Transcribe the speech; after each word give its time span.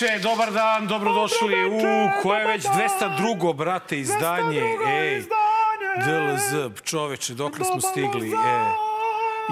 veče, 0.00 0.18
dobar 0.18 0.52
dan, 0.52 0.86
dobrodošli 0.86 1.66
u 1.66 1.80
koje 2.22 2.46
već 2.46 2.62
202. 2.62 3.54
brate 3.54 3.98
izdanje. 3.98 4.62
Ej, 4.88 5.22
DLZ, 6.04 6.82
čoveče, 6.84 7.34
dokle 7.34 7.64
smo 7.64 7.80
stigli, 7.80 8.28
e. 8.32 8.88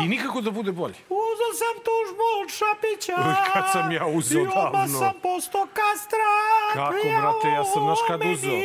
I 0.04 0.08
nikako 0.08 0.40
da 0.40 0.50
bude 0.50 0.72
bolje. 0.72 0.94
Uzeo 1.08 1.52
sam 1.60 1.74
tužbu 1.86 2.22
od 2.42 2.50
Šapića. 2.58 3.12
Uj, 3.28 3.52
kad 3.52 3.64
sam 3.72 3.92
ja 3.92 4.06
uzeo 4.06 4.38
I 4.38 4.46
odmah 4.46 4.72
davno. 4.72 4.98
sam 4.98 5.12
posto 5.22 5.66
kastra. 5.72 6.28
Kako, 6.74 7.08
brate, 7.20 7.48
ja 7.48 7.64
sam, 7.64 7.82
znaš 7.82 7.98
kad 8.08 8.20
uzeo? 8.32 8.60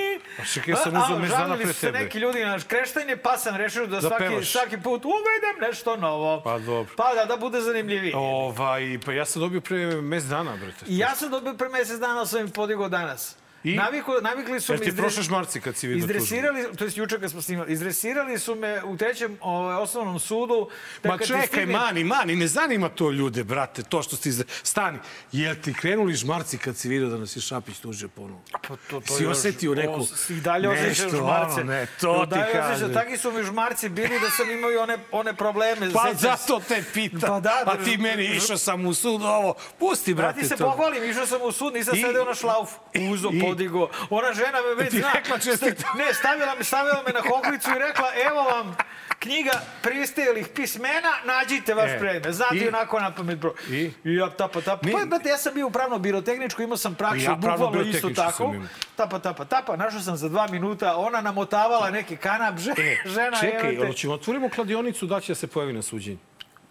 Шеќе 0.45 0.75
се 0.83 0.89
музо 0.89 1.19
ме 1.19 1.27
знана 1.27 1.57
пред 1.57 1.77
тебе. 1.79 1.99
Неки 1.99 2.21
луѓе 2.21 2.45
на 2.45 2.57
крештање, 2.59 3.17
па 3.21 3.37
сам 3.37 3.55
решил 3.55 3.87
да, 3.87 4.01
да 4.01 4.07
сваки 4.07 4.23
певаш. 4.23 4.51
сваки 4.51 4.77
пут 4.77 5.05
уведем 5.05 5.61
нешто 5.61 5.97
ново. 5.97 6.41
Па 6.43 6.59
добро. 6.59 6.89
Па 6.97 7.13
да 7.15 7.25
да 7.25 7.37
буде 7.37 7.61
занимљиви. 7.61 8.13
Ова 8.15 8.79
и 8.79 8.97
па 8.97 9.11
јас 9.11 9.35
се 9.35 9.39
добив 9.39 9.63
пре 9.63 10.01
месец 10.01 10.29
дана, 10.29 10.57
брате. 10.57 10.85
Јас 10.85 11.15
се 11.15 11.29
добив 11.29 11.57
пре 11.57 11.69
месец 11.69 11.99
дана, 11.99 12.25
со 12.25 12.39
им 12.39 12.49
подиго 12.49 12.89
данас. 12.89 13.37
I? 13.63 13.75
Naviku, 13.75 14.11
navikli 14.21 14.59
su 14.61 14.73
Jel 14.73 14.79
me... 14.79 14.85
ti 14.85 14.95
prošle 14.97 15.23
šmarci 15.23 15.61
kad 15.61 15.75
si 15.75 15.87
vidio? 15.87 15.99
Izdresirali, 15.99 16.75
to 16.77 16.83
je 16.83 16.91
juče 16.95 17.19
kad 17.19 17.31
smo 17.31 17.41
snimali, 17.41 17.73
izdresirali 17.73 18.39
su 18.39 18.55
me 18.55 18.83
u 18.83 18.97
trećem 18.97 19.37
ovaj, 19.41 19.75
osnovnom 19.75 20.19
sudu. 20.19 20.69
da 21.03 21.09
Ma 21.09 21.17
čekaj, 21.17 21.47
stigne- 21.47 21.65
mani, 21.67 22.03
mani, 22.03 22.35
ne 22.35 22.47
zanima 22.47 22.89
to 22.89 23.11
ljude, 23.11 23.43
brate, 23.43 23.83
to 23.83 24.03
što 24.03 24.17
ti... 24.17 24.31
Stani, 24.63 24.97
jel 25.31 25.55
ti 25.55 25.73
krenuli 25.73 26.13
žmarci 26.15 26.57
kad 26.57 26.77
si 26.77 26.89
vidio 26.89 27.09
da 27.09 27.17
nas 27.17 27.35
je 27.35 27.41
Šapić 27.41 27.77
tužio 27.77 28.07
ponovo? 28.09 28.41
Pa 28.51 28.59
to, 28.59 28.99
to 28.99 29.01
Si 29.07 29.23
još- 29.23 29.31
osetio 29.31 29.75
neku- 29.75 29.93
o, 29.93 30.05
I 30.29 30.33
dalje 30.33 30.69
osjećaš 30.69 30.87
nešto, 30.99 31.17
žmarce. 31.17 31.53
ono, 31.53 31.63
ne, 31.63 31.87
to 31.95 32.25
ti 32.25 32.33
osjećaš, 32.33 32.51
kažem. 32.53 32.93
Taki 32.93 33.17
su 33.17 33.31
mi 33.31 33.43
žmarci 33.43 33.89
bili 33.89 34.19
da 34.19 34.29
sam 34.29 34.51
imao 34.51 34.71
i 34.71 34.77
one, 34.77 34.97
one 35.11 35.33
probleme. 35.33 35.91
Pa 35.93 36.01
sećam 36.01 36.17
se. 36.17 36.27
zato 36.27 36.61
te 36.61 36.83
pitam. 36.93 37.19
Pa 37.21 37.39
da, 37.39 37.61
Pa 37.65 37.75
da, 37.75 37.83
ti 37.83 37.97
meni 37.97 38.25
išao 38.27 38.57
sam 38.57 38.85
u 38.85 38.93
sud, 38.93 39.21
ovo, 39.23 39.55
pusti, 39.79 40.13
Da 40.13 40.17
brate, 40.17 40.39
ti 40.39 40.47
se 40.47 40.55
to. 40.55 40.63
pohvalim, 40.65 41.03
išao 41.03 41.25
sam 41.25 41.39
u 41.41 41.51
sud, 41.51 41.73
nisam 41.73 41.95
I- 41.95 42.01
sedeo 42.01 42.25
na 42.25 42.35
šlaufu. 42.35 42.79
Uzo, 43.11 43.29
podigo. 43.51 43.89
Ona 44.09 44.33
žena 44.33 44.57
me 44.61 44.75
već 44.75 44.93
zna. 44.93 45.11
rekla 45.13 45.37
čestitam. 45.39 45.97
Ne, 45.97 46.13
stavila 46.13 46.55
me, 46.55 46.63
stavila 46.63 47.03
me 47.07 47.13
na 47.13 47.21
hoklicu 47.21 47.69
i 47.71 47.79
rekla, 47.79 48.05
evo 48.27 48.43
vam 48.43 48.75
knjiga 49.19 49.51
pristajelih 49.81 50.47
pismena, 50.47 50.91
nađite 51.25 51.73
vaš 51.73 51.89
E, 51.89 51.99
predmet. 51.99 52.33
Znate 52.33 52.55
i- 52.55 52.67
onako 52.67 52.99
na 52.99 53.11
pamet 53.11 53.39
broj. 53.39 53.53
i? 53.69 53.91
I 54.03 54.15
ja 54.15 54.29
tapa, 54.29 54.61
tapa. 54.61 54.85
Mi- 54.85 54.91
Pa, 54.93 55.05
brate, 55.05 55.29
ja 55.29 55.37
sam 55.37 55.53
bio 55.53 55.67
u 55.67 55.71
pravno 55.71 55.99
birotehničku, 55.99 56.61
imao 56.61 56.77
sam 56.77 56.95
praksu, 56.95 57.21
ja 57.21 57.35
bukvalno 57.35 57.81
isto 57.81 58.09
tako. 58.11 58.55
Tapa, 58.95 59.19
tapa, 59.19 59.45
tapa. 59.45 59.75
Našao 59.75 60.01
sam 60.01 60.17
za 60.17 60.29
dva 60.29 60.47
minuta, 60.47 60.95
ona 60.97 61.21
namotavala 61.21 61.89
neki 61.91 62.17
kanap, 62.17 62.57
že, 62.57 62.71
žena, 63.07 63.37
E, 63.37 63.41
Čekaj, 63.41 63.69
evo 63.69 63.81
te. 63.81 63.87
hoćemo 63.87 64.13
otvorimo 64.13 64.49
kladionicu 64.49 65.05
da 65.05 65.19
će 65.19 65.31
da 65.31 65.35
se 65.35 65.47
pojavi 65.47 65.73
na 65.73 65.81
suđenju. 65.81 66.17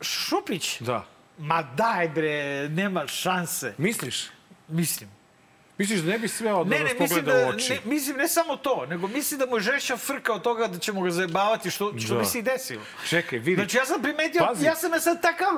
Šupić? 0.00 0.80
Da. 0.80 1.04
Ma 1.38 1.62
daj 1.64 2.08
bre, 2.08 2.32
nema 2.68 3.06
šanse. 3.06 3.74
Misliš? 3.78 4.26
Mislim. 4.68 5.10
Misliš 5.80 6.00
da 6.00 6.12
ne 6.12 6.18
bi 6.18 6.28
sve 6.28 6.52
odmah 6.52 6.78
Ne, 6.78 6.84
ne, 6.84 6.94
mislim 7.00 7.24
da, 7.24 7.32
u 7.36 7.48
oči? 7.48 7.72
ne, 7.72 7.78
mislim 7.84 8.16
ne 8.16 8.28
samo 8.28 8.56
to, 8.56 8.86
nego 8.86 9.08
mislim 9.08 9.40
da 9.40 9.46
mu 9.46 9.56
je 9.56 9.60
žešća 9.60 9.96
frka 9.96 10.32
od 10.32 10.42
toga 10.42 10.66
da 10.66 10.78
ćemo 10.78 11.00
ga 11.00 11.10
zajebavati, 11.10 11.70
što, 11.70 11.92
što 11.98 12.14
Da. 12.14 12.20
mi 12.20 12.26
se 12.26 12.38
i 12.38 12.42
desilo. 12.42 12.82
Čekaj, 13.08 13.38
vidi. 13.38 13.54
Znači, 13.54 13.76
ja 13.76 13.84
sam 13.84 14.02
primetio, 14.02 14.46
Pazi. 14.46 14.64
ja 14.64 14.74
sam 14.74 15.00
sad 15.00 15.22
takav, 15.22 15.48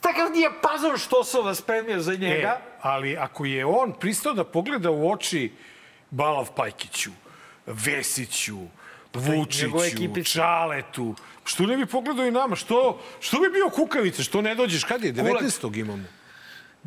takav 0.00 0.32
dijapazon 0.32 0.98
što 0.98 1.24
sam 1.24 1.44
vas 1.44 1.58
spremio 1.58 2.00
za 2.00 2.12
njega. 2.14 2.48
E, 2.48 2.60
ali 2.80 3.16
ako 3.16 3.44
je 3.44 3.66
on 3.66 3.92
pristao 3.92 4.32
da 4.32 4.44
pogleda 4.44 4.90
u 4.90 5.10
oči 5.10 5.52
Balav 6.10 6.50
Pajkiću, 6.56 7.10
Vesiću, 7.66 8.58
njegova 9.14 9.36
Vučiću. 9.36 10.24
Čaletu, 10.24 11.14
što 11.44 11.66
ne 11.66 11.76
bi 11.76 11.86
pogledao 11.86 12.26
i 12.26 12.30
nama? 12.30 12.56
Što, 12.56 13.00
što 13.20 13.40
bi 13.40 13.48
bio 13.48 13.70
kukavice? 13.70 14.22
Što 14.22 14.42
ne 14.42 14.54
dođeš? 14.54 14.84
Kad 14.84 15.04
je? 15.04 15.12
19. 15.12 15.78
imamo. 15.80 16.17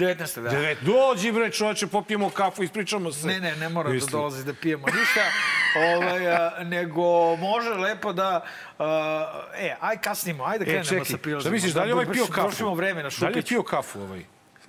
19. 0.02 0.36
da. 0.36 0.50
Devet. 0.50 0.78
Dođi 0.82 1.32
bre 1.32 1.52
čoveče, 1.52 1.88
popijemo 1.88 2.30
kafu, 2.30 2.64
ispričamo 2.64 3.12
se. 3.12 3.28
Ne, 3.28 3.40
ne, 3.40 3.56
ne 3.56 3.70
mora 3.70 3.90
da 3.90 3.94
Mislim. 3.94 4.12
dolazi 4.12 4.46
da 4.46 4.54
pijemo 4.54 4.86
ništa, 4.88 5.22
ovaj, 5.88 6.28
a, 6.30 6.52
nego 6.62 7.02
može 7.36 7.70
lepo 7.70 8.14
da... 8.14 8.46
A, 8.80 9.44
e, 9.56 9.76
aj 9.82 9.98
kasnimo, 9.98 10.44
ajde 10.46 10.66
E, 10.66 10.68
krenemo 10.68 11.06
sa 11.06 11.18
prilazom. 11.18 11.42
šta 11.42 11.52
misliš, 11.52 11.74
da 11.74 11.84
li 11.84 11.92
ovaj 11.92 12.06
pio 12.08 12.26
kafu? 12.26 12.42
Trošimo 12.42 12.74
vreme 12.74 13.04
na 13.04 13.10
Da 13.12 13.28
li 13.28 13.32
je 13.32 13.34
Šupić. 13.34 13.50
pio 13.50 13.64
kafu 13.64 14.02
ovaj? 14.02 14.26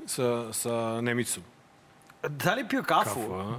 Sa, 0.06 0.22
sa 0.52 0.70
Nemicom. 1.00 1.42
Da 2.22 2.54
li 2.54 2.68
pio 2.68 2.82
kafu? 2.82 3.04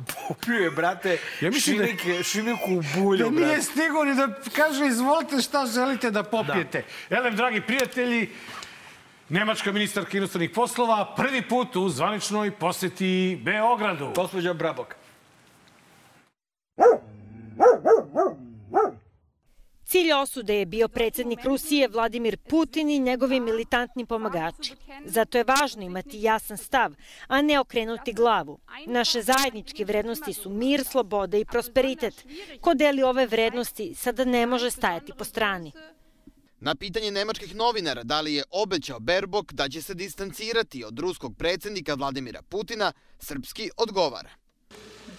Kafu? 0.06 0.34
Pio 0.46 0.56
je, 0.56 0.72
brate, 0.72 1.18
Ja 1.42 1.50
mislim 1.50 1.78
da- 1.78 2.24
šimiku 2.24 2.72
u 2.72 2.82
bulju, 2.96 3.18
Da 3.20 3.30
brate. 3.30 3.46
nije 3.46 3.62
stigao 3.62 4.04
ni 4.04 4.16
da 4.16 4.28
kaže 4.56 4.86
izvolite 4.88 5.42
šta 5.42 5.66
želite 5.66 6.12
da 6.12 6.24
popijete. 6.24 6.84
Da. 7.10 7.18
Elem, 7.18 7.36
dragi 7.36 7.62
prijatelji, 7.62 8.30
Nemačka 9.30 9.72
ministarka 9.72 10.18
inostranih 10.18 10.52
poslova 10.56 11.14
prvi 11.16 11.42
put 11.42 11.76
u 11.76 11.90
zvaničnoj 11.90 12.52
poseti 12.52 13.40
Beogradu. 13.44 14.12
Gospodja 14.16 14.54
Brabok. 14.54 14.96
Cilj 19.86 20.14
osude 20.14 20.56
je 20.56 20.66
bio 20.66 20.88
predsednik 20.88 21.40
Rusije 21.44 21.88
Vladimir 21.88 22.38
Putin 22.38 22.90
i 22.90 23.00
njegovi 23.00 23.40
militantni 23.40 24.06
pomagači. 24.06 24.76
Zato 25.06 25.38
je 25.38 25.44
važno 25.44 25.84
imati 25.84 26.22
jasan 26.22 26.58
stav, 26.58 26.94
a 27.28 27.42
ne 27.42 27.60
okrenuti 27.60 28.14
glavu. 28.14 28.60
Naše 28.86 29.22
zajedničke 29.22 29.86
vrednosti 29.86 30.34
su 30.34 30.50
mir, 30.50 30.84
sloboda 30.84 31.38
i 31.38 31.46
prosperitet. 31.46 32.26
Ko 32.62 32.74
deli 32.74 33.04
ove 33.04 33.26
vrednosti 33.26 33.96
sada 33.96 34.26
ne 34.26 34.46
može 34.46 34.72
stajati 34.72 35.12
po 35.18 35.24
strani. 35.24 35.72
Na 36.66 36.76
pitanje 36.76 37.12
nemačkih 37.12 37.56
novinara 37.56 38.04
da 38.04 38.22
li 38.22 38.34
je 38.34 38.44
obećao 38.52 39.00
Berbok 39.00 39.54
da 39.54 39.70
će 39.70 39.82
se 39.82 39.94
distancirati 39.94 40.84
od 40.84 41.00
ruskog 41.00 41.36
predsednika 41.38 41.94
Vladimira 41.94 42.42
Putina, 42.42 42.92
srpski 43.20 43.70
odgovara. 43.78 44.30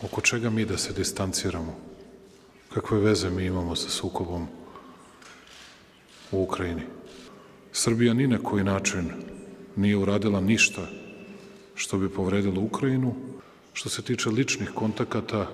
Oko 0.02 0.20
čega 0.20 0.50
mi 0.50 0.64
da 0.64 0.78
se 0.78 0.92
distanciramo? 0.92 1.76
Kakve 2.74 2.98
veze 2.98 3.30
mi 3.30 3.44
imamo 3.44 3.76
sa 3.76 3.90
sukobom 3.90 4.46
u 6.32 6.42
Ukrajini? 6.42 6.82
Srbija 7.72 8.14
ni 8.14 8.26
na 8.26 8.38
koji 8.38 8.64
način 8.64 9.12
nije 9.76 9.96
uradila 9.96 10.40
ništa 10.40 10.86
što 11.74 11.98
bi 11.98 12.14
povredilo 12.14 12.60
Ukrajinu. 12.60 13.14
Što 13.72 13.88
se 13.88 14.02
tiče 14.02 14.30
ličnih 14.30 14.70
kontakata 14.74 15.48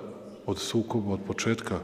od 0.45 0.59
sukoba, 0.59 1.13
od 1.13 1.19
početka 1.27 1.79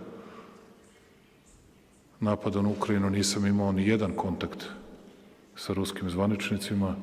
napada 2.19 2.61
na 2.61 2.69
Ukrajinu, 2.69 3.09
nisam 3.09 3.45
imao 3.45 3.71
ni 3.71 3.87
jedan 3.87 4.11
kontakt 4.13 4.63
sa 5.55 5.73
ruskim 5.73 6.09
zvaničnicima, 6.09 6.95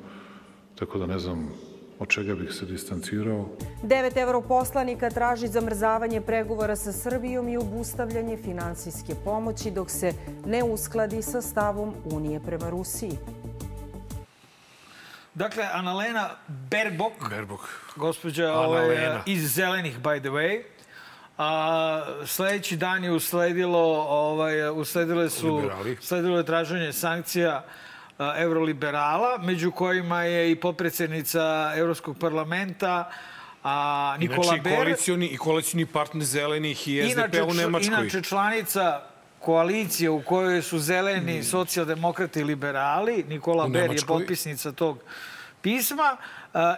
tako 0.79 0.99
da 0.99 1.07
ne 1.07 1.19
znam 1.19 1.51
od 1.99 2.09
čega 2.09 2.35
bih 2.35 2.53
se 2.53 2.67
distancirao. 2.67 3.49
Devet 3.83 4.17
europoslanika 4.17 5.11
traži 5.11 5.47
zamrzavanje 5.49 6.21
pregovora 6.21 6.77
sa 6.77 6.93
Srbijom 6.93 7.49
i 7.49 7.57
obustavljanje 7.57 8.37
finansijske 8.37 9.15
pomoći 9.25 9.71
dok 9.71 9.91
se 9.91 10.13
ne 10.47 10.63
uskladi 10.63 11.23
sa 11.23 11.43
stavom 11.43 11.95
Unije 12.05 12.41
prema 12.41 12.71
Rusiji. 12.71 13.19
Dakle, 15.35 15.65
Analena 15.73 16.31
Berbok, 16.71 17.13
Berbok. 17.31 17.61
gospođa 17.97 18.45
Analena. 18.45 18.67
ovaj, 18.67 19.19
iz 19.27 19.55
Zelenih, 19.55 19.99
by 20.01 20.21
the 20.21 20.29
way, 20.29 20.63
a, 21.39 22.03
sledeći 22.27 22.77
dan 22.77 23.05
je 23.05 23.11
usledilo, 23.13 23.79
ovaj, 24.09 24.71
usledile 24.71 25.31
su, 25.31 25.57
Liberali. 25.57 25.97
usledilo 26.01 26.39
je 26.39 26.45
traženje 26.45 26.93
sankcija 26.93 27.65
a, 28.19 28.35
euroliberala, 28.37 29.39
među 29.39 29.71
kojima 29.71 30.23
je 30.23 30.51
i 30.51 30.57
potpredsednica 30.57 31.43
Evropskog 31.77 32.19
parlamenta, 32.19 33.11
a, 33.65 34.17
Nikola 34.19 34.43
Znači, 34.43 34.61
Ber. 34.61 34.75
koalicioni, 34.75 35.27
i 35.27 35.37
koalicioni 35.37 35.87
partner 35.87 36.25
zelenih 36.25 36.89
i 36.89 37.03
SDP 37.03 37.13
Inače, 37.13 37.43
u 37.43 37.47
čl- 37.47 37.57
Nemačkoj. 37.57 37.95
Inače, 37.95 38.23
članica 38.23 39.01
koalicije 39.41 40.11
u 40.11 40.23
kojoj 40.23 40.63
su 40.63 40.79
zeleni, 40.79 41.43
socijaldemokrati 41.43 42.41
i 42.41 42.45
liberali. 42.45 43.25
Nikola 43.29 43.65
U 43.65 43.69
Ber 43.69 43.93
je 43.93 43.99
potpisnica 44.07 44.73
tog 44.73 44.99
pisma. 45.61 46.17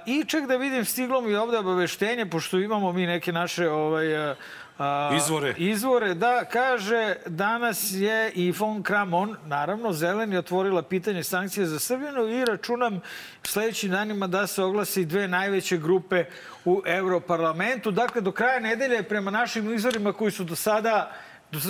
I 0.07 0.25
ček 0.25 0.47
da 0.47 0.57
vidim, 0.57 0.85
stiglo 0.85 1.21
mi 1.21 1.35
ovde 1.35 1.59
obaveštenje, 1.59 2.27
pošto 2.27 2.59
imamo 2.59 2.93
mi 2.93 3.07
neke 3.07 3.33
naše 3.33 3.69
ovaj, 3.69 4.35
a, 4.79 5.17
Izvore. 5.17 5.55
Izvore, 5.59 6.15
da, 6.15 6.45
kaže, 6.45 7.15
danas 7.27 7.93
je 7.93 8.33
i 8.35 8.53
von 8.53 8.83
Kramon, 8.83 9.37
naravno, 9.47 9.93
zeleni 9.93 10.37
otvorila 10.37 10.83
pitanje 10.83 11.25
sankcije 11.25 11.67
za 11.67 11.79
Srbiju 11.79 12.29
i 12.29 12.45
računam 12.45 13.01
sledećim 13.43 13.91
danima 13.91 14.27
da 14.27 14.47
se 14.47 14.63
oglasi 14.63 15.05
dve 15.05 15.29
najveće 15.29 15.77
grupe 15.77 16.25
u 16.65 16.83
Europarlamentu. 16.87 17.91
Dakle, 17.91 18.21
do 18.21 18.33
kraja 18.33 18.61
nedelje, 18.61 19.03
prema 19.03 19.31
našim 19.31 19.75
izvorima 19.75 20.13
koji 20.13 20.31
su 20.31 20.45
do 20.45 20.57
sada- 20.57 21.13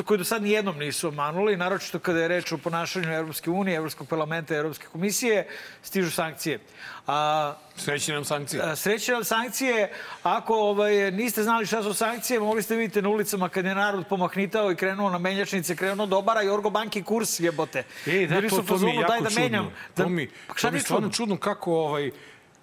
koji 0.04 0.18
do 0.18 0.24
sad 0.24 0.42
nijednom 0.42 0.78
nisu 0.78 1.08
omanuli, 1.08 1.56
naročito 1.56 1.98
kada 1.98 2.20
je 2.20 2.28
reč 2.28 2.52
o 2.52 2.58
ponašanju 2.58 3.12
Evropske 3.12 3.50
unije, 3.50 3.76
Evropskog 3.76 4.08
parlamenta 4.08 4.54
i 4.54 4.58
Evropske 4.58 4.86
komisije, 4.86 5.48
stižu 5.82 6.10
sankcije. 6.10 6.58
A, 7.06 7.54
Sreći 7.76 8.12
nam 8.12 8.24
sankcije. 8.24 8.62
A, 8.62 8.76
Sreće 8.76 9.12
vam 9.12 9.24
sankcije. 9.24 9.92
Ako 10.22 10.54
ovaj, 10.54 11.10
niste 11.10 11.42
znali 11.42 11.66
šta 11.66 11.82
su 11.82 11.94
sankcije, 11.94 12.40
mogli 12.40 12.62
ste 12.62 12.76
vidjeti 12.76 13.02
na 13.02 13.08
ulicama 13.08 13.48
kad 13.48 13.64
je 13.64 13.74
narod 13.74 14.04
pomahnitao 14.08 14.72
i 14.72 14.76
krenuo 14.76 15.10
na 15.10 15.18
menjačnice, 15.18 15.76
krenuo 15.76 16.06
da 16.06 16.16
obara 16.16 16.42
Jorgo 16.42 16.70
Banki 16.70 17.02
kurs 17.02 17.40
jebote. 17.40 17.84
E, 18.06 18.26
da, 18.26 18.34
Bili 18.34 18.48
to, 18.48 18.56
su 18.56 18.66
to 18.66 18.78
mi 18.78 18.90
je 18.90 18.96
jako 18.96 19.12
daj 19.12 19.20
da 19.20 19.28
čudno. 19.30 19.42
menjam. 19.42 19.72
To 19.94 20.08
mi, 20.08 20.28
Šta 20.54 20.68
to 20.68 20.72
mi 20.72 20.78
je 20.78 20.82
stvarno 20.82 21.08
čudno? 21.08 21.16
čudno 21.16 21.36
kako, 21.36 21.74
ovaj, 21.74 22.10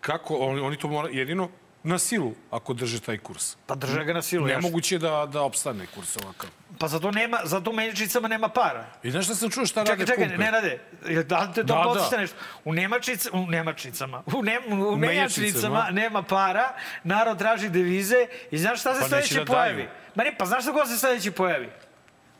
kako 0.02 0.36
oni, 0.36 0.62
oni 0.62 0.78
to 0.78 0.88
mora, 0.88 1.10
jedino 1.12 1.50
Na 1.84 2.00
silu, 2.00 2.34
ako 2.52 2.74
drže 2.74 3.00
taj 3.00 3.18
kurs. 3.18 3.56
Pa 3.66 3.76
drže 3.76 4.04
ga 4.04 4.14
na 4.14 4.22
silu. 4.22 4.46
Nemoguće 4.48 4.96
je 4.96 5.00
da, 5.00 5.26
da 5.26 5.42
opstane 5.42 5.86
kurs 5.86 6.18
ovakav. 6.18 6.50
Pa 6.80 6.88
zato 6.88 7.12
nema, 7.12 7.40
zato 7.44 7.70
u 7.70 7.74
menjačicama 7.74 8.28
nema 8.28 8.50
para. 8.50 8.86
I 9.04 9.12
znaš 9.12 9.26
šta 9.26 9.36
sam 9.36 9.50
čuo 9.50 9.66
šta 9.66 9.82
Čekaj, 9.82 9.96
rade 9.96 10.06
čekaj, 10.08 10.28
pumpe? 10.28 10.38
ne 10.38 10.52
rade. 10.52 10.80
Da 11.24 11.40
li 11.40 11.48
te 11.48 11.62
to 11.62 11.64
Da, 11.66 11.82
podsjeća 11.84 12.10
da. 12.10 12.18
nešto? 12.18 12.36
U 12.66 12.74
Nemačic, 12.74 13.28
u 13.28 13.48
Nemačicama, 13.48 14.24
u, 14.28 14.44
ne, 14.44 14.60
u, 14.68 14.98
menjačnicama 14.98 15.88
nema 15.92 16.24
para, 16.24 16.74
narod 17.04 17.38
traži 17.38 17.70
devize 17.70 18.16
i 18.52 18.58
znaš 18.58 18.80
šta 18.80 18.94
se 18.94 19.02
Pa 19.02 19.08
sledeće 19.08 19.36
da 19.36 19.46
pojavi? 19.46 19.76
daju. 19.76 19.90
Ma 20.16 20.24
ne, 20.24 20.36
pa 20.38 20.46
znaš 20.46 20.64
šta 20.64 20.72
ko 20.74 20.86
se 20.86 20.98
sledeće 20.98 21.32
pojavi? 21.32 21.70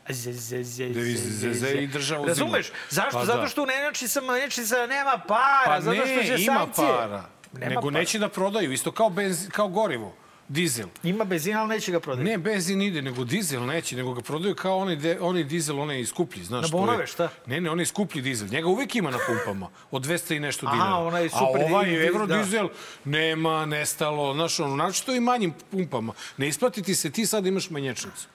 Devize, 0.08 1.72
i 1.72 1.86
država 1.86 2.20
uzima. 2.20 2.28
Razumeš? 2.30 2.66
Zašto? 2.90 3.10
Pa 3.12 3.18
da. 3.18 3.24
Zato 3.26 3.48
što 3.48 3.62
u 3.62 3.66
Nemačicama, 3.66 4.32
Nemačicama 4.32 4.86
nema 4.86 5.18
para, 5.18 5.64
Pa 5.66 5.80
zato 5.80 5.96
što 5.96 6.22
će 6.22 6.32
ne, 6.32 6.42
ima 6.42 6.58
sankcije. 6.58 6.88
para. 6.88 7.22
Nema 7.58 7.68
nego 7.68 7.80
para. 7.80 7.98
neće 7.98 8.18
da 8.18 8.28
prodaju, 8.28 8.72
isto 8.72 8.92
kao, 8.92 9.10
benz, 9.10 9.48
kao 9.48 9.68
gorivo, 9.68 10.14
dizel. 10.48 10.88
Ima 11.02 11.24
benzina, 11.24 11.60
ali 11.60 11.68
neće 11.68 11.92
ga 11.92 12.00
prodati. 12.00 12.24
Ne, 12.24 12.38
benzin 12.38 12.82
ide, 12.82 13.02
nego 13.02 13.24
dizel 13.24 13.66
neće, 13.66 13.96
nego 13.96 14.14
ga 14.14 14.20
prodaju 14.20 14.54
kao 14.54 14.78
onaj, 14.78 14.96
de, 14.96 15.18
onaj 15.20 15.44
dizel, 15.44 15.80
onaj 15.80 16.04
skuplji, 16.04 16.44
znaš. 16.44 16.62
Na 16.62 16.68
to 16.68 16.76
bonove, 16.76 17.06
šta? 17.06 17.28
Ne, 17.46 17.60
ne, 17.60 17.70
onaj 17.70 17.86
skuplji 17.86 18.22
dizel. 18.22 18.48
Njega 18.48 18.68
uvek 18.68 18.96
ima 18.96 19.10
na 19.10 19.18
pumpama, 19.26 19.68
od 19.90 20.06
200 20.06 20.36
i 20.36 20.40
nešto 20.40 20.66
Aha, 20.66 20.74
dinara. 20.74 20.96
onaj 20.96 21.26
A 21.26 21.28
super 21.28 21.62
ovaj 21.70 21.84
dizel, 21.90 22.06
evrodizel 22.06 22.68
nema, 23.04 23.66
nestalo, 23.66 24.34
znaš, 24.34 24.60
ono, 24.60 24.76
naročito 24.76 25.14
i 25.14 25.20
manjim 25.20 25.54
pumpama. 25.70 26.12
Ne 26.36 26.48
isplati 26.48 26.82
ti 26.82 26.94
se, 26.94 27.10
ti 27.10 27.26
sad 27.26 27.46
imaš 27.46 27.70
menjačnicu. 27.70 28.28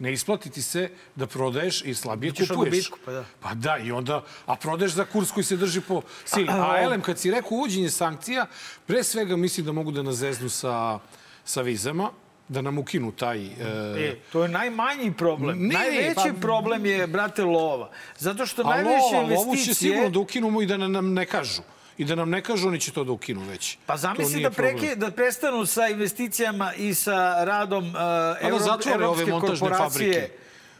Ne 0.00 0.12
isplati 0.12 0.50
ti 0.50 0.62
se 0.62 0.86
da 1.14 1.26
prodaješ 1.26 1.82
i 1.84 1.94
slabije 1.94 2.30
Bićeš 2.32 2.48
kupuješ. 2.48 2.70
gubitku, 2.70 2.98
pa 3.04 3.12
da. 3.12 3.24
Pa 3.40 3.54
da, 3.54 3.78
i 3.78 3.92
onda, 3.92 4.24
a 4.46 4.56
prodaješ 4.56 4.92
za 4.92 5.04
kurs 5.04 5.30
koji 5.30 5.44
se 5.44 5.56
drži 5.56 5.80
po 5.80 6.02
sili. 6.24 6.48
A 6.50 6.80
elem, 6.82 7.00
kad 7.00 7.18
si 7.18 7.30
rekao 7.30 7.50
uvođenje 7.52 7.90
sankcija, 7.90 8.46
pre 8.86 9.04
svega 9.04 9.36
mislim 9.36 9.66
da 9.66 9.72
mogu 9.72 9.90
da 9.90 10.02
nas 10.02 10.16
zeznu 10.16 10.48
sa, 10.48 10.98
sa 11.44 11.62
vizama, 11.62 12.10
da 12.48 12.62
nam 12.62 12.78
ukinu 12.78 13.12
taj... 13.12 13.38
E, 13.38 13.50
E, 13.98 14.16
to 14.32 14.42
je 14.42 14.48
najmanji 14.48 15.12
problem. 15.12 15.58
Ne, 15.58 15.74
Najveći 15.74 16.14
pa- 16.34 16.40
problem 16.40 16.86
je, 16.86 17.06
brate, 17.06 17.44
lova. 17.44 17.90
Zato 18.18 18.46
što 18.46 18.62
a 18.62 18.64
najveće 18.66 18.92
lova, 19.14 19.20
lovu 19.20 19.36
će 19.36 19.42
investicije... 19.50 19.74
sigurno 19.74 20.10
da 20.10 20.18
ukinu 20.18 20.62
i 20.62 20.66
da 20.66 20.76
nam 20.76 21.12
ne 21.12 21.26
kažu. 21.26 21.62
I 22.00 22.04
da 22.04 22.14
nam 22.14 22.30
ne 22.30 22.40
kažu, 22.42 22.68
oni 22.68 22.80
će 22.80 22.92
to 22.92 23.04
da 23.04 23.12
ukinu 23.12 23.40
već. 23.44 23.78
Pa 23.86 23.96
zamisli 23.96 24.42
da, 24.42 24.50
preke, 24.50 24.94
da 24.96 25.10
prestanu 25.10 25.66
sa 25.66 25.88
investicijama 25.88 26.72
i 26.74 26.94
sa 26.94 27.44
radom 27.44 27.88
uh, 27.88 27.92
da 27.92 28.38
Euro, 28.40 28.58
zatvore 28.58 29.06
ove 29.06 29.22
evropske 29.22 29.30
montažne 29.30 29.68
korporacije. 29.68 30.12
fabrike. 30.12 30.30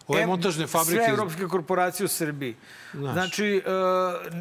Ove 0.09 0.27
montažne 0.27 0.67
fabrike 0.67 1.03
Sve 1.05 1.13
evropske 1.13 1.49
korporacije 1.49 2.05
u 2.05 2.09
Srbiji. 2.09 2.57
Znači, 2.93 3.63
uh, 3.67 4.33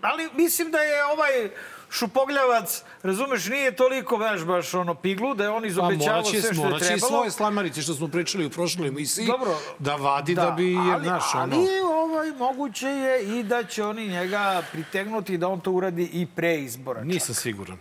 ali 0.00 0.28
mislim 0.34 0.70
da 0.70 0.78
je 0.78 1.04
ovaj 1.04 1.50
šupogljavac, 1.94 2.82
razumeš, 3.02 3.46
nije 3.46 3.76
toliko, 3.76 4.16
znaš, 4.16 4.44
baš 4.44 4.74
ono 4.74 4.94
piglu, 4.94 5.34
da 5.34 5.44
je 5.44 5.50
on 5.50 5.62
Pa 5.62 5.66
izobećavao 5.66 6.22
će, 6.22 6.40
sve 6.40 6.54
što 6.54 6.62
je 6.62 6.66
morat 6.66 6.80
će 6.80 6.84
i 6.84 6.88
trebalo. 6.88 7.10
svoje 7.10 7.30
slamarice 7.30 7.82
što 7.82 7.94
smo 7.94 8.08
pričali 8.08 8.46
u 8.46 8.50
prošloj 8.50 8.88
emisiji 8.88 9.26
Dobro. 9.26 9.56
da 9.78 9.96
vadi 9.96 10.34
da, 10.34 10.50
bi, 10.50 10.72
jer, 10.72 10.94
ali, 10.94 11.04
znaš, 11.04 11.24
ali 11.34 11.56
ono... 11.56 11.90
ovaj, 11.90 12.32
moguće 12.32 12.86
je 12.86 13.38
i 13.38 13.42
da 13.42 13.64
će 13.64 13.84
oni 13.84 14.08
njega 14.08 14.62
pritegnuti 14.72 15.38
da 15.38 15.48
on 15.48 15.60
to 15.60 15.72
uradi 15.72 16.10
i 16.12 16.26
pre 16.26 16.60
izbora. 16.60 17.04
Nisam 17.04 17.34
siguran. 17.34 17.78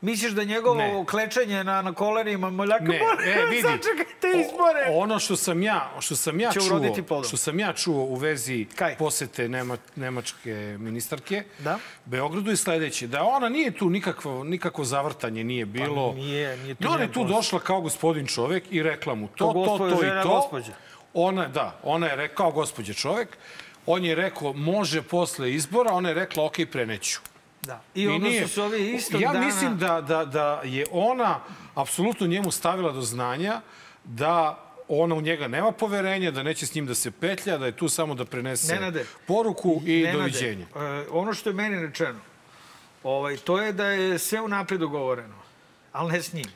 Misliš 0.00 0.32
da 0.32 0.44
njegovo 0.44 0.74
Ne. 0.74 1.04
klečanje 1.10 1.64
na, 1.64 1.82
na 1.82 1.92
kolenima 1.92 2.50
moljaka 2.50 2.84
Ne, 2.84 2.96
e, 2.96 3.46
vidi. 3.50 3.62
Sačekajte 3.62 4.28
izbore. 4.40 4.86
O, 4.90 4.98
ono 4.98 5.18
što 5.18 5.36
sam 5.36 5.62
ja, 5.62 5.92
što 6.00 6.16
sam 6.16 6.40
ja 6.40 6.52
čuo, 6.52 7.22
što 7.24 7.36
sam 7.36 7.60
ja 7.60 7.72
čuo 7.72 8.04
u 8.04 8.14
vezi 8.14 8.66
Kaj? 8.74 8.96
posete 8.96 9.48
Nema, 9.48 9.76
nemačke 9.96 10.76
ministarke 10.78 11.44
Da. 11.58 11.78
Beogradu 12.04 12.50
je 12.50 12.56
sledeće, 12.56 13.06
da 13.06 13.24
ona 13.24 13.48
nije 13.48 13.70
tu 13.70 13.90
nikakvo, 13.90 14.44
nikakvo 14.44 14.84
zavrtanje 14.84 15.44
nije 15.44 15.66
bilo. 15.66 16.12
Pa 16.12 16.16
nije, 16.16 16.56
nije 16.56 16.74
tu 16.74 16.84
I 16.84 16.86
ona 16.86 17.02
je 17.02 17.12
tu 17.12 17.24
došla 17.24 17.60
kao 17.60 17.80
gospodin 17.80 18.26
čovek 18.26 18.64
i 18.70 18.82
rekla 18.82 19.14
mu 19.14 19.28
to, 19.28 19.52
to, 19.52 19.78
to, 19.78 20.00
žena 20.02 20.20
i 20.20 20.22
to. 20.22 20.28
gospođa. 20.28 20.72
Ona, 21.14 21.48
da, 21.48 21.78
ona 21.82 22.06
je 22.06 22.16
rekao 22.16 22.50
gospođa 22.50 22.92
čovek, 22.92 23.38
on 23.86 24.04
je 24.04 24.14
rekao 24.14 24.52
može 24.52 25.02
posle 25.02 25.52
izbora, 25.52 25.92
ona 25.92 26.08
je 26.08 26.14
rekla 26.14 26.44
ok, 26.44 26.56
preneću. 26.72 27.20
Da. 27.66 27.80
I 27.94 28.08
onda 28.08 28.28
su 28.42 28.48
se 28.48 28.62
ovi 28.62 28.90
istog 28.90 29.20
ja 29.20 29.32
dana... 29.32 29.46
mislim 29.46 29.78
da, 29.78 30.00
da, 30.00 30.24
da 30.24 30.60
je 30.64 30.86
ona 30.92 31.40
apsolutno 31.74 32.26
njemu 32.26 32.50
stavila 32.50 32.92
do 32.92 33.00
znanja 33.00 33.60
da 34.04 34.62
ona 34.88 35.14
u 35.14 35.20
njega 35.20 35.48
nema 35.48 35.72
poverenja, 35.72 36.30
da 36.30 36.42
neće 36.42 36.66
s 36.66 36.74
njim 36.74 36.86
da 36.86 36.94
se 36.94 37.10
petlja, 37.10 37.58
da 37.58 37.66
je 37.66 37.76
tu 37.76 37.88
samo 37.88 38.14
da 38.14 38.24
prenese 38.24 38.74
Nenade, 38.74 39.04
poruku 39.26 39.82
i 39.86 40.02
Nenade, 40.02 40.18
doviđenja. 40.18 40.66
e, 40.76 41.06
ono 41.10 41.34
što 41.34 41.50
je 41.50 41.54
meni 41.54 41.86
rečeno, 41.86 42.20
ovaj, 43.02 43.36
to 43.36 43.60
je 43.60 43.72
da 43.72 43.86
je 43.86 44.18
sve 44.18 44.40
unapred 44.40 44.80
dogovoreno, 44.80 45.34
ali 45.92 46.12
ne 46.12 46.22
s 46.22 46.32
njim. 46.32 46.50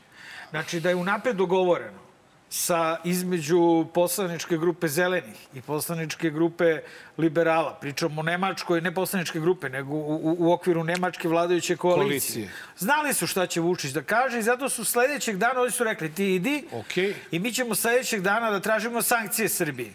Znači 0.51 0.81
da 0.81 0.89
je 0.89 0.95
unapred 0.95 1.37
dogovoreno 1.37 2.10
sa 2.53 2.97
između 3.05 3.87
poslaničke 3.95 4.57
grupe 4.59 4.89
zelenih 4.89 5.47
i 5.55 5.61
poslaničke 5.63 6.31
grupe 6.31 6.81
liberala. 7.19 7.79
Pričamo 7.81 8.21
o 8.21 8.25
Nemačkoj, 8.25 8.81
ne 8.81 8.95
poslaničke 8.95 9.41
grupe, 9.41 9.69
nego 9.69 9.95
u, 9.95 10.17
u, 10.17 10.37
u 10.39 10.53
okviru 10.53 10.85
Nemačke 10.85 11.29
vladajuće 11.29 11.77
koalicije. 11.77 12.09
Koalicije. 12.09 12.49
Znali 12.79 13.15
su 13.15 13.27
šta 13.27 13.47
će 13.47 13.61
Vučić 13.61 13.93
da 13.93 14.03
kaže 14.03 14.39
i 14.39 14.43
zato 14.43 14.69
su 14.69 14.85
sledećeg 14.85 15.37
dana, 15.37 15.61
oni 15.61 15.71
su 15.71 15.85
rekli 15.85 16.15
ti 16.15 16.35
idi 16.35 16.65
Okej. 16.73 17.15
i 17.31 17.39
mi 17.39 17.53
ćemo 17.53 17.75
sledećeg 17.75 18.21
dana 18.21 18.51
da 18.51 18.61
tražimo 18.61 19.03
sankcije 19.03 19.49
Srbiji. 19.49 19.95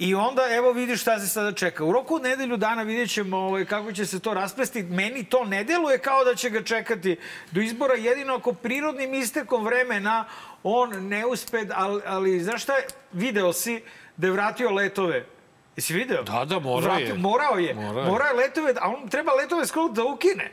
I 0.00 0.14
onda, 0.14 0.42
evo 0.50 0.72
vidiš 0.72 1.00
šta 1.00 1.18
se 1.18 1.28
sada 1.28 1.52
čeka. 1.52 1.84
U 1.84 1.92
roku 1.92 2.18
nedelju 2.18 2.56
dana 2.56 2.82
vidjet 2.82 3.10
ćemo 3.10 3.36
ovaj, 3.36 3.64
kako 3.64 3.92
će 3.92 4.06
se 4.06 4.20
to 4.20 4.34
rasplesti. 4.34 4.82
Meni 4.82 5.24
to 5.24 5.44
ne 5.44 5.64
deluje 5.64 5.98
kao 5.98 6.24
da 6.24 6.34
će 6.34 6.50
ga 6.50 6.62
čekati 6.62 7.16
do 7.50 7.60
izbora. 7.60 7.94
Jedino 7.94 8.34
ako 8.34 8.52
prirodnim 8.52 9.14
istekom 9.14 9.64
vremena 9.64 10.24
on 10.62 11.08
ne 11.08 11.26
uspe, 11.26 11.66
ali, 11.74 12.02
ali 12.06 12.40
znaš 12.40 12.62
šta 12.62 12.72
je? 12.72 12.86
Video 13.12 13.52
si 13.52 13.82
da 14.16 14.26
je 14.26 14.32
vratio 14.32 14.70
letove. 14.70 15.26
Jesi 15.76 15.94
video? 15.94 16.22
Da, 16.22 16.44
da, 16.44 16.58
morao 16.58 16.98
je. 16.98 17.14
Morao 17.14 17.58
je. 17.58 17.74
Morao 17.74 18.02
je. 18.02 18.10
Morao 18.10 18.28
je 18.28 18.34
letove, 18.34 18.74
a 18.80 18.88
on 18.88 19.08
treba 19.08 19.32
letove 19.32 19.66
skoro 19.66 19.88
da 19.88 20.04
ukine. 20.04 20.50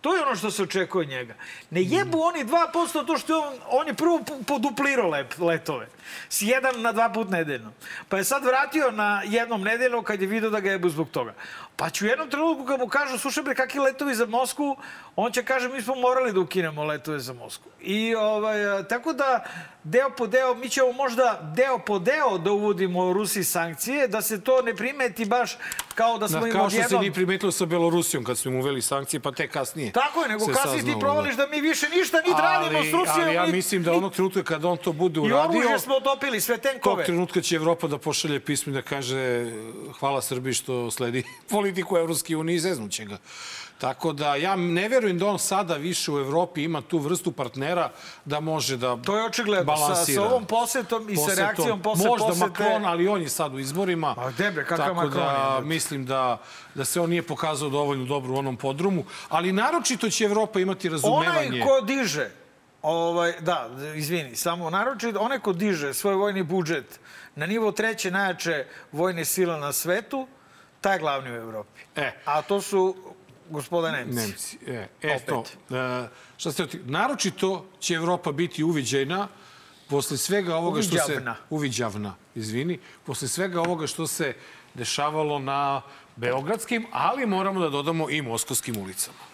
To 0.00 0.14
je 0.14 0.22
ono 0.22 0.36
što 0.36 0.50
se 0.50 0.62
očekuje 0.62 1.02
od 1.02 1.08
njega. 1.08 1.34
Ne 1.70 1.82
jebu 1.82 2.20
oni 2.20 2.44
2% 2.44 3.06
to 3.06 3.18
što 3.18 3.32
je 3.32 3.46
on, 3.46 3.54
on 3.68 3.86
je 3.86 3.94
prvo 3.94 4.20
poduplirao 4.46 5.10
lep, 5.10 5.38
letove. 5.38 5.88
S 6.28 6.42
jedan 6.42 6.82
na 6.82 6.92
dva 6.92 7.08
put 7.08 7.30
nedeljno. 7.30 7.72
Pa 8.08 8.16
je 8.16 8.24
sad 8.24 8.44
vratio 8.44 8.90
na 8.90 9.22
jednom 9.24 9.62
nedeljno 9.62 10.02
kad 10.02 10.22
je 10.22 10.26
vidio 10.26 10.50
da 10.50 10.60
ga 10.60 10.70
jebu 10.70 10.88
zbog 10.88 11.10
toga. 11.10 11.34
Pa 11.76 11.90
ću 11.90 12.04
u 12.04 12.08
jednom 12.08 12.30
trenutku 12.30 12.64
kad 12.64 12.80
mu 12.80 12.88
kažu, 12.88 13.18
slušaj 13.18 13.42
bre, 13.42 13.54
kakvi 13.54 13.80
letovi 13.80 14.14
za 14.14 14.26
Moskvu, 14.26 14.76
on 15.16 15.32
će 15.32 15.44
kaže, 15.44 15.68
mi 15.68 15.82
smo 15.82 15.94
morali 15.94 16.32
da 16.32 16.40
ukinemo 16.40 16.84
letove 16.84 17.18
za 17.18 17.32
Moskvu. 17.32 17.70
I 17.80 18.14
ovaj, 18.14 18.66
a, 18.66 18.82
tako 18.82 19.12
da, 19.12 19.44
deo 19.84 20.10
po 20.10 20.26
deo, 20.26 20.54
mi 20.54 20.68
ćemo 20.68 20.92
možda 20.92 21.52
deo 21.56 21.78
po 21.78 21.98
deo 21.98 22.38
da 22.38 22.50
uvodimo 22.50 23.12
Rusiji 23.12 23.44
sankcije, 23.44 24.08
da 24.08 24.22
se 24.22 24.40
to 24.40 24.62
ne 24.62 24.76
primeti 24.76 25.24
baš 25.24 25.58
kao 25.98 26.18
da 26.18 26.28
smo 26.28 26.40
Da, 26.40 26.46
im 26.46 26.52
kao 26.52 26.70
što 26.70 26.82
se 26.88 26.98
nije 26.98 27.12
primetilo 27.12 27.52
sa 27.52 27.66
Belorusijom 27.66 28.24
kad 28.24 28.38
su 28.38 28.48
im 28.48 28.56
uveli 28.56 28.82
sankcije, 28.82 29.20
pa 29.20 29.32
tek 29.32 29.52
kasnije. 29.52 29.92
Tako 29.92 30.22
je, 30.22 30.28
nego 30.28 30.46
kasnije 30.46 30.74
ti 30.74 30.80
saznalo, 30.80 31.00
provališ 31.00 31.36
da 31.36 31.46
mi 31.46 31.60
više 31.60 31.86
ništa 31.88 32.16
ni 32.26 32.32
radimo 32.38 32.78
s 32.82 32.92
Rusijom. 32.92 33.26
Ali 33.26 33.34
ja 33.34 33.46
mislim 33.46 33.82
da 33.82 33.92
onog 33.92 34.12
trenutka 34.12 34.42
kada 34.42 34.68
on 34.68 34.76
to 34.76 34.92
bude 34.92 35.20
I 35.20 35.22
uradio, 35.22 35.60
oružje 35.60 35.78
smo 35.78 35.94
otopili, 35.94 36.40
sve 36.40 36.58
tog 36.58 36.72
tenkove. 36.72 37.04
trenutka 37.04 37.40
će 37.40 37.56
Evropa 37.56 37.86
da 37.86 37.98
pošalje 37.98 38.40
pismo 38.40 38.72
i 38.72 38.74
da 38.74 38.82
kaže 38.82 39.52
hvala 39.98 40.22
Srbiji 40.22 40.54
što 40.54 40.90
sledi 40.90 41.24
politiku 41.54 41.96
Evropske 41.96 42.36
unije 42.36 42.56
i 42.56 42.60
zeznuće 42.60 43.04
ga. 43.04 43.18
Tako 43.78 44.12
da 44.12 44.34
ja 44.34 44.56
ne 44.56 44.88
verujem 44.88 45.18
da 45.18 45.26
on 45.26 45.38
sada 45.38 45.74
više 45.74 46.12
u 46.12 46.18
Evropi 46.18 46.62
ima 46.62 46.82
tu 46.82 46.98
vrstu 46.98 47.32
partnera 47.32 47.90
da 48.24 48.40
može 48.40 48.76
da 48.76 48.96
To 48.96 49.16
je 49.16 49.24
očigledno. 49.24 49.76
Sa, 49.76 49.82
balansira. 49.82 50.22
sa 50.22 50.28
ovom 50.28 50.44
posetom 50.44 51.10
i 51.10 51.16
sa 51.16 51.22
Posetom. 51.22 51.44
reakcijom 51.44 51.82
posle 51.82 52.08
Možda 52.08 52.26
posete... 52.26 52.46
Macron, 52.46 52.84
ali 52.86 53.08
on 53.08 53.22
je 53.22 53.28
sad 53.28 53.54
u 53.54 53.58
izborima. 53.58 54.14
Ma 54.16 54.30
gde 54.30 54.50
bre, 54.50 54.64
kakav 54.64 54.86
Tako 54.86 54.94
Macron 54.94 55.22
je, 55.24 55.32
da 55.32 55.48
brate? 55.48 55.66
mislim 55.66 56.06
da, 56.06 56.38
da 56.74 56.84
se 56.84 57.00
on 57.00 57.10
nije 57.10 57.22
pokazao 57.22 57.68
dovoljno 57.68 58.04
dobro 58.04 58.32
u 58.32 58.36
onom 58.36 58.56
podrumu. 58.56 59.04
Ali 59.28 59.52
naročito 59.52 60.10
će 60.10 60.24
Evropa 60.24 60.60
imati 60.60 60.88
razumevanje. 60.88 61.48
Onaj 61.48 61.60
ko 61.60 61.80
diže, 61.80 62.30
ovaj, 62.82 63.32
da, 63.40 63.68
izvini, 63.94 64.36
samo 64.36 64.70
naročito, 64.70 65.20
onaj 65.20 65.38
ko 65.38 65.52
diže 65.52 65.94
svoj 65.94 66.14
vojni 66.14 66.42
budžet 66.42 67.00
na 67.36 67.46
nivo 67.46 67.72
treće 67.72 68.10
najjače 68.10 68.66
vojne 68.92 69.24
sile 69.24 69.58
na 69.58 69.72
svetu, 69.72 70.26
taj 70.80 70.94
je 70.94 70.98
glavni 70.98 71.30
u 71.30 71.34
Evropi. 71.34 71.80
E. 71.96 72.12
A 72.24 72.42
to 72.42 72.60
su 72.60 72.94
gospoda 73.50 73.90
Nemci. 73.90 74.14
Nemci. 74.14 74.58
E, 74.66 74.88
eto, 75.02 75.38
Opet. 75.38 75.56
e, 75.70 76.08
šta 76.36 76.52
ste 76.52 76.62
oti... 76.62 76.80
Naročito 76.84 77.66
će 77.80 77.94
Evropa 77.94 78.32
biti 78.32 78.64
uviđajna 78.64 79.28
posle 79.88 80.16
svega 80.16 80.56
ovoga 80.56 80.82
što 80.82 80.96
se... 80.96 81.02
Uviđavna. 81.04 81.36
Uviđavna, 81.50 82.14
izvini. 82.34 82.78
Posle 83.06 83.28
svega 83.28 83.60
ovoga 83.60 83.86
što 83.86 84.06
se 84.06 84.34
dešavalo 84.74 85.38
na 85.38 85.82
beogradskim, 86.16 86.86
ali 86.92 87.26
moramo 87.26 87.60
da 87.60 87.68
dodamo 87.68 88.10
i 88.10 88.22
moskovskim 88.22 88.76
ulicama. 88.76 89.27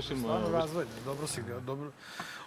Допустим, 0.00 0.18
Stvarno 0.18 0.48
razvaljen, 0.48 0.88
dobro 1.04 1.26
si 1.26 1.42
ga, 1.42 1.60
dobro. 1.60 1.90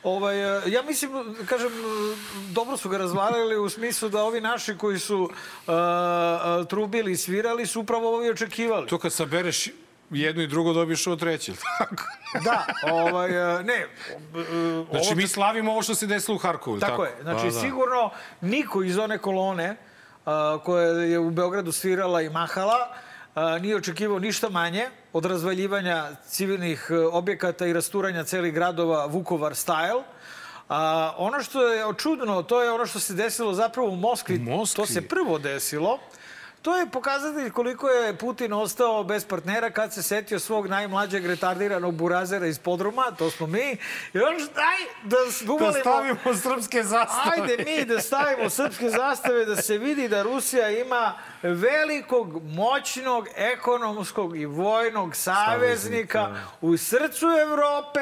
Ovaj, 0.03 0.57
e, 0.57 0.61
ja 0.65 0.81
mislim, 0.81 1.11
kažem, 1.45 1.67
e, 1.69 2.15
dobro 2.51 2.77
su 2.77 2.89
ga 2.89 2.97
razvalili 2.97 3.57
u 3.57 3.69
smislu 3.69 4.09
da 4.09 4.23
ovi 4.23 4.41
naši 4.41 4.77
koji 4.77 4.99
su 4.99 5.19
uh, 5.19 5.29
uh, 5.67 6.67
trubili 6.67 7.11
i 7.11 7.17
svirali 7.17 7.67
su 7.67 7.81
upravo 7.81 8.15
ovi 8.15 8.29
očekivali. 8.29 8.87
To 8.87 8.97
kad 8.97 9.13
sabereš 9.13 9.67
jedno 10.09 10.41
i 10.43 10.47
drugo 10.47 10.73
dobiješ 10.73 11.07
ovo 11.07 11.15
treće, 11.15 11.51
ili 11.51 11.59
tako? 11.77 12.03
Da, 12.45 12.65
ovaj, 12.91 13.59
e, 13.59 13.63
ne. 13.63 13.85
uh, 14.25 14.89
Znači, 14.89 15.07
ovo- 15.07 15.15
mi 15.15 15.27
slavimo 15.27 15.71
ovo 15.71 15.81
što 15.81 15.95
se 15.95 16.07
desilo 16.07 16.35
u 16.35 16.39
Harkovu, 16.39 16.79
tako? 16.79 16.91
Tako 16.91 17.05
je. 17.05 17.11
Znači, 17.21 17.45
Da, 17.45 17.51
da. 17.51 17.59
sigurno 17.59 18.09
niko 18.41 18.83
iz 18.83 18.97
one 18.97 19.17
kolone 19.17 19.75
a, 20.25 20.59
koja 20.65 20.87
je 20.87 21.19
u 21.19 21.29
Beogradu 21.29 21.71
svirala 21.71 22.21
i 22.21 22.29
mahala 22.29 22.73
a, 22.73 23.12
nije 23.61 23.75
očekivao 23.75 24.19
ništa 24.19 24.49
manje 24.49 24.85
od 25.13 25.25
razvaljivanja 25.25 26.15
civilnih 26.27 26.87
e, 26.89 26.97
objekata 26.97 27.67
i 27.67 27.73
rasturanja 27.73 28.23
celih 28.23 28.53
gradova 28.53 29.05
Vukovar 29.05 29.51
style. 29.51 30.03
A, 30.69 31.13
ono 31.17 31.43
što 31.43 31.67
je 31.67 31.85
čudno, 31.97 32.43
to 32.43 32.61
je 32.63 32.71
ono 32.71 32.85
što 32.85 32.99
se 32.99 33.13
desilo 33.13 33.53
zapravo 33.53 33.89
u 33.89 33.95
Moskvi. 33.95 34.35
U 34.35 34.39
Moskvi? 34.39 34.81
To 34.81 34.87
se 34.87 35.01
prvo 35.01 35.39
desilo. 35.39 35.99
To 36.63 36.77
je 36.77 36.89
pokazatelj 36.89 37.51
koliko 37.51 37.89
je 37.89 38.17
Putin 38.17 38.53
ostao 38.53 39.03
bez 39.03 39.25
partnera 39.25 39.69
kad 39.69 39.93
se 39.93 40.03
setio 40.03 40.39
svog 40.39 40.67
najmlađeg 40.67 41.25
retardiranog 41.25 41.95
burazera 41.95 42.47
iz 42.47 42.59
podruma, 42.59 43.11
to 43.17 43.31
smo 43.31 43.47
mi. 43.47 43.77
I 44.13 44.19
on, 44.19 44.35
aj, 44.55 44.79
da 45.03 45.17
Da 45.65 45.79
stavimo 45.79 46.35
srpske 46.41 46.83
zastave. 46.83 47.41
Ajde 47.41 47.63
mi 47.65 47.85
da 47.85 48.01
stavimo 48.01 48.49
srpske 48.49 48.89
zastave 48.89 49.45
da 49.45 49.55
se 49.55 49.77
vidi 49.77 50.07
da 50.07 50.21
Rusija 50.21 50.69
ima 50.69 51.13
velikog, 51.41 52.43
moćnog, 52.43 53.27
ekonomskog 53.35 54.37
i 54.37 54.45
vojnog 54.45 55.15
saveznika 55.15 56.35
u 56.61 56.77
srcu 56.77 57.25
Evrope, 57.41 57.99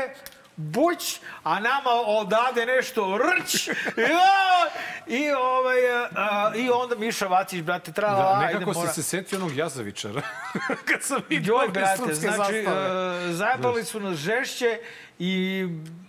buć, 0.62 1.20
a 1.44 1.60
nama 1.60 1.90
odade 2.06 2.66
nešto 2.66 3.18
rć. 3.18 3.68
Ja! 3.98 4.70
I, 5.08 5.32
ovaj, 5.32 5.92
a, 6.16 6.52
I 6.56 6.70
onda 6.70 6.96
Miša 6.96 7.28
Vacić, 7.28 7.62
brate, 7.62 7.92
trala, 7.92 8.16
Da, 8.24 8.40
ajde, 8.40 8.60
nekako 8.60 8.80
mora. 8.80 8.94
se 8.94 9.04
setio 9.04 9.38
onog 9.38 9.56
Jazavičara. 9.56 10.22
Kad 10.88 11.04
sam 11.04 11.22
vidio 11.30 11.52
Joj, 11.52 11.64
ove 11.64 11.68
brate, 11.70 11.98
srpske 11.98 12.14
znači, 12.28 12.64
zastave. 12.64 13.30
e, 13.30 13.34
zajebali 13.34 13.86
su 13.86 14.00
nas 14.00 14.18
žešće 14.18 14.80
i 15.20 15.66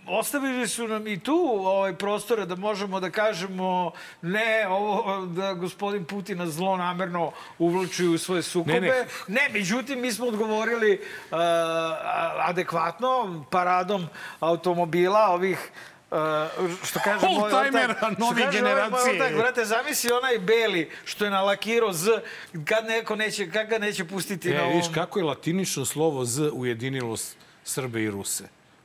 ostavili 0.07 0.67
su 0.67 0.87
nam 0.87 1.07
i 1.07 1.19
tu 1.19 1.35
ovaj 1.57 1.95
prostora 1.95 2.45
da 2.45 2.55
možemo 2.57 2.99
da 2.99 3.09
kažemo 3.09 3.91
ne, 4.21 4.67
ovo 4.69 4.93
da 5.25 5.53
gospodin 5.53 6.05
Putin 6.05 6.37
nas 6.37 6.49
zlonamerno 6.49 7.31
uvlači 7.59 8.05
u 8.05 8.17
svoje 8.17 8.41
sukobe. 8.43 8.73
Ne, 8.73 8.79
Ne, 8.81 9.05
ne. 9.29 9.49
međutim, 9.51 10.01
mi 10.01 10.11
smo 10.11 10.27
odgovorili 10.27 11.01
uh, 11.31 11.37
adekvatno 12.39 13.09
paradom 13.51 14.07
automobila 14.39 15.27
ovih 15.27 15.71
Uh, 16.11 16.19
što 16.83 16.99
kaže 17.01 17.27
moj 17.27 17.51
ortak- 17.51 17.71
nove 18.19 18.33
što 18.33 18.45
kaže 18.45 18.63
ovaj 18.63 18.73
generacije. 18.75 19.11
ortak, 19.13 19.35
brate, 19.35 19.65
zamisli 19.65 20.11
onaj 20.13 20.37
beli 20.37 20.91
što 21.05 21.25
je 21.25 21.31
nalakirao 21.31 21.93
Z, 21.93 22.11
kad 22.65 22.85
neko 22.85 23.15
neće, 23.15 23.51
kad 23.51 23.67
ga 23.67 23.77
neće 23.77 24.05
pustiti 24.05 24.49
na 24.49 24.55
E, 24.55 24.61
ovom... 24.61 24.73
viš 24.73 24.85
kako 24.93 25.19
je 25.19 25.25
latinično 25.25 25.85
slovo 25.85 26.25
Z 26.25 26.49
ujedinilo 26.53 27.15
Srbe 27.63 28.03
i 28.03 28.11
Ruse. 28.11 28.43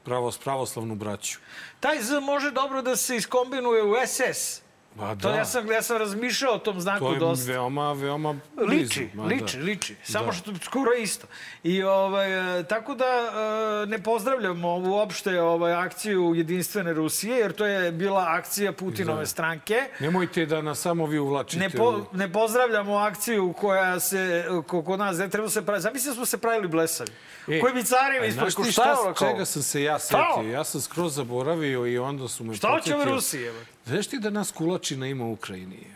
Pravo, 0.09 0.33
pravoslavnu 0.45 0.95
braću. 0.95 1.39
Taj 1.81 2.03
Z 2.03 2.21
može 2.21 2.51
dobro 2.51 2.83
da 2.83 2.97
se 2.97 3.17
iskombinuje 3.17 3.83
u 3.83 3.95
SS. 4.07 4.63
To 4.99 5.15
da. 5.15 5.31
ja 5.31 5.45
sam, 5.45 5.67
ja 5.69 5.83
sam 5.83 5.97
razmišljao 5.97 6.53
o 6.53 6.59
tom 6.59 6.81
znaku 6.81 6.99
To 7.01 7.13
je 7.13 7.19
dosta. 7.19 7.53
veoma, 7.53 7.93
veoma 7.93 8.35
blizu. 8.57 8.71
Liči, 8.73 9.09
Ma 9.15 9.25
liči, 9.25 9.57
da. 9.57 9.65
liči. 9.65 9.97
Samo 10.05 10.27
Da. 10.27 10.33
što 10.33 10.51
skoro 10.57 10.93
isto. 10.93 11.27
I 11.63 11.83
ovaj, 11.83 12.59
e, 12.61 12.65
tako 12.65 12.95
da 12.95 13.05
e, 13.05 13.87
ne 13.87 13.99
pozdravljamo 14.01 14.69
uopšte 14.71 15.41
ovaj, 15.41 15.73
akciju 15.75 16.33
jedinstvene 16.35 16.93
Rusije, 16.93 17.37
jer 17.37 17.53
to 17.53 17.67
je 17.67 17.93
bila 17.93 18.25
akcija 18.29 18.73
Putinove 18.73 19.21
Da. 19.21 19.27
stranke. 19.27 19.83
Nemojte 20.01 20.47
da 20.47 20.63
nas 20.63 20.79
samo 20.79 21.07
vi 21.07 21.19
uvlačite. 21.19 21.59
Ne, 21.59 21.71
po, 21.71 21.85
u- 21.85 22.05
ne 22.13 22.33
pozdravljamo 22.33 22.97
akciju 22.97 23.53
koja 23.53 24.01
se, 24.01 24.19
ko, 24.67 24.83
kod 24.83 24.99
nas 24.99 25.19
ne 25.19 25.29
treba 25.29 25.49
se 25.49 25.63
praviti. 25.63 25.83
Zamisli 25.83 26.09
da 26.09 26.15
smo 26.15 26.27
se 26.27 26.39
pravili 26.39 26.69
blesavi. 26.69 27.11
E, 27.49 27.61
koji 27.61 27.75
bi 27.75 27.83
carima 27.83 28.31
znaš 28.31 28.55
ti 28.57 28.63
šta, 28.63 28.97
šta 29.07 29.27
čega 29.27 29.45
sam 29.45 29.63
se 29.63 29.83
ja 29.83 29.99
setio? 29.99 30.43
Ja 30.45 30.65
sam 30.65 30.81
skroz 30.81 31.15
zaboravio 31.15 31.87
i 31.87 31.99
onda 31.99 32.29
su 32.29 32.45
me 32.45 32.55
Šta 32.55 32.69
hoće 32.69 32.95
ove 32.95 33.05
podsjetio. 33.05 33.15
Rusije? 33.15 33.53
Znaš 33.89 34.07
ti 34.07 34.19
da 34.19 34.31
nas 34.31 34.51
kulačina 34.51 35.07
ima 35.07 35.25
u 35.25 35.33
Ukrajini? 35.33 35.87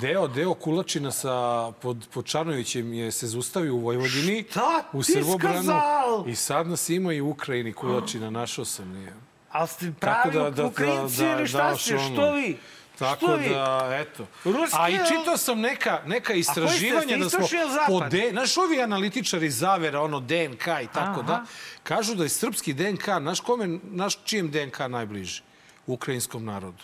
Deo, 0.00 0.28
deo 0.28 0.54
kulačina 0.54 1.10
sa, 1.10 1.32
pod, 1.72 2.08
pod 2.10 2.24
Čarnovićem 2.26 2.92
je 2.92 3.10
se 3.12 3.26
zaustavio 3.26 3.74
u 3.74 3.78
Vojvodini, 3.78 4.44
Šta 4.50 4.84
u 4.92 5.02
ti 5.02 5.12
Srbobranu. 5.12 5.54
skazal? 5.56 6.24
I 6.28 6.34
sad 6.34 6.66
nas 6.66 6.88
ima 6.88 7.12
i 7.12 7.20
u 7.20 7.28
Ukrajini 7.28 7.72
kulačina, 7.72 8.30
našao 8.30 8.64
sam 8.64 8.88
nije. 8.88 9.12
Ali 9.50 9.68
ste 9.68 9.92
pravi 10.00 10.30
da- 10.32 10.50
da- 10.50 10.66
Ukrajinci 10.66 11.18
da- 11.18 11.26
ili 11.26 11.40
da, 11.40 11.46
šta 11.46 11.70
da, 11.70 11.76
ste? 11.76 11.96
ono. 11.96 12.04
Što 12.06 12.32
vi? 12.32 12.56
Tako 12.98 13.16
Što 13.16 13.36
vi? 13.36 13.48
da, 13.48 13.88
eto. 13.92 14.26
Ruski, 14.44 14.76
A 14.78 14.88
i 14.88 14.98
čitao 14.98 15.36
sam 15.36 15.60
neka, 15.60 16.00
neka 16.06 16.32
istraživanja 16.34 17.16
da 17.16 17.30
smo 17.30 17.40
ili 17.40 17.50
po 17.88 18.08
D, 18.08 18.28
znaš 18.32 18.56
ovi 18.56 18.82
analitičari 18.82 19.50
zavera, 19.50 20.00
ono 20.00 20.20
DNK 20.20 20.66
i 20.82 20.88
tako 20.88 21.20
Aha. 21.20 21.22
da, 21.22 21.44
kažu 21.82 22.14
da 22.14 22.22
je 22.22 22.28
srpski 22.28 22.72
DNK, 22.72 23.06
naš 23.20 23.40
kome, 23.40 23.78
naš 23.82 24.18
čijem 24.24 24.50
DNK 24.50 24.78
najbliži? 24.80 25.42
Ukrajinskom 25.86 26.44
narodu. 26.44 26.82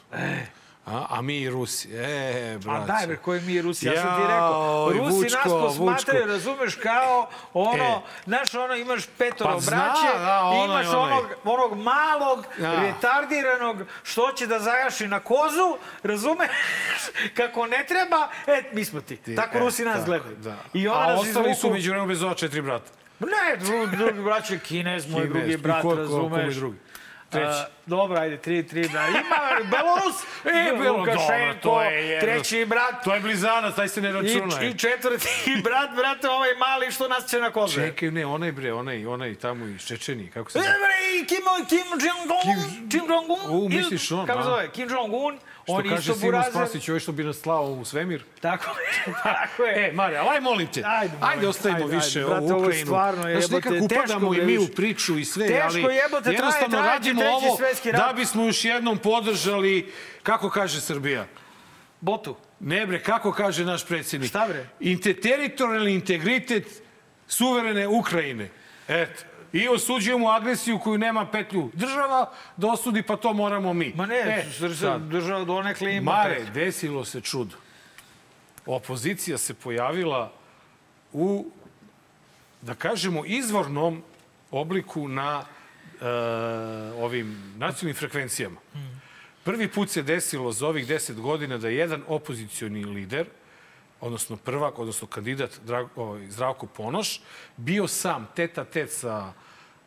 A, 0.87 1.07
a 1.09 1.23
mi 1.23 1.37
i 1.37 1.51
Rusi. 1.51 1.89
E, 1.91 2.03
A 2.55 2.59
braće. 2.59 2.87
daj 2.87 3.07
bre, 3.07 3.17
koji 3.17 3.41
mi 3.41 3.55
je 3.55 3.63
Rusi, 3.63 3.87
ja 3.87 3.97
sam 3.97 4.17
ti 4.17 4.23
rekao. 4.23 4.91
Rusi 4.91 5.03
nas 5.25 5.35
Vučko, 5.35 5.61
posmatraju, 5.61 5.91
Vučko. 6.21 6.33
razumeš, 6.33 6.75
kao 6.75 7.29
ono, 7.55 7.85
E. 7.85 8.01
znaš, 8.25 8.55
ono, 8.55 8.75
imaš 8.75 9.07
petoro 9.09 9.51
Pa 9.51 9.61
zna, 9.61 9.77
braće, 9.77 10.19
da, 10.19 10.41
i 10.47 10.59
ono 10.59 10.65
imaš 10.65 10.87
onaj. 10.87 11.13
onog, 11.13 11.25
onog 11.45 11.75
malog, 11.75 12.47
Da. 12.59 12.83
retardiranog, 12.83 13.77
što 14.03 14.33
će 14.33 14.47
da 14.47 14.59
zajaši 14.61 15.07
na 15.07 15.21
kozu, 15.21 15.69
razumeš, 16.03 16.51
kako 17.37 17.67
ne 17.67 17.85
treba, 17.85 18.29
e, 18.47 18.63
mi 18.73 18.85
smo 18.85 19.01
ti. 19.01 19.35
Tako 19.37 19.57
E, 19.57 19.61
Rusi 19.61 19.85
nas 19.85 19.95
tako, 19.95 20.07
gledaju. 20.07 20.37
Da. 20.37 20.57
I 20.75 20.89
onda 20.89 21.01
a 21.01 21.07
nas 21.07 21.21
ostali 21.21 21.45
su 21.47 21.51
izvuku- 21.59 21.73
među 21.73 21.91
vremenu 21.91 22.09
bez 22.09 22.23
ova 22.23 22.35
četiri 22.35 22.63
brata. 22.63 22.91
Ne, 23.21 23.57
drugi, 23.59 23.97
drugi 23.97 24.23
brat 24.23 24.51
je 24.51 24.59
Kinez, 24.59 25.07
moj 25.07 25.23
Kinez, 25.23 25.33
drugi 25.33 25.53
i 25.53 25.57
brat, 25.57 25.77
ko- 25.77 25.89
ko- 25.89 25.95
ko 25.95 26.01
razumeš. 26.01 26.55
drugi? 26.55 26.77
Treći. 27.31 27.47
A, 27.49 27.67
dobro, 27.87 28.21
ajde, 28.21 28.37
tri, 28.37 28.67
tri, 28.67 28.89
da. 28.89 29.07
Ima 29.07 29.37
Belorus, 29.63 30.17
E, 30.69 30.73
bilo 30.73 30.97
Lukašenko, 30.97 31.29
dobro, 31.29 31.61
to 31.63 31.83
je 31.83 32.21
treći 32.21 32.65
brat, 32.65 33.05
To 33.05 33.15
je 33.15 33.21
blizanac, 33.21 33.75
taj 33.77 33.89
se 33.89 34.01
ne 34.01 34.13
računa. 34.13 34.63
I, 34.63 34.67
I 34.67 34.79
četvrti 34.79 35.29
brat, 35.65 35.91
brate, 35.91 36.29
ovaj 36.29 36.55
mali 36.57 36.93
što 36.93 37.09
nas 37.09 37.27
će 37.27 37.39
na 37.39 37.51
koze. 37.51 37.75
Čekaj, 37.75 38.11
ne, 38.11 38.27
onaj 38.27 38.53
bre, 38.53 38.73
onaj, 38.73 39.07
onaj 39.07 39.35
tamo 39.35 39.67
iz 39.67 39.83
Čečenije, 39.83 40.31
kako 40.31 40.51
se 40.51 40.59
E, 40.59 40.63
zove? 40.63 40.75
bre, 40.75 40.91
i 41.17 41.27
Kim, 41.27 41.45
Kim 41.69 41.87
Jong-un, 42.01 42.91
Kim 42.91 43.01
Jong-un. 43.03 43.57
U, 43.57 43.69
misliš 43.69 44.13
on, 44.13 44.27
Kako 44.27 44.43
zove, 44.43 44.71
Kim 44.71 44.89
Jong-un, 44.89 45.39
Što 45.71 45.77
on 45.79 45.89
kaže 45.89 46.03
Simon 46.05 46.21
burazer. 46.21 46.53
Spasić, 46.53 46.89
ovaj 46.89 47.01
što 47.01 47.13
bi 47.13 47.25
nas 47.25 47.37
slao 47.37 47.65
u 47.65 47.85
svemir. 47.85 48.25
Tako, 48.41 48.71
tako 49.23 49.63
je. 49.63 49.89
E, 49.89 49.93
Marija, 49.93 50.31
aj 50.31 50.41
molim 50.41 50.67
te, 50.67 50.83
Ajde, 50.87 51.15
ajde, 51.21 51.37
molim, 51.37 51.51
ostavimo 51.51 51.85
ajde, 51.85 51.97
više 51.97 52.19
ajde, 52.19 52.29
brate, 52.29 52.43
ovu 52.43 52.51
ovo 52.51 52.57
je 52.57 52.67
Ukrajinu. 52.67 52.87
stvarno, 52.87 53.23
Znaš, 53.23 53.35
jebote, 53.35 53.55
nekako 53.71 53.85
upadamo 53.85 54.35
i 54.35 54.41
mi 54.41 54.59
u 54.59 54.69
priču 54.69 55.19
i 55.19 55.25
sve, 55.25 55.47
Teško, 55.47 55.63
ali 55.65 55.95
jebote, 55.95 56.23
traje- 56.23 56.35
jednostavno 56.35 56.69
traje 56.69 56.89
radimo 56.89 57.21
treći 57.21 57.35
ovo 57.35 57.59
da 57.93 58.13
bismo 58.17 58.45
još 58.45 58.65
jednom 58.65 58.99
podržali, 58.99 59.93
kako 60.23 60.51
kaže 60.51 60.81
Srbija, 60.81 61.27
Botu. 62.01 62.37
Ne 62.61 62.87
bre, 62.87 63.03
kako 63.03 63.33
kaže 63.33 63.65
naš 63.65 63.87
predsjednik? 63.87 64.29
Šta 64.31 64.47
bre? 64.49 64.67
Teritorijalni 65.15 65.95
integritet 65.95 66.67
suverene 67.29 67.89
Ukrajine. 67.89 68.49
Eto. 68.89 69.23
I 69.53 69.69
osuđujemo 69.69 70.29
agresiju 70.29 70.79
koju 70.79 70.99
nema 70.99 71.27
petlju 71.27 71.71
država 71.75 72.33
da 72.57 72.67
osudi, 72.67 73.03
pa 73.03 73.17
to 73.17 73.33
moramo 73.33 73.73
mi. 73.73 73.93
Ma 73.97 74.07
ne, 74.07 74.45
E, 74.61 74.69
sad. 74.75 75.03
država 75.03 75.45
donekle 75.45 75.95
ima. 75.97 76.13
Mare, 76.13 76.35
pet. 76.35 76.53
desilo 76.55 77.05
se 77.05 77.21
čudo. 77.21 77.57
Opozicija 78.67 79.39
se 79.39 79.55
pojavila 79.55 80.33
u, 81.13 81.51
da 82.63 82.75
kažemo, 82.75 83.23
izvornom 83.27 84.03
obliku 84.51 85.09
na 85.09 85.43
e, 86.01 86.05
ovim 86.99 87.55
nacionalnim 87.59 87.97
frekvencijama. 87.97 88.61
Prvi 89.45 89.69
put 89.69 89.91
se 89.91 90.03
desilo 90.03 90.53
za 90.53 90.67
ovih 90.67 90.87
deset 90.87 91.17
godina 91.21 91.59
da 91.59 91.69
je 91.69 91.77
jedan 91.77 92.03
opozicioni 92.07 92.85
lider, 92.85 93.27
odnosno 94.01 94.37
prvak, 94.37 94.79
odnosno 94.79 95.09
kandidat 95.09 95.51
Drag, 95.67 95.87
ovaj, 95.97 96.27
Zdravko 96.31 96.67
Ponoš, 96.67 97.21
bio 97.57 97.89
sam 97.89 98.29
teta 98.37 98.65
tet 98.65 98.93
sa 98.93 99.33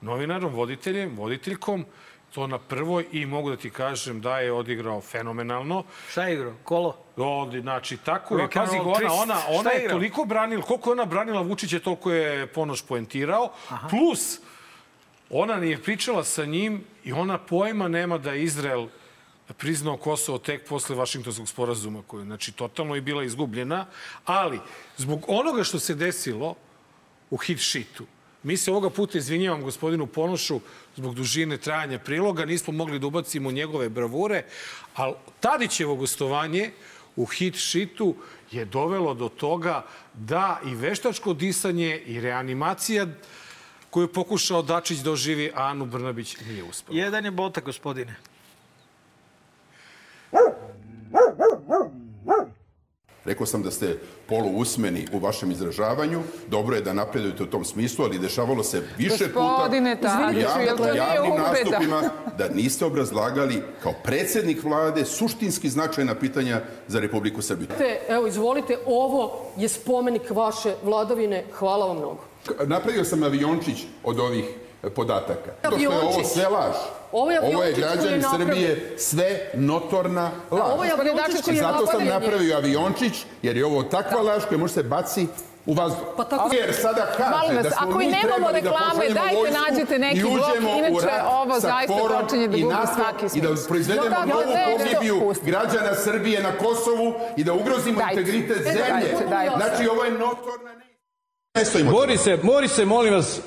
novinarom, 0.02 0.54
voditeljem, 0.54 1.18
voditeljkom, 1.18 1.86
To 2.34 2.48
na 2.48 2.58
prvoj 2.58 3.06
i 3.12 3.26
mogu 3.26 3.50
da 3.50 3.58
ti 3.58 3.70
kažem 3.70 4.22
da 4.22 4.40
je 4.40 4.52
odigrao 4.52 5.02
fenomenalno. 5.02 5.84
Šta 6.10 6.24
je 6.24 6.34
igrao? 6.34 6.54
Kolo? 6.64 6.98
Ovde, 7.18 7.62
znači, 7.62 7.98
tako 7.98 8.38
je. 8.38 8.50
Pazi, 8.50 8.78
ona, 8.78 9.14
ona, 9.14 9.38
ona 9.50 9.72
je 9.72 9.84
je 9.84 9.90
toliko 9.90 10.26
branila, 10.26 10.64
koliko 10.64 10.90
je 10.90 10.92
ona 10.92 11.06
branila 11.06 11.42
Vučića, 11.42 11.80
toliko 11.80 12.12
je 12.12 12.48
Ponoš 12.48 12.82
poentirao. 12.82 13.52
Plus, 13.90 14.40
ona 15.30 15.58
nije 15.58 15.82
pričala 15.82 16.24
sa 16.24 16.46
njim 16.46 16.84
i 17.04 17.14
ona 17.14 17.38
pojma 17.38 17.88
nema 17.88 18.18
da 18.18 18.32
je 18.32 18.44
Izrael 18.44 18.88
priznao 19.58 19.98
Kosovo 19.98 20.38
tek 20.38 20.68
posle 20.68 20.96
Vašingtonskog 20.96 21.48
sporazuma, 21.48 22.02
koji 22.08 22.22
je, 22.22 22.26
znači, 22.26 22.52
totalno 22.52 22.96
je 22.96 23.02
bila 23.02 23.24
izgubljena. 23.24 23.86
Ali, 24.26 24.60
zbog 24.98 25.26
onoga 25.28 25.64
što 25.64 25.80
se 25.80 25.96
desilo 25.96 26.56
u 27.30 27.38
hit 27.38 27.60
sheetu, 27.60 28.06
mi 28.44 28.58
se 28.58 28.72
ovoga 28.72 28.90
puta 28.90 29.18
izvinjavam 29.18 29.62
gospodinu 29.64 30.08
Ponošu 30.08 30.60
zbog 30.96 31.16
dužine 31.16 31.58
trajanja 31.58 32.00
priloga, 32.00 32.46
nismo 32.46 32.74
mogli 32.74 33.00
da 33.00 33.08
ubacimo 33.08 33.52
njegove 33.52 33.90
bravure, 33.90 34.44
ali 34.96 35.14
Tadićevo 35.40 35.96
gostovanje 35.96 36.72
u 37.16 37.26
hit 37.26 37.56
sheetu 37.56 38.16
je 38.52 38.66
dovelo 38.66 39.14
do 39.14 39.30
toga 39.30 39.86
da 40.14 40.60
i 40.66 40.76
veštačko 40.76 41.34
disanje 41.34 41.98
i 42.06 42.20
reanimacija 42.20 43.08
koju 43.90 44.04
je 44.04 44.14
pokušao 44.14 44.62
Dačić 44.62 45.00
da 45.00 45.12
oživi, 45.12 45.52
a 45.56 45.68
Anu 45.70 45.86
Brnabić 45.86 46.38
nije 46.48 46.64
uspela. 46.64 46.98
Jedan 47.00 47.26
je 47.26 47.32
bota, 47.32 47.62
gospodine. 47.62 48.16
Rekao 53.26 53.46
sam 53.46 53.64
da 53.64 53.72
ste 53.72 54.00
poluusmeni 54.28 55.08
u 55.14 55.20
vašem 55.20 55.52
izražavanju. 55.52 56.22
Dobro 56.48 56.76
je 56.76 56.82
da 56.82 56.94
napredujete 56.94 57.44
u 57.44 57.46
tom 57.46 57.66
smislu, 57.66 58.06
ali 58.06 58.20
dešavalo 58.20 58.64
se 58.64 58.82
više 58.98 59.28
puta 59.28 59.70
u 59.72 59.76
javnim, 59.76 59.98
javnim 60.96 61.36
nastupima 61.38 62.02
da 62.38 62.50
niste 62.50 62.86
obrazlagali 62.86 63.62
kao 63.84 63.94
predsednik 64.04 64.64
vlade 64.64 65.06
suštinski 65.06 65.70
značajna 65.70 66.16
pitanja 66.16 66.62
za 66.88 67.00
Republiku 67.00 67.42
Srbiju. 67.42 67.68
Evo, 68.10 68.28
izvolite, 68.28 68.78
ovo 68.86 69.42
je 69.58 69.70
spomenik 69.70 70.30
vaše 70.30 70.76
vladavine. 70.84 71.44
Hvala 71.54 71.86
vam 71.86 71.98
mnogo. 71.98 72.24
Napravio 72.66 73.04
sam 73.04 73.24
aviončić 73.24 73.78
od 74.04 74.20
ovih 74.20 74.46
podataka. 74.96 75.52
To 75.62 75.70
što 75.72 75.80
je 75.80 75.90
ovo 75.90 76.24
sve 76.24 76.48
laž. 76.48 77.03
Ovo 77.14 77.32
je 77.32 77.40
Ovo 77.40 77.64
napravljen. 78.18 78.24
Srbije 78.32 78.96
sve 78.98 79.50
notorna 79.54 80.32
laž. 80.52 80.62
Ovo 80.64 80.84
je 80.84 80.92
aviončić 80.92 81.42
koji 81.42 81.58
zato 81.58 81.86
sam 81.88 82.06
napravio 82.06 82.58
aviončić, 82.58 83.14
jer 83.42 83.58
je 83.58 83.66
ovo 83.66 83.84
takva 83.86 84.22
laž 84.22 84.44
koja 84.46 84.58
može 84.58 84.74
se 84.74 84.84
baci 84.84 85.28
u 85.66 85.74
vazduh. 85.74 86.04
Pa 86.18 86.24
tako- 86.24 86.56
Jer 86.56 86.74
sada 86.76 87.08
kaže 87.18 87.54
vas, 87.54 87.64
da 87.64 87.72
smo 87.72 87.78
ako 87.82 87.98
mi 87.98 88.06
nemamo 88.06 88.24
trebali 88.28 88.54
da 88.54 88.60
reklame, 88.62 88.90
pošaljemo 88.92 89.14
dajte 89.16 89.36
vojsku 89.36 89.58
nađite 89.62 90.00
neki 90.00 90.22
blok, 90.22 90.34
uđemo 90.50 90.70
u 90.70 90.78
inače 90.78 91.08
ovo 91.34 91.54
sa 91.54 91.60
zaista 91.60 91.94
počinje 92.22 92.48
da 92.48 92.58
i 92.58 92.62
gubi 92.62 92.74
NATO 92.74 92.94
svaki 92.96 93.38
I 93.38 93.42
da 93.42 93.50
proizvedemo 93.68 94.10
No, 94.10 94.26
novu 94.28 94.44
pogibiju 94.74 95.34
građana 95.44 95.96
Srbije 95.96 96.44
na 96.44 96.52
Kosovu 96.54 97.08
i 97.38 97.44
da 97.44 97.54
ugrozimo 97.54 98.00
Dajte. 98.00 98.20
integritet 98.22 98.58
E, 98.60 98.64
zemlje. 98.64 98.80
dajte, 98.90 99.26
dajte. 99.30 99.56
Znači, 99.58 99.88
ovo 99.88 100.04
je 100.04 100.12
notorna. 100.12 100.74
Borise, 101.84 102.38
Borise, 102.38 102.86
molim 102.86 103.14
vas 103.14 103.40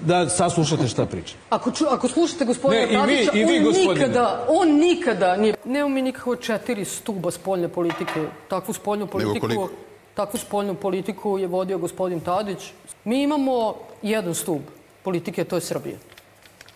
da 0.00 0.28
saslušate 0.28 0.88
šta 0.88 1.06
pričam. 1.06 1.38
Ako, 1.50 1.70
ču, 1.70 1.84
ako 1.90 2.08
slušate 2.08 2.44
gospodina 2.44 2.80
Ne, 2.80 3.14
i 3.14 3.16
vi- 3.16 3.26
Tadića, 3.26 3.30
i 3.34 3.44
vi, 3.44 3.58
on 3.58 3.64
gospodine. 3.64 3.94
nikada, 4.00 4.46
on 4.48 4.68
nikada 4.70 5.36
nije... 5.36 5.54
Nemamo 5.64 5.94
mi 5.94 6.02
nikakve 6.02 6.36
četiri 6.36 6.84
stuba 6.84 7.30
spoljne 7.30 7.68
politike. 7.68 8.26
Takvu 8.48 8.74
spoljnu 8.74 9.06
politiku, 9.06 9.68
takvu 10.14 10.38
spoljnu 10.38 10.74
politiku 10.74 11.38
je 11.38 11.46
vodio 11.46 11.78
gospodin 11.78 12.20
Tadić. 12.20 12.72
Mi 13.04 13.22
imamo 13.22 13.74
jedan 14.02 14.34
stub 14.34 14.60
politike, 15.02 15.44
to 15.44 15.56
je 15.56 15.60
Srbija. 15.60 15.96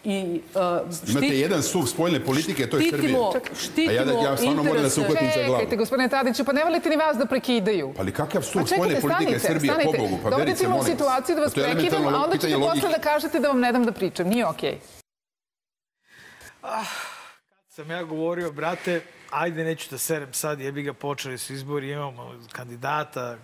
I, 0.04 0.40
uh, 0.54 1.10
Imate 1.10 1.26
jedan 1.26 1.62
suv 1.62 1.86
spoljne 1.86 2.24
politike, 2.24 2.66
to 2.70 2.76
je 2.76 2.90
Srbija. 2.90 3.30
štitimo, 3.60 3.90
A 3.90 3.92
ja, 3.92 4.04
da, 4.04 4.12
ja 4.12 4.36
stvarno 4.36 4.62
moram 4.62 4.82
da 4.82 4.90
se 4.90 5.00
uhvatim 5.00 5.28
za 5.34 5.42
glavu. 5.46 5.60
Čekajte, 5.60 5.76
gospodine 5.76 6.08
Tadiću, 6.08 6.44
pa 6.44 6.52
ne 6.52 6.64
volite 6.64 6.88
ni 6.88 6.96
vas 6.96 7.16
da 7.16 7.26
prekidaju. 7.26 7.92
Pa 7.96 8.02
ali 8.02 8.12
kakav 8.12 8.42
Pa 8.42 8.46
suv 8.46 8.66
spoljne 8.66 9.00
politike 9.00 9.38
stanite, 9.38 9.38
Srbije, 9.38 9.72
stanite. 9.72 9.98
pobogu, 9.98 10.18
pa 10.22 10.36
verice, 10.36 10.66
u 10.66 10.70
molim 10.70 10.84
vas. 10.84 10.90
situaciju 10.90 11.36
da 11.36 11.42
vas 11.42 11.54
prekidam, 11.54 12.06
a 12.06 12.24
onda 12.24 12.36
ćete 12.36 12.54
posle 12.54 12.88
da 12.90 12.98
kažete 12.98 13.40
da 13.40 13.48
vam 13.48 13.60
ne 13.60 13.72
dam 13.72 13.84
da 13.84 13.92
pričam. 13.92 14.28
Nije 14.28 14.46
okej. 14.46 14.78
Sam 17.68 17.90
ja 17.90 18.02
govorio, 18.02 18.52
brate, 18.52 19.02
ajde 19.30 19.64
neću 19.64 19.90
da 19.90 19.98
serem 19.98 20.32
sad, 20.32 20.60
jebi 20.60 20.82
ga 20.82 20.92
počeli 20.92 21.38
su 21.38 21.52
izbori, 21.52 21.90
imamo 21.90 22.34
kandidata, 22.52 23.36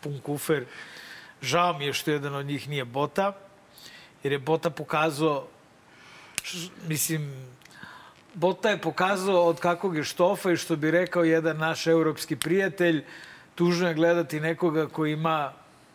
pun 0.00 0.20
kufer. 0.22 0.64
Žao 1.42 1.72
mi 1.78 1.86
je 1.86 1.92
što 1.92 2.10
jedan 2.10 2.34
od 2.34 2.46
njih 2.46 2.68
nije 2.68 2.84
Bota, 2.84 3.32
jer 4.22 4.32
je 4.32 4.38
Bota 4.38 4.70
pokazao, 4.70 5.46
š- 6.42 6.70
mislim, 6.88 7.52
Bota 8.34 8.70
je 8.70 8.80
pokazao 8.80 9.44
od 9.44 9.60
kakvog 9.60 9.96
je 9.96 10.04
štofa 10.04 10.50
i 10.52 10.56
što 10.56 10.76
bi 10.76 10.90
rekao 10.90 11.24
jedan 11.24 11.56
naš 11.56 11.86
europski 11.86 12.36
prijatelj, 12.36 13.04
tužno 13.54 13.88
je 13.88 13.94
gledati 13.94 14.40
nekoga 14.40 14.86
koji 14.88 15.12
ima 15.12 15.52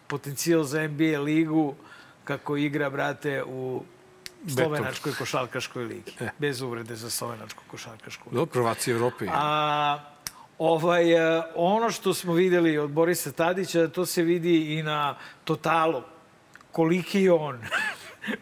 potencijal 0.08 0.64
za 0.64 0.88
NBA 0.88 1.20
ligu, 1.20 1.76
kako 2.24 2.58
igra, 2.58 2.90
brate, 2.90 3.44
u 3.44 3.84
slovenačkoj 4.48 5.14
košarkaškoj 5.18 5.84
ligi. 5.86 6.12
Bez 6.38 6.62
uvrede 6.62 6.96
za 6.96 7.10
slovenačku 7.10 7.64
košarkašku 7.68 8.30
ligu. 8.30 8.40
Do 8.40 8.46
prvaci 8.46 8.92
Evrope. 8.92 9.28
A, 9.32 10.00
ovaj, 10.58 11.14
e, 11.38 11.44
ono 11.56 11.92
što 11.92 12.14
smo 12.14 12.34
videli 12.34 12.78
od 12.78 12.90
Borisa 12.90 13.32
Tadića, 13.32 13.88
to 13.88 14.06
se 14.06 14.22
vidi 14.22 14.78
i 14.78 14.84
na 14.84 15.16
totalu. 15.44 16.02
Koliki 16.72 17.22
je 17.22 17.32
on. 17.32 17.60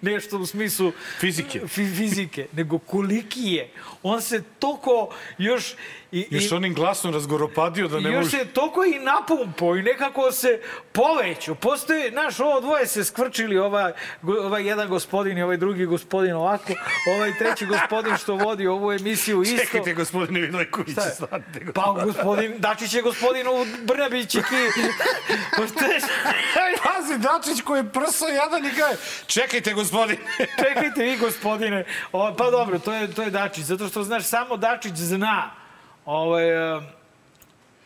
Nešto 0.02 0.38
u 0.38 0.46
smislu... 0.46 0.92
Fizike. 1.20 1.60
Fi, 1.68 1.86
fizike. 1.96 2.48
Nego 2.54 2.80
koliki 2.80 3.42
je. 3.42 3.70
On 4.04 4.22
se 4.22 4.44
toko 4.60 5.16
još... 5.38 5.76
I, 6.16 6.28
Još 6.30 6.52
i, 6.52 6.54
onim 6.56 6.74
glasom 6.74 7.14
razgoropadio 7.14 7.88
da 7.88 8.00
ne 8.00 8.12
još 8.12 8.26
može... 8.26 8.38
se 8.38 8.46
toliko 8.46 8.84
i 8.86 9.00
napumpao 9.00 9.76
i 9.76 9.82
nekako 9.82 10.32
se 10.32 10.62
povećao. 10.92 11.56
Postoji, 11.56 12.10
znaš, 12.12 12.40
ovo 12.40 12.62
dvoje 12.62 12.88
se 12.88 13.04
skvrčili, 13.04 13.58
ovaj, 13.58 13.94
ovaj 14.44 14.68
jedan 14.68 14.90
gospodin 14.90 15.38
i 15.38 15.44
ovaj 15.44 15.58
drugi 15.58 15.86
gospodin 15.86 16.34
ovako, 16.34 16.74
ovaj 17.16 17.38
treći 17.38 17.66
gospodin 17.66 18.18
što 18.18 18.36
vodi 18.36 18.68
ovu 18.68 18.92
emisiju 18.92 19.42
isto. 19.42 19.58
Čekajte, 19.58 19.94
gospodine 19.94 20.40
Vidojković, 20.42 20.98
stanite. 21.16 21.74
Pa 21.74 21.96
gospodin 22.04 22.54
Dačić 22.58 22.94
je 22.94 23.02
gospodin 23.02 23.48
u 23.48 23.66
Brnabić 23.86 24.36
i 24.36 24.40
ki... 24.42 24.82
Pa? 25.58 25.64
Pazi, 26.84 27.18
Dačić 27.18 27.62
koji 27.62 27.80
je 27.80 27.90
prso 27.92 28.28
jadan 28.28 28.66
i 28.66 28.70
kaže, 28.70 28.98
čekajte, 29.28 29.74
gospodine. 29.74 30.18
Čekajte 30.38 31.04
vi, 31.04 31.18
gospodine. 31.18 31.86
O, 32.12 32.36
pa 32.38 32.52
dobro, 32.52 32.80
to 32.80 32.94
je, 32.94 33.14
to 33.14 33.22
je 33.22 33.30
Dačić. 33.30 33.64
Zato 33.64 33.88
što, 33.88 34.04
znaš, 34.04 34.24
samo 34.24 34.58
Dačić 34.58 34.94
zna 34.94 35.65
ovaj, 36.06 36.76
e, 36.78 36.82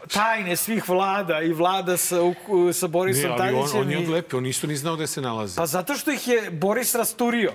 tajne 0.08 0.55
svih 0.55 0.89
vlada 0.89 1.41
i 1.41 1.53
vlada 1.53 1.97
sa, 1.97 2.21
u- 2.21 2.73
sa 2.73 2.88
Borisom 2.88 3.32
ali 3.32 3.53
on, 3.53 3.58
Tadićem. 3.58 3.82
on 3.82 3.91
je 3.91 3.97
odlepio, 3.97 4.38
on 4.38 4.45
isto 4.45 4.67
ni 4.67 4.75
znao 4.75 4.95
da 4.95 5.08
se 5.08 5.21
nalazi. 5.21 5.55
Pa 5.55 5.65
zato 5.65 5.95
što 5.95 6.12
ih 6.12 6.27
je 6.27 6.51
Boris 6.51 6.95
rasturio. 6.95 7.53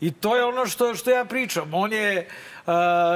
I 0.00 0.12
to 0.12 0.36
je 0.36 0.44
ono 0.44 0.66
što, 0.66 0.94
što 0.94 1.10
ja 1.10 1.24
pričam. 1.24 1.74
On 1.74 1.92
je 1.92 2.28
uh, 2.66 2.72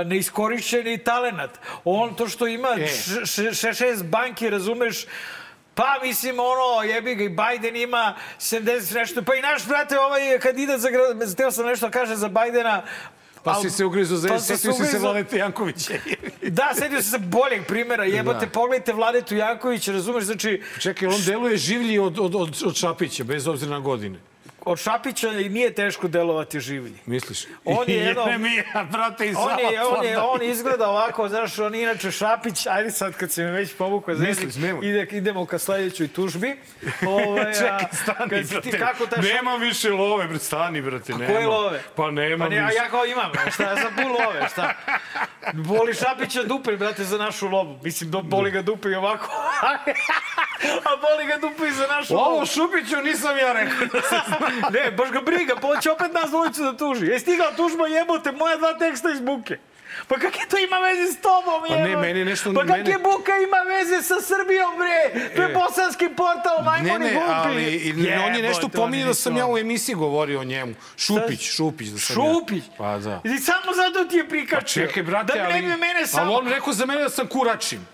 neiskorišćeni 0.06 0.98
talenat. 0.98 1.50
On 1.84 2.14
to 2.14 2.28
što 2.28 2.46
ima 2.46 2.68
E. 2.78 2.86
š, 2.86 3.26
š, 3.52 3.72
šest 3.72 4.04
banki, 4.04 4.50
razumeš, 4.50 5.06
Pa 5.74 5.98
mislim, 6.02 6.36
ono, 6.40 6.82
jebi 6.84 7.14
ga, 7.14 7.24
i 7.24 7.28
Biden 7.28 7.76
ima 7.76 8.14
70 8.38 8.94
nešto. 8.94 9.22
Pa 9.22 9.34
i 9.34 9.40
naš, 9.42 9.66
brate, 9.66 9.98
ovaj 10.00 10.38
kandidat 10.38 10.80
za... 10.80 10.88
Hteo 11.32 11.50
sam 11.50 11.66
nešto 11.66 11.86
da 11.86 11.92
kaže 11.92 12.16
za 12.16 12.28
Bajdena. 12.28 12.82
Pa 13.44 13.50
al- 13.50 13.62
si 13.62 13.70
se 13.70 13.84
ugrizo 13.84 14.16
za... 14.16 14.28
pa 14.28 14.34
Pa 14.34 14.40
sam 14.40 14.56
setio 14.56 14.72
si 14.74 14.84
se 14.84 14.98
Vladete 14.98 15.36
Jankovića. 15.36 15.92
Da, 16.48 16.70
setio 16.74 17.02
se 17.02 17.18
boljeg 17.18 17.66
primjera. 17.66 18.04
Jebote, 18.04 18.46
Da. 18.46 18.52
pogledajte 18.52 18.92
Vladetu 18.92 19.36
Janković, 19.36 19.88
razumeš, 19.88 20.24
znači... 20.24 20.62
Čekaj, 20.80 21.08
on 21.08 21.20
deluje 21.26 21.56
življi 21.56 21.98
od, 21.98 22.18
od, 22.18 22.34
od, 22.34 22.62
od 22.66 22.76
Šapića, 22.76 23.24
bez 23.24 23.48
obzira 23.48 23.70
na 23.70 23.78
godine. 23.80 24.18
Od 24.62 24.78
Šapića 24.78 25.28
i 25.30 25.48
nije 25.48 25.72
teško 25.72 26.08
delovati 26.08 26.60
življi. 26.60 26.94
Misliš? 27.06 27.44
On 27.64 27.84
je 27.88 27.96
jedno- 27.96 28.22
Jeremija, 28.22 28.62
brate, 28.84 29.26
iz 29.26 29.36
On 29.38 29.58
je, 29.60 29.84
on 29.84 30.04
je, 30.04 30.18
on 30.20 30.42
izgleda 30.42 30.88
ovako, 30.88 31.28
znaš, 31.28 31.58
on 31.58 31.74
je 31.74 31.82
inače 31.82 32.10
Šapić, 32.10 32.66
ajde 32.66 32.90
sad 32.90 33.14
kad 33.14 33.32
se 33.32 33.44
mi 33.44 33.50
već 33.50 33.74
povukao 33.74 34.14
za 34.14 34.26
jezik, 34.26 34.48
ide, 34.82 35.06
idemo 35.10 35.46
ka 35.46 35.58
sledećoj 35.58 36.08
tužbi. 36.08 36.56
Ove, 37.08 37.54
Čekaj, 37.54 37.78
stani, 37.94 38.30
kad 38.30 38.48
ti- 38.52 38.54
brate. 38.70 38.78
Kako 38.80 39.06
ta 39.06 39.16
ša- 39.16 39.34
Nema 39.34 39.56
više 39.56 39.90
love, 39.90 40.26
brate, 40.26 40.44
stani, 40.44 40.82
brate, 40.82 41.12
nema. 41.12 41.26
koje 41.26 41.46
love? 41.46 41.82
Pa 41.96 42.10
nema 42.10 42.44
Pa 42.44 42.50
ne, 42.50 42.62
više. 42.62 42.76
ja 42.76 42.88
kao 42.88 43.06
imam, 43.06 43.32
šta, 43.52 43.62
ja 43.64 43.76
sam 43.76 43.94
pun 43.96 44.06
love, 44.08 44.48
šta? 44.52 44.74
Boli 45.54 45.94
Šapića 45.94 46.42
dupe, 46.42 46.72
brate, 46.72 47.04
za 47.04 47.18
našu 47.18 47.48
lovu. 47.48 47.78
Mislim, 47.82 48.10
do, 48.10 48.22
boli 48.22 48.50
ga 48.50 48.62
dupe 48.62 48.88
i 48.88 48.94
ovako. 48.94 49.30
a 50.84 50.90
boli 50.98 51.26
ga 51.26 51.36
dupe 51.38 51.68
i 51.68 51.72
za 51.72 51.86
našu 51.88 52.14
Ovo 52.14 52.30
lovu. 52.30 52.46
Šupiću 52.46 52.96
nisam 52.98 53.38
ja 53.38 53.52
rekao. 53.52 54.00
Ne, 54.72 54.90
baš 54.90 55.10
ga 55.10 55.20
briga, 55.22 55.56
pa 55.56 55.68
on 55.68 55.80
će 55.80 55.90
opet 55.90 56.12
nas 56.12 56.30
dvojicu 56.30 56.62
da 56.62 56.72
tuži. 56.74 57.06
Je 57.06 57.18
stigla 57.18 57.52
tužba 57.52 57.86
jebote, 57.88 58.32
moja 58.32 58.56
dva 58.56 58.72
teksta 58.74 59.10
iz 59.10 59.20
buke. 59.20 59.58
Pa 60.08 60.14
kakve 60.16 60.40
to 60.48 60.58
ima 60.58 60.76
veze 60.78 61.12
s 61.12 61.18
tobom, 61.18 61.60
Pa 61.62 61.74
ne, 61.74 61.80
jebote? 61.80 61.96
meni 61.98 62.24
nešto- 62.24 62.54
Pa 62.54 62.60
kakve 62.62 62.76
mene- 62.84 62.98
buka 63.00 63.32
ima 63.38 63.56
veze 63.68 64.02
sa 64.04 64.14
Srbijom, 64.22 64.72
bre? 64.76 65.00
To 65.30 65.42
je 65.42 65.50
E. 65.50 65.54
bosanski 65.54 66.08
portal, 66.10 66.56
Ne, 66.58 66.64
majmoni 66.64 67.04
ne, 67.04 67.12
glupi. 67.12 67.32
ali 67.34 67.64
i- 67.64 67.92
on 68.18 68.34
je 68.34 68.42
nešto 68.42 68.60
Jebote, 68.60 68.76
pominjao 68.76 69.08
da 69.08 69.14
sam 69.14 69.36
ja 69.36 69.46
u 69.46 69.58
emisiji 69.58 69.94
govorio 69.94 70.40
o 70.40 70.44
njemu. 70.44 70.74
Šupić, 70.96 71.42
Šupić 71.46 71.88
da 71.88 71.98
sam 71.98 72.14
Šupić? 72.14 72.64
ja. 72.64 72.72
Pa 72.78 72.98
da. 72.98 73.20
I 73.26 73.38
samo 73.38 73.72
zato 73.74 74.04
ti 74.04 74.16
je 74.16 74.28
prikačio. 74.28 74.82
Pa 74.82 74.86
čekaj, 74.86 75.02
brate, 75.02 75.32
da 75.34 75.44
ali... 75.44 75.54
ne 75.54 75.62
bi 75.62 75.76
mene 75.76 76.06
samo... 76.06 76.26
Ali 76.26 76.34
on 76.36 76.48
rekao 76.48 76.72
za 76.72 76.86
mene 76.86 77.02
da 77.02 77.10
sam 77.10 77.26
kuračim. 77.26 77.86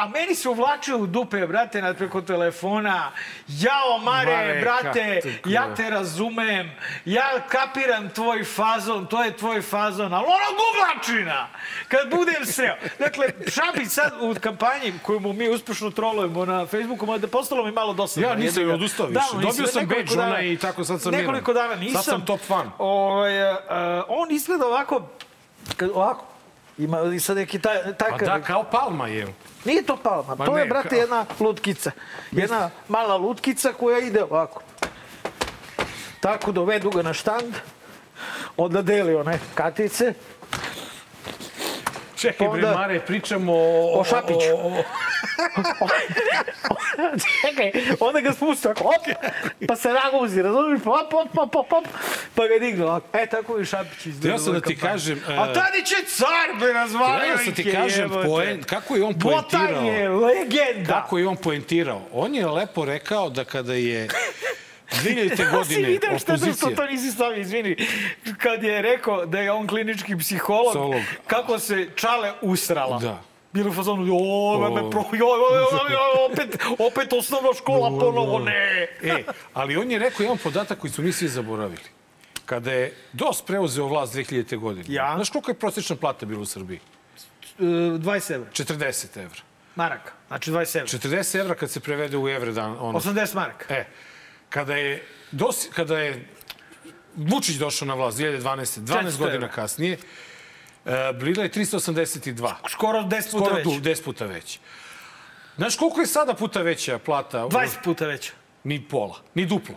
A 0.00 0.08
meni 0.08 0.34
se 0.34 0.48
uvlačio 0.48 0.98
u 0.98 1.06
dupe, 1.06 1.46
brate, 1.46 1.82
nad 1.82 1.96
preko 1.96 2.20
telefona. 2.22 3.10
Jao, 3.48 3.98
Mare, 3.98 4.36
Mare, 4.36 4.60
brate, 4.60 5.20
kako- 5.22 5.48
ja 5.48 5.74
te 5.74 5.90
razumem. 5.90 6.70
Ja 7.04 7.22
kapiram 7.48 8.08
tvoj 8.10 8.44
fazon, 8.46 9.06
to 9.06 9.24
je 9.24 9.32
tvoj 9.32 9.62
fazon. 9.62 10.14
Ali 10.14 10.26
ono 10.26 10.46
guglačina, 10.58 11.48
kad 11.88 12.10
budem 12.10 12.46
sreo. 12.46 12.74
Dakle, 12.98 13.26
Šapić 13.48 13.88
sad 13.88 14.12
u 14.20 14.34
kampanji 14.36 14.92
koju 15.02 15.20
mu 15.20 15.32
mi 15.32 15.48
uspešno 15.48 15.90
trolujemo 15.90 16.44
na 16.44 16.66
Facebooku, 16.66 17.06
mada 17.06 17.26
postalo 17.28 17.64
mi 17.64 17.72
malo 17.72 17.92
dosadno. 17.92 18.28
Ja 18.28 18.34
nisam 18.36 18.62
Jedno- 18.62 18.74
odustao 18.74 19.06
više. 19.06 19.20
Nisam, 19.20 19.40
Dobio 19.40 19.66
sam 19.66 19.82
nekoliko 19.82 20.14
badge 20.14 20.26
onaj 20.26 20.46
i 20.46 20.56
tako 20.58 20.84
sad 20.84 21.00
sam 21.00 21.10
miran. 21.10 21.24
Nekoliko 21.24 21.52
dana 21.52 21.68
Sad 21.70 21.80
nisam. 21.80 22.02
sam 22.02 22.26
top 22.26 22.40
fan. 22.40 22.70
Ovaj, 22.78 23.52
uh, 23.52 23.58
on 24.08 24.30
izgleda 24.30 24.66
ovako, 24.66 25.08
ovako, 25.94 26.24
ima 26.80 27.00
i 27.14 27.20
sad 27.20 27.36
neki 27.36 27.58
taj, 27.58 27.96
taj 27.98 28.10
Pa 28.10 28.16
da, 28.16 28.40
kao 28.40 28.64
Palma 28.64 29.08
je. 29.08 29.26
Nije 29.64 29.82
to 29.82 29.96
palma, 29.96 30.34
Ma 30.34 30.44
to 30.46 30.58
je, 30.58 30.64
ne, 30.64 30.70
brate, 30.70 30.88
kao- 30.88 30.98
jedna 30.98 31.26
lutkica. 31.40 31.90
Jedna 32.32 32.70
mala 32.88 33.16
lutkica 33.16 33.72
koja 33.72 33.98
ide 33.98 34.22
ovako. 34.22 34.62
Tako 36.20 36.52
dovedu 36.52 36.90
ga 36.90 37.02
na 37.02 37.12
štand, 37.12 37.54
onda 38.56 38.82
deli 38.82 39.14
one 39.14 39.38
katice. 39.54 40.14
Čekaj, 42.20 42.46
Pa 42.46 42.52
bre, 42.52 42.66
onda- 42.66 42.78
Mare, 42.78 43.00
pričamo 43.00 43.52
o... 43.54 44.00
O 44.00 44.04
Šapiću. 44.04 44.38
o- 44.54 44.82
o- 45.80 45.88
Čekaj, 47.40 47.70
onda 48.00 48.20
ga 48.20 48.32
spusti 48.32 48.66
ovako, 48.68 48.84
op, 48.86 49.06
pa 49.68 49.76
se 49.76 49.88
naguzi, 49.90 50.42
razumiješ, 50.42 50.80
pa 50.84 50.90
op, 50.90 51.14
op, 51.14 51.38
op, 51.38 51.56
op, 51.56 51.72
op, 51.72 51.84
pa 52.34 52.42
ga 52.44 52.58
dignu 52.60 52.84
ovako. 52.84 53.06
E, 53.14 53.26
tako 53.26 53.58
i 53.58 53.64
Šapić 53.64 54.06
izgleda. 54.06 54.18
Htio 54.28 54.38
sam 54.38 54.52
da 54.52 54.60
ti 54.60 54.76
kažem, 54.76 55.18
e, 55.20 55.32
A 55.32 55.44
Tadić 55.46 55.90
je 55.90 56.04
car, 56.08 56.28
be, 56.60 56.72
razvalio 56.72 57.34
ih 57.36 57.54
ti 57.54 57.62
je, 57.62 57.74
kažem, 57.74 58.00
jebote. 58.02 58.26
poen, 58.26 58.62
kako 58.62 58.96
je 58.96 59.02
on 59.04 59.14
Botan 59.14 59.42
poentirao. 59.60 59.84
je 59.84 60.08
legenda. 60.10 60.94
Kako 60.94 61.18
je 61.18 61.26
on 61.26 61.36
poentirao. 61.36 62.02
On 62.12 62.34
je 62.34 62.46
lepo 62.46 62.84
rekao 62.84 63.30
da 63.30 63.44
kada 63.44 63.74
je 63.74 64.08
2000. 64.92 65.30
Ja 65.30 65.36
si 65.36 65.44
godine 65.52 65.88
vidio 65.88 66.18
šta 66.18 66.36
to, 66.36 66.52
što 66.52 66.70
to 66.70 66.86
nisi 66.86 67.10
stavio, 67.10 67.40
izvini. 67.40 67.76
Kad 68.38 68.62
je 68.62 68.82
rekao 68.82 69.26
da 69.26 69.40
je 69.40 69.52
on 69.52 69.66
klinički 69.66 70.16
psiholog, 70.16 70.70
Psiholog. 70.70 71.00
kako 71.26 71.58
se 71.58 71.88
Čale 71.94 72.32
usrala. 72.42 72.98
Da. 72.98 73.22
Bilo 73.52 73.70
u 73.70 73.74
fazonu, 73.74 74.06
joj, 74.06 74.70
me 74.74 74.90
pro, 74.90 75.04
joj, 75.12 75.18
joj, 75.18 75.54
joj, 75.54 75.92
joj, 75.92 76.32
opet, 76.32 76.58
opet 76.80 77.12
osnovna 77.12 77.48
škola 77.54 77.88
ponovo, 77.90 78.38
ne. 78.38 78.86
E, 79.02 79.22
ali 79.52 79.76
on 79.76 79.90
je 79.90 79.98
rekao 79.98 80.24
jedan 80.24 80.38
podatak 80.38 80.78
koji 80.78 80.90
smo 80.90 81.04
mi 81.04 81.12
svi 81.12 81.28
zaboravili. 81.28 81.82
Kada 82.46 82.72
je 82.72 82.94
DOS 83.12 83.42
preuzeo 83.42 83.86
vlast 83.86 84.14
2000. 84.14 84.56
godine, 84.56 84.84
Ja. 84.88 85.12
znaš 85.14 85.30
koliko 85.30 85.50
je 85.50 85.54
prosječna 85.54 85.96
plata 85.96 86.26
bila 86.26 86.40
u 86.40 86.46
Srbiji? 86.46 86.80
E, 87.58 87.62
20 87.62 88.34
evra, 88.34 88.50
40 88.50 89.16
evra. 89.16 89.40
maraka, 89.76 90.12
znači 90.28 90.50
20 90.50 90.76
evra. 90.76 90.88
40 90.88 91.38
evra 91.38 91.54
kad 91.54 91.70
se 91.70 91.80
prevede 91.80 92.16
u 92.16 92.28
evre 92.28 92.52
dan, 92.52 92.76
ono, 92.80 93.00
80 93.00 93.34
maraka. 93.34 93.74
E, 93.74 93.86
kada 94.50 94.74
je, 94.74 95.02
dos, 95.32 95.68
kada 95.68 95.98
je 95.98 96.28
Vučić 97.16 97.56
došao 97.56 97.86
na 97.86 97.94
vlast 97.94 98.18
2012. 98.18 98.38
12 98.78 99.04
400 99.04 99.18
godina 99.18 99.48
kasnije, 99.48 99.98
e, 100.86 100.90
bila 101.14 101.42
je 101.42 101.50
382. 101.50 102.52
Skoro 102.68 102.98
10 103.00 103.08
puta 103.08 103.28
Skoro 103.28 103.54
već. 103.54 103.64
tu, 103.64 103.70
10 103.70 104.04
puta 104.04 104.26
već. 104.26 104.58
Znaš 105.56 105.76
koliko 105.76 106.00
je 106.00 106.06
sada 106.06 106.34
puta 106.34 106.62
veća 106.62 106.98
plata? 106.98 107.38
20 107.40 107.68
puta 107.84 108.06
već. 108.06 108.32
Ni 108.64 108.82
pola, 108.82 109.16
ni 109.34 109.46
duplo. 109.46 109.74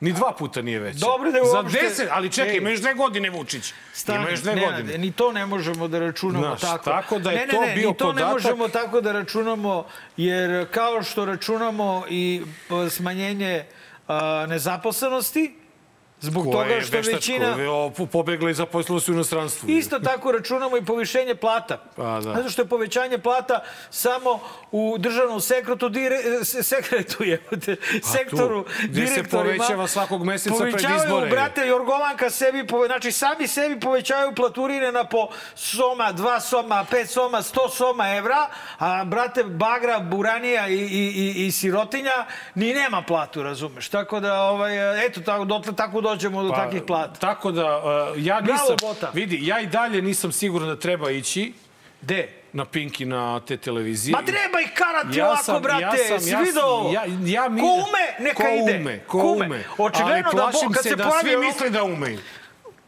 Ni 0.00 0.12
dva 0.12 0.32
puta 0.32 0.62
nije 0.62 0.78
veća. 0.80 0.98
Dobro 0.98 1.30
da 1.30 1.38
je 1.38 1.44
Za 1.44 1.50
uopšte- 1.52 1.78
10, 1.80 2.06
ali 2.10 2.32
čekaj, 2.32 2.52
Ej. 2.52 2.56
ima 2.56 2.70
još 2.70 2.80
dve 2.80 2.94
godine 2.94 3.30
Vučić. 3.30 3.72
Stani, 3.94 4.18
ima 4.18 4.30
još 4.30 4.40
dve 4.40 4.54
Nenade, 4.54 4.72
godine. 4.72 4.98
Ni 4.98 5.12
to 5.12 5.32
ne 5.32 5.46
možemo 5.46 5.88
da 5.88 5.98
računamo 5.98 6.46
Znaš, 6.46 6.60
tako. 6.60 6.84
tako 6.84 7.18
da 7.18 7.30
je 7.30 7.36
ne, 7.36 7.46
ne, 7.46 7.52
to 7.52 7.60
ne, 7.60 7.74
bio 7.74 7.90
ni 7.90 7.96
to 7.96 8.12
ne 8.12 8.12
podatak- 8.14 8.32
možemo 8.32 8.68
tako 8.68 9.00
da 9.00 9.12
računamo, 9.12 9.86
jer 10.16 10.66
kao 10.70 11.02
što 11.02 11.24
računamo 11.24 12.04
i 12.10 12.22
p- 12.68 12.90
smanjenje 12.90 13.64
nezaposlenosti, 14.48 15.54
zbog 16.20 16.44
toga 16.44 16.64
što 16.64 16.96
veštačko, 16.96 17.10
većina... 17.14 17.56
pobegla 18.12 18.50
i 18.50 18.54
zaposlila 18.54 19.00
se 19.00 19.10
u 19.10 19.14
inostranstvu. 19.14 19.68
Isto 19.70 19.98
tako 19.98 20.32
računamo 20.32 20.76
i 20.76 20.84
povišenje 20.84 21.34
plata. 21.34 21.78
Pa 21.96 22.02
da. 22.02 22.20
Zato 22.20 22.50
što 22.50 22.62
je 22.62 22.66
povećanje 22.68 23.18
plata 23.18 23.60
samo 23.90 24.40
u 24.72 24.96
državnom 24.98 25.40
sekretu, 25.40 25.88
dire, 25.88 26.16
se- 26.44 26.62
sekretu 26.62 27.24
je, 27.24 27.42
sektoru, 28.12 28.64
gde 28.82 29.06
se 29.06 29.22
povećava 29.22 29.86
svakog 29.88 30.24
meseca 30.24 30.54
pred 30.60 30.72
Povećavaju, 30.72 31.04
izbore. 31.04 31.30
brate, 31.30 31.66
Jorgovanka 31.66 32.30
sebi, 32.30 32.66
pove, 32.66 32.86
znači 32.86 33.12
sami 33.12 33.46
sebi 33.48 33.80
povećavaju 33.80 34.34
platurine 34.34 34.92
na 34.92 35.04
po 35.04 35.28
soma, 35.54 36.12
dva 36.12 36.40
soma, 36.40 36.84
pet 36.90 37.10
soma, 37.10 37.42
sto 37.42 37.68
soma 37.68 38.08
evra, 38.16 38.46
a 38.78 39.04
brate, 39.04 39.44
Bagra, 39.44 40.00
Buranija 40.00 40.68
i, 40.68 40.74
i, 40.74 41.34
i, 41.36 41.46
i 41.46 41.52
Sirotinja 41.52 42.26
ni 42.54 42.74
nema 42.74 43.02
platu, 43.02 43.42
razumeš? 43.42 43.88
Tako 43.88 44.20
da, 44.20 44.42
ovaj, 44.42 45.06
eto, 45.06 45.20
tako, 45.20 45.44
dotle, 45.44 45.76
tako 45.76 46.00
dođemo 46.06 46.42
do 46.42 46.50
takvih 46.50 46.82
plata. 46.82 47.12
Pa, 47.12 47.18
Tako 47.18 47.50
da, 47.52 47.78
uh, 47.78 47.84
ja 48.18 48.40
Bravo, 48.40 48.60
nisam... 48.60 48.76
Bota. 48.82 49.10
Vidi, 49.14 49.38
ja 49.42 49.60
i 49.60 49.66
dalje 49.68 50.02
nisam 50.02 50.32
siguran 50.32 50.68
da 50.68 50.78
treba 50.78 51.10
ići 51.10 51.52
De? 52.00 52.28
na 52.52 52.64
Pinki 52.64 53.04
na 53.06 53.40
te 53.40 53.56
televizije. 53.58 54.12
Ma 54.12 54.22
treba 54.22 54.60
ih 54.60 54.70
karati 54.74 55.18
Ja 55.18 55.26
ovako, 55.26 55.42
sam- 55.42 55.62
brate. 55.62 55.82
ja 55.82 55.90
sam- 55.98 56.20
si 56.20 56.30
ja 56.30 56.36
sam- 56.36 56.44
vidio 56.44 56.90
ja- 56.92 57.04
ja 57.36 57.48
mi- 57.48 57.60
Ko 57.60 57.66
ume, 57.66 58.04
neka 58.20 58.36
ko 58.36 58.48
ide. 58.50 58.76
Ume, 58.76 58.98
ko 59.00 59.18
ume. 59.24 59.64
Očigledno 59.78 60.30
Ali 60.32 60.36
da 60.36 60.50
bo, 60.58 60.72
kad 60.72 60.82
se, 60.82 60.88
se, 60.88 60.96
da 60.96 61.04
pojavi 61.04 61.28
svi 61.28 61.36
misle 61.38 61.70
da 61.70 61.82
umeju. 61.84 62.18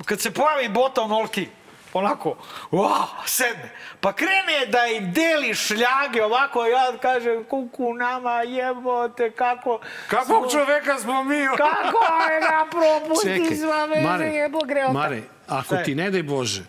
kad 0.04 0.20
se 0.20 0.30
pojavi 0.30 0.68
bota 0.70 1.02
onoliki, 1.02 1.46
onako, 1.92 2.36
wow, 2.70 3.04
sedne. 3.26 3.70
Pa 4.00 4.12
krene 4.12 4.66
da 4.68 4.86
im 4.86 5.12
deli 5.12 5.54
šljage 5.54 6.24
ovako, 6.24 6.64
ja 6.64 6.92
kažem, 7.02 7.44
kuku 7.44 7.94
nama 7.94 8.42
jebote, 8.42 9.30
kako... 9.30 9.80
Kakvog 10.08 10.42
smo- 10.42 10.50
čoveka 10.50 10.98
smo 10.98 11.24
mi? 11.24 11.46
Kako 11.56 12.04
je 12.32 12.40
ga 12.40 12.66
propusti 12.70 13.28
Čekaj, 13.28 13.56
s 13.56 13.62
vame, 13.62 14.00
Mare, 14.02 14.26
jebo 14.26 14.58
greota. 14.60 14.92
Mare, 14.92 15.22
ako 15.48 15.74
je? 15.74 15.84
ti 15.84 15.94
ne 15.94 16.10
daj 16.10 16.22
Bože, 16.22 16.62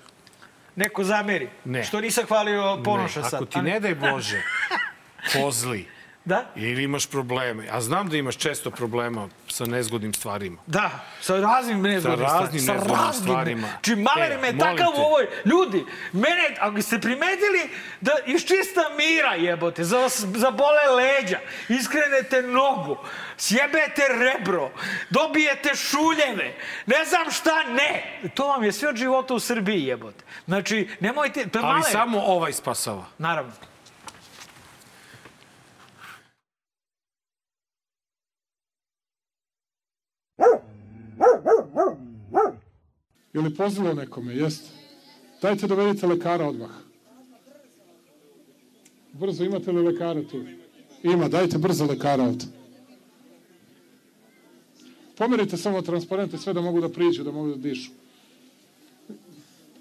Neko 0.75 1.03
zameri. 1.03 1.49
Ne. 1.65 1.83
Što 1.83 2.01
nisam 2.01 2.25
hvalio 2.25 2.77
Ponoša 2.85 3.21
ne, 3.21 3.29
sad. 3.29 3.33
ako 3.33 3.45
ti 3.45 3.61
ne 3.61 3.79
daj 3.79 3.95
Bože, 3.95 4.41
pozli, 5.33 5.87
Da? 6.25 6.45
ili 6.55 6.83
imaš 6.83 7.05
probleme, 7.05 7.67
a 7.71 7.81
znam 7.81 8.09
da 8.09 8.17
imaš 8.17 8.37
često 8.37 8.71
problema 8.71 9.27
sa 9.47 9.65
nezgodnim 9.65 10.13
stvarima. 10.13 10.57
Da, 10.67 10.91
sa 11.21 11.35
raznim 11.35 11.81
nezgodnim 11.81 12.21
raznim 12.21 12.61
stvarima. 12.61 12.83
nezgodnim 12.83 13.13
stvarima. 13.13 13.67
Či 13.81 13.95
maler 13.95 14.31
E, 14.31 14.37
me 14.37 14.57
takav 14.59 14.87
te. 14.87 14.99
u 14.99 15.03
ovoj... 15.03 15.27
Ljudi, 15.45 15.85
mene, 16.13 16.55
ako 16.59 16.81
ste 16.81 16.99
primetili, 16.99 17.69
da 18.01 18.11
iz 18.25 18.41
čista 18.41 18.81
mira 18.97 19.33
jebote, 19.33 19.83
za 19.83 19.97
vas 19.97 20.25
zabole 20.35 20.87
leđa, 20.95 21.39
iskrenete 21.69 22.41
nogu, 22.41 22.97
sjebete 23.37 24.01
rebro, 24.09 24.71
dobijete 25.09 25.75
šuljeve, 25.75 26.53
ne 26.85 27.05
znam 27.05 27.31
šta 27.31 27.63
ne. 27.63 28.19
To 28.33 28.47
vam 28.47 28.63
je 28.63 28.71
sve 28.71 28.89
od 28.89 28.95
života 28.95 29.33
u 29.33 29.39
Srbiji 29.39 29.83
jebote. 29.83 30.23
Znači, 30.45 30.89
nemojte... 30.99 31.39
Je 31.39 31.49
Ali 31.53 31.63
maler. 31.63 31.91
samo 31.91 32.19
ovaj 32.19 32.53
spasava. 32.53 33.05
Naravno. 33.17 33.68
Je 43.33 43.41
li 43.41 43.55
pozvalo 43.55 43.93
nekome? 43.93 44.35
Jeste. 44.35 44.69
Dajte 45.41 45.67
dovedite 45.67 46.07
lekara 46.07 46.47
odmah. 46.47 46.69
Brzo, 49.13 49.43
imate 49.43 49.71
li 49.71 49.83
lekara 49.83 50.21
tu? 50.31 50.43
Ima, 51.03 51.27
dajte 51.27 51.57
brzo 51.57 51.85
lekara 51.85 52.23
ovde. 52.23 52.45
Pomerite 55.17 55.57
samo 55.57 55.81
transparente 55.81 56.37
sve 56.37 56.53
da 56.53 56.61
mogu 56.61 56.81
da 56.81 56.89
priđu, 56.89 57.23
da 57.23 57.31
mogu 57.31 57.49
da 57.49 57.55
dišu. 57.55 57.91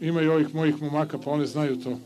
Ima 0.01 0.23
i 0.23 0.29
ovih 0.29 0.55
mojih 0.55 0.83
momaka, 0.83 1.19
pa 1.19 1.31
oni 1.31 1.47
znaju 1.47 1.77
to. 1.77 1.99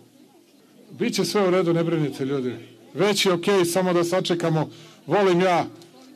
Biće 0.90 1.25
sve 1.25 1.49
u 1.49 1.51
redu, 1.51 1.73
ne 1.73 1.85
brinite 1.85 2.25
ljudi. 2.25 2.55
Već 2.95 3.27
je 3.27 3.33
okej, 3.33 3.64
samo 3.64 3.92
da 3.92 4.05
sačekamo. 4.05 4.71
Volim 5.07 5.40
ja. 5.40 5.66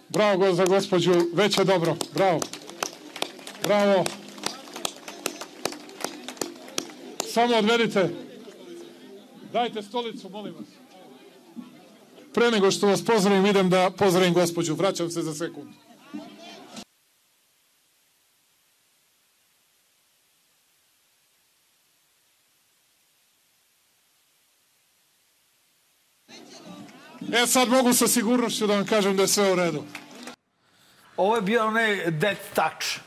Bravo 0.08 0.52
za 0.52 0.64
gospođu, 0.64 1.12
već 1.32 1.58
je 1.58 1.64
dobro. 1.64 1.96
Bravo. 2.14 2.40
Bravo. 3.66 4.04
Samo 7.32 7.56
odvedite. 7.56 8.10
Dajte 9.52 9.82
stolicu, 9.82 10.28
molim 10.28 10.54
vas. 10.54 10.66
Pre 12.34 12.50
nego 12.50 12.70
što 12.70 12.86
vas 12.86 13.04
pozdravim, 13.04 13.46
idem 13.46 13.70
da 13.70 13.90
pozdravim 13.90 14.34
gospođu. 14.34 14.74
Vraćam 14.74 15.10
se 15.10 15.22
za 15.22 15.34
sekundu. 15.34 15.72
E 27.32 27.46
sad 27.46 27.68
mogu 27.68 27.92
sa 27.92 28.08
sigurnošću 28.08 28.66
da 28.66 28.74
vam 28.74 28.86
kažem 28.86 29.16
da 29.16 29.22
je 29.22 29.28
sve 29.28 29.52
u 29.52 29.54
redu. 29.54 29.84
Ovo 31.16 31.36
je 31.36 31.42
bio 31.42 31.66
onaj 31.66 32.10
dead 32.10 32.36
touch. 32.54 33.06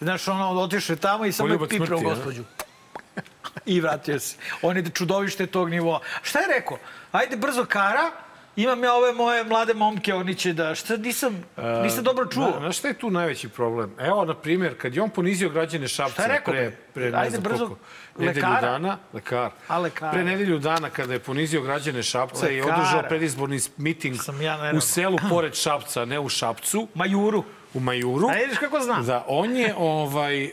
Znaš, 0.00 0.28
ono, 0.28 0.50
otišao 0.50 0.96
tamo 0.96 1.24
i 1.24 1.32
samo 1.32 1.48
je 1.48 1.58
a? 1.58 2.02
gospođu. 2.02 2.42
I 3.66 3.80
vratio 3.80 4.20
se. 4.20 4.36
On 4.62 4.76
je 4.76 4.84
čudovište 4.94 5.46
tog 5.46 5.70
nivoa. 5.70 6.00
Šta 6.22 6.38
je 6.38 6.46
rekao? 6.56 6.78
Ajde 7.12 7.36
brzo 7.36 7.64
kara, 7.64 8.10
imam 8.56 8.84
ja 8.84 8.94
ove 8.94 9.12
moje 9.12 9.44
mlade 9.44 9.74
momke, 9.74 10.14
oni 10.14 10.34
će 10.34 10.52
da... 10.52 10.74
Šta 10.74 10.96
nisam, 10.96 11.44
nisam 11.82 12.04
dobro 12.04 12.26
čuo. 12.26 12.50
Na, 12.50 12.58
znaš 12.58 12.78
šta 12.78 12.88
je 12.88 12.94
tu 12.94 13.10
najveći 13.10 13.48
problem? 13.48 13.94
Evo, 13.98 14.24
na 14.24 14.34
primjer, 14.34 14.78
kad 14.78 14.94
je 14.94 15.02
on 15.02 15.10
ponizio 15.10 15.48
građane 15.48 15.88
Šapca 15.88 16.22
je 16.22 16.28
rekao, 16.28 16.52
pre, 16.54 16.70
pre 16.94 17.10
ne 17.10 17.30
znam 17.30 17.42
brzo, 17.42 17.66
koliko, 17.66 17.78
nedelju 18.18 18.46
dana, 18.60 18.98
lekar, 19.12 19.50
A, 19.68 19.78
lekara. 19.78 20.12
pre 20.12 20.24
nedelju 20.24 20.58
dana 20.58 20.90
kada 20.90 21.12
je 21.12 21.18
ponizio 21.18 21.62
građane 21.62 22.02
Šapca 22.02 22.50
i 22.50 22.60
Lekara. 22.60 22.76
održao 22.76 23.02
predizborni 23.08 23.60
miting 23.76 24.16
ja 24.40 24.72
u 24.76 24.80
selu 24.80 25.18
pored 25.30 25.54
Šapca, 25.54 26.04
ne 26.04 26.20
u 26.20 26.28
Šapcu, 26.28 26.88
Majuru. 26.94 27.44
U 27.74 27.80
Majuru. 27.80 28.28
A 28.28 28.32
vidiš 28.32 28.58
kako 28.58 28.80
znam? 28.80 29.06
Da, 29.06 29.24
on 29.28 29.56
je, 29.56 29.74
ovaj, 29.78 30.44
e, 30.44 30.50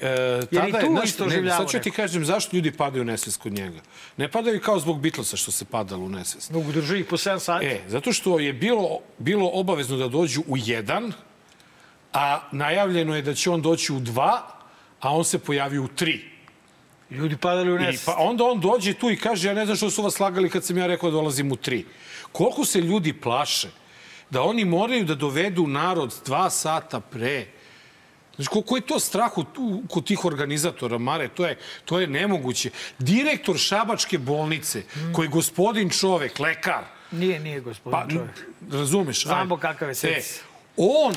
tada 0.52 0.68
i 0.68 0.72
je, 0.72 0.82
tu 0.82 0.92
znaš, 0.92 1.06
isto 1.06 1.24
ne, 1.24 1.28
oživljavao 1.28 1.68
sad 1.68 1.72
ću 1.72 1.84
ti 1.84 1.92
kažem 1.92 2.26
zašto 2.26 2.56
ljudi 2.56 2.72
padaju 2.72 3.02
u 3.02 3.06
nesvest 3.06 3.42
kod 3.42 3.54
njega. 3.54 3.80
Ne 4.18 4.32
padaju 4.32 4.62
kao 4.62 4.80
zbog 4.80 5.02
Beatlesa 5.02 5.38
što 5.38 5.52
se 5.52 5.66
padalo 5.66 6.04
u 6.06 6.10
nesvest. 6.10 6.52
Mogu 6.52 6.72
drži 6.72 7.00
ih 7.00 7.06
po 7.06 7.18
7 7.18 7.40
sati. 7.40 7.66
E, 7.66 7.82
zato 7.88 8.14
što 8.14 8.40
je 8.40 8.54
bilo, 8.54 9.00
bilo 9.18 9.50
obavezno 9.54 9.98
da 9.98 10.08
dođu 10.08 10.42
u 10.48 10.58
jedan, 10.58 11.14
a 12.14 12.40
najavljeno 12.52 13.16
je 13.16 13.22
da 13.22 13.34
će 13.34 13.50
on 13.50 13.62
doći 13.62 13.94
u 13.94 14.00
dva, 14.00 14.48
a 15.00 15.16
on 15.16 15.26
se 15.26 15.40
pojavio 15.40 15.84
u 15.84 15.88
tri. 15.88 16.34
Ljudi 17.10 17.38
padali 17.38 17.72
u 17.72 17.76
I 17.76 17.80
nesvest. 17.80 18.06
pa 18.06 18.16
onda 18.18 18.44
on 18.44 18.60
dođe 18.60 18.94
tu 18.94 19.10
i 19.12 19.18
kaže, 19.18 19.48
ja 19.48 19.54
ne 19.54 19.66
znam 19.66 19.78
što 19.78 19.90
su 19.90 20.04
vas 20.04 20.14
slagali 20.14 20.50
kad 20.50 20.66
sam 20.66 20.78
ja 20.78 20.88
rekao 20.88 21.10
da 21.10 21.14
dolazim 21.14 21.52
u 21.52 21.56
tri. 21.56 21.86
Koliko 22.32 22.66
se 22.66 22.82
ljudi 22.82 23.14
plaše 23.14 23.70
da 24.30 24.42
oni 24.42 24.66
moraju 24.66 25.06
da 25.06 25.16
dovedu 25.16 25.68
narod 25.68 26.14
dva 26.26 26.50
sata 26.50 27.00
pre. 27.00 27.46
Znači, 28.36 28.50
koliko 28.50 28.76
je 28.76 28.82
to 28.82 29.00
strah 29.00 29.38
u, 29.38 29.46
u, 29.58 29.84
kod 29.90 30.06
tih 30.06 30.26
organizatora, 30.26 30.98
Mare, 30.98 31.28
to 31.28 31.46
je, 31.46 31.58
to 31.86 32.00
je 32.00 32.08
nemoguće. 32.08 32.70
Direktor 33.00 33.58
Šabačke 33.58 34.18
bolnice, 34.18 34.84
koji 35.14 35.26
je 35.26 35.30
gospodin 35.30 35.90
čovek, 35.90 36.40
lekar, 36.40 36.84
Nije, 37.12 37.40
nije 37.40 37.60
gospodin 37.60 38.00
pa, 38.00 38.14
čovjek. 38.14 38.48
razumeš? 38.72 39.24
Znamo 39.24 39.58
kakav 39.58 39.90
je 39.90 39.96
sec. 39.96 40.38
E, 40.38 40.42
on 40.78 41.14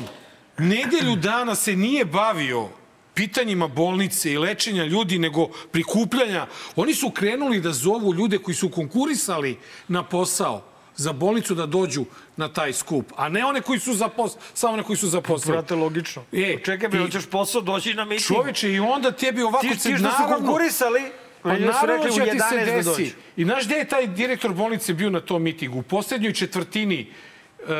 nedelju 0.58 1.16
dana 1.16 1.54
se 1.54 1.76
nije 1.76 2.04
bavio 2.04 2.68
pitanjima 3.14 3.68
bolnice 3.68 4.32
i 4.32 4.38
lečenja 4.38 4.84
ljudi, 4.84 5.18
nego 5.18 5.48
prikupljanja. 5.72 6.46
Oni 6.76 6.94
su 6.94 7.10
krenuli 7.10 7.60
da 7.60 7.72
zovu 7.72 8.14
ljude 8.14 8.38
koji 8.38 8.54
su 8.54 8.68
konkurisali 8.68 9.58
na 9.88 10.02
posao 10.02 10.62
za 10.96 11.12
bolnicu 11.12 11.54
da 11.54 11.66
dođu 11.66 12.04
na 12.36 12.48
taj 12.48 12.72
skup, 12.72 13.12
a 13.16 13.28
ne 13.28 13.44
one 13.44 13.60
koji 13.60 13.78
su 13.78 13.94
zaposli, 13.94 14.40
samo 14.54 14.72
one 14.72 14.82
koji 14.82 14.96
su 14.96 15.08
zaposlili. 15.08 15.52
Brate, 15.52 15.74
logično. 15.74 16.22
E, 16.32 16.56
Čekaj, 16.64 16.88
bre, 16.88 16.98
i- 16.98 17.02
hoćeš 17.02 17.26
posao, 17.26 17.60
doći 17.60 17.94
na 17.94 18.04
miting. 18.04 18.26
Čoveče, 18.28 18.72
i 18.72 18.80
onda 18.80 19.12
tebi 19.12 19.42
ovako... 19.42 19.60
Ti, 19.62 19.68
ti 19.70 19.96
što 19.96 20.10
su 20.10 20.22
konkurisali, 20.28 21.02
Pa 21.42 21.52
naravno 21.52 22.04
će 22.06 22.20
ti 22.22 22.30
11 22.30 22.48
se 22.50 22.58
da 22.58 22.64
desi. 22.64 23.12
I 23.36 23.44
znaš 23.44 23.64
gde 23.64 23.74
je 23.74 23.84
taj 23.84 24.06
direktor 24.06 24.52
bolnice 24.52 24.94
bio 24.94 25.10
na 25.10 25.20
tom 25.20 25.42
mitingu? 25.42 25.78
U 25.78 25.82
poslednjoj 25.82 26.32
četvrtini 26.32 27.12
e, 27.60 27.72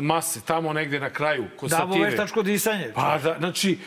mase, 0.00 0.40
tamo 0.40 0.72
negde 0.72 1.00
na 1.00 1.10
kraju, 1.10 1.44
kod 1.56 1.70
Da, 1.70 1.76
ovo 1.76 1.86
sative. 1.86 2.06
veštačko 2.06 2.42
disanje. 2.42 2.92
Pa 2.94 3.18
da, 3.18 3.36
znači, 3.38 3.78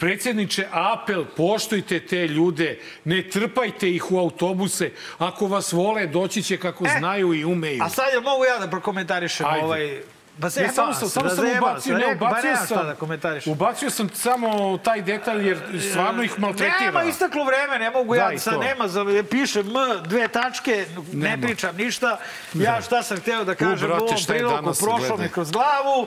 predsjedniče, 0.00 0.66
apel, 0.72 1.24
poštujte 1.26 2.00
te 2.00 2.28
ljude, 2.28 2.68
ne 3.04 3.22
trpajte 3.24 3.90
ih 3.90 4.12
u 4.12 4.18
autobuse. 4.18 4.90
Ako 5.18 5.46
vas 5.46 5.72
vole, 5.72 6.06
doći 6.06 6.42
će 6.42 6.56
kako 6.56 6.86
E, 6.86 6.94
znaju 6.98 7.34
i 7.34 7.44
umeju. 7.44 7.82
A 7.82 7.88
sad 7.88 8.14
je 8.14 8.20
mogu 8.20 8.44
ja 8.44 8.58
da 8.58 8.68
prokomentarišem 8.68 9.46
Ajde. 9.46 9.64
ovaj... 9.64 10.00
Pa 10.40 10.50
se 10.50 10.62
Ne, 10.62 10.68
samo 10.68 10.94
sam, 10.94 11.08
samo 11.08 11.28
sam 11.28 11.44
ubacio, 11.58 11.98
ne, 11.98 12.14
ubacio 12.14 12.56
sam, 12.58 12.86
da 12.86 12.94
komentarišem. 12.94 13.52
ubacio 13.52 13.90
sam 13.90 14.08
samo 14.08 14.78
taj 14.78 15.02
detalj 15.02 15.48
jer 15.48 15.58
stvarno 15.90 16.22
ih 16.22 16.38
maltretira. 16.38 16.80
Nema 16.80 17.02
isteklo 17.04 17.44
vreme, 17.44 17.78
ne 17.78 17.90
mogu 17.90 18.14
Da, 18.14 18.20
ja, 18.20 18.32
i 18.32 18.38
sad 18.38 18.54
to. 18.54 18.60
nema, 18.60 18.88
za, 18.88 19.04
piše 19.30 19.60
M, 19.60 19.66
dve 20.04 20.28
tačke, 20.28 20.86
ne 21.12 21.28
Nema. 21.28 21.46
pričam 21.46 21.76
ništa. 21.76 22.18
Ja 22.54 22.80
šta 22.82 23.02
sam 23.02 23.16
hteo 23.16 23.44
da 23.44 23.54
kažem 23.54 23.88
brate, 23.88 24.04
u 24.04 24.06
ovom 24.06 24.24
prilogu, 24.26 24.72
prošlo 24.74 25.16
mi 25.16 25.28
kroz 25.28 25.50
glavu. 25.50 26.06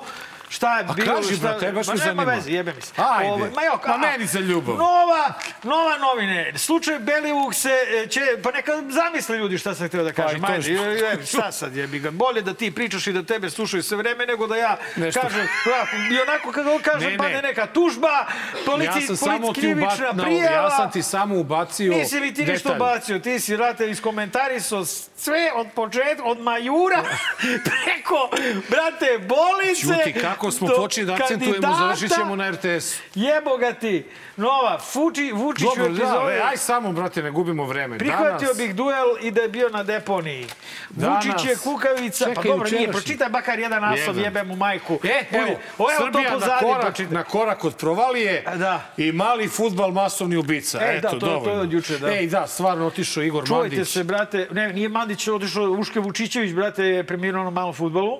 Šta 0.49 0.77
je 0.77 0.85
A 0.85 0.93
bilo? 0.93 1.15
kaži, 1.15 1.35
šta... 1.35 1.41
brate, 1.43 1.71
baš 1.71 1.87
Ma 1.87 1.93
me 1.93 1.99
nema 1.99 2.15
zanima. 2.15 2.35
veze, 2.35 2.51
jebe 2.51 2.73
mi 2.73 2.81
se. 2.81 2.91
Ajde. 2.97 3.29
Ovaj, 3.29 3.49
ma, 3.49 3.63
jo, 3.63 3.79
Ma 3.87 3.93
a- 3.93 3.97
meni 3.99 4.25
za 4.25 4.39
ljubav. 4.41 4.75
Nova, 4.77 5.33
nova 5.63 5.97
novine. 5.99 6.53
Slučaj 6.57 6.99
Belivuk 6.99 7.53
se 7.53 7.69
e, 7.95 8.07
će... 8.07 8.21
Pa 8.43 8.51
neka 8.51 8.71
zamisle 8.89 9.37
ljudi 9.37 9.57
šta 9.57 9.75
sam 9.75 9.87
hteo 9.87 10.03
da 10.03 10.11
kažem. 10.13 10.41
Pa 10.41 10.47
i 10.47 10.49
to 10.49 10.53
Ajde, 10.53 10.63
što- 10.63 10.83
je, 10.83 10.99
je, 10.99 11.25
šta 11.25 11.51
sad 11.51 11.75
jebi 11.75 11.99
ga? 11.99 12.11
Bolje 12.11 12.41
da 12.41 12.53
ti 12.53 12.71
pričaš 12.71 13.07
i 13.07 13.13
da 13.13 13.23
tebe 13.23 13.49
slušaju 13.49 13.83
sve 13.83 13.97
vreme 13.97 14.25
nego 14.25 14.47
da 14.47 14.55
ja 14.57 14.77
Nešto. 14.95 15.21
kažem... 15.21 15.39
Ja, 15.41 15.85
I 16.09 16.21
onako 16.21 16.51
kada 16.51 16.79
kažem, 16.81 17.11
Ne, 17.11 17.17
pa 17.17 17.23
ne. 17.23 17.29
ne 17.31 17.41
neka 17.41 17.67
tužba, 17.67 18.25
polici, 18.65 18.87
ja 19.01 19.15
sam 19.15 19.53
krivična 19.53 19.79
ubacio, 20.05 20.23
prijava. 20.23 20.55
ja 20.57 20.69
sam 20.71 20.91
ti 20.91 21.03
samo 21.03 21.35
ubacio 21.37 21.93
Nisi 21.93 22.19
mi 22.19 22.33
ti 22.33 22.41
ništa 22.43 22.69
detalj. 22.69 22.79
bacio, 22.79 23.19
ti 23.19 23.39
si, 23.39 23.55
vrate, 23.55 23.89
iskomentarisao 23.89 24.85
sve 24.85 25.51
od 25.55 25.67
početka, 25.75 26.23
od 26.23 26.39
majura 26.39 27.03
preko, 27.83 28.29
brate, 28.69 29.19
bolnice. 29.19 29.81
Ćuti, 29.81 30.13
kako 30.21 30.42
smo 30.51 30.67
do 30.67 30.75
počeli 30.75 31.05
da 31.07 31.13
akcentujemo, 31.13 31.75
završit 31.75 32.11
ćemo 32.11 32.35
na 32.35 32.51
RTS. 32.51 32.99
Jebo 33.15 33.57
ga 33.57 33.73
ti. 33.73 34.05
Nova, 34.37 34.79
Fuči, 34.81 35.31
Vučić 35.31 35.63
Dobro, 35.65 35.83
u 35.83 35.87
da, 35.87 35.93
epizodi. 35.95 36.31
e, 36.31 36.41
aj 36.41 36.57
samo, 36.57 36.91
brate, 36.91 37.23
ne 37.23 37.31
gubimo 37.31 37.65
vreme. 37.65 37.97
Prihvatio 37.97 38.37
Danas, 38.39 38.57
bih 38.57 38.75
duel 38.75 38.93
i 39.21 39.31
da 39.31 39.41
je 39.41 39.49
bio 39.49 39.69
na 39.69 39.83
deponiji. 39.83 40.45
Danas- 40.89 41.25
Vučić 41.25 41.45
je 41.45 41.55
kukavica. 41.57 42.25
pa 42.25 42.29
Čekaj, 42.31 42.43
dobro, 42.45 42.69
nije, 42.69 42.87
pročitaj 42.89 43.29
makar 43.29 43.59
jedan 43.59 43.81
naslov, 43.81 43.99
Jedan. 44.07 44.23
jebe 44.23 44.43
mu 44.43 44.55
majku. 44.55 44.99
E, 45.03 45.23
evo, 45.31 45.47
Ovo 45.77 45.89
je 45.91 45.97
to 45.97 46.03
Srbija 46.03 46.23
na 46.23 46.33
pozadi, 46.33 46.61
korak, 46.61 46.81
pročitaj. 46.81 47.13
na 47.13 47.23
korak 47.23 47.63
od 47.63 47.75
provalije 47.75 48.43
Da. 48.55 48.81
i 48.97 49.11
mali 49.11 49.47
futbal 49.47 49.91
masovni 49.91 50.35
ubica. 50.37 50.79
Ej, 50.83 50.91
da, 50.91 50.97
Eto, 50.99 51.09
to- 51.09 51.19
to 51.19 51.25
je 51.25 51.31
dovoljno. 51.33 51.61
od 51.61 51.73
juče, 51.73 51.97
da. 51.97 52.07
Ej, 52.09 52.27
da, 52.27 52.47
stvarno 52.47 52.87
otišao 52.87 53.23
Igor 53.23 53.47
Čuvajte 53.47 53.75
Mandić. 53.75 53.89
se, 53.89 54.03
brate. 54.03 54.47
Ne, 54.51 54.73
nije 54.73 54.89
Mandić 54.89 55.27
otišao, 55.27 55.63
Uške 55.63 55.99
Vučićević, 55.99 56.53
brate, 56.53 56.83
je 56.85 57.03
preminuo 57.03 57.43
na 57.43 57.49
malom 57.49 57.73
futbolu. 57.73 58.19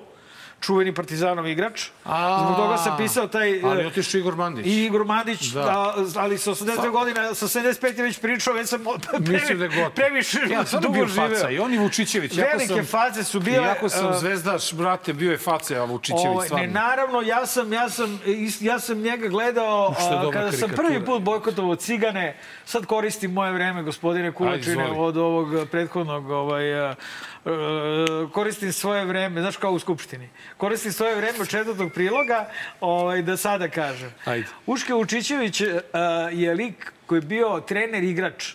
Čuveni 0.64 0.94
partizanov 0.94 1.48
igrač. 1.48 1.88
A, 2.04 2.38
Zbog 2.44 2.56
toga 2.56 2.76
sam 2.78 2.96
pisao 2.96 3.26
taj... 3.28 3.60
Ali 3.64 3.82
e, 3.82 3.86
otišao 3.86 4.18
Igor 4.18 4.36
Mandić. 4.36 4.66
I 4.66 4.84
Igor 4.84 5.04
Mandić, 5.04 5.42
Da. 5.42 5.62
da. 5.62 5.94
ali 6.16 6.38
sa 6.38 6.50
80 6.50 6.90
godina, 6.90 7.34
sa 7.34 7.48
75 7.48 7.96
je 7.96 8.02
već 8.02 8.18
pričao, 8.18 8.54
već 8.54 8.68
sam 8.68 8.80
Mislim 9.32 9.58
da 9.58 9.64
je 9.64 9.68
gotovo. 9.68 9.90
previše 9.90 10.38
ja, 10.50 10.64
stvarno 10.64 10.88
dugo 10.88 10.94
bio 10.94 11.06
živeo. 11.06 11.28
faca. 11.28 11.50
I 11.50 11.58
on 11.58 11.74
i 11.74 11.78
Vučićević. 11.78 12.36
Velike 12.36 12.74
sam, 12.74 12.86
faze 12.86 13.24
su 13.24 13.40
bile, 13.40 13.64
Iako 13.64 13.88
sam 13.88 14.12
e, 14.12 14.16
zvezdaš, 14.16 14.72
brate, 14.72 15.12
bio 15.12 15.30
je 15.30 15.38
faca, 15.38 15.74
a 15.74 15.84
Vučićević 15.84 16.26
Ovaj, 16.26 16.46
stvarno. 16.46 16.66
ne, 16.66 16.72
naravno, 16.72 17.20
ja 17.20 17.46
sam, 17.46 17.72
ja 17.72 17.88
sam, 17.88 18.20
ja 18.60 18.78
sam 18.80 18.98
njega 18.98 19.28
gledao 19.28 19.94
a, 19.98 20.30
kada 20.32 20.52
sam 20.52 20.70
prvi 20.70 21.04
put 21.04 21.22
bojkotovao 21.22 21.76
cigane. 21.76 22.36
Sad 22.64 22.86
koristim 22.86 23.32
moje 23.32 23.52
vreme, 23.52 23.82
gospodine 23.82 24.32
Kulačine, 24.32 24.90
od 24.96 25.16
ovog 25.16 25.68
prethodnog 25.70 26.30
ovaj, 26.30 26.80
a, 26.80 26.90
e, 26.90 26.94
koristim 28.32 28.72
svoje 28.72 29.04
vreme, 29.04 29.40
znaš 29.40 29.56
kao 29.56 29.72
u 29.72 29.78
Skupštini, 29.78 30.28
koristim 30.56 30.92
svoje 30.92 31.16
vreme 31.16 31.40
od 31.40 31.48
četvrtog 31.48 31.92
priloga 31.92 32.48
ovaj, 32.80 33.22
da 33.22 33.36
sada 33.36 33.68
kažem. 33.68 34.12
Ajde. 34.24 34.46
Uške 34.66 34.94
Vučićević 34.94 35.60
e, 35.60 35.80
je 36.32 36.54
lik 36.54 36.92
koji 37.06 37.16
je 37.18 37.22
bio 37.22 37.60
trener 37.60 38.04
igrač. 38.04 38.54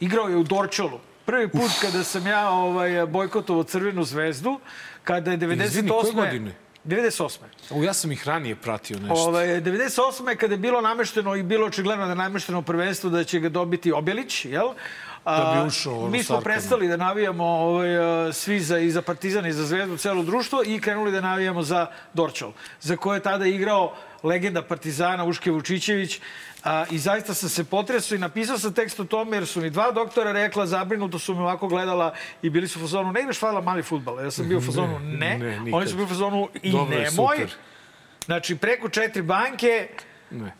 Igrao 0.00 0.28
je 0.28 0.36
u 0.36 0.42
Dorčolu. 0.42 1.00
Prvi 1.24 1.48
put 1.48 1.70
kada 1.80 2.04
sam 2.04 2.26
ja 2.26 2.50
ovaj, 2.50 3.06
bojkotovao 3.06 3.64
Crvenu 3.64 4.04
zvezdu, 4.04 4.60
kada 5.04 5.30
je 5.30 5.38
98. 5.38 5.64
Izvini, 5.64 5.88
koje 5.88 6.12
godine? 6.12 6.54
98. 6.84 7.38
U, 7.70 7.84
ja 7.84 7.92
sam 7.92 8.12
ih 8.12 8.28
ranije 8.28 8.56
pratio 8.56 8.98
nešto. 8.98 9.14
Ovaj, 9.14 9.46
98. 9.46 10.36
kada 10.36 10.54
je 10.54 10.58
bilo 10.58 10.80
namešteno 10.80 11.36
i 11.36 11.42
bilo 11.42 11.66
očigledno 11.66 12.04
da 12.04 12.10
je 12.10 12.16
namešteno 12.16 12.62
prvenstvo 12.62 13.10
da 13.10 13.24
će 13.24 13.40
ga 13.40 13.48
dobiti 13.48 13.92
Objelić, 13.92 14.44
jel? 14.44 14.68
Da 15.24 15.52
bi 15.54 15.68
ušao, 15.68 15.94
ono, 15.94 16.08
Mi 16.08 16.22
smo 16.22 16.36
Sarkanu. 16.36 16.44
prestali 16.44 16.88
da 16.88 16.96
navijamo 16.96 17.44
ovaj, 17.44 17.96
a, 18.26 18.32
svi 18.32 18.60
za, 18.60 18.78
i 18.78 18.90
za 18.90 19.02
Partizan 19.02 19.46
i 19.46 19.52
za 19.52 19.64
Zvezdu, 19.64 19.96
celo 19.96 20.22
društvo 20.22 20.62
i 20.66 20.80
krenuli 20.80 21.12
da 21.12 21.20
navijamo 21.20 21.62
za 21.62 21.86
Dorčol, 22.14 22.52
za 22.80 22.96
koje 22.96 23.16
je 23.16 23.22
tada 23.22 23.46
igrao 23.46 23.94
legenda 24.22 24.62
Partizana 24.62 25.24
Uške 25.24 25.50
Vučićević. 25.50 26.20
A, 26.64 26.84
I 26.90 26.98
zaista 26.98 27.34
sam 27.34 27.48
se 27.48 27.64
potresao 27.64 28.16
i 28.16 28.18
napisao 28.18 28.58
sam 28.58 28.72
tekst 28.72 29.00
o 29.00 29.04
tome 29.04 29.36
jer 29.36 29.46
su 29.46 29.60
mi 29.60 29.70
dva 29.70 29.90
doktora 29.90 30.32
rekla, 30.32 30.66
zabrinuto 30.66 31.18
su 31.18 31.34
me 31.34 31.40
ovako 31.40 31.68
gledala 31.68 32.14
i 32.42 32.50
bili 32.50 32.68
su 32.68 32.78
u 32.78 32.82
fazonu, 32.82 33.12
ne 33.12 33.20
igraš 33.20 33.38
hvala 33.40 33.60
mali 33.60 33.82
futbal. 33.82 34.20
Ja 34.20 34.30
sam 34.30 34.48
bio 34.48 34.58
u 34.58 34.62
fazonu, 34.62 34.98
ne. 34.98 35.38
ne, 35.38 35.60
nikad. 35.60 35.74
Oni 35.74 35.86
su 35.86 35.94
bili 35.94 36.04
u 36.04 36.08
fazonu 36.08 36.48
i 36.62 36.72
Dobro 36.72 36.96
je, 36.96 37.00
nemoj. 37.00 37.36
super. 37.36 37.54
Znači, 38.24 38.56
preko 38.56 38.88
četiri 38.88 39.22
banke, 39.22 39.88
Ne. 40.30 40.52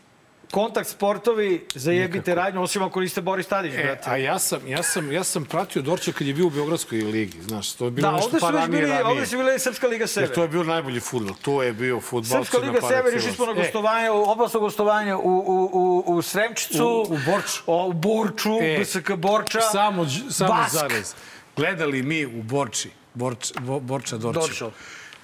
Kontakt 0.55 0.89
sportovi, 0.89 1.65
zajebite 1.75 2.35
radnju, 2.35 2.61
osim 2.61 2.83
ako 2.83 2.99
niste 3.01 3.21
Boris 3.21 3.47
Tadić, 3.47 3.73
E, 3.73 3.83
brate. 3.83 4.09
a 4.09 4.15
ja 4.17 4.39
sam, 4.39 4.67
ja 4.67 4.83
sam, 4.83 5.11
ja 5.11 5.23
sam 5.23 5.45
pratio 5.45 5.81
Dorče 5.81 6.13
kad 6.13 6.27
je 6.27 6.33
bio 6.33 6.47
u 6.47 6.49
Beogradskoj 6.49 6.97
ligi, 6.99 7.41
znaš, 7.41 7.71
to 7.71 7.85
je 7.85 7.91
bilo 7.91 8.07
Da, 8.07 8.11
nešto 8.13 8.27
ovde 8.27 8.39
pa 8.39 8.49
ranije, 8.51 8.67
bili, 8.69 8.91
ranije. 8.91 9.05
ovde 9.05 9.25
su 9.25 9.37
bile 9.37 9.59
Srpska 9.59 9.87
Liga 9.87 10.07
Sever. 10.07 10.29
Jer 10.29 10.35
to 10.35 10.41
je 10.41 10.47
bio 10.47 10.63
najbolji 10.65 10.99
fudbal, 11.01 11.35
to 11.41 11.63
je 11.63 11.73
bio 11.73 11.99
fudbal. 12.01 12.43
Srpska 12.43 12.57
Liga 12.59 12.79
Sever, 12.81 13.13
išli 13.13 13.31
smo 13.31 13.45
na 13.45 13.53
gostovanje, 13.53 14.11
u 14.11 14.23
obalsko 14.23 14.59
gostovanje 14.59 15.15
u, 15.15 15.19
u, 15.19 15.69
u, 15.73 16.03
u 16.07 16.21
Sremčicu. 16.21 16.85
U- 16.85 17.01
u 17.03 17.17
Borču. 17.25 17.61
O, 17.67 17.87
u 17.87 17.93
Borču, 17.93 18.57
E, 18.61 18.77
BSK 18.79 19.11
Borča. 19.11 19.61
Samo, 19.61 20.05
samo 20.29 20.53
Bask. 20.53 20.73
zarez. 20.73 21.13
Gledali 21.55 22.03
mi 22.03 22.25
u 22.25 22.43
Borči 22.43 22.89
Borč, 23.13 23.51
Bo- 23.59 23.79
Borča 23.79 24.17
Dorčel. 24.17 24.41
Dorčel. 24.41 24.69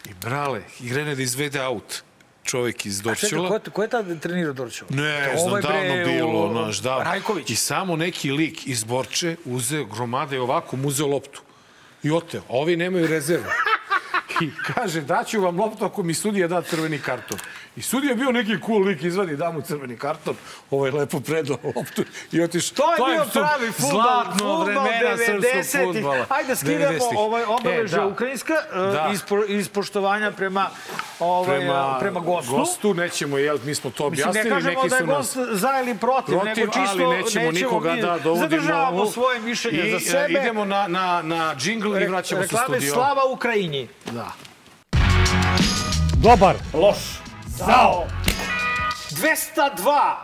I 0.06 0.13
brale, 0.15 0.62
i 0.80 0.89
da 0.89 1.22
izvede 1.22 1.60
aut 1.60 2.02
čovjek 2.44 2.86
iz 2.86 2.98
Čekaj, 2.98 3.12
Dorčela. 3.12 3.48
ko 3.48 3.54
je, 3.56 3.60
ko 3.72 3.82
je 3.82 3.88
tad 3.88 4.20
trenirao 4.20 4.54
Dorčeva? 4.54 4.90
Ne 4.92 5.28
To 5.28 5.38
znam, 5.38 5.50
ovaj, 5.50 5.62
bre, 5.62 5.72
davno 5.72 6.06
bilo, 6.06 6.46
u- 6.46 6.52
znaš, 6.52 6.78
da. 6.78 7.04
Rajković. 7.04 7.50
I 7.50 7.56
samo 7.56 7.96
neki 7.96 8.32
lik 8.32 8.68
iz 8.68 8.84
Borče 8.84 9.36
uzeo 9.46 9.86
gromade 9.86 10.36
i 10.36 10.40
ovako 10.40 10.76
mu 10.78 10.88
uzeo 10.88 11.08
loptu. 11.08 11.42
I 12.04 12.12
oteo. 12.12 12.42
A 12.42 12.46
ovi 12.50 12.76
nemaju 12.76 13.08
rezervu. 13.08 13.46
I 14.42 14.50
kaže, 14.66 15.02
daću 15.02 15.42
vam 15.42 15.60
loptu 15.60 15.86
ako 15.86 16.04
mi 16.04 16.14
sudija 16.14 16.48
da 16.48 16.62
crveni 16.62 17.00
karton. 17.00 17.38
I 17.76 17.82
sudija 17.82 18.10
je 18.10 18.16
bio 18.16 18.32
neki 18.32 18.58
cool 18.66 18.82
lik, 18.82 19.04
izvadi, 19.04 19.36
da 19.36 19.52
mu 19.52 19.62
crveni 19.62 19.98
karton. 19.98 20.36
Ovo 20.72 20.86
je 20.86 20.92
lepo 20.92 21.20
predao 21.20 21.58
loptu 21.66 22.04
i 22.32 22.42
otiš. 22.42 22.70
To 22.70 22.84
je 22.96 23.14
bio 23.14 23.26
pravi 23.26 23.72
fudbal, 23.72 23.90
Zlatno 23.92 24.34
fudbal 24.58 24.64
vremena 24.64 25.18
srpskog 25.18 25.44
90-ih. 25.44 25.94
fudbala. 25.94 26.26
Ajde 26.30 26.48
da 26.48 26.56
skidamo 26.56 26.86
90-ih. 26.90 27.18
ovaj 27.18 27.44
obeležje 27.46 27.98
E, 27.98 28.00
da. 28.00 28.08
ukrajinska 28.08 28.54
Da. 28.74 29.06
uh, 29.08 29.14
iz, 29.14 29.22
po- 29.24 29.46
iz 29.46 29.70
poštovanja 29.70 30.32
prema, 30.32 30.70
ovaj, 31.20 31.60
prema, 31.60 31.98
prema 32.00 32.20
gostu. 32.20 32.52
gostu 32.52 32.94
nećemo, 32.94 33.38
jel, 33.38 33.58
mi 33.66 33.76
smo 33.76 33.90
to 33.92 34.10
Mislim, 34.10 34.30
objasnili, 34.30 34.50
ne 34.50 34.56
kažemo 34.56 34.74
neki 34.76 34.90
da 34.90 34.96
je 34.96 35.02
su 35.02 35.08
nas... 35.08 35.18
gost 35.18 35.52
za 35.52 35.70
ili 35.80 35.98
protiv, 35.98 36.32
protiv, 36.32 36.46
nego 36.56 36.72
čisto 36.74 37.04
ali 37.04 37.18
nećemo, 37.18 37.52
nikoga 37.52 37.94
mi 37.94 38.02
da 38.02 38.08
dovodimo. 38.14 38.36
Zadržavamo 38.40 39.06
svoje 39.06 39.40
mišljenje 39.40 39.80
I, 39.80 39.92
za 39.92 39.98
e, 39.98 40.00
sebe. 40.02 40.34
Idemo 40.34 40.66
na, 40.66 40.88
na, 40.88 41.22
na 41.22 41.56
džingl 41.56 41.98
i 41.98 42.08
vraćamo 42.08 42.42
se 42.42 42.46
u 42.46 42.52
Reklame 42.52 42.66
studio. 42.68 42.94
Slava 42.94 43.22
Ukrajini. 43.26 43.88
Da. 44.06 44.32
Dobar. 46.16 46.56
Loš. 46.74 47.21
Zao. 47.58 48.08
202. 49.10 50.16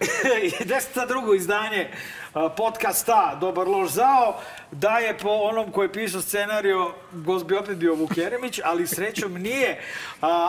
I 0.42 0.64
202. 0.64 1.36
izdanje 1.36 1.90
podcasta 2.56 3.36
Dobar 3.40 3.68
loš 3.68 3.90
zao 3.90 4.40
daje 4.70 5.18
po 5.18 5.28
onom 5.28 5.72
koji 5.72 5.86
je 5.86 5.92
pisao 5.92 6.20
scenario 6.20 6.94
gost 7.12 7.46
bi 7.46 7.56
opet 7.56 7.76
bio 7.76 7.94
Vuk 7.94 8.16
Jeremić, 8.16 8.60
ali 8.64 8.86
srećom 8.86 9.32
nije. 9.34 9.80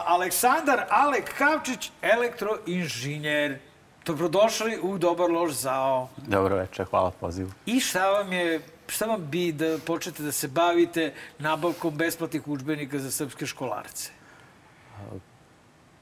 Aleksandar 0.06 0.84
Alek 0.90 1.34
Kavčić, 1.38 1.92
elektroinženjer. 2.02 3.60
Dobrodošli 4.06 4.80
u 4.82 4.98
Dobar 4.98 5.32
loš 5.32 5.52
zao. 5.52 6.10
Dobro 6.18 6.56
večer, 6.56 6.86
hvala 6.86 7.12
pozivu. 7.12 7.52
I 7.66 7.80
šta 7.80 8.10
vam 8.10 8.34
je, 8.34 8.62
šta 8.88 9.06
vam 9.06 9.28
bi 9.30 9.52
da 9.52 9.78
počnete 9.86 10.24
da 10.24 10.32
se 10.32 10.48
bavite 10.48 11.14
nabavkom 11.40 11.96
besplatnih 11.96 12.48
udžbenika 12.48 13.00
za 13.00 13.12
srpske 13.12 13.46
školarce? 13.46 14.12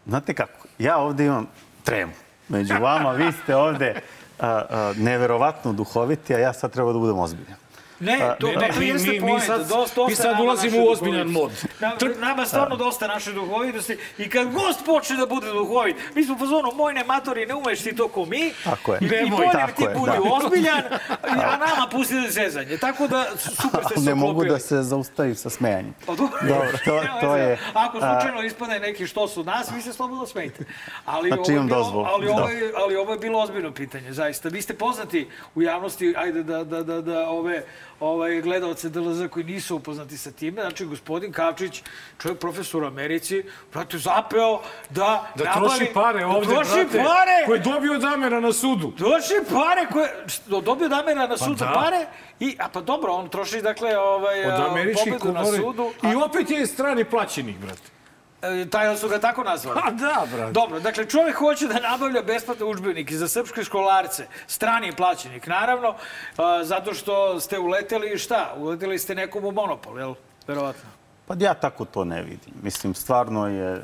Znate 0.08 0.34
kako, 0.34 0.68
ja 0.80 0.98
ovde 0.98 1.26
imam 1.26 1.48
tremu. 1.84 2.12
Među 2.50 2.74
vama, 2.82 3.12
vi 3.12 3.32
ste 3.32 3.56
ovde 3.56 4.02
a, 4.40 4.48
a, 4.70 4.94
neverovatno 4.98 5.74
duhoviti, 5.74 6.36
a 6.36 6.40
ja 6.40 6.54
sad 6.54 6.72
treba 6.72 6.94
da 6.94 7.00
budem 7.00 7.20
ozbiljan. 7.20 7.67
Ne, 8.00 8.14
A, 8.16 8.36
to, 8.36 8.48
ne, 8.50 8.70
to 8.70 8.80
mi- 8.80 8.88
jeste 8.88 9.10
mi- 9.10 9.20
mi 9.22 9.40
sad- 9.40 9.60
Dosta, 9.60 9.76
dosta 9.76 10.02
mi 10.04 10.16
sad 10.16 10.40
ulazimo 10.40 10.78
u 10.80 10.88
ozbiljan. 10.88 11.34
Na, 11.80 11.92
nama 12.20 12.46
stvarno 12.46 12.76
dosta 12.76 13.08
naše 13.08 13.32
duhovitosti. 13.32 13.98
I 14.18 14.30
kad 14.30 14.48
gost 14.50 14.86
počne 14.86 15.16
da 15.16 15.26
bude 15.26 15.48
duhovit, 15.48 15.96
mi 16.16 16.24
smo 16.24 16.38
fazonu, 16.38 16.72
moj 16.74 16.94
ne 16.94 17.04
matori, 17.04 17.46
ne 17.46 17.56
umeš 17.56 17.80
ti 17.80 17.96
to 17.96 18.08
ko 18.08 18.26
mi. 18.26 18.52
Tako 18.64 18.94
je. 18.94 19.00
I, 19.02 19.06
i 19.06 19.10
Nemoj, 19.10 19.30
bolje 19.30 19.52
tako 19.52 19.72
ti 19.74 19.84
je, 19.84 19.90
budi 19.90 20.12
da. 20.14 20.34
ozbiljan, 20.36 20.82
a 21.32 21.58
nama 21.58 21.88
pusti 21.92 22.14
da 22.16 22.30
zezanje. 22.30 22.78
Tako 22.78 23.08
da, 23.08 23.26
super 23.38 23.82
ste 23.86 24.00
se 24.00 24.06
ne 24.06 24.16
mogu 24.16 24.46
da 24.46 24.60
se 24.60 24.76
zaustavim 24.78 25.36
sa 25.36 25.50
smejanjem. 25.50 25.94
Dobro, 26.08 26.28
Dobro, 26.50 26.72
to, 26.86 27.02
to 27.22 27.36
je... 27.36 27.58
Ako 27.76 27.98
a, 27.98 28.02
slučajno 28.14 28.42
ispane 28.44 28.80
neki 28.80 29.08
što 29.08 29.28
su 29.28 29.44
nas, 29.44 29.72
vi 29.72 29.82
se 29.82 29.94
slobodno 29.94 30.26
smejte. 30.26 30.64
Ali, 31.06 31.30
Znači, 31.30 31.52
ovo 31.52 31.64
bilo, 31.64 32.08
ali, 32.08 32.28
ovo 32.28 32.40
Da. 32.40 32.50
je, 32.50 32.72
ali 32.78 32.96
ovo 32.96 33.14
je 33.14 33.20
bilo 33.20 33.40
ozbiljno 33.40 33.72
pitanje, 33.72 34.14
zaista. 34.14 34.50
Vi 34.50 34.62
ste 34.62 34.74
poznati 34.76 35.28
u 35.56 35.62
javnosti, 35.62 36.14
ajde 36.18 36.44
da, 36.44 36.64
da, 36.64 36.84
da, 36.84 37.02
da 37.02 37.30
ove 37.30 37.64
ovaj, 38.00 38.42
gledalce 38.42 38.90
DLZ 38.90 39.28
koji 39.30 39.46
nisu 39.46 39.76
upoznati 39.76 40.18
sa 40.18 40.32
time. 40.32 40.62
Znači, 40.62 40.86
gospodin 40.86 41.32
Kavčić, 41.32 41.84
čovjek 42.22 42.40
profesor 42.40 42.84
u 42.84 42.88
Americi, 42.88 43.44
brate, 43.74 43.98
zapeo 43.98 44.60
da 44.90 45.32
Da 45.36 45.44
nabavi- 45.44 45.60
troši 45.60 45.94
pare 45.94 46.20
da 46.20 46.28
ovde, 46.28 46.48
troši 46.48 46.72
brate, 46.74 46.98
pare! 46.98 47.46
koje 47.46 47.58
je 47.58 47.62
dobio 47.62 47.94
od 47.94 48.04
Amera 48.04 48.40
na 48.40 48.54
sudu. 48.54 48.92
Troši 48.98 49.34
pare 49.50 49.88
koje... 49.94 50.24
što, 50.28 50.62
Dobio 50.62 50.90
Damira 50.90 51.28
na 51.28 51.38
sud 51.38 51.58
za 51.58 51.66
da. 51.66 51.72
pare 51.74 52.06
i... 52.40 52.58
A 52.60 52.70
pa 52.70 52.82
dobro, 52.82 53.12
on 53.12 53.30
troši, 53.30 53.62
dakle, 53.62 53.98
ovaj, 53.98 54.46
Od 54.46 54.52
pobedu 54.96 55.34
na 55.34 55.46
sudu. 55.46 55.92
I 56.04 56.16
opet 56.16 56.50
je 56.50 56.68
strani 56.68 57.04
plaćenik, 57.04 57.58
brate. 57.58 57.97
E, 58.42 58.66
taj 58.70 58.98
su 58.98 59.10
ga 59.10 59.20
tako 59.20 59.44
nazvali. 59.44 59.80
A 59.84 59.92
da, 59.92 60.26
brate. 60.36 60.52
Dobro, 60.52 60.80
dakle, 60.80 61.06
čovjek 61.10 61.36
hoće 61.36 61.68
da 61.68 61.80
nabavlja 61.80 62.22
besplatne 62.22 62.66
udžbenike 62.66 63.18
za 63.18 63.28
srpske 63.28 63.64
školarce, 63.64 64.28
strani 64.48 64.92
plaćenik, 64.92 65.48
naravno, 65.48 65.96
a, 66.38 66.64
zato 66.64 66.94
što 66.94 67.40
ste 67.40 67.60
uleteli 67.60 68.14
i 68.14 68.18
šta? 68.18 68.54
Uleteli 68.58 69.00
ste 69.00 69.16
nekom 69.16 69.46
u 69.46 69.52
monopol, 69.52 70.00
jel? 70.00 70.14
Verovatno. 70.48 70.90
Pa 71.28 71.36
ja 71.40 71.54
tako 71.54 71.86
to 71.86 72.04
ne 72.06 72.22
vidim. 72.22 72.54
Mislim, 72.64 72.94
stvarno 72.94 73.48
je 73.48 73.74
e, 73.74 73.82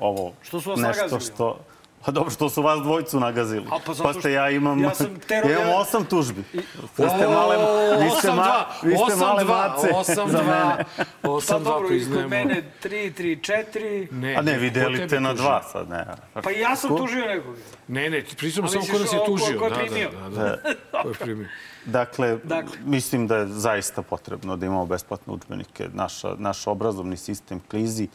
ovo 0.00 0.32
Što 0.42 0.60
su 0.60 0.70
vas 0.70 0.80
nešto 0.80 1.02
nagazili? 1.02 1.20
što... 1.34 1.58
Pa 2.04 2.10
dobro, 2.10 2.30
što 2.30 2.48
su 2.48 2.62
vas 2.62 2.80
dvojicu 2.80 3.20
nagazili. 3.20 3.66
A, 3.66 3.76
pa 3.86 3.94
zato 3.94 4.08
pa 4.08 4.20
ste 4.20 4.32
ja 4.32 4.50
imam... 4.50 4.80
ja 4.80 4.94
sam 4.94 5.06
tero- 5.20 5.50
ja 5.50 5.60
imam 5.60 5.74
osam 5.74 6.04
tužbi. 6.04 6.42
Vi 6.52 6.62
ste 7.08 7.28
male, 7.28 7.56
vi 7.98 8.10
ste 8.10 8.32
ma, 8.32 8.52
vi 8.82 8.96
ste 8.96 9.16
male 9.16 9.44
mace 9.44 9.88
za 10.06 10.42
mene. 10.42 10.84
Pa 11.22 11.28
8-2 11.28 11.48
dobro, 11.54 11.78
i 11.78 11.80
kod 11.80 11.88
priznajemo. 11.88 12.28
mene 12.28 12.62
3, 12.82 13.12
3, 13.12 13.52
4. 13.72 14.12
Ne, 14.12 14.34
A 14.34 14.42
ne, 14.42 14.58
vi 14.58 14.70
delite 14.70 15.20
na 15.20 15.34
dva 15.34 15.62
sad, 15.62 15.88
ne. 15.88 16.06
Pa 16.34 16.50
ja 16.50 16.76
sam 16.76 16.90
Ko? 16.90 16.96
tužio 16.96 17.26
nekoga. 17.26 17.58
Ne, 17.88 18.10
ne, 18.10 18.24
pričamo 18.36 18.68
samo 18.68 18.84
ko 18.86 18.98
nas 18.98 19.12
je 19.12 19.18
tužio. 19.26 19.58
ko 19.58 19.64
je 19.64 19.70
Da, 19.70 19.76
primio? 19.76 20.10
Da, 20.10 20.28
da, 20.30 20.56
da. 20.92 21.02
Ko 21.02 21.08
je 21.08 21.14
primio? 21.14 21.48
Dakle, 21.84 22.36
Dakle. 22.36 22.76
mislim 22.84 23.26
da 23.26 23.36
je 23.36 23.46
zaista 23.46 24.02
potrebno 24.02 24.56
da 24.56 24.66
imamo 24.66 24.86
besplatne 24.86 25.32
udžbenike. 25.32 25.88
Naša, 25.92 26.34
naš 26.38 26.66
obrazovni 26.66 27.16
sistem 27.16 27.60
klizi. 27.60 28.08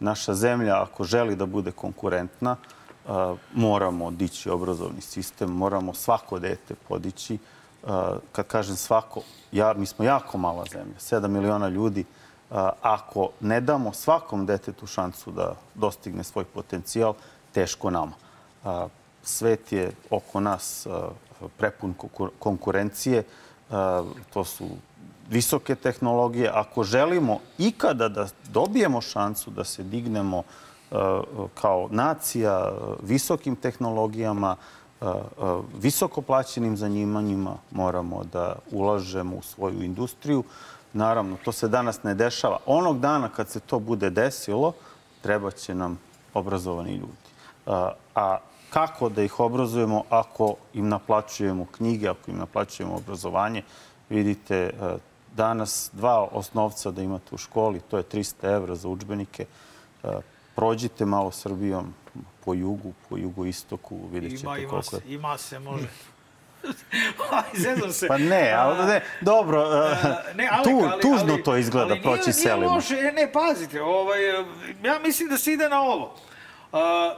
Naša 0.00 0.34
zemlja, 0.34 0.82
ako 0.82 1.04
želi 1.04 1.36
da 1.36 1.46
bude 1.46 1.72
konkurentna, 1.72 2.56
moramo 3.54 4.10
dići 4.10 4.50
obrazovni 4.50 5.00
sistem, 5.00 5.50
moramo 5.50 5.94
svako 5.94 6.38
dete 6.38 6.74
podići. 6.88 7.38
Kad 8.32 8.46
kažem 8.46 8.76
svako, 8.76 9.20
ja, 9.52 9.74
mi 9.76 9.86
smo 9.86 10.04
jako 10.04 10.38
mala 10.38 10.64
zemlja, 10.72 10.94
7 10.98 11.28
miliona 11.28 11.68
ljudi. 11.68 12.04
Ako 12.82 13.28
ne 13.40 13.60
damo 13.60 13.92
svakom 13.92 14.46
detetu 14.46 14.86
šansu 14.86 15.30
da 15.30 15.54
dostigne 15.74 16.24
svoj 16.24 16.44
potencijal, 16.44 17.14
teško 17.52 17.90
nama. 17.90 18.12
Svet 19.22 19.72
je 19.72 19.92
oko 20.10 20.40
nas 20.40 20.86
prepun 21.56 21.94
konkur- 21.94 22.30
konkurencije. 22.38 23.22
To 24.32 24.44
su 24.44 24.68
visoke 25.30 25.74
tehnologije. 25.74 26.50
Ako 26.54 26.84
želimo 26.84 27.38
ikada 27.58 28.08
da 28.08 28.26
dobijemo 28.48 29.00
šansu 29.00 29.50
da 29.50 29.64
se 29.64 29.82
dignemo 29.82 30.42
kao 31.54 31.88
nacija 31.90 32.72
visokim 33.02 33.56
tehnologijama, 33.56 34.56
visoko 35.80 36.22
plaćenim 36.22 36.76
zanimanjima, 36.76 37.56
moramo 37.70 38.24
da 38.32 38.56
ulažemo 38.70 39.36
u 39.36 39.42
svoju 39.42 39.82
industriju. 39.82 40.44
Naravno, 40.92 41.36
to 41.44 41.52
se 41.52 41.68
danas 41.68 42.02
ne 42.02 42.14
dešava. 42.14 42.58
Onog 42.66 43.00
dana 43.00 43.28
kad 43.28 43.48
se 43.48 43.60
to 43.60 43.78
bude 43.78 44.10
desilo, 44.10 44.72
treba 45.22 45.50
će 45.50 45.74
nam 45.74 45.98
obrazovani 46.34 46.94
ljudi. 46.94 47.24
A, 48.14 48.38
kako 48.70 49.08
da 49.08 49.22
ih 49.22 49.40
obrazujemo 49.40 50.02
ako 50.10 50.54
im 50.74 50.88
naplaćujemo 50.88 51.66
knjige, 51.72 52.08
ako 52.08 52.30
im 52.30 52.38
naplaćujemo 52.38 52.94
obrazovanje? 52.94 53.62
Vidite, 54.08 54.56
e, 54.56 54.96
danas 55.36 55.90
dva 55.92 56.28
osnovca 56.32 56.90
da 56.90 57.02
imate 57.02 57.34
u 57.34 57.38
školi, 57.38 57.80
to 57.80 57.96
je 57.96 58.02
300 58.02 58.54
evra 58.54 58.74
za 58.74 58.88
učbenike. 58.88 59.46
Prođite 60.54 61.04
malo 61.04 61.30
Srbijom 61.30 61.94
po 62.44 62.54
jugu, 62.54 62.92
po 63.08 63.16
jugoistoku, 63.16 63.98
vidjet 64.12 64.32
ćete 64.32 64.42
Ima, 64.42 64.58
ima 64.58 64.70
koliko 64.70 64.90
se, 64.90 64.96
je. 64.96 65.14
ima 65.14 65.38
se, 65.38 65.58
može. 65.58 65.88
Zezam 67.64 67.92
se. 67.92 68.08
Pa 68.08 68.18
ne, 68.18 68.52
ali 68.52 68.86
ne, 68.86 69.00
dobro, 69.20 69.62
e, 69.62 70.34
Ne, 70.34 70.48
ali, 70.52 70.64
tu, 70.64 70.88
ali, 70.92 71.02
tužno 71.02 71.32
ali, 71.32 71.42
to 71.42 71.56
izgleda 71.56 71.90
ali 71.90 72.02
proći 72.02 72.22
nije, 72.22 72.32
selima. 72.32 72.66
Nije 72.66 72.74
loše, 72.74 72.94
e, 72.94 73.12
ne, 73.12 73.32
pazite, 73.32 73.82
ovaj, 73.82 74.30
e, 74.30 74.44
ja 74.82 74.98
mislim 74.98 75.28
da 75.28 75.38
se 75.38 75.52
ide 75.52 75.68
na 75.68 75.82
ovo. 75.82 76.14
A, 76.72 77.14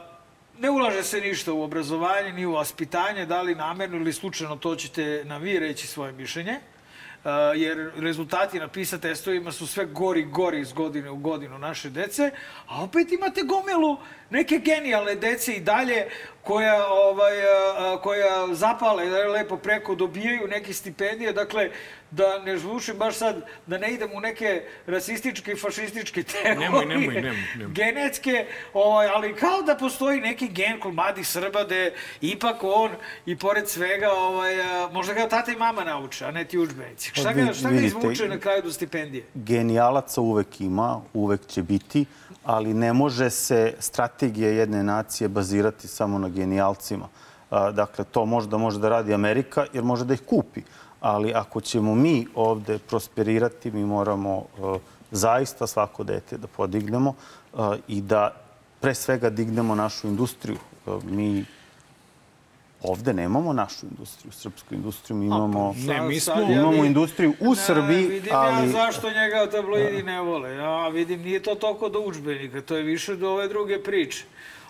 ne 0.59 0.69
ulaže 0.69 1.03
se 1.03 1.21
ništa 1.21 1.53
u 1.53 1.63
obrazovanje, 1.63 2.33
ni 2.33 2.45
u 2.45 2.51
vaspitanje, 2.51 3.25
da 3.25 3.41
li 3.41 3.55
namerno 3.55 3.97
ili 3.97 4.13
slučajno, 4.13 4.55
to 4.55 4.75
ćete 4.75 5.23
nam 5.25 5.41
vi 5.41 5.59
reći 5.59 5.87
svoje 5.87 6.11
mišljenje. 6.11 6.51
A, 6.53 6.76
jer 7.55 7.91
rezultati 7.95 8.59
na 8.59 8.67
PISA 8.67 8.97
testovima 8.97 9.51
su 9.51 9.67
sve 9.67 9.85
gori 9.85 10.23
gori 10.23 10.59
iz 10.59 10.73
godine 10.73 11.09
u 11.09 11.17
godinu 11.17 11.57
naše 11.57 11.89
dece, 11.89 12.31
a 12.67 12.83
opet 12.83 13.11
imate 13.11 13.41
gomilu 13.43 13.97
neke 14.29 14.57
genijalne 14.57 15.15
dece 15.15 15.53
i 15.53 15.59
dalje 15.59 16.07
koja, 16.43 16.87
ovaj, 16.87 17.33
koja 18.03 18.53
zapale 18.53 19.27
lepo 19.27 19.57
preko, 19.57 19.95
dobijaju 19.95 20.47
neke 20.47 20.73
stipendije. 20.73 21.33
Dakle, 21.33 21.71
da 22.11 22.39
ne 22.45 22.57
zvučim 22.57 22.97
baš 22.97 23.15
sad, 23.15 23.41
da 23.67 23.77
ne 23.77 23.91
idem 23.93 24.09
u 24.15 24.19
neke 24.19 24.63
rasističke 24.85 25.51
i 25.51 25.55
fašističke 25.55 26.23
teorije. 26.23 26.59
Nemoj, 26.65 26.85
nemoj, 26.85 27.13
nemoj, 27.13 27.43
nemoj. 27.57 27.73
Genetske, 27.73 28.45
ovaj, 28.73 29.07
ali 29.07 29.35
kao 29.35 29.61
da 29.61 29.75
postoji 29.75 30.21
neki 30.21 30.47
gen 30.47 30.79
kod 30.79 30.93
mladih 30.93 31.27
Srba 31.27 31.63
da 31.63 31.75
ipak 32.21 32.57
on 32.61 32.91
i 33.25 33.37
pored 33.37 33.69
svega, 33.69 34.11
ovaj, 34.11 34.55
možda 34.91 35.13
ga 35.13 35.27
tata 35.27 35.51
i 35.51 35.55
mama 35.55 35.83
nauče, 35.83 36.25
a 36.25 36.31
ne 36.31 36.45
ti 36.45 36.57
učbenici. 36.57 37.11
Šta 37.13 37.33
ga, 37.33 37.53
šta 37.53 37.69
ga 37.69 37.79
izvuče 37.79 38.27
na 38.27 38.39
kraju 38.39 38.61
do 38.61 38.71
stipendije? 38.71 39.23
genijalaca 39.35 40.21
uvek 40.21 40.61
ima, 40.61 41.01
uvek 41.13 41.47
će 41.47 41.63
biti, 41.63 42.05
ali 42.43 42.73
ne 42.73 42.93
može 42.93 43.29
se 43.29 43.73
strategija 43.79 44.49
jedne 44.49 44.83
nacije 44.83 45.27
bazirati 45.27 45.87
samo 45.87 46.19
na 46.19 46.29
genijalcima. 46.29 47.07
Dakle, 47.51 48.05
to 48.05 48.25
možda 48.25 48.57
može 48.57 48.79
da 48.79 48.89
radi 48.89 49.13
Amerika 49.13 49.65
jer 49.73 49.83
može 49.83 50.05
da 50.05 50.13
ih 50.13 50.21
kupi. 50.25 50.61
Ali 51.01 51.33
ako 51.35 51.61
ćemo 51.61 51.95
mi 51.95 52.27
ovde 52.35 52.79
prosperirati, 52.79 53.71
mi 53.71 53.85
moramo 53.85 54.45
e, 54.57 54.79
zaista 55.11 55.67
svako 55.67 56.03
dete 56.03 56.37
da 56.37 56.47
podignemo 56.47 57.13
e, 57.53 57.57
i 57.87 58.01
da 58.01 58.35
pre 58.79 58.95
svega 58.95 59.29
dignemo 59.29 59.75
našu 59.75 60.07
industriju. 60.07 60.57
E, 60.87 60.91
Mi 61.05 61.45
ovde 62.81 63.13
nemamo 63.13 63.53
našu 63.53 63.85
industriju, 63.91 64.31
srpsku 64.31 64.73
industriju, 64.75 65.17
mi 65.17 65.25
imamo, 65.25 65.75
Ne, 65.77 66.01
mi 66.01 66.19
smo... 66.19 66.41
Imamo 66.41 66.85
industriju 66.85 67.33
u 67.39 67.55
Srbiji, 67.55 68.01
Ne, 68.01 68.07
vidim 68.07 68.33
ali... 68.35 68.65
ja 68.65 68.71
zašto 68.71 69.09
njega 69.09 69.51
tabloidi 69.51 70.03
ne 70.03 70.21
vole. 70.21 70.55
Ja 70.55 70.87
vidim, 70.87 71.21
nije 71.21 71.43
to 71.43 71.55
toliko 71.55 71.89
do 71.89 71.99
učbenika, 71.99 72.61
to 72.61 72.75
je 72.75 72.83
više 72.83 73.15
do 73.15 73.29
ove 73.31 73.47
druge 73.47 73.83
priče. 73.83 74.23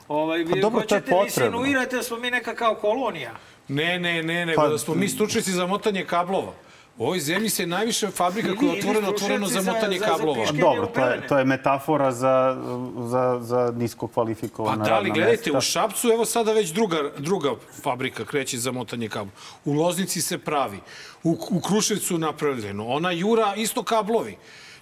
Ovaj, 0.07 0.39
vi 0.39 0.53
Pa 0.53 0.59
dobro, 0.59 0.81
to 0.81 0.95
je 0.95 1.01
hoćete, 1.01 1.11
potrebno. 1.11 1.57
insinuirate 1.59 1.95
da 1.95 2.03
smo 2.03 2.17
mi 2.17 2.31
neka 2.31 2.55
kao 2.55 2.75
kolonija. 2.75 3.31
Ne, 3.69 3.99
ne, 3.99 4.23
ne, 4.23 4.45
nego 4.45 4.61
Pa- 4.61 4.67
da 4.67 4.77
smo 4.77 4.95
mi 4.95 5.09
stručnjaci 5.09 5.51
za 5.51 5.65
motanje 5.65 6.05
kablova. 6.05 6.53
U 6.97 7.03
ovoj 7.03 7.19
zemlji 7.19 7.49
se 7.49 7.65
najviše 7.65 8.07
fabrika 8.07 8.55
koja 8.55 8.67
je 8.67 8.77
otvorena, 8.79 9.09
otvoreno 9.09 9.47
za 9.47 9.61
za- 9.61 9.71
motanje 9.73 9.99
za- 9.99 10.05
za 10.05 10.11
kablova. 10.11 10.41
piške. 10.41 10.57
Dobro, 10.57 10.85
to 10.87 10.99
je, 11.01 11.27
to 11.27 11.37
je 11.37 11.45
metafora 11.45 12.11
za, 12.11 12.57
za, 12.99 13.39
za 13.41 13.73
nisko 13.75 14.07
Pa 14.07 14.13
kvalifikovana 14.13 14.75
da, 14.77 14.93
ali 14.93 15.03
radna 15.03 15.13
gledajte, 15.15 15.43
mesta. 15.43 15.57
u 15.57 15.61
Šapcu 15.63 16.07
evo 16.07 16.25
sada 16.25 16.53
već 16.53 16.69
druga, 16.69 16.97
druga 17.17 17.49
fabrika 17.73 18.25
kreće 18.25 18.57
za 18.57 18.71
motanje 18.71 19.09
kabla. 19.09 19.31
U 19.65 19.73
Loznici 19.73 20.21
se 20.21 20.37
pravi. 20.37 20.79
U, 21.23 21.37
u 21.49 21.61
Kruševcu 21.61 22.17
napravljeno. 22.17 22.87
Ona 22.87 23.11
Jura 23.11 23.53
isto 23.55 23.83
kablovi. 23.83 24.37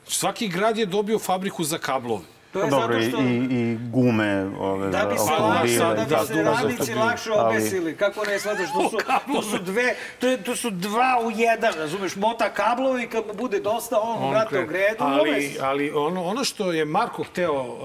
Svaki 0.07 0.47
grad 0.47 0.77
je 0.77 0.85
dobio 0.85 1.19
fabriku 1.19 1.63
za 1.63 1.77
kablove. 1.77 2.23
To 2.55 2.61
je 2.61 2.69
Dobro, 2.69 2.95
zato 2.95 3.09
što... 3.09 3.21
i, 3.21 3.35
i 3.51 3.77
gume 3.83 4.45
ove, 4.59 4.89
Da 4.89 5.05
bi 5.05 5.17
se 5.17 5.31
lakše, 5.33 5.73
i 5.73 5.77
da 5.77 5.93
bi 5.95 6.09
tako 6.09 6.25
se 6.25 6.33
dalje. 6.33 6.43
radnici 6.45 6.93
lakše 6.95 7.29
Ali- 7.31 7.41
obesili. 7.49 7.95
Kako 7.95 8.25
ne 8.25 8.39
shvataš, 8.39 8.67
to 8.73 8.89
su, 8.89 8.97
to 9.27 9.41
su 9.43 9.57
dve, 9.59 9.83
to, 10.19 10.27
je, 10.27 10.37
to 10.39 10.55
su 10.55 10.69
dva 10.69 11.21
u 11.21 11.31
jedan, 11.31 11.73
razumeš, 11.73 12.15
mota 12.15 12.49
kablovi 12.51 13.03
i 13.03 13.07
kad 13.07 13.27
mu 13.27 13.33
bude 13.35 13.59
dosta, 13.59 13.99
on, 13.99 14.17
on 14.19 14.29
vrate 14.29 14.55
kre- 14.55 14.63
u 14.63 14.67
gredu, 14.67 14.95
ali, 14.99 15.19
obesi. 15.21 15.57
ali 15.61 15.91
ono, 15.91 16.23
ono 16.23 16.43
što 16.43 16.71
je 16.71 16.85
Marko 16.87 17.23
hteo 17.23 17.53
uh, 17.53 17.79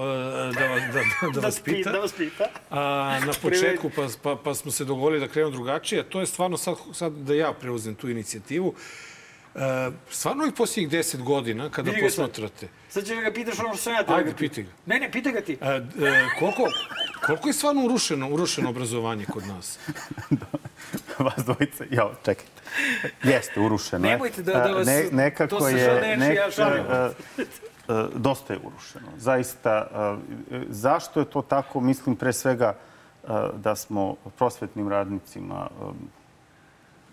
da, 0.51 0.67
vas- 0.67 0.81
da, 0.83 0.99
da, 1.23 1.31
da 1.31 1.39
vas 1.47 1.55
pi- 1.57 1.63
pita, 1.65 1.91
Da 1.91 1.99
vas 1.99 2.11
pita. 2.13 2.45
a, 2.71 2.79
na 3.19 3.33
početku, 3.41 3.89
pa, 3.89 4.01
pa, 4.23 4.35
pa 4.35 4.53
smo 4.53 4.71
se 4.71 4.85
dogovorili 4.85 5.19
da 5.19 5.27
krenemo 5.27 5.51
drugačije, 5.51 6.03
to 6.03 6.19
je 6.19 6.25
stvarno 6.25 6.57
sad, 6.57 6.75
sad 6.93 7.13
da 7.13 7.33
ja 7.35 7.53
preuzem 7.53 7.95
tu 7.95 8.09
inicijativu. 8.09 8.73
E, 8.73 9.10
stvarno 10.09 10.45
i 10.45 10.51
posljednjih 10.51 10.89
deset 10.89 11.21
godina, 11.21 11.69
kada 11.69 11.91
posmatrate, 12.01 12.67
Sad 12.89 13.05
će 13.05 13.15
da 13.15 13.21
ga 13.21 13.31
pitaš 13.31 13.59
ono 13.59 13.69
što 13.69 13.77
sam 13.77 13.93
ja 13.93 14.03
da 14.03 14.15
Ajde, 14.15 14.31
ga 14.31 14.37
pitaj 14.37 14.63
ga. 14.63 14.69
Ne, 14.85 14.99
ne, 14.99 15.11
pita 15.11 15.31
ga 15.31 15.41
ti. 15.41 15.57
E, 15.61 15.65
e, 15.67 15.81
koliko, 16.39 16.63
koliko 17.25 17.49
je 17.49 17.53
stvarno 17.53 17.85
urušeno, 17.85 18.29
urušeno 18.29 18.69
obrazovanje 18.69 19.25
kod 19.25 19.47
nas? 19.47 19.79
Vas 21.19 21.45
dvojica, 21.45 21.83
ja, 21.91 22.09
čekajte. 22.17 22.51
Jeste, 23.23 23.59
urušeno. 23.59 24.07
Nemojte 24.07 24.43
da- 24.43 24.53
da 24.53 24.69
E, 24.69 24.73
vas- 24.73 24.87
nekako 25.11 25.49
to 25.49 25.61
se 25.61 25.73
je, 25.73 26.35
ja 26.35 26.51
šalim. 26.51 26.83
e, 26.83 27.09
e, 27.37 27.45
dosta 28.15 28.53
je 28.53 28.59
urušeno. 28.63 29.07
Zaista, 29.17 29.87
e, 30.51 30.55
e, 30.55 30.61
zašto 30.69 31.19
je 31.19 31.25
to 31.25 31.41
tako? 31.41 31.79
Mislim 31.79 32.15
pre 32.15 32.33
svega 32.33 32.75
e, 33.23 33.27
da 33.55 33.75
smo 33.75 34.15
prosvetnim 34.37 34.89
radnicima 34.89 35.69
e, 35.71 35.83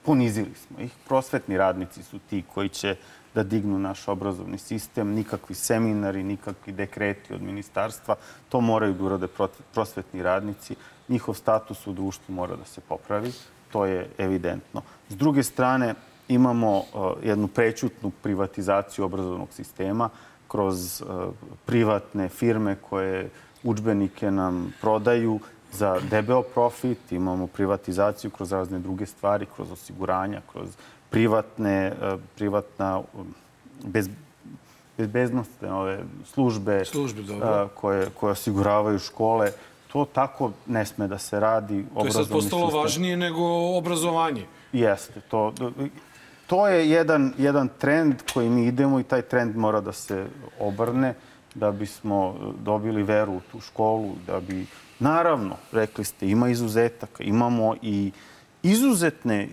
ponizili 0.09 0.55
smo 0.55 0.81
ih. 0.81 0.93
Prosvetni 1.09 1.57
radnici 1.57 2.03
su 2.03 2.19
ti 2.31 2.43
koji 2.55 2.69
će 2.69 2.97
da 3.35 3.43
dignu 3.43 3.79
naš 3.79 4.09
obrazovni 4.09 4.59
sistem, 4.59 5.11
nikakvi 5.13 5.55
seminari, 5.55 6.23
nikakvi 6.23 6.73
dekreti 6.73 7.35
od 7.35 7.43
ministarstva. 7.43 8.17
To 8.49 8.61
moraju 8.61 8.95
da 8.95 9.05
urade 9.05 9.29
prosvetni 9.75 10.23
radnici. 10.23 10.77
Njihov 11.09 11.35
status 11.35 11.87
u 11.87 11.93
društvu 11.93 12.35
mora 12.35 12.57
da 12.57 12.65
se 12.65 12.81
popravi. 12.81 13.33
To 13.73 13.85
je 13.85 14.09
evidentno. 14.19 14.83
S 15.09 15.17
druge 15.17 15.43
strane, 15.43 15.95
imamo 16.29 16.79
uh, 16.79 16.85
jednu 17.23 17.49
prećutnu 17.49 18.11
privatizaciju 18.23 19.05
obrazovnog 19.05 19.53
sistema 19.53 20.09
kroz 20.49 21.03
uh, 21.03 21.35
privatne 21.67 22.29
firme 22.29 22.77
koje 22.91 23.31
učbenike 23.63 24.31
nam 24.31 24.73
prodaju 24.81 25.41
za 25.73 26.01
debeo 26.11 26.43
profit, 26.43 27.13
imamo 27.13 27.47
privatizaciju 27.47 28.31
kroz 28.31 28.53
razne 28.53 28.79
druge 28.79 29.07
stvari, 29.07 29.47
kroz 29.57 29.73
osiguranja, 29.73 30.41
kroz 30.53 30.69
privatne, 31.11 31.93
uh, 32.03 32.21
privatna 32.37 32.99
um, 32.99 33.35
bez, 33.85 34.09
bezbednostne 34.99 35.73
ove 35.73 36.01
službe, 36.25 36.85
Službe, 36.85 37.23
dobro. 37.23 37.65
uh, 37.65 37.71
koje, 37.75 38.07
koje 38.11 38.31
osiguravaju 38.31 38.99
škole. 38.99 39.53
To 39.93 40.05
tako 40.05 40.53
ne 40.67 40.87
sme 40.87 41.09
da 41.09 41.19
se 41.19 41.41
radi. 41.41 41.85
To 41.95 42.05
je 42.05 42.11
sad 42.11 42.29
postalo 42.29 42.67
sistem- 42.67 42.81
važnije 42.81 43.17
nego 43.17 43.43
obrazovanje. 43.79 44.47
Jeste. 44.73 45.21
To, 45.21 45.53
to 46.47 46.69
je 46.69 46.91
jedan, 46.91 47.33
jedan 47.39 47.69
trend 47.79 48.15
koji 48.35 48.51
mi 48.51 48.67
idemo 48.67 49.01
i 49.01 49.03
taj 49.03 49.23
trend 49.23 49.57
mora 49.57 49.81
da 49.81 49.93
se 49.93 50.27
obrne 50.61 51.15
da 51.55 51.71
bismo 51.71 52.35
dobili 52.65 53.03
veru 53.03 53.33
u 53.33 53.41
tu 53.53 53.61
školu, 53.61 54.13
da 54.27 54.41
bi... 54.41 54.67
Naravno, 54.99 55.57
rekli 55.73 56.05
ste, 56.05 56.29
ima 56.29 56.49
izuzetaka. 56.49 57.25
Imamo 57.25 57.75
i 57.83 58.13
izuzetne 58.63 59.49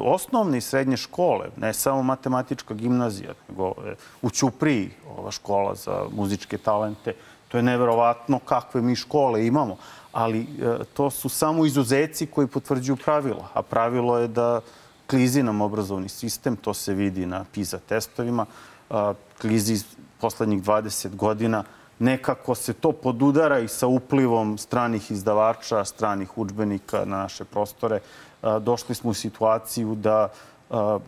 osnovne 0.00 0.58
i 0.58 0.60
srednje 0.60 0.96
škole, 0.96 1.48
ne 1.56 1.72
samo 1.74 2.02
matematička 2.02 2.74
gimnazija, 2.74 3.34
nego 3.48 3.74
e, 3.86 3.94
u 4.22 4.30
Ćupriji, 4.30 4.90
ova 5.18 5.30
škola 5.30 5.74
za 5.74 6.04
muzičke 6.12 6.58
talente. 6.58 7.14
To 7.48 7.56
je 7.56 7.62
neverovatno 7.62 8.38
kakve 8.38 8.82
mi 8.82 8.96
škole 8.96 9.46
imamo, 9.46 9.76
ali 10.12 10.40
e, 10.40 10.84
to 10.94 11.10
su 11.10 11.28
samo 11.28 11.66
izuzeci 11.66 12.26
koji 12.26 12.46
potvrđuju 12.46 12.96
pravila, 12.96 13.48
a 13.54 13.62
pravilo 13.62 14.18
je 14.18 14.28
da 14.28 14.60
klizi 15.06 15.42
nam 15.42 15.60
obrazovni 15.60 16.08
sistem, 16.08 16.56
to 16.56 16.74
se 16.74 16.94
vidi 16.94 17.26
na 17.26 17.44
PISA 17.52 17.78
testovima, 17.78 18.46
klizi 19.40 19.84
poslednjih 20.20 20.62
20 20.62 21.16
godina, 21.16 21.64
nekako 21.98 22.54
se 22.54 22.72
to 22.72 22.92
podudara 22.92 23.58
i 23.58 23.68
sa 23.68 23.86
uplivom 23.86 24.58
stranih 24.58 25.10
izdavača, 25.10 25.84
stranih 25.84 26.38
učbenika 26.38 27.04
na 27.04 27.16
naše 27.16 27.44
prostore. 27.44 28.00
A, 28.42 28.58
Došli 28.58 28.94
smo 28.94 29.10
u 29.10 29.14
situaciju 29.14 29.94
da 29.94 30.28
a, 30.70 30.98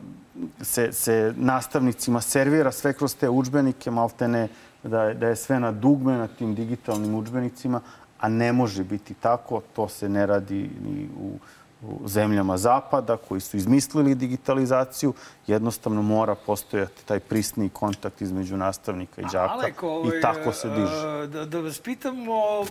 se, 0.62 0.92
se 0.92 1.34
nastavnicima 1.36 2.20
servira 2.20 2.72
sve 2.72 2.92
kroz 2.92 3.16
te 3.16 3.28
učbenike, 3.28 3.90
maltene 3.90 4.48
da 4.82 5.14
da 5.14 5.28
je 5.28 5.36
sve 5.36 5.60
na 5.60 5.72
dugme 5.72 6.16
na 6.18 6.28
tim 6.28 6.54
digitalnim 6.54 7.14
učbenicima, 7.14 7.80
a 8.18 8.28
ne 8.28 8.52
može 8.52 8.84
biti 8.84 9.14
tako. 9.14 9.62
To 9.76 9.88
se 9.88 10.08
ne 10.08 10.26
radi 10.26 10.70
ni 10.84 11.08
u, 11.20 11.38
u 11.82 12.08
zemljama 12.08 12.56
Zapada 12.56 13.16
koji 13.16 13.40
su 13.40 13.56
izmislili 13.56 14.14
digitalizaciju. 14.14 15.14
Jednostavno 15.46 16.02
mora 16.02 16.34
postojati 16.34 17.06
taj 17.06 17.20
prisni 17.20 17.68
kontakt 17.68 18.20
između 18.20 18.56
nastavnika 18.56 19.20
i 19.20 19.24
đaka 19.24 19.52
Alek, 19.52 19.82
ovaj, 19.82 20.18
i 20.18 20.20
tako 20.20 20.52
se 20.52 20.68
diže. 20.68 21.06
a, 21.06 21.26
Da, 21.26 21.44
da 21.44 21.60
vas 21.60 21.78
pitam 21.78 22.28
o 22.28 22.66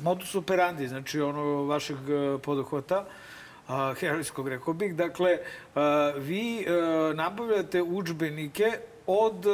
modus 0.00 0.34
operandi, 0.34 0.88
znači 0.88 1.20
ono 1.20 1.64
vašeg 1.64 1.96
e, 1.96 2.38
poduhvata, 2.38 3.04
a, 3.68 3.94
herojskog, 4.00 4.48
rekao 4.48 4.74
bih. 4.74 4.96
Dakle, 4.96 5.38
vi 6.16 6.66
nabavljate 7.14 7.82
učbenike 7.82 8.78
od 9.06 9.46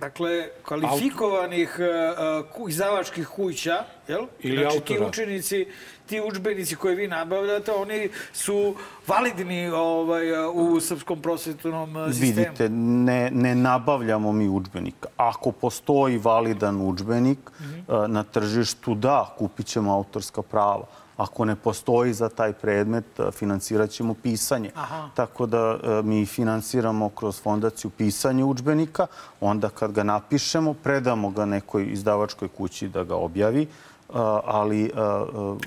dakle, 0.00 0.48
kvalifikovanih 0.62 1.78
ku, 2.52 2.68
izdavačkih 2.68 3.28
kuća, 3.28 3.84
jel? 4.08 4.26
Ili 4.40 4.62
znači, 4.62 4.76
autora. 4.76 4.98
ti 4.98 5.04
učenici, 5.04 5.66
ti 6.06 6.20
učbenici 6.20 6.76
koje 6.76 6.94
vi 6.94 7.08
nabavljate, 7.08 7.72
oni 7.72 8.08
su 8.32 8.74
validni 9.06 9.68
ovaj, 9.68 10.48
u 10.54 10.80
srpskom 10.80 11.22
prosvetnom 11.22 12.12
sistemu. 12.12 12.34
Vidite, 12.34 12.68
ne, 12.68 13.30
ne 13.30 13.54
nabavljamo 13.54 14.32
mi 14.32 14.48
učbenik. 14.48 15.06
Ako 15.16 15.52
postoji 15.52 16.18
validan 16.18 16.80
učbenik 16.80 17.38
eh, 17.38 18.08
na 18.08 18.22
tržištu, 18.22 18.94
da, 18.94 19.34
kupit 19.38 19.66
ćemo 19.66 19.94
autorska 19.94 20.42
prava. 20.42 20.86
Ako 21.16 21.44
ne 21.44 21.56
postoji 21.56 22.12
za 22.12 22.28
taj 22.28 22.52
predmet, 22.52 23.04
eh, 23.18 23.30
financirat 23.30 23.90
ćemo 23.90 24.14
pisanje. 24.14 24.70
Aha. 24.74 25.08
Tako 25.14 25.46
da 25.46 25.78
eh, 25.82 26.02
mi 26.02 26.26
finansiramo 26.26 27.08
kroz 27.08 27.42
fondaciju 27.42 27.90
pisanje 27.90 28.44
učbenika. 28.44 29.06
Onda 29.40 29.68
kad 29.68 29.92
ga 29.92 30.02
napišemo, 30.02 30.74
predamo 30.74 31.30
ga 31.30 31.44
nekoj 31.44 31.86
izdavačkoj 31.92 32.48
kući 32.48 32.88
da 32.88 33.04
ga 33.04 33.14
objavi. 33.14 33.66
ali... 34.44 34.90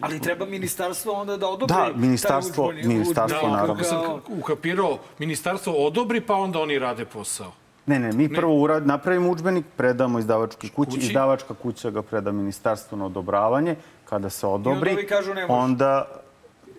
Ali 0.01 0.19
treba 0.19 0.45
ministarstvo 0.45 1.13
onda 1.13 1.37
da 1.37 1.47
odobri 1.47 1.75
Da, 1.75 1.89
ministarstvo, 1.95 2.67
taj 2.67 2.83
ministarstvo 2.83 3.37
udžbenik 3.37 3.57
naravno. 3.59 3.83
Sam 3.83 3.99
ukapirao, 4.39 4.97
ministarstvo 5.19 5.73
odobri, 5.73 6.21
pa 6.21 6.35
onda 6.35 6.59
oni 6.59 6.79
rade 6.79 7.05
posao. 7.05 7.51
Ne, 7.87 7.99
ne, 7.99 8.11
mi 8.11 8.33
prvo 8.33 8.55
urad, 8.61 8.87
napravimo 8.87 9.31
udžbenik, 9.31 9.65
predamo 9.77 10.19
izdavačkoj 10.19 10.69
kući, 10.69 10.91
Kući. 10.91 11.07
izdavačka 11.07 11.53
kuća 11.53 11.89
ga 11.89 12.01
preda 12.01 12.31
ministarstvu 12.31 12.97
na 12.97 13.05
odobravanje, 13.05 13.75
kada 14.09 14.29
se 14.29 14.47
odobri, 14.47 14.93
ovi 14.93 15.07
kažu 15.07 15.31
onda... 15.47 16.07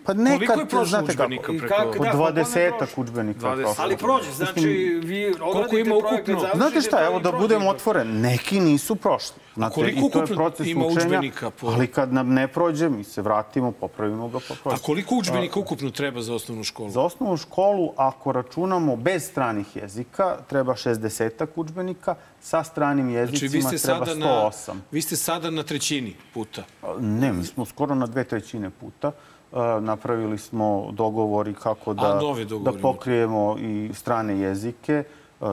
Pa 0.08 0.14
nekad, 0.14 0.38
Koliko 0.38 0.60
je 0.60 0.66
prošlo 0.66 0.84
znate 0.86 1.06
kako, 1.06 1.22
udžbenika 1.24 1.52
preko... 1.52 1.66
kako- 1.68 1.98
po 1.98 2.04
da, 2.04 2.12
dvadesetak 2.12 2.78
prošlo? 2.78 3.00
udžbenika. 3.02 3.40
20. 3.40 3.56
prošlo. 3.56 3.74
Ali 3.78 3.96
prođe, 3.96 4.30
znači 4.32 4.68
vi 5.04 5.34
odradite 5.42 5.80
ima 5.80 5.94
projekat, 6.00 6.28
ukupno? 6.28 6.50
Znate 6.54 6.80
šta, 6.80 7.04
evo 7.04 7.20
da 7.20 7.32
budem 7.32 7.66
otvoren, 7.66 8.20
neki 8.20 8.60
nisu 8.60 8.96
prošli. 8.96 9.36
Znate, 9.54 9.74
koliko 9.74 9.98
i 9.98 10.10
to 10.10 10.18
je 10.18 10.22
ukupno 10.22 10.36
proces 10.36 10.66
ima 10.66 10.86
učenja, 10.86 10.98
udžbenika 10.98 11.50
po- 11.50 11.66
Ali 11.66 11.86
kad 11.86 12.12
nam 12.12 12.28
ne 12.28 12.48
prođe, 12.48 12.88
mi 12.88 13.04
se 13.04 13.22
vratimo, 13.22 13.72
popravimo 13.72 14.28
ga, 14.28 14.38
pa 14.38 14.54
prođe. 14.54 14.76
A 14.76 14.78
koliko 14.78 15.14
udžbenika 15.14 15.60
ukupno 15.60 15.90
treba 15.90 16.22
za 16.22 16.34
osnovnu 16.34 16.64
školu? 16.64 16.90
Za 16.90 17.00
osnovnu 17.00 17.36
školu, 17.36 17.92
ako 17.96 18.32
računamo 18.32 18.96
bez 18.96 19.24
stranih 19.24 19.76
jezika, 19.76 20.36
treba 20.46 20.74
60 20.74 21.46
udžbenika, 21.56 22.14
sa 22.40 22.64
stranim 22.64 23.06
Znači, 23.06 23.44
jezicima 23.44 23.68
ste, 23.68 23.78
treba 23.78 24.06
sada 24.06 24.16
108. 24.16 24.68
na, 24.68 24.80
vi 24.90 25.02
ste 25.02 25.16
sada 25.16 25.50
na 25.50 25.62
trećini 25.62 26.16
puta. 26.34 26.62
Ne, 26.98 27.32
mi 27.32 27.44
smo 27.44 27.64
skoro 27.64 27.94
na 27.94 28.06
dve 28.06 28.24
trećine 28.24 28.70
puta. 28.70 29.12
E, 29.52 29.80
napravili 29.80 30.38
smo 30.38 30.88
dogovori 30.92 31.54
kako 31.54 31.94
da, 31.94 32.20
da 32.60 32.72
pokrijemo 32.82 33.56
i 33.58 33.90
strane 33.94 34.38
jezike. 34.38 34.92
E, 34.92 35.04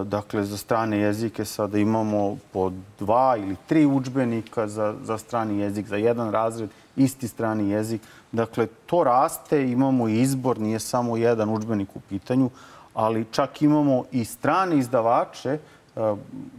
dakle, 0.03 0.43
za 0.43 0.57
strane 0.57 0.97
jezike 0.97 1.45
sada 1.45 1.77
imamo 1.77 2.37
po 2.53 2.71
dva 2.99 3.37
ili 3.37 3.55
tri 3.67 3.85
udžbenika 3.85 4.67
za, 4.67 4.95
za 5.03 5.17
strani 5.17 5.59
jezik, 5.59 5.87
za 5.87 5.95
jedan 5.95 6.31
razred, 6.31 6.69
isti 6.95 7.27
strani 7.27 7.69
jezik. 7.69 8.01
Dakle, 8.31 8.67
to 8.85 9.03
raste, 9.03 9.71
imamo 9.71 10.07
i 10.07 10.21
izbor, 10.21 10.59
nije 10.59 10.79
samo 10.79 11.17
jedan 11.17 11.49
udžbenik 11.49 11.95
u 11.95 11.99
pitanju, 11.99 12.49
ali 12.93 13.25
čak 13.31 13.61
imamo 13.61 14.03
i 14.11 14.25
strane 14.25 14.77
izdavače, 14.77 15.49
e, 15.49 15.59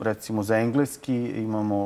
recimo 0.00 0.42
za 0.42 0.56
engleski 0.56 1.16
imamo 1.16 1.76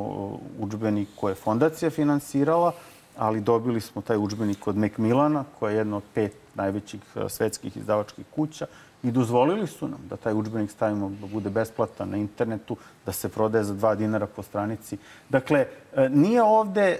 udžbenik 0.59 1.09
koje 1.15 1.31
je 1.31 1.35
fondacija 1.35 1.89
finansirala, 1.89 2.71
ali 3.17 3.41
dobili 3.41 3.81
smo 3.81 4.01
taj 4.01 4.17
udžbenik 4.17 4.67
od 4.67 4.77
Macmillana, 4.77 5.43
koja 5.59 5.71
je 5.71 5.77
jedna 5.77 5.97
od 5.97 6.03
pet 6.13 6.33
najvećih 6.55 7.01
e, 7.15 7.29
svetskih 7.29 7.77
izdavačkih 7.77 8.25
kuća 8.35 8.65
i 9.03 9.11
dozvolili 9.11 9.67
su 9.67 9.87
nam 9.87 9.99
da 10.09 10.17
taj 10.17 10.33
udžbenik 10.33 10.71
stavimo 10.71 11.09
da 11.21 11.27
bude 11.27 11.49
besplatan 11.49 12.09
na 12.09 12.17
internetu, 12.17 12.77
da 13.05 13.11
se 13.11 13.29
prodaje 13.29 13.63
za 13.63 13.73
dva 13.73 13.95
dinara 13.95 14.27
po 14.27 14.43
stranici. 14.43 14.97
Dakle, 15.29 15.65
e, 15.95 16.09
nije 16.09 16.43
ovde 16.43 16.81
e, 16.81 16.99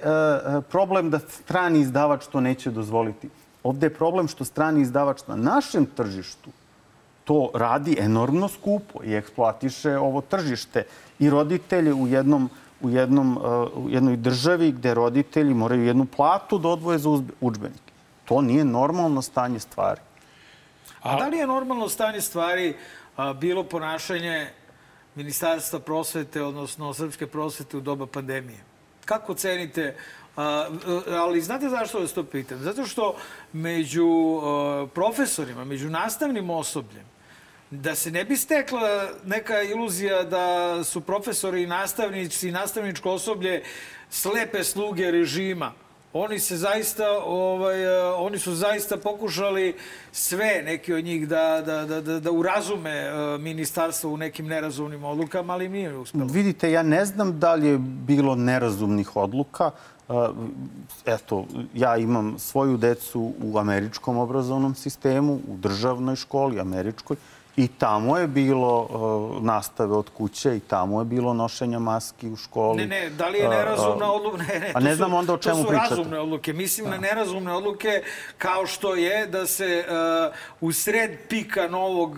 problem 0.70 1.10
da 1.10 1.20
strani 1.20 1.80
izdavač 1.80 2.28
to 2.28 2.42
neće 2.42 2.72
dozvoliti. 2.72 3.30
Ovde 3.64 3.86
je 3.86 3.94
problem 3.94 4.28
što 4.28 4.46
strani 4.46 4.82
izdavač 4.82 5.28
na 5.28 5.36
našem 5.36 5.86
tržištu 5.86 6.50
to 7.24 7.50
radi 7.54 7.98
enormno 8.00 8.48
skupo 8.48 9.04
i 9.04 9.14
eksploatiše 9.14 9.98
ovo 9.98 10.22
tržište. 10.22 10.84
I 11.20 11.30
roditelje 11.30 11.94
u 11.94 12.08
jednom 12.08 12.50
u, 12.82 12.90
jednom, 12.90 13.38
uh, 13.38 13.44
u 13.86 13.90
jednoj 13.90 14.18
državi 14.18 14.72
gde 14.72 14.94
roditelji 14.94 15.54
moraju 15.54 15.86
jednu 15.86 16.06
platu 16.06 16.58
da 16.58 16.70
odvoje 16.70 17.00
za 17.00 17.10
udžbenike. 17.42 17.92
To 18.26 18.42
nije 18.42 18.66
normalno 18.66 19.22
stanje 19.22 19.60
stvari. 19.60 20.02
A 21.02 21.20
da 21.20 21.28
li 21.28 21.38
je 21.38 21.48
normalno 21.48 21.90
stanje 21.90 22.22
stvari 22.22 22.76
bilo 23.40 23.64
ponašanje 23.64 24.50
Ministarstva 25.16 25.80
prosvete, 25.80 26.44
odnosno 26.44 26.94
srpske 26.94 27.28
prosvete 27.28 27.78
u 27.78 27.82
doba 27.82 28.06
pandemije? 28.08 28.60
Kako 29.06 29.34
cenite 29.34 29.96
A, 30.36 30.68
ali 31.08 31.42
znate 31.42 31.70
zašto 31.70 32.00
vas 32.00 32.14
to 32.14 32.24
pitam? 32.24 32.60
Zato 32.60 32.86
što 32.86 33.16
među 33.54 34.40
a, 34.44 34.88
profesorima, 34.94 35.66
među 35.66 35.90
nastavnim 35.90 36.50
osobljem, 36.50 37.04
da 37.72 37.96
se 37.96 38.12
ne 38.12 38.26
bi 38.26 38.38
stekla 38.38 39.10
neka 39.26 39.62
iluzija 39.62 40.24
da 40.24 40.84
su 40.84 41.02
profesori 41.02 41.64
i 41.64 41.68
nastavnici 41.68 42.50
i 42.50 42.52
nastavničko 42.52 43.12
osoblje 43.12 43.64
slepe 44.10 44.64
sluge 44.64 45.12
režima. 45.12 45.72
Oni 46.14 46.40
se 46.40 46.58
zaista, 46.58 47.12
ovaj, 47.26 47.84
eh, 47.84 48.14
oni 48.18 48.40
su 48.40 48.54
zaista 48.54 48.98
pokušali 48.98 49.76
sve, 50.12 50.62
neki 50.66 50.94
od 50.94 51.04
njih, 51.04 51.28
da, 51.28 51.64
da, 51.66 51.86
da, 51.86 52.02
da, 52.02 52.20
da 52.20 52.32
urazume 52.32 52.92
eh, 52.92 53.38
ministarstvo 53.38 54.12
u 54.12 54.18
nekim 54.18 54.48
nerazumnim 54.48 55.04
odlukama, 55.04 55.54
ali 55.54 55.66
im 55.66 55.72
nije 55.72 55.98
uspelo. 55.98 56.26
Vidite, 56.26 56.72
ja 56.72 56.84
ne 56.84 57.06
znam 57.06 57.40
da 57.40 57.54
li 57.54 57.68
je 57.68 57.78
bilo 57.80 58.36
nerazumnih 58.36 59.16
odluka. 59.16 59.72
Uh, 60.08 60.16
Eto, 61.06 61.46
ja 61.74 61.98
imam 61.98 62.40
svoju 62.40 62.78
decu 62.78 63.34
u 63.44 63.58
američkom 63.58 64.18
obrazovnom 64.18 64.76
sistemu, 64.76 65.34
u 65.34 65.58
državnoj 65.58 66.16
školi, 66.16 66.60
američkoj, 66.60 67.18
I 67.58 67.68
tamo 67.68 68.18
je 68.18 68.28
bilo 68.28 68.82
uh, 68.82 69.44
nastave 69.44 69.94
od 69.94 70.10
kuće 70.18 70.58
i 70.58 70.60
tamo 70.60 71.02
je 71.02 71.06
bilo 71.06 71.34
nošenja 71.34 71.80
maski 71.80 72.30
u 72.30 72.36
školi. 72.36 72.78
Ne, 72.78 72.88
ne, 72.88 73.10
da 73.10 73.28
li 73.28 73.38
je 73.38 73.50
nerazumna 73.50 74.12
odluka? 74.12 74.44
Ne, 74.54 74.60
ne, 74.60 74.72
A 74.76 74.80
ne 74.80 74.96
znam 74.96 75.14
onda 75.14 75.34
o 75.34 75.38
čemu 75.38 75.56
To 75.56 75.62
su 75.62 75.68
pričate. 75.68 75.90
razumne 75.90 76.20
odluke. 76.20 76.54
Mislim 76.54 76.90
na 76.90 76.98
nerazumne 76.98 77.54
odluke 77.54 78.04
kao 78.38 78.68
što 78.68 78.96
je 78.96 79.28
da 79.28 79.48
se 79.48 79.86
uh, 79.88 80.34
u 80.62 80.72
sred 80.72 81.12
pika 81.30 81.68
novog 81.68 82.12
uh, 82.12 82.18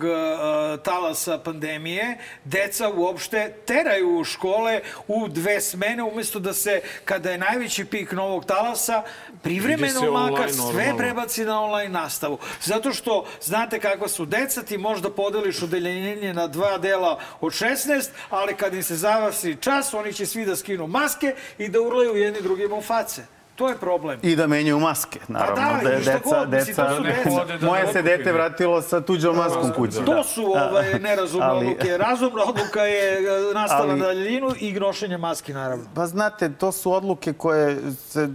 talasa 0.82 1.38
pandemije 1.38 2.18
deca 2.44 2.90
uopšte 2.96 3.52
teraju 3.66 4.18
u 4.18 4.24
škole 4.24 4.80
u 5.08 5.28
dve 5.28 5.60
smene 5.60 6.02
umesto 6.02 6.38
da 6.38 6.52
se, 6.52 6.80
kada 7.04 7.30
je 7.30 7.38
najveći 7.38 7.84
pik 7.84 8.12
novog 8.12 8.44
talasa, 8.44 9.02
privremeno 9.44 10.00
makar 10.02 10.32
online 10.34 10.52
sve 10.52 10.64
normalno. 10.64 10.98
prebaci 10.98 11.44
na 11.44 11.60
online 11.60 11.88
nastavu. 11.90 12.38
Zato 12.62 12.92
što 12.92 13.24
znate 13.42 13.78
kakva 13.80 14.08
su 14.08 14.26
deca, 14.26 14.62
ti 14.62 14.78
možda 14.78 15.10
podeliš 15.10 15.62
odeljenje 15.62 16.34
na 16.34 16.46
dva 16.46 16.78
dela 16.78 17.18
od 17.40 17.52
16, 17.52 18.08
ali 18.30 18.54
kad 18.54 18.74
im 18.74 18.82
se 18.82 18.96
zavasi 18.96 19.56
čas, 19.56 19.94
oni 19.94 20.12
će 20.12 20.26
svi 20.26 20.46
da 20.46 20.56
skinu 20.56 20.86
maske 20.86 21.34
i 21.58 21.68
da 21.68 21.80
urlaju 21.80 22.16
jedni 22.16 22.42
drugima 22.42 22.76
u 22.76 22.82
face. 22.82 23.22
To 23.54 23.68
je 23.68 23.76
problem. 23.76 24.20
I 24.22 24.36
da 24.36 24.46
menjaju 24.46 24.80
maske, 24.80 25.20
naravno. 25.28 25.82
da, 25.82 25.90
je 25.90 25.98
i 25.98 26.02
šta 26.02 26.12
deca, 26.12 26.24
god, 26.24 26.48
deca, 26.48 26.96
su 26.96 27.02
deca. 27.02 27.66
moje 27.66 27.92
se 27.92 28.02
dete 28.02 28.32
vratilo 28.32 28.82
sa 28.82 29.00
tuđom 29.00 29.36
maskom 29.36 29.72
kući. 29.72 29.98
To 30.06 30.24
su 30.24 30.44
ovaj, 30.44 30.98
nerazumne 31.00 31.46
Ali- 31.46 31.66
odluke. 31.66 31.98
Razumna 31.98 32.42
odluka 32.42 32.80
je 32.80 33.18
e, 33.18 33.54
nastava 33.54 33.82
Ali- 33.82 33.98
na 34.00 34.06
daljinu 34.06 34.50
i 34.60 34.72
nošenje 34.72 35.18
maski, 35.18 35.52
naravno. 35.52 35.84
Pa 35.94 36.06
znate, 36.06 36.52
to 36.52 36.72
su 36.72 36.92
odluke 36.92 37.32
koje 37.32 37.78
se, 38.08 38.28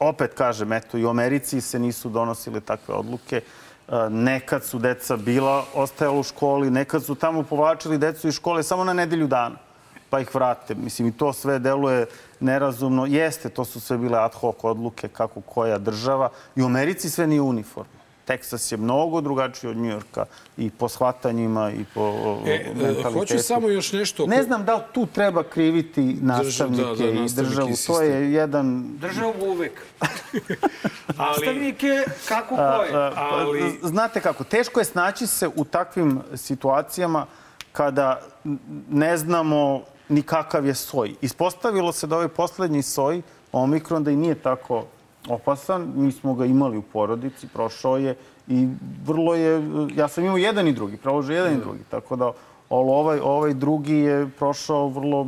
opet 0.00 0.34
kažem, 0.34 0.72
eto, 0.72 0.98
i 0.98 1.04
u 1.04 1.08
Americi 1.08 1.60
se 1.60 1.78
nisu 1.78 2.08
donosile 2.08 2.60
takve 2.60 2.94
odluke. 2.94 3.36
E, 3.36 4.10
Nekad 4.10 4.64
su 4.64 4.78
deca 4.78 5.16
bila, 5.16 5.64
ostajala 5.74 6.18
u 6.18 6.22
školi, 6.22 6.70
nekad 6.70 7.04
su 7.04 7.14
tamo 7.14 7.42
povlačili 7.42 7.98
decu 7.98 8.28
iz 8.28 8.34
škole 8.34 8.62
samo 8.62 8.84
na 8.84 8.92
nedelju 8.92 9.26
dana, 9.26 9.56
pa 10.10 10.20
ih 10.20 10.34
vrate. 10.34 10.74
Mislim, 10.74 11.08
i 11.08 11.12
to 11.12 11.32
sve 11.32 11.58
deluje 11.58 12.06
nerazumno. 12.40 13.06
Jeste, 13.06 13.48
to 13.48 13.64
su 13.64 13.80
sve 13.80 13.98
bile 13.98 14.18
ad 14.18 14.34
hoc 14.34 14.56
odluke, 14.62 15.08
kako 15.08 15.40
koja 15.40 15.78
država. 15.78 16.30
I 16.56 16.62
u 16.62 16.66
Americi 16.66 17.10
sve 17.10 17.26
nije 17.26 17.40
uniformno. 17.40 17.99
Teksas 18.30 18.72
je 18.72 18.78
mnogo 18.78 19.20
drugačiji 19.20 19.70
od 19.70 19.76
Njujorka 19.76 20.24
i 20.56 20.70
po 20.70 20.88
shvatanjima 20.88 21.70
i 21.70 21.84
po 21.94 22.00
E, 22.46 22.50
e, 22.50 22.74
mentalitetu. 22.74 23.12
hoću 23.12 23.38
samo 23.38 23.68
još 23.68 23.92
nešto... 23.92 24.26
Ne 24.26 24.42
znam 24.42 24.64
da 24.64 24.74
li 24.74 24.82
tu 24.92 25.06
treba 25.06 25.42
kriviti 25.42 26.16
nastavnike 26.22 26.82
da, 26.84 26.94
da, 26.96 27.04
i 27.04 27.28
državu. 27.28 27.70
i 27.70 27.74
To 27.86 28.02
je 28.02 28.32
jedan... 28.32 28.96
Državu 28.98 29.34
uvek. 29.42 29.72
Ali, 30.00 31.28
Nastavnike 31.28 32.04
kako 32.28 32.56
koje. 32.56 32.94
a, 32.94 33.12
Ali- 33.16 33.78
Znate 33.82 34.20
kako, 34.20 34.44
teško 34.44 34.80
je 34.80 34.84
snaći 34.84 35.26
se 35.26 35.48
u 35.48 35.64
takvim 35.64 36.20
situacijama 36.34 37.26
kada 37.72 38.20
ne 38.90 39.16
znamo 39.16 39.82
ni 40.08 40.22
kakav 40.22 40.66
je 40.66 40.74
soj. 40.74 41.14
Ispostavilo 41.20 41.92
se 41.92 42.06
da 42.06 42.16
ovaj 42.16 42.28
poslednji 42.28 42.82
soj, 42.82 43.22
Omikron, 43.52 44.04
da 44.04 44.10
i 44.10 44.16
nije 44.16 44.34
tako 44.34 44.84
opasan. 45.28 45.92
Mi 45.96 46.12
smo 46.12 46.34
ga 46.34 46.44
imali 46.44 46.78
u 46.78 46.82
porodici, 46.82 47.48
prošao 47.48 47.96
je 47.96 48.16
i 48.48 48.68
vrlo 49.04 49.34
je... 49.34 49.62
Ja 49.96 50.08
sam 50.08 50.24
imao 50.24 50.36
jedan 50.36 50.68
i 50.68 50.72
drugi, 50.72 50.96
proložio 50.96 51.36
jedan 51.36 51.54
i 51.54 51.60
drugi. 51.60 51.84
Tako 51.90 52.16
da 52.16 52.32
ovaj, 52.70 53.18
ovaj 53.22 53.54
drugi 53.54 53.94
je 53.94 54.28
prošao 54.38 54.88
vrlo 54.88 55.26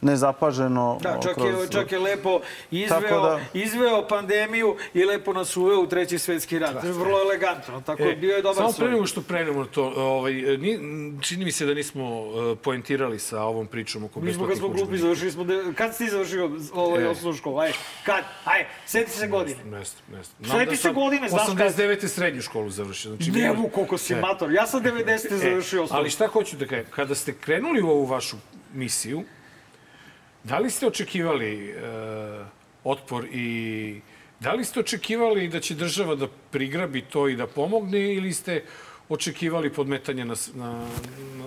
nezapaženo. 0.00 0.98
Da, 1.00 1.20
čak 1.22 1.36
kroz- 1.36 1.62
je, 1.62 1.68
čak 1.70 1.92
je 1.92 1.98
lepo 2.00 2.40
izveo, 2.70 3.20
da- 3.22 3.40
izveo 3.54 4.08
pandemiju 4.08 4.76
i 4.94 5.04
lepo 5.04 5.32
nas 5.32 5.56
uveo 5.56 5.80
u 5.80 5.86
treći 5.86 6.18
svetski 6.18 6.58
rat. 6.58 6.82
Vrlo 6.84 7.20
elegantno, 7.20 7.80
tako 7.80 8.02
je, 8.02 8.16
bio 8.16 8.36
je 8.36 8.42
dobar 8.42 8.52
E, 8.54 8.56
Samo 8.62 8.72
pre 8.78 8.90
nego 8.90 9.06
što 9.06 9.22
prenemo 9.22 9.64
to, 9.64 9.84
ovaj, 9.86 10.32
ni, 10.32 10.78
čini 11.20 11.44
mi 11.44 11.52
se 11.52 11.66
da 11.66 11.74
nismo 11.74 12.20
uh, 12.20 12.30
poentirali 12.58 13.18
sa 13.18 13.42
ovom 13.42 13.66
pričom 13.66 14.04
oko 14.04 14.20
Mi 14.20 14.32
smo 14.32 14.42
kad 14.42 14.48
besplatnih 14.48 14.76
smo 14.76 14.84
glupi 14.84 14.98
završili 14.98 15.30
smo... 15.32 15.44
De... 15.44 15.64
Kad 15.74 15.92
si 15.92 16.04
ti 16.04 16.10
završio 16.10 16.50
ovaj 16.72 17.02
E. 17.02 17.08
osnovnu 17.08 17.38
školu? 17.38 17.58
Ajde, 17.58 17.74
kad? 18.04 18.24
Ajde, 18.44 18.68
sjeti 18.86 19.10
se 19.10 19.26
godine. 19.28 19.62
Znam. 19.62 19.84
Sjeti 19.84 20.46
Znam 20.46 20.66
da 20.66 20.76
se 20.76 20.90
godine, 20.90 21.28
znaš 21.28 21.42
kad? 21.48 21.56
89. 21.56 22.06
srednju 22.08 22.42
školu 22.42 22.70
završio. 22.70 23.10
Znači, 23.10 23.30
Ne, 23.30 23.38
bilo- 23.38 23.54
mu, 23.54 23.68
koliko 23.68 23.98
si 23.98 24.12
E. 24.12 24.16
mator. 24.18 24.52
Ja 24.52 24.66
sam 24.66 24.82
90. 24.82 25.34
završio 25.34 25.82
osnovnu. 25.82 26.00
Ali 26.00 26.10
šta 26.10 26.26
hoću 26.26 26.56
da 26.56 26.66
kažem? 26.66 26.84
Kada 26.90 27.14
ste 27.14 27.32
krenuli 27.34 27.82
u 27.82 27.90
ovu 27.90 28.04
vašu 28.04 28.36
misiju, 28.74 29.22
da 30.44 30.58
li 30.58 30.70
ste 30.70 30.86
očekivali 30.86 31.74
uh, 31.74 32.46
otpor 32.84 33.24
i 33.32 34.00
da 34.40 34.52
li 34.52 34.64
ste 34.64 34.80
očekivali 34.80 35.48
da 35.48 35.60
će 35.60 35.74
država 35.74 36.14
da 36.14 36.28
prigrabi 36.50 37.02
to 37.02 37.28
i 37.28 37.36
da 37.36 37.46
pomogne 37.46 38.14
ili 38.14 38.32
ste 38.32 38.64
očekivali 39.08 39.72
podmetanje 39.72 40.24
na, 40.24 40.34
na, 40.54 40.84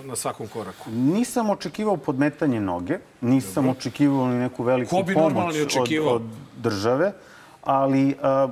na, 0.04 0.16
svakom 0.16 0.46
koraku? 0.48 0.90
Nisam 0.90 1.50
očekivao 1.50 1.96
podmetanje 1.96 2.60
noge, 2.60 2.98
nisam 3.20 3.68
očekivao 3.68 4.28
ni 4.28 4.38
neku 4.38 4.62
veliku 4.62 5.04
pomoć 5.14 5.76
od, 5.76 5.88
od 6.06 6.22
države, 6.56 7.12
ali 7.62 8.14
a, 8.22 8.48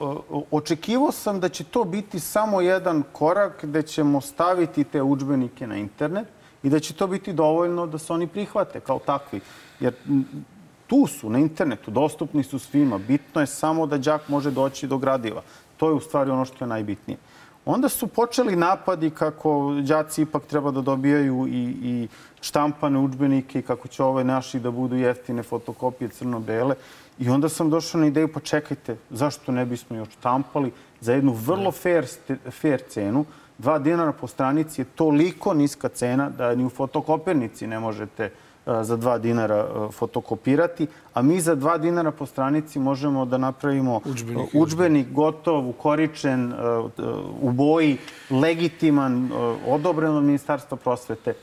a, 0.00 0.16
očekivao 0.50 1.12
sam 1.12 1.40
da 1.40 1.48
će 1.48 1.64
to 1.64 1.84
biti 1.84 2.20
samo 2.20 2.60
jedan 2.60 3.02
korak 3.12 3.64
gde 3.64 3.82
ćemo 3.82 4.20
staviti 4.20 4.84
te 4.84 5.02
učbenike 5.02 5.66
na 5.66 5.76
internet 5.76 6.28
i 6.64 6.70
da 6.70 6.80
će 6.80 6.94
to 6.94 7.06
biti 7.06 7.32
dovoljno 7.32 7.86
da 7.86 7.98
se 7.98 8.12
oni 8.12 8.26
prihvate 8.26 8.80
kao 8.80 8.98
takvi. 8.98 9.40
Jer 9.80 9.94
tu 10.86 11.06
su 11.06 11.30
na 11.30 11.38
internetu, 11.38 11.90
dostupni 11.90 12.42
su 12.42 12.58
svima. 12.58 12.98
Bitno 12.98 13.40
je 13.40 13.46
samo 13.46 13.86
da 13.86 13.98
đak 13.98 14.28
može 14.28 14.50
doći 14.50 14.86
do 14.86 14.98
gradiva. 14.98 15.42
To 15.76 15.88
je 15.88 15.94
u 15.94 16.00
stvari 16.00 16.30
ono 16.30 16.44
što 16.44 16.64
je 16.64 16.68
najbitnije. 16.68 17.18
Onda 17.64 17.88
su 17.88 18.06
počeli 18.06 18.56
napadi 18.56 19.10
kako 19.10 19.74
đaci 19.82 20.22
ipak 20.22 20.42
treba 20.46 20.70
da 20.70 20.80
dobijaju 20.80 21.46
i, 21.48 21.76
i 21.82 22.08
štampane 22.40 22.98
učbenike 22.98 23.58
i 23.58 23.62
kako 23.62 23.88
će 23.88 24.02
ove 24.02 24.24
naši 24.24 24.60
da 24.60 24.70
budu 24.70 24.96
jeftine 24.96 25.42
fotokopije 25.42 26.08
crno-bele. 26.08 26.74
I 27.18 27.28
onda 27.28 27.48
sam 27.48 27.70
došao 27.70 28.00
na 28.00 28.06
ideju, 28.06 28.32
pa 28.32 28.40
čekajte, 28.40 28.96
zašto 29.10 29.52
ne 29.52 29.64
bismo 29.66 29.96
još 29.96 30.08
štampali 30.08 30.72
za 31.00 31.12
jednu 31.12 31.32
vrlo 31.32 31.72
fair, 31.72 32.06
ste- 32.06 32.50
fair 32.50 32.82
cenu. 32.88 33.24
Dva 33.58 33.78
dinara 33.78 34.12
po 34.12 34.26
stranici 34.26 34.80
je 34.80 34.84
toliko 34.84 35.54
niska 35.54 35.88
cena 35.88 36.30
da 36.30 36.54
ni 36.54 36.64
u 36.64 36.70
fotokopirnici 36.70 37.66
ne 37.66 37.80
možete 37.80 38.30
a, 38.66 38.84
za 38.84 38.96
dva 38.96 39.18
dinara 39.18 39.54
a, 39.54 39.88
fotokopirati, 39.92 40.86
a 41.14 41.22
mi 41.22 41.40
za 41.40 41.54
dva 41.54 41.78
dinara 41.78 42.10
po 42.10 42.26
stranici 42.26 42.78
možemo 42.78 43.24
da 43.24 43.38
napravimo 43.38 44.00
Udžbenik. 44.04 44.50
udžbenik 44.54 45.12
gotov, 45.12 45.68
ukoričen, 45.68 46.52
u 47.40 47.52
boji, 47.52 47.98
legitiman, 48.30 49.30
odobren 49.66 50.16
od 50.16 50.24
Ministarstva 50.24 50.76
prosvete. 50.76 51.34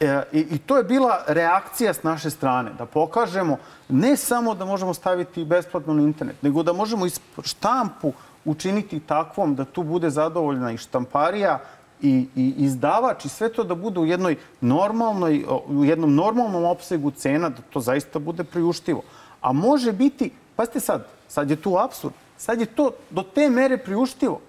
E, 0.00 0.22
i, 0.32 0.40
I 0.50 0.58
to 0.58 0.76
je 0.76 0.84
bila 0.84 1.24
reakcija 1.26 1.94
s 1.94 2.02
naše 2.02 2.30
strane, 2.30 2.70
da 2.78 2.86
pokažemo 2.86 3.56
ne 3.88 4.16
samo 4.16 4.54
da 4.54 4.64
možemo 4.64 4.94
staviti 4.94 5.44
besplatno 5.44 5.94
na 5.94 6.02
internet, 6.02 6.42
nego 6.42 6.62
da 6.62 6.72
možemo 6.72 7.06
iz 7.06 7.20
štampu 7.42 8.12
učiniti 8.46 9.00
takvom 9.00 9.54
da 9.54 9.64
tu 9.64 9.82
bude 9.82 10.10
zadovoljna 10.10 10.72
i 10.72 10.76
štamparija 10.76 11.58
i, 12.02 12.28
i 12.36 12.54
izdavač 12.56 13.24
i 13.24 13.28
sve 13.28 13.52
to 13.52 13.64
da 13.64 13.74
bude 13.74 14.00
u 14.00 14.06
jednoj 14.06 14.36
normalnoj, 14.60 15.44
u 15.66 15.84
jednom 15.84 16.14
normalnom 16.14 16.64
opsegu 16.64 17.10
cena, 17.10 17.48
da 17.48 17.62
to 17.70 17.80
zaista 17.80 18.18
bude 18.18 18.44
priuštivo. 18.44 19.02
A 19.40 19.52
može 19.52 19.92
biti, 19.92 20.30
pazite 20.56 20.80
sad, 20.80 21.06
sad 21.28 21.50
je 21.50 21.56
tu 21.56 21.76
absurd, 21.78 22.14
sad 22.36 22.60
je 22.60 22.66
to 22.66 22.90
do 23.10 23.22
te 23.22 23.50
mere 23.50 23.78
priuštivo 23.78 24.40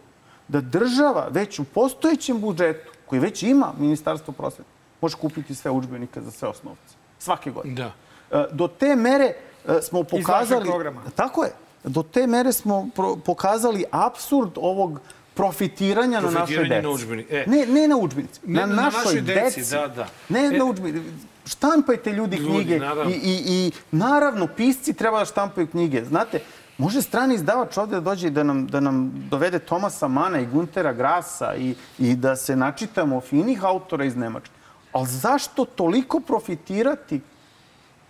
da 0.48 0.62
država 0.62 1.28
već 1.32 1.60
u 1.60 1.64
postojećem 1.64 2.42
budžetu, 2.42 2.92
koji 3.06 3.20
već 3.20 3.44
ima 3.44 3.74
Ministarstvo 3.78 4.34
prosvete, 4.34 4.70
može 5.02 5.18
kupiti 5.18 5.56
sve 5.56 5.72
udžbenike 5.72 6.22
za 6.22 6.32
sve 6.32 6.48
osnovce. 6.48 6.96
Svake 7.20 7.52
godine. 7.52 7.76
Da. 7.76 7.92
E, 8.40 8.46
Do 8.52 8.68
te 8.68 8.96
mere 8.96 9.34
e, 9.68 9.82
smo 9.82 10.02
vašeg 10.02 10.26
pokazali... 10.26 10.66
programa. 10.66 11.02
Tako 11.16 11.44
je. 11.44 11.52
Do 11.88 12.04
te 12.04 12.28
mere 12.28 12.54
smo 12.54 12.90
pokazali 13.26 13.86
absurd 13.92 14.52
ovog 14.56 15.00
profitiranja 15.34 16.22
na 16.22 16.30
našoj 16.32 16.68
deci. 16.70 17.06
na. 17.08 17.24
E. 17.30 17.44
Ne, 17.48 17.66
ne 17.66 17.88
na 17.88 17.98
udžbenicima. 17.98 18.46
Ne, 18.48 18.60
na, 18.62 18.66
na 18.68 18.82
našoj, 18.82 19.02
našoj 19.04 19.22
deci, 19.22 19.62
da, 19.72 19.88
da. 19.88 20.08
Ne 20.30 20.46
E. 20.46 20.52
na 20.52 20.66
udžbenicima. 20.66 21.18
Štampajte 21.46 22.12
ljudi 22.12 22.38
Ljudi, 22.38 22.50
knjige 22.54 22.80
naravno. 22.80 23.12
i, 23.12 23.16
i, 23.16 23.44
i 23.48 23.72
naravno 23.92 24.48
pisci 24.48 24.94
treba 24.94 25.20
da 25.20 25.26
štampaju 25.26 25.68
knjige. 25.68 26.06
Znate, 26.06 26.40
može 26.78 27.02
strani 27.02 27.36
izdavač 27.36 27.78
ovde 27.78 27.96
da 27.96 28.02
dođe 28.02 28.28
i 28.28 28.32
da 28.32 28.44
nam, 28.44 28.68
da 28.68 28.80
nam 28.80 29.12
dovede 29.32 29.60
Tomasa 29.60 30.08
Mana 30.08 30.40
i 30.40 30.46
Guntera 30.46 30.94
Grasa 30.94 31.56
i, 31.56 31.76
i 32.00 32.16
da 32.16 32.36
se 32.36 32.56
načitamo 32.56 33.22
finih 33.22 33.64
autora 33.64 34.06
iz 34.06 34.16
Nemačke. 34.16 34.52
Ali 34.92 35.08
zašto 35.08 35.66
toliko 35.66 36.20
profitirati 36.20 37.22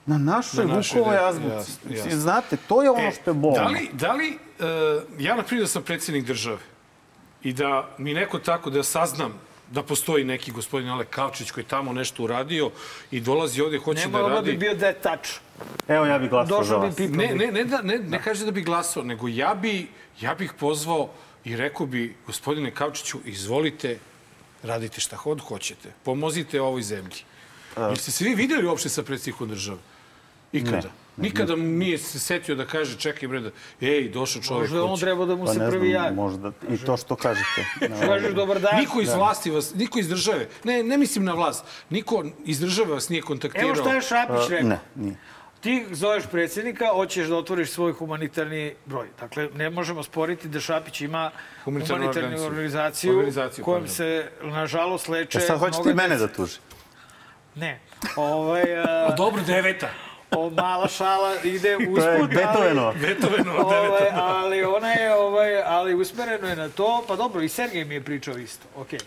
na 0.07 0.17
našoj, 0.17 0.65
Na 0.65 0.73
Vukovoj 0.75 1.17
azbuci? 1.17 1.71
jasno. 1.89 2.19
Znate, 2.19 2.57
to 2.67 2.83
je 2.83 2.89
ono 2.89 3.11
što 3.11 3.29
je 3.29 3.33
bolno. 3.33 3.57
Da 3.57 3.67
li, 3.67 3.89
da 3.93 4.13
li 4.13 4.29
uh, 4.29 5.03
ja 5.19 5.35
na 5.35 5.43
primjer 5.43 5.63
da 5.63 5.69
sam 5.69 5.83
predsjednik 5.83 6.25
države 6.25 6.57
i 7.43 7.53
da 7.53 7.89
mi 7.97 8.13
neko 8.13 8.39
tako 8.39 8.69
da 8.69 8.83
saznam 8.83 9.33
da 9.71 9.83
postoji 9.83 10.23
neki 10.23 10.51
gospodin 10.51 10.89
Ale 10.89 11.05
Kavčić 11.05 11.51
koji 11.51 11.63
je 11.63 11.67
tamo 11.67 11.93
nešto 11.93 12.23
uradio 12.23 12.71
i 13.11 13.19
dolazi 13.19 13.61
ovde, 13.61 13.77
hoće 13.77 14.05
Ne 14.07 14.11
da 14.11 14.21
da 14.21 14.27
radi... 14.27 14.51
bi 14.51 14.57
bio 14.57 14.73
dead 14.73 15.01
touch. 15.01 15.29
Evo 15.87 16.05
ja 16.05 16.19
bih 16.19 16.29
glasao 16.29 16.63
za 16.63 16.63
Došao 16.63 16.79
bi 16.79 16.87
vas. 16.87 17.15
Ne, 17.17 17.35
ne, 17.35 17.51
ne, 17.51 17.63
da, 17.63 17.81
ne, 17.81 17.99
ne 17.99 18.21
kaže 18.23 18.45
da 18.45 18.51
bi 18.51 18.61
glasao, 18.61 19.03
nego 19.03 19.27
ja 19.27 19.55
bi, 19.55 19.87
ja 20.21 20.35
bih 20.35 20.53
pozvao 20.59 21.09
i 21.45 21.55
rekao 21.55 21.85
bi, 21.85 22.15
gospodine 22.25 22.71
Kavčiću, 22.71 23.19
izvolite, 23.25 23.99
radite 24.63 25.01
šta 25.01 25.17
god 25.23 25.41
hoćete. 25.41 25.91
Pomozite 26.03 26.61
ovoj 26.61 26.81
zemlji. 26.81 27.17
Jeste 27.89 28.11
se 28.11 28.23
vi 28.25 28.35
videli 28.35 28.67
uopšte 28.67 28.89
sa 28.89 29.03
predsjednikom 29.03 29.49
države? 29.49 29.77
Ikada? 30.57 30.89
Nikada 31.17 31.55
mu 31.55 31.63
nije 31.63 31.97
se 31.97 32.19
setio 32.19 32.55
da 32.55 32.65
kaže, 32.65 32.97
čekaj 32.97 33.27
bre, 33.29 33.39
da, 33.39 33.49
ej, 33.81 34.09
došao 34.09 34.41
čovjek. 34.41 34.61
Možda 34.61 34.83
on 34.83 34.99
treba 34.99 35.25
da 35.25 35.35
mu 35.35 35.45
Pa 35.45 35.53
se 35.53 35.59
ne 35.59 35.69
prvi 35.69 35.89
javi. 35.89 36.15
možda 36.15 36.51
i 36.69 36.77
to 36.77 36.97
što 36.97 37.15
kažete. 37.15 37.65
Ne, 37.89 38.07
Kažeš 38.07 38.33
dobar 38.33 38.59
dan. 38.59 38.79
Niko 38.79 39.01
iz 39.01 39.13
vlasti 39.13 39.51
vas, 39.51 39.73
niko 39.75 39.99
iz 39.99 40.09
države, 40.09 40.47
ne, 40.63 40.83
ne 40.83 40.97
mislim 40.97 41.25
na 41.25 41.33
vlast, 41.33 41.65
niko 41.89 42.25
iz 42.45 42.59
države 42.59 42.93
vas 42.93 43.09
nije 43.09 43.21
kontaktirao. 43.21 43.67
Evo 43.67 43.75
šta 43.75 43.93
je 43.93 44.01
Šapić 44.01 44.49
rekao. 44.49 44.69
Ne, 44.69 44.79
nije. 44.95 45.15
Ti 45.61 45.85
zoveš 45.91 46.23
predsjednika, 46.31 46.85
hoćeš 46.87 47.27
da 47.27 47.35
otvoriš 47.35 47.69
svoj 47.71 47.93
humanitarni 47.93 48.73
broj. 48.85 49.07
Dakle, 49.19 49.49
ne 49.55 49.69
možemo 49.69 50.03
sporiti 50.03 50.47
da 50.47 50.59
Šapić 50.59 51.01
ima 51.01 51.31
Humanitarnu 51.63 52.03
humanitarnu 52.05 52.45
organizaciju. 52.45 53.17
organizaciju, 53.17 53.65
kojom 53.65 53.87
se, 53.87 54.29
nažalost, 54.41 55.07
leče... 55.07 55.37
E 55.37 55.41
sad 55.41 55.59
hoćete 55.59 55.91
i 55.91 55.93
mene 55.93 56.15
da 56.17 56.27
tuži. 56.27 56.57
Ne. 57.55 57.79
Ovaj, 58.15 58.77
A 58.79 59.07
a, 59.07 59.15
dobro, 59.15 59.41
deveta. 59.47 59.89
O, 60.31 60.49
mala 60.49 60.87
šala 60.87 61.35
ide 61.43 61.77
usput, 61.77 62.03
To 62.03 62.09
je 62.09 62.17
ali... 62.17 62.27
Beethovenova. 62.27 62.93
Beethovenova 63.01 63.63
Ovaj, 63.63 64.09
ali 64.13 64.63
ona 64.63 64.91
je, 64.91 65.15
ovaj, 65.15 65.61
ali 65.63 65.95
usmereno 65.95 66.47
je 66.47 66.55
na 66.55 66.69
to, 66.69 67.03
pa 67.07 67.15
dobro, 67.15 67.41
i 67.41 67.49
Sergej 67.49 67.85
mi 67.85 67.95
je 67.95 68.01
pričao 68.01 68.37
isto. 68.37 68.65
Okay. 68.77 68.99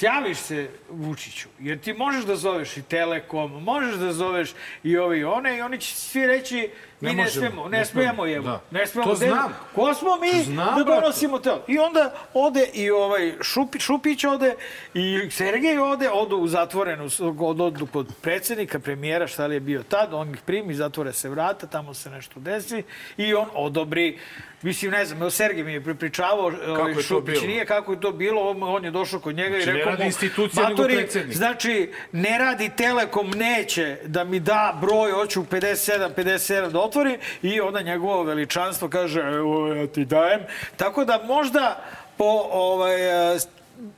Javiš 0.00 0.38
se 0.38 0.68
Vučiću, 0.90 1.48
jer 1.58 1.78
ti 1.78 1.92
možeš 1.92 2.24
da 2.24 2.36
zoveš 2.36 2.76
i 2.76 2.82
Telekom, 2.82 3.62
možeš 3.62 3.94
da 3.94 4.12
zoveš 4.12 4.52
i 4.82 4.96
ove 4.96 5.18
i 5.18 5.24
one, 5.24 5.56
i 5.56 5.60
oni 5.60 5.78
će 5.80 5.94
svi 5.94 6.26
reći, 6.26 6.70
Ne 7.02 7.14
ne, 7.14 7.22
možemo, 7.22 7.46
smemo, 7.46 7.68
ne 7.68 7.84
smemo, 7.84 8.28
evo, 8.28 8.44
da. 8.44 8.60
ne 8.70 8.86
smemo. 8.86 9.06
To 9.06 9.10
da- 9.10 9.26
znam. 9.26 9.52
Ko 9.74 9.94
smo 9.94 10.16
mi 10.16 10.42
Znam, 10.42 10.78
da 10.78 10.84
donosimo 10.84 11.38
to? 11.38 11.64
I 11.68 11.78
onda 11.78 12.14
ode 12.34 12.66
i 12.74 12.90
ovaj 12.90 13.32
Šupi, 13.42 13.80
Šupić 13.80 14.24
ode 14.24 14.54
i 14.94 15.30
Sergej 15.30 15.78
ode, 15.78 16.10
odu 16.10 16.36
u 16.36 16.48
zatvorenu, 16.48 17.08
odu, 17.38 17.86
kod 17.86 18.14
predsjednika, 18.20 18.78
premijera, 18.78 19.26
šta 19.26 19.46
li 19.46 19.56
je 19.56 19.60
bio 19.60 19.82
tad, 19.82 20.14
on 20.14 20.30
ih 20.30 20.40
primi, 20.46 20.74
zatvore 20.74 21.12
se 21.12 21.28
vrata, 21.28 21.66
tamo 21.66 21.94
se 21.94 22.10
nešto 22.10 22.40
desi 22.40 22.82
i 23.16 23.34
on 23.34 23.48
odobri 23.54 24.18
Mislim, 24.62 24.90
ne 24.90 25.04
znam, 25.04 25.30
Sergej 25.30 25.64
mi 25.64 25.72
je 25.72 25.80
pripričavao, 25.84 26.52
ovaj, 26.68 26.90
je 26.90 26.96
to 26.96 27.02
Šupić 27.02 27.34
bilo? 27.34 27.46
nije 27.46 27.66
kako 27.66 27.92
je 27.92 28.00
to 28.00 28.12
bilo, 28.12 28.50
on, 28.50 28.62
on 28.62 28.84
je 28.84 28.90
došao 28.90 29.20
kod 29.20 29.34
njega 29.34 29.56
Znači, 29.56 29.70
i 29.70 29.72
rekao 29.72 29.92
mu, 29.98 30.04
institucija, 30.04 30.68
"Matori, 30.68 30.94
predsjednik." 30.94 31.36
Znači, 31.36 31.92
ne 32.12 32.38
radi 32.38 32.70
Telekom, 32.76 33.30
neće 33.30 33.96
da 34.04 34.24
mi 34.24 34.40
da 34.40 34.78
broj, 34.80 35.10
hoću 35.10 35.42
57, 35.42 36.14
57 36.16 36.70
da 36.70 36.80
otvorim 36.92 37.16
i 37.42 37.60
onda 37.60 37.82
njegovo 37.82 38.22
veličanstvo 38.22 38.88
kaže, 38.88 39.20
evo 39.20 39.68
ja 39.68 39.86
ti 39.86 40.04
dajem. 40.04 40.40
Tako 40.76 41.04
da 41.04 41.22
možda 41.24 41.84
po 42.16 42.48
ovaj, 42.52 43.32
eh, 43.34 43.38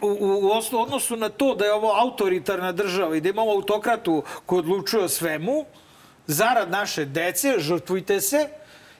u, 0.01 0.09
u 0.20 0.51
osno- 0.51 0.78
odnosu 0.78 1.16
na 1.16 1.28
to 1.28 1.55
da 1.55 1.64
je 1.64 1.72
ovo 1.72 1.92
autoritarna 1.92 2.72
država 2.72 3.16
i 3.16 3.20
da 3.20 3.28
imamo 3.28 3.51
autokratu 3.51 4.22
koji 4.47 4.59
odlučuje 4.59 5.05
o 5.05 5.09
svemu, 5.09 5.64
zarad 6.26 6.70
naše 6.70 7.05
dece, 7.05 7.55
žrtvujte 7.59 8.20
se 8.20 8.49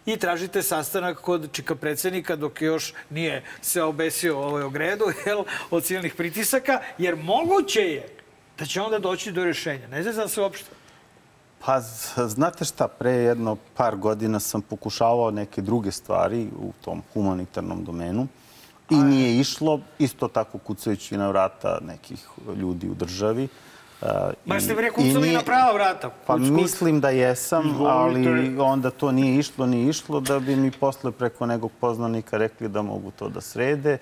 i 0.07 0.17
tražite 0.17 0.63
sastanak 0.63 1.21
kod 1.21 1.49
čika 1.53 1.75
predsjednika 1.75 2.37
dok 2.37 2.63
još 2.63 2.93
nije 3.11 3.43
se 3.63 3.83
obesio 3.83 4.39
ovaj 4.39 4.63
ogredu 4.63 5.05
jel, 5.27 5.45
od 5.71 5.85
silnih 5.85 6.15
pritisaka, 6.15 6.81
jer 6.99 7.17
moguće 7.17 7.81
je 7.81 8.09
da 8.59 8.67
će 8.67 8.81
onda 8.81 8.99
doći 8.99 9.33
do 9.33 9.45
rješenja. 9.45 9.89
Ne 9.89 10.03
znam 10.03 10.29
se 10.29 10.41
uopšte. 10.41 10.84
Pa, 11.67 11.81
znate 12.27 12.65
šta, 12.65 12.89
pre 12.89 13.11
jedno 13.11 13.57
par 13.77 13.97
godina 13.97 14.41
sam 14.41 14.63
pokušavao 14.63 15.31
neke 15.31 15.63
druge 15.63 15.91
stvari 15.91 16.49
u 16.59 16.73
tom 16.85 17.03
humanitarnom 17.13 17.85
domenu 17.85 18.27
i 18.91 18.95
nije 18.97 19.41
išlo, 19.41 19.81
isto 19.99 20.29
tako 20.29 20.59
kucajući 20.59 21.17
na 21.17 21.29
vrata 21.29 21.79
nekih 21.87 22.29
ljudi 22.57 22.89
u 22.89 22.95
državi. 22.95 23.49
Uh, 24.03 24.09
Ma 24.45 24.61
ste 24.61 24.75
bre 24.75 24.87
i 24.87 24.91
kucali 24.91 25.33
na 25.33 25.41
prava 25.41 25.73
vrata. 25.73 26.11
Pa 26.27 26.35
Kuc, 26.35 26.43
kuc. 26.43 26.51
mislim 26.51 27.01
da 27.01 27.11
jesam, 27.11 27.67
Izvolite. 27.71 28.31
ali 28.31 28.59
onda 28.59 28.91
to 28.91 29.13
nije 29.13 29.39
išlo, 29.39 29.67
nije 29.67 29.89
išlo, 29.89 30.21
da 30.21 30.39
bi 30.39 30.57
mi 30.57 30.71
posle 30.71 31.13
preko 31.13 31.47
nekog 31.47 31.73
poznanika 31.81 32.39
rekli 32.39 32.69
da 32.69 32.83
mogu 32.83 33.11
to 33.11 33.29
da 33.29 33.41
srede. 33.41 33.99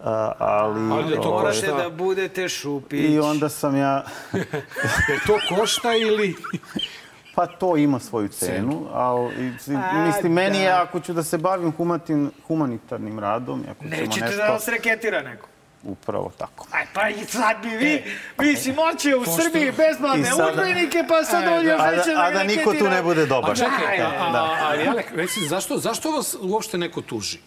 Uh, 0.00 0.06
ali, 0.38 0.92
Ali 0.92 1.14
to 1.14 1.20
ovaj, 1.22 1.42
Morate 1.42 1.60
košta. 1.60 1.82
da 1.82 1.90
budete 1.90 2.48
šupić. 2.48 3.10
I 3.10 3.18
onda 3.18 3.48
sam 3.48 3.76
ja... 3.76 4.04
To 5.26 5.56
košta 5.56 5.94
ili... 5.94 6.34
Pa 7.34 7.46
to 7.48 7.76
ima 7.76 7.98
svoju 8.00 8.28
cenu, 8.28 8.86
ali 8.92 9.52
mislim, 9.98 10.32
meni 10.32 10.58
je, 10.58 10.68
da. 10.68 10.82
ako 10.82 11.00
ću 11.00 11.12
da 11.12 11.22
se 11.22 11.38
bavim 11.38 11.72
humatin, 11.72 12.30
humanitarnim 12.46 13.18
radom, 13.18 13.64
ako 13.70 13.84
ćemo 13.84 13.96
Nećete 13.96 14.20
nešto... 14.20 14.36
da 14.36 14.44
vas 14.44 14.68
reketira 14.68 15.22
neko. 15.22 15.46
Upravo 15.82 16.32
tako. 16.38 16.66
Aj, 16.70 16.86
pa 16.94 17.08
i 17.08 17.24
sad 17.24 17.56
bi 17.62 17.68
vi, 17.68 18.04
vi 18.38 18.56
si 18.56 18.72
moće 18.74 19.16
u 19.16 19.20
pošto- 19.20 19.42
Srbiji 19.42 19.62
I 19.62 19.72
besplatne 19.72 20.24
sada- 20.24 20.46
udžbenike, 20.46 21.04
pa 21.08 21.24
sad 21.24 21.44
E, 21.44 21.48
on 21.48 21.54
da. 21.56 21.60
još 21.62 21.80
A 21.80 21.90
neće 21.90 22.10
da, 22.10 22.20
a 22.20 22.30
da 22.30 22.42
niko 22.44 22.74
tu 22.74 22.84
ne 22.86 23.02
bude 23.02 23.26
dobar. 23.26 23.50
A 23.50 23.54
čekaj, 23.54 23.98
Da, 23.98 24.06
a, 24.06 24.32
da. 24.32 24.38
a, 24.38 24.56
ali 24.62 24.88
Alek, 24.88 25.12
reci, 25.12 25.40
zašto, 25.42 25.78
zašto 25.78 26.10
vas 26.10 26.36
uopšte 26.42 26.78
neko 26.78 27.00
tuži? 27.00 27.38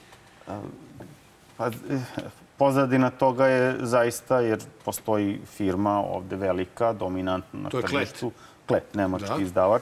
Pa, 1.58 1.70
pozadina 2.58 3.10
toga 3.10 3.48
je 3.48 3.76
zaista, 3.80 4.40
jer 4.40 4.60
postoji 4.86 5.40
firma 5.48 6.00
ovde 6.00 6.36
velika, 6.36 6.94
dominantna 6.94 7.60
na 7.60 7.70
To 7.70 7.78
je 7.78 7.84
Klet. 7.84 8.24
Klet, 8.68 8.94
nemački 8.94 9.30
Da. 9.30 9.38
izdavač, 9.40 9.82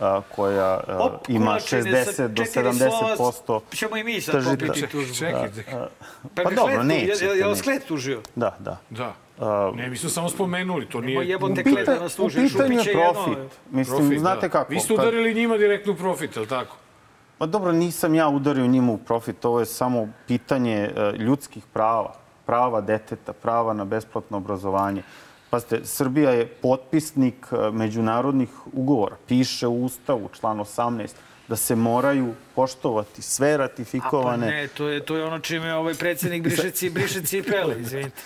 a, 0.00 0.20
koja 0.28 0.64
a, 0.78 0.98
Op, 0.98 1.28
ima 1.28 1.46
kulačine 1.46 2.04
sa 2.04 2.12
60 2.12 2.28
do 2.28 2.44
četiri 2.44 2.62
70% 2.62 3.16
slova, 3.16 3.60
ćemo 3.70 3.96
i 3.96 4.04
mi 4.04 4.20
sad 4.20 4.32
tržišta. 4.34 4.56
popiti 4.58 4.86
tužbu. 4.86 5.14
Čekajte. 5.14 5.64
Pa, 5.66 5.88
Pa 6.34 6.50
ga 6.50 6.56
dobro, 6.56 6.82
nećete, 6.82 7.24
Je, 7.24 7.30
je 7.30 7.46
nećete. 7.46 7.62
Klet 7.62 7.84
tužio? 7.84 8.20
Da, 8.36 8.56
da. 8.58 8.76
Da. 8.90 9.12
A, 9.40 9.72
Ne, 9.76 9.88
mi 9.88 9.96
smo 9.96 10.10
samo 10.10 10.28
spomenuli, 10.28 10.86
to 10.86 11.00
nije... 11.00 11.28
jebote 11.28 11.60
u, 11.60 11.64
pita, 11.64 11.94
da 11.94 12.00
nas 12.00 12.18
u 12.18 12.22
tuži. 12.22 12.38
pitanju 12.40 12.74
je 12.74 12.84
je 12.84 12.88
jedno, 12.88 13.12
profit. 13.14 13.38
Mislim, 13.70 13.98
Profit, 13.98 14.18
znate 14.18 14.40
da. 14.40 14.48
kako? 14.48 14.72
Vi 14.72 14.80
ste 14.80 14.92
udarili 14.92 15.34
njima 15.34 15.56
direktno 15.56 15.92
u 15.92 15.96
profit, 15.96 16.36
je 16.36 16.40
li 16.40 16.48
tako? 16.48 16.76
Pa 17.38 17.46
dobro, 17.46 17.72
nisam 17.72 18.14
ja 18.14 18.28
udario 18.28 18.66
njima 18.66 18.92
u 18.92 18.98
profit, 18.98 19.44
ovo 19.44 19.60
je 19.60 19.66
samo 19.66 20.08
pitanje 20.26 20.74
e, 20.86 21.12
ljudskih 21.12 21.62
prava, 21.66 22.12
prava 22.46 22.80
deteta, 22.80 23.32
prava 23.32 23.72
na 23.72 23.84
besplatno 23.84 24.36
obrazovanje. 24.36 25.02
Pazite, 25.50 25.80
Srbija 25.84 26.30
je 26.30 26.46
potpisnik 26.46 27.46
e, 27.52 27.70
međunarodnih 27.70 28.48
ugovora. 28.72 29.16
Piše 29.28 29.66
u 29.66 29.84
Ustavu, 29.84 30.28
član 30.40 30.58
18, 30.58 31.08
da 31.48 31.56
se 31.56 31.76
moraju 31.76 32.34
poštovati 32.54 33.22
sve 33.22 33.48
A 33.48 33.56
pa 33.56 33.62
ratifikovane... 33.62 34.46
ne, 34.46 34.68
to 34.68 34.88
je, 34.88 35.00
to 35.00 35.16
je 35.16 35.24
ono 35.24 35.38
čime 35.38 35.74
ovaj 35.74 35.94
predsjednik 35.94 36.42
briše, 36.42 36.90
briše 36.90 37.22
cipele, 37.22 37.80
izvinite. 37.80 38.20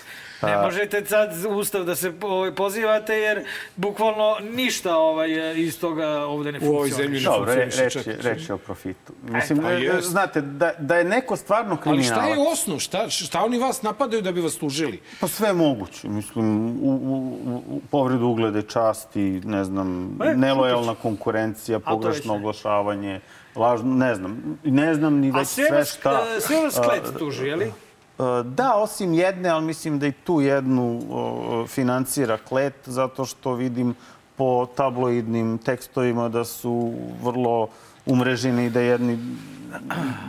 Ne 0.45 0.57
možete 0.57 1.05
sad 1.05 1.29
ustav 1.49 1.83
da 1.83 1.95
se 1.95 2.13
ovaj, 2.21 2.51
pozivate 2.51 3.13
jer 3.15 3.43
bukvalno 3.75 4.35
ništa 4.41 4.97
ovaj, 4.97 5.29
iz 5.55 5.79
toga 5.79 6.07
ovde 6.07 6.51
ne 6.51 6.59
U 6.59 6.65
ovoj 6.65 6.89
funkcioniše. 6.89 7.03
zemlji 7.03 7.19
ne 7.19 7.25
Dobro, 7.25 7.53
funkcioniše 7.53 7.99
reč, 7.99 8.07
je, 8.07 8.17
reč 8.21 8.49
je 8.49 8.53
o 8.53 8.57
profitu. 8.57 9.13
Mislim, 9.23 9.59
pa 9.59 9.71
e, 9.71 9.79
jest. 9.81 10.07
znate, 10.07 10.41
da, 10.41 10.71
da 10.79 10.95
je 10.95 11.03
neko 11.03 11.35
stvarno 11.35 11.71
Ali 11.71 11.81
kriminalac... 11.81 12.25
šta 12.25 12.25
je 12.25 12.47
osnov? 12.51 12.79
Šta, 12.79 13.09
šta 13.09 13.43
oni 13.43 13.57
vas 13.57 13.81
napadaju 13.81 14.21
da 14.21 14.31
bi 14.31 14.41
vas 14.41 14.55
tužili? 14.55 14.99
Pa 15.19 15.27
sve 15.27 15.47
je 15.47 15.53
moguće. 15.53 16.09
Mislim, 16.09 16.65
u, 16.81 16.89
u, 16.89 17.39
u 17.67 17.81
povredu 17.91 18.25
uglede 18.25 18.61
časti, 18.61 19.21
ne 19.45 19.63
znam, 19.63 20.17
E, 20.23 20.35
nelojalna 20.35 20.95
konkurencija, 20.95 21.79
pogrešno 21.79 22.35
oglašavanje, 22.35 23.19
lažno, 23.55 23.93
ne 23.95 24.15
znam. 24.15 24.59
Ne 24.63 24.93
znam 24.95 25.13
ni 25.15 25.31
A 25.31 25.37
već 25.37 25.47
sve 25.47 25.85
šta. 25.85 26.23
e, 26.37 26.41
sve 26.41 26.61
vas 26.61 26.79
Klet 26.83 27.17
tuži, 27.19 27.45
je 27.47 27.55
li? 27.55 27.71
E, 28.19 28.43
Da, 28.43 28.73
osim 28.75 29.13
jedne, 29.13 29.49
ali 29.49 29.65
mislim 29.65 29.99
da 29.99 30.07
i 30.07 30.11
tu 30.11 30.41
jednu 30.41 31.01
financira 31.67 32.37
klet, 32.37 32.75
zato 32.85 33.25
što 33.25 33.53
vidim 33.53 33.95
po 34.35 34.65
tabloidnim 34.75 35.57
tekstovima 35.57 36.29
da 36.29 36.43
su 36.45 36.93
vrlo 37.23 37.67
umreženi 38.05 38.65
i 38.65 38.69
da 38.69 38.79
jedni, 38.81 39.19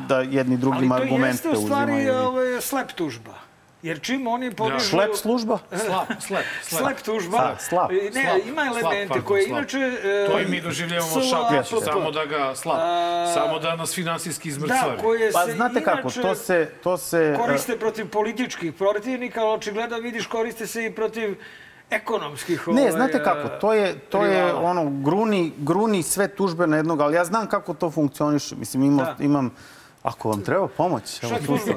da 0.09 0.21
jedni 0.21 0.57
drugim 0.57 0.93
Ali 0.93 1.01
to 1.01 1.05
argumente 1.05 1.49
jeste 1.49 1.49
u 1.49 1.57
stvari 1.57 1.93
uzimaju. 1.93 2.19
ovaj, 2.19 2.61
slep 2.61 2.93
tužba. 2.93 3.44
Jer 3.85 4.01
čim 4.01 4.27
oni 4.27 4.51
podižu... 4.51 4.89
Šlep 4.89 5.15
služba? 5.15 5.59
Slap, 5.69 6.09
slep, 6.21 6.45
slep. 6.69 6.81
Slep 6.83 7.03
tužba. 7.03 7.37
Slap, 7.39 7.61
slap. 7.61 7.91
E, 7.91 7.95
Ne, 7.95 8.23
Slap, 8.23 8.47
ima 8.47 8.63
slap, 8.63 8.77
elemente 8.77 9.09
pardon, 9.09 9.27
koje 9.27 9.43
slap. 9.43 9.59
inače... 9.59 9.79
e, 10.05 10.27
To 10.27 10.41
i 10.41 10.47
mi 10.47 10.61
doživljavamo 10.61 11.21
šapić, 11.23 11.85
samo 11.85 12.11
da 12.11 12.25
ga 12.25 12.55
slap, 12.55 12.79
samo 13.35 13.59
da 13.59 13.77
nas 13.77 13.95
finansijski 13.95 14.49
izmrcvari. 14.49 14.97
Da, 14.97 15.03
koje 15.03 15.33
Pa 15.33 15.45
se 15.47 15.53
znate 15.53 15.83
kako, 15.83 16.01
inače 16.01 16.23
to 16.23 16.35
se... 16.35 16.71
To 16.83 16.97
se 16.97 17.37
koriste 17.39 17.79
protiv 17.79 18.09
političkih 18.09 18.73
protivnika, 18.73 19.41
ali 19.41 19.55
očigledno 19.55 19.99
vidiš 19.99 20.27
koriste 20.27 20.67
se 20.67 20.87
i 20.87 20.95
protiv 20.95 21.37
ekonomskih 21.91 22.69
Ne, 22.69 22.81
ovaj, 22.81 22.93
znate 22.93 23.23
kako, 23.25 23.49
to 23.49 23.73
je, 23.73 23.99
to 23.99 24.25
je 24.25 24.55
ono, 24.55 24.91
gruni, 24.91 25.53
gruni 25.59 26.03
sve 26.03 26.29
tužbe 26.29 26.67
na 26.67 26.77
jednog, 26.77 27.01
ali 27.01 27.17
ja 27.17 27.25
znam 27.25 27.47
kako 27.47 27.75
to 27.75 27.91
funkcioniše. 27.91 28.57
Mislim, 28.57 28.83
imam, 28.83 29.07
Da. 29.19 29.25
imam 29.25 29.51
Ako 30.05 30.29
vam 30.31 30.43
treba 30.43 30.69
pomoć, 30.69 31.23
evo 31.23 31.35
tu 31.47 31.59
sam. 31.59 31.75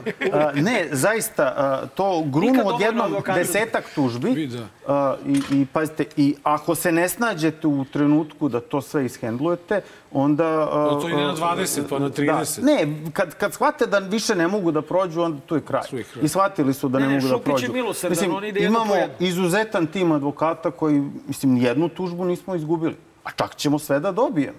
Ne, 0.64 0.88
zaista, 0.92 1.44
a, 1.44 1.88
to 1.96 2.24
grunu 2.26 2.62
od 2.66 2.82
jednom 2.82 3.16
desetak 3.36 3.84
tužbi 3.96 4.48
da. 4.48 4.68
a, 4.88 5.16
i, 5.26 5.42
i 5.52 5.66
pazite, 5.66 6.06
i 6.18 6.36
ako 6.44 6.76
se 6.76 6.92
ne 6.92 7.10
snađete 7.10 7.68
u 7.68 7.86
trenutku 7.86 8.50
da 8.50 8.60
to 8.60 8.82
sve 8.82 9.06
ishendlujete, 9.06 9.82
onda... 10.12 10.46
a, 10.72 10.90
No, 10.92 11.02
to 11.02 11.10
ide 11.10 11.18
na 11.18 11.36
20, 11.36 11.82
pa 11.90 12.00
na 12.00 12.10
30. 12.10 12.60
Da. 12.62 12.66
Ne, 12.66 12.88
kad, 13.14 13.36
kad 13.36 13.54
shvate 13.54 13.86
da 13.86 14.00
više 14.00 14.36
ne 14.36 14.48
mogu 14.48 14.72
da 14.72 14.82
prođu, 14.82 15.22
onda 15.22 15.40
tu 15.46 15.56
je 15.56 15.62
kraj. 15.62 15.82
I 16.22 16.28
shvatili 16.28 16.74
su 16.74 16.90
da 16.90 17.00
ne, 17.00 17.08
Ne, 17.08 17.14
ne, 17.14 17.16
mogu 17.16 17.28
da 17.28 17.34
Šupić 17.34 17.48
je 17.48 17.68
prođu. 17.68 17.74
milosrdan, 17.74 18.32
on 18.32 18.46
ide 18.46 18.60
imamo 18.66 18.94
izuzetan 19.20 19.88
tim 19.88 20.12
advokata 20.12 20.72
koji, 20.72 21.04
mislim, 21.28 21.58
jednu 21.58 21.90
tužbu 21.90 22.26
nismo 22.26 22.56
izgubili. 22.56 22.96
A 23.24 23.32
čak 23.32 23.56
ćemo 23.56 23.80
sve 23.80 24.00
da 24.00 24.12
dobijemo. 24.12 24.58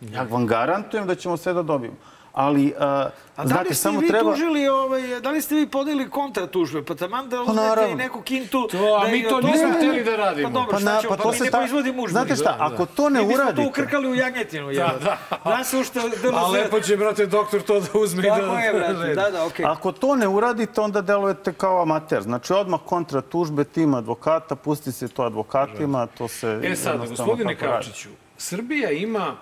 Ja 0.00 0.22
vam 0.30 0.46
garantujem 0.46 1.06
da 1.06 1.14
ćemo 1.14 1.36
sve 1.36 1.52
da 1.52 1.62
dobijemo. 1.62 1.96
Ali, 2.32 2.66
uh, 2.68 2.82
A 2.82 3.10
da 3.36 3.42
li 3.42 3.48
znate, 3.48 3.64
ste 3.66 3.74
samo 3.76 4.00
vi 4.00 4.08
treba... 4.08 4.30
tužili, 4.30 4.68
ovaj, 4.68 5.20
da 5.20 5.30
li 5.30 5.40
ste 5.40 5.54
vi 5.54 5.66
podeli 5.68 6.10
kontra 6.10 6.46
tužbe? 6.46 6.84
Pa 6.84 6.94
taman 6.94 7.28
da 7.28 7.40
uzmete 7.42 7.60
naravno. 7.60 7.90
i 7.90 7.96
neku 7.96 8.20
kintu... 8.22 8.68
To, 8.68 8.78
a 8.94 9.04
da 9.04 9.10
mi 9.10 9.22
to 9.24 9.40
nismo 9.40 9.50
toga- 9.62 9.76
hteli 9.76 10.04
da 10.04 10.16
radimo. 10.16 10.48
Pa 10.48 10.52
dobro, 10.52 10.70
Pa 10.70 10.78
šta 10.78 10.92
na- 10.92 11.00
ćemo, 11.00 11.10
pa 11.10 11.16
pa, 11.16 11.22
to 11.22 11.30
mi 11.30 11.36
se 11.36 11.44
ne 11.44 11.50
ta- 11.50 11.58
proizvodimo. 11.58 12.08
Znate 12.08 12.36
šta, 12.36 12.56
ako 12.60 12.86
to 12.86 13.08
ne 13.08 13.20
Mi 13.20 13.26
bismo 13.26 13.36
to 13.38 13.42
uradite- 13.44 13.68
ukrkali 13.68 14.08
u 14.08 14.14
jagnjetinu. 14.14 14.66
Da, 14.68 14.94
da. 15.00 15.18
Da 15.46 15.64
se 15.64 15.78
ušte... 15.78 16.00
A 16.34 16.48
lepo 16.48 16.80
će, 16.80 16.96
brate, 16.96 17.26
doktor 17.26 17.62
to 17.62 17.80
da 17.80 17.88
uzme 17.94 18.20
i 18.20 18.26
da... 18.26 18.36
Tako 18.36 18.56
je, 18.56 18.72
brate, 18.72 19.14
da, 19.14 19.30
da, 19.30 19.46
okej. 19.46 19.64
Ako 19.66 19.92
to 19.92 20.14
ne 20.14 20.28
uradite, 20.28 20.80
onda 20.80 21.00
delujete 21.02 21.52
kao 21.52 21.82
amater. 21.82 22.22
Znači, 22.22 22.52
odmah 22.52 22.80
kontra 22.82 23.20
tužbe 23.22 23.64
tim 23.64 23.94
advokata, 23.94 24.54
pusti 24.56 24.92
se 24.92 25.08
to 25.08 25.22
advokatima, 25.22 26.06
to 26.08 26.28
se 26.28 26.48
E 26.48 26.50
jednostavno 26.52 27.06
gospodine. 27.06 27.54
Kavčiću, 27.56 28.08
Srbija 28.38 28.90
ima 28.90 29.36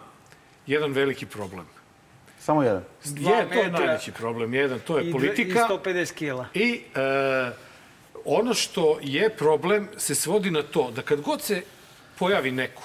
jedan 0.67 0.93
veliki 0.93 1.27
problem. 1.27 1.67
Samo 2.49 2.63
jedan. 2.63 2.85
dva 3.05 3.31
Je, 3.31 3.49
to 3.49 3.59
je 3.59 3.71
najveći 3.71 4.13
problem. 4.13 4.55
Jedan, 4.55 4.81
to 4.81 4.99
je 4.99 5.09
I, 5.09 5.13
politika. 5.13 5.67
I 5.71 5.75
150 5.75 6.15
kila. 6.15 6.47
I 6.55 6.83
e, 6.95 7.51
ono 8.25 8.55
što 8.55 8.99
je 9.03 9.31
problem 9.31 9.89
se 9.97 10.15
svodi 10.15 10.51
na 10.51 10.63
to 10.63 10.91
da 10.91 11.03
kad 11.03 11.21
god 11.21 11.43
se 11.43 11.63
pojavi 12.19 12.51
neko, 12.51 12.83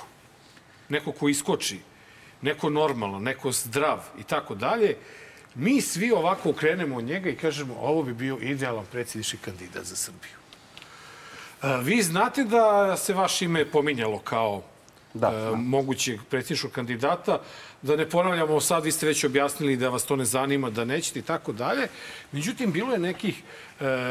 neko 0.89 1.11
ko 1.11 1.29
iskoči, 1.29 1.79
neko 2.41 2.69
normalno, 2.69 3.19
neko 3.19 3.51
zdrav 3.51 4.03
i 4.19 4.23
tako 4.23 4.55
dalje, 4.55 4.95
mi 5.55 5.81
svi 5.81 6.11
ovako 6.11 6.49
ukrenemo 6.49 6.97
od 6.97 7.03
njega 7.03 7.29
i 7.29 7.35
kažemo 7.35 7.75
ovo 7.81 8.03
bi 8.03 8.13
bio 8.13 8.37
idealan 8.41 8.85
predsjednički 8.91 9.37
kandidat 9.37 9.83
za 9.83 9.95
Srbiju. 9.95 10.35
E, 11.63 11.77
vi 11.83 12.01
znate 12.01 12.43
da 12.43 12.97
se 12.97 13.13
vaše 13.13 13.45
ime 13.45 13.65
pominjalo 13.65 14.19
kao 14.19 14.61
Da, 15.13 15.27
e, 15.27 15.55
mogućeg 15.55 16.19
predsjedničkog 16.29 16.71
kandidata. 16.71 17.39
Da 17.83 17.95
ne 17.95 18.09
ponavljamo 18.09 18.61
sad, 18.61 18.83
vi 18.83 18.91
ste 18.91 19.05
već 19.05 19.23
objasnili 19.23 19.77
da 19.77 19.89
vas 19.89 20.05
to 20.05 20.15
ne 20.15 20.25
zanima, 20.25 20.69
da 20.69 20.85
nećete 20.85 21.19
i 21.19 21.21
tako 21.21 21.51
dalje. 21.51 21.87
Međutim, 22.31 22.71
bilo 22.71 22.93
je 22.93 22.99
nekih 22.99 23.39
e, 23.39 23.43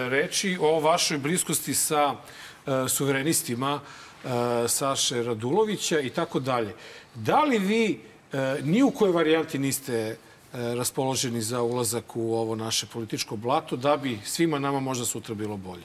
reči 0.08 0.58
o 0.60 0.80
vašoj 0.80 1.18
bliskosti 1.18 1.74
sa 1.74 2.14
e, 2.14 2.88
suverenistima 2.88 3.80
e, 3.80 4.28
Saše 4.68 5.22
Radulovića 5.22 6.00
i 6.00 6.10
tako 6.10 6.40
dalje. 6.40 6.74
Da 7.14 7.44
li 7.44 7.58
vi 7.58 8.00
e, 8.32 8.56
ni 8.62 8.82
u 8.82 8.90
kojoj 8.90 9.12
varijanti 9.12 9.58
niste 9.58 9.94
e, 9.94 10.16
raspoloženi 10.52 11.42
za 11.42 11.62
ulazak 11.62 12.16
u 12.16 12.34
ovo 12.34 12.54
naše 12.56 12.86
političko 12.86 13.36
blato, 13.36 13.76
da 13.76 13.96
bi 13.96 14.18
svima 14.24 14.58
nama 14.58 14.80
možda 14.80 15.04
sutra 15.04 15.34
bilo 15.34 15.56
bolje? 15.56 15.84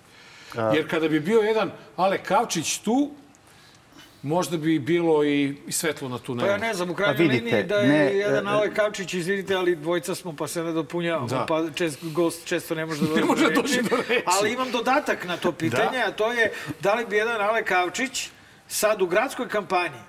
Jer 0.75 0.89
kada 0.89 1.07
bi 1.07 1.19
bio 1.19 1.39
jedan 1.39 1.71
Ale 1.95 2.23
Kavčić 2.23 2.77
tu, 2.77 3.11
možda 4.28 4.57
bi 4.57 4.80
bilo 4.80 5.23
i, 5.23 5.55
i 5.67 5.71
svetlo 5.71 6.09
na 6.09 6.19
tu 6.19 6.38
Pa 6.39 6.45
ja 6.45 6.57
ne 6.57 6.73
znam, 6.73 6.89
u 6.89 6.93
Pa 6.93 6.97
krajnjoj 6.97 7.28
vidite, 7.28 7.45
liniji 7.45 7.63
da 7.63 7.75
je 7.75 7.88
ne, 7.88 8.15
jedan 8.17 8.47
e, 8.47 8.49
Ale 8.49 8.73
Kavčić, 8.73 9.13
izvidite, 9.13 9.55
ali 9.55 9.75
dvojica 9.75 10.15
smo 10.15 10.36
pa 10.36 10.47
se 10.47 10.63
ne 10.63 10.71
dopunjavamo, 10.71 11.28
Da. 11.28 11.45
pa 11.47 11.63
čest, 11.75 11.99
gost 12.01 12.45
često 12.47 12.75
ne 12.75 12.86
može 12.86 13.01
da 13.01 13.07
dođe 13.07 13.21
Ne 13.21 13.28
može 13.28 13.43
do 13.45 13.61
da 13.61 13.61
reči. 13.61 13.82
do 13.82 13.95
reči. 14.09 14.23
Ali 14.25 14.53
imam 14.53 14.71
dodatak 14.71 15.25
na 15.25 15.38
to 15.38 15.51
pitanje, 15.51 15.97
a 15.97 16.11
to 16.11 16.32
je 16.34 16.51
da 16.80 16.93
li 16.93 17.05
bi 17.05 17.15
jedan 17.15 17.41
Ale 17.41 17.63
Kavčić 17.63 18.30
sad 18.67 19.01
u 19.01 19.07
gradskoj 19.07 19.47
kampanji 19.47 19.99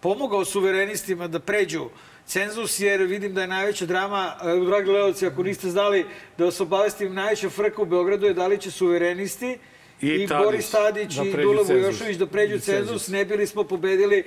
pomogao 0.00 0.44
suverenistima 0.44 1.28
da 1.28 1.38
pređu 1.40 1.88
cenzus, 2.26 2.80
jer 2.80 3.02
vidim 3.02 3.34
da 3.34 3.40
je 3.40 3.46
najveća 3.46 3.86
drama, 3.86 4.34
e, 4.42 4.66
dragi 4.66 4.84
gledalci, 4.84 5.26
ako 5.26 5.42
niste 5.42 5.70
znali, 5.70 6.06
da 6.38 6.44
vas 6.44 6.60
obavestim, 6.60 7.14
najveća 7.14 7.50
frka 7.50 7.82
u 7.82 7.86
Beogradu 7.86 8.26
je 8.26 8.34
da 8.34 8.46
li 8.46 8.58
će 8.58 8.70
suverenisti 8.70 9.58
I 10.00 10.08
i, 10.08 10.26
Tadić 10.26 10.44
Boris 10.44 10.70
Tadić 10.70 11.14
da 11.14 11.22
i 11.22 11.32
Dule 11.32 11.64
cenzus. 11.64 11.84
Vujošević 11.84 12.16
da 12.16 12.26
pređu 12.26 12.58
cenzus, 12.58 13.08
ne 13.08 13.24
bili 13.24 13.46
smo 13.46 13.64
pobedili 13.64 14.24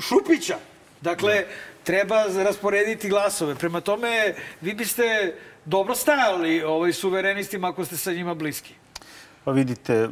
Šupića. 0.00 0.56
Dakle, 1.00 1.44
treba 1.84 2.24
rasporediti 2.36 3.08
glasove. 3.08 3.54
Prema 3.54 3.80
tome, 3.80 4.34
vi 4.60 4.74
biste 4.74 5.34
dobro 5.64 5.94
stajali 5.94 6.62
ovaj, 6.62 6.92
suverenistima 6.92 7.68
ako 7.68 7.84
ste 7.84 7.96
sa 7.96 8.12
njima 8.12 8.34
bliski. 8.34 8.74
Pa 9.44 9.52
vidite, 9.52 10.08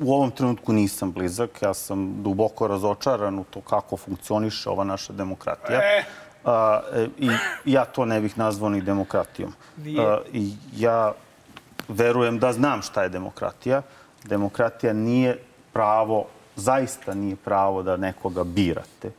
u 0.00 0.14
ovom 0.14 0.30
trenutku 0.30 0.72
nisam 0.72 1.12
blizak. 1.12 1.62
Ja 1.62 1.74
sam 1.74 2.22
duboko 2.22 2.66
razočaran 2.66 3.38
u 3.38 3.44
to 3.44 3.60
kako 3.60 3.96
funkcioniše 3.96 4.70
ova 4.70 4.84
naša 4.84 5.12
demokratija. 5.12 5.80
E. 5.82 6.04
A, 6.44 6.80
e, 6.94 7.06
I 7.18 7.30
ja 7.64 7.84
to 7.84 8.04
ne 8.04 8.20
bih 8.20 8.38
nazvao 8.38 8.70
ni 8.70 8.80
demokratijom. 8.82 9.52
Nije. 9.76 10.06
A, 10.06 10.20
I 10.32 10.52
ja 10.76 11.12
verujem 11.88 12.38
da 12.38 12.52
znam 12.52 12.82
šta 12.82 13.02
je 13.02 13.08
demokratija. 13.08 13.82
Demokratija 14.24 14.92
nije 14.92 15.38
pravo, 15.72 16.24
zaista 16.56 17.14
nije 17.14 17.36
pravo 17.36 17.82
da 17.82 17.96
nekoga 17.96 18.44
birate. 18.44 19.10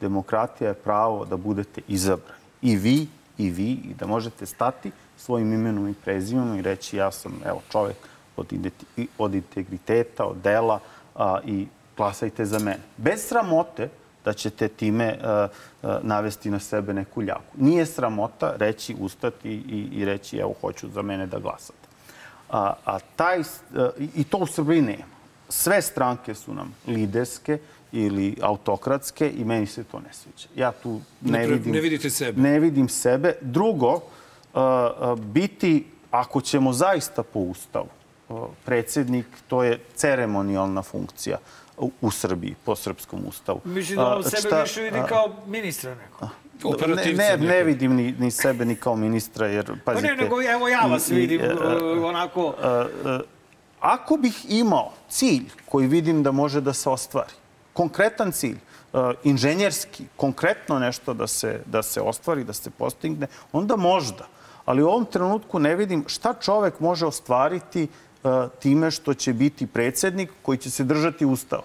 Demokratija 0.00 0.68
je 0.68 0.74
pravo 0.74 1.24
da 1.24 1.36
budete 1.36 1.80
izabrani. 1.88 2.42
I 2.62 2.76
vi, 2.76 3.08
i 3.38 3.50
vi, 3.50 3.70
i 3.72 3.94
da 3.98 4.06
možete 4.06 4.46
stati 4.46 4.90
svojim 5.16 5.52
imenom 5.52 5.88
i 5.88 5.94
prezimenom 5.94 6.58
i 6.58 6.62
reći 6.62 6.96
ja 6.96 7.10
sam, 7.10 7.40
evo, 7.46 7.62
čovek 7.72 7.96
od, 8.36 8.46
od 9.18 9.34
integriteta, 9.34 10.24
od 10.24 10.36
dela 10.36 10.80
a, 11.14 11.38
i 11.44 11.66
glasajte 11.96 12.44
za 12.44 12.58
mene. 12.58 12.80
Bez 12.96 13.28
sramote 13.28 13.88
da 14.24 14.32
ćete 14.32 14.68
time 14.68 15.18
a, 15.22 15.48
a, 15.82 15.98
navesti 16.02 16.50
na 16.50 16.58
sebe 16.58 16.94
neku 16.94 17.22
ljaku. 17.22 17.56
Nije 17.56 17.86
sramota 17.86 18.54
reći, 18.56 18.96
ustati 19.00 19.50
i, 19.50 19.88
i 19.92 20.04
reći 20.04 20.36
evo, 20.36 20.54
hoću 20.60 20.88
za 20.88 21.02
mene 21.02 21.26
da 21.26 21.38
glasate. 21.38 21.81
A, 22.52 22.74
a 22.84 22.98
taj, 23.16 23.40
a, 23.40 23.42
i- 24.14 24.24
to 24.24 24.38
u 24.38 24.46
Srbiji 24.46 24.82
nema. 24.82 25.12
Sve 25.48 25.82
stranke 25.82 26.34
su 26.34 26.54
nam 26.54 26.74
liderske 26.86 27.58
ili 27.92 28.36
autokratske 28.42 29.30
i 29.30 29.44
meni 29.44 29.66
se 29.66 29.84
to 29.84 30.00
ne 30.00 30.12
sviđa. 30.12 30.48
Ja 30.56 30.72
tu 30.72 30.90
ne, 31.20 31.32
Ne 31.32 31.38
pre- 31.38 31.48
vidim... 31.48 31.72
ne 31.72 31.80
vidite 31.80 32.10
sebe. 32.10 32.40
Ne 32.40 32.60
vidim 32.60 32.88
sebe. 32.88 33.34
Drugo, 33.40 33.92
a, 33.94 34.00
a, 34.54 35.16
biti, 35.16 35.86
ako 36.10 36.40
ćemo 36.40 36.72
zaista 36.72 37.22
po 37.22 37.38
ustavu, 37.40 37.88
a, 38.28 38.34
predsjednik, 38.64 39.26
to 39.48 39.62
je 39.62 39.78
ceremonijalna 39.94 40.82
funkcija 40.82 41.38
u, 41.78 41.90
u 42.00 42.10
Srbiji, 42.10 42.54
po 42.64 42.76
srpskom 42.76 43.20
ustavu. 43.26 43.60
Mislim 43.64 43.96
da 43.96 44.16
on 44.16 44.22
sebe 44.24 44.36
šta- 44.38 44.62
više 44.62 44.82
vidi 44.82 44.98
kao 45.08 45.36
ministra 45.46 45.94
neko. 45.94 46.28
Ne, 46.96 47.12
ne, 47.12 47.36
ne 47.36 47.64
vidim 47.64 47.94
ni, 47.94 48.14
ni 48.18 48.30
sebe 48.30 48.64
ni 48.64 48.76
kao 48.76 48.96
ministra, 48.96 49.46
jer, 49.46 49.66
Pa 49.66 49.92
pazite... 49.92 50.08
ne, 50.08 50.22
nego 50.22 50.42
evo 50.42 50.68
ja 50.68 50.80
vas 50.80 51.08
i- 51.10 51.14
vidim 51.14 51.40
uh, 51.40 52.04
onako... 52.04 52.54
e, 52.62 52.66
e, 53.10 53.18
Ako 53.80 54.16
bih 54.16 54.46
imao 54.48 54.92
cilj 55.08 55.44
koji 55.66 55.86
vidim 55.86 56.22
da 56.22 56.32
može 56.32 56.60
da 56.60 56.72
se 56.72 56.90
ostvari, 56.90 57.32
konkretan 57.72 58.32
cilj, 58.32 58.58
inženjerski, 59.24 60.04
konkretno 60.16 60.78
nešto 60.78 61.14
da 61.14 61.26
se, 61.26 61.60
da 61.66 61.82
se 61.82 62.00
ostvari, 62.00 62.44
da 62.44 62.52
se 62.52 62.70
postigne, 62.70 63.26
onda 63.52 63.76
možda. 63.76 64.26
Ali 64.64 64.82
u 64.82 64.88
ovom 64.88 65.04
trenutku 65.04 65.58
ne 65.58 65.76
vidim 65.76 66.04
šta 66.06 66.34
čovek 66.34 66.80
može 66.80 67.06
ostvariti 67.06 67.88
time 68.58 68.90
što 68.90 69.14
će 69.14 69.32
biti 69.32 69.66
predsednik 69.66 70.30
koji 70.42 70.58
će 70.58 70.70
se 70.70 70.84
držati 70.84 71.26
ustava. 71.26 71.62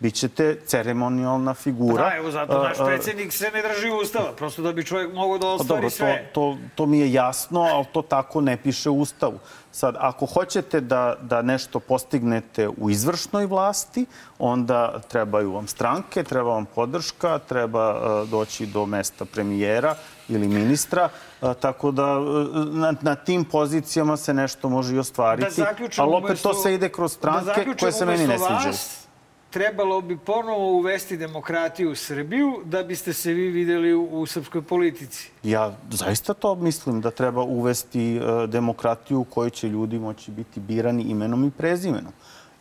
Bićete 0.00 0.60
ceremonijalna 0.66 1.54
figura. 1.54 2.04
Da, 2.04 2.16
evo 2.16 2.30
zato 2.30 2.62
naš 2.62 2.78
E, 2.78 2.82
e, 2.82 2.86
predsjednik 2.86 3.32
se 3.32 3.50
ne 3.54 3.62
drži 3.62 3.90
ustava, 4.02 4.32
prosto 4.32 4.62
da 4.62 4.72
bi 4.72 4.84
čovjek 4.84 5.14
mogao 5.14 5.38
da 5.38 5.46
Pa 5.46 5.52
ostvari 5.52 5.80
dobro, 5.80 5.90
sve. 5.90 6.30
To, 6.32 6.40
to, 6.40 6.58
to 6.74 6.86
mi 6.86 6.98
je 6.98 7.12
jasno, 7.12 7.60
ali 7.60 7.84
to 7.92 8.02
tako 8.02 8.40
ne 8.40 8.56
piše 8.56 8.90
u 8.90 9.00
Ustavu. 9.00 9.38
Sad, 9.72 9.94
ako 9.98 10.26
hoćete 10.26 10.80
da, 10.80 11.16
da 11.20 11.42
nešto 11.42 11.80
postignete 11.80 12.68
u 12.68 12.90
izvršnoj 12.90 13.46
vlasti, 13.46 14.06
onda 14.38 14.98
trebaju 15.08 15.52
vam 15.52 15.66
stranke, 15.66 16.22
treba 16.24 16.50
vam 16.50 16.66
podrška, 16.66 17.38
treba 17.38 17.90
uh, 18.22 18.28
doći 18.28 18.66
do 18.66 18.86
mesta 18.86 19.24
premijera 19.24 19.94
ili 20.28 20.48
ministra, 20.48 21.08
uh, 21.40 21.54
tako 21.54 21.90
da 21.90 22.18
uh, 22.18 22.26
na, 22.66 22.94
na 23.00 23.14
tim 23.14 23.44
pozicijama 23.44 24.16
se 24.16 24.34
nešto 24.34 24.68
može 24.68 24.94
i 24.96 24.98
ostvariti. 24.98 25.50
zaključam, 25.50 26.04
ali 26.04 26.16
opet 26.16 26.42
to 26.42 26.48
umesto- 26.48 26.62
se 26.62 26.74
ide 26.74 26.88
kroz 26.88 27.12
da 27.12 27.18
stranke 27.18 27.44
zaključam, 27.44 27.76
koje 27.78 27.92
se 27.92 28.06
meni 28.06 28.26
ne 28.26 28.38
sviđaju. 28.38 28.66
vas, 28.66 29.07
Trebalo 29.50 30.00
bi 30.00 30.18
ponovo 30.18 30.72
uvesti 30.72 31.16
demokratiju 31.16 31.90
u 31.90 31.94
Srbiju 31.94 32.60
da 32.64 32.82
biste 32.82 33.12
se 33.12 33.32
vi 33.32 33.48
videli 33.48 33.94
u, 33.94 34.04
u 34.04 34.26
srpskoj 34.26 34.62
politici. 34.62 35.30
Ja 35.42 35.76
zaista 35.90 36.34
to 36.34 36.54
mislim 36.54 37.00
da 37.00 37.10
treba 37.10 37.42
uvesti 37.42 38.16
e, 38.16 38.46
demokratiju 38.46 39.20
u 39.20 39.24
kojoj 39.24 39.50
će 39.50 39.68
ljudi 39.68 39.98
moći 39.98 40.30
biti 40.30 40.60
birani 40.60 41.02
imenom 41.02 41.44
i 41.44 41.50
prezimenom. 41.50 42.12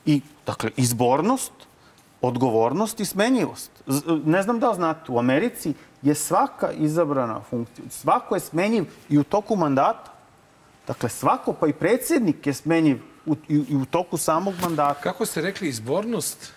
I, 0.06 0.22
dakle, 0.46 0.72
izbornost, 0.78 1.52
odgovornost 2.22 3.00
i 3.00 3.06
smenjivost. 3.06 3.72
Z- 3.88 4.22
ne 4.26 4.44
znam 4.44 4.60
da 4.60 4.70
li 4.70 4.76
znate, 4.76 5.12
u 5.12 5.20
Americi 5.20 5.74
je 6.02 6.16
svaka 6.16 6.72
izabrana 6.72 7.42
funkcija, 7.50 7.86
svako 7.90 8.36
je 8.36 8.40
smenjiv 8.40 8.86
i 9.10 9.18
u 9.18 9.24
toku 9.24 9.56
mandata. 9.56 10.14
Dakle, 10.88 11.10
svako, 11.10 11.54
pa 11.54 11.68
i 11.68 11.74
predsjednik 11.74 12.48
je 12.48 12.54
smenjiv 12.54 13.02
u, 13.26 13.36
i, 13.50 13.64
i 13.70 13.76
u 13.76 13.86
toku 13.86 14.18
samog 14.18 14.54
mandata. 14.62 15.02
Kako 15.02 15.26
ste 15.26 15.42
rekli, 15.42 15.68
izbornost? 15.68 16.54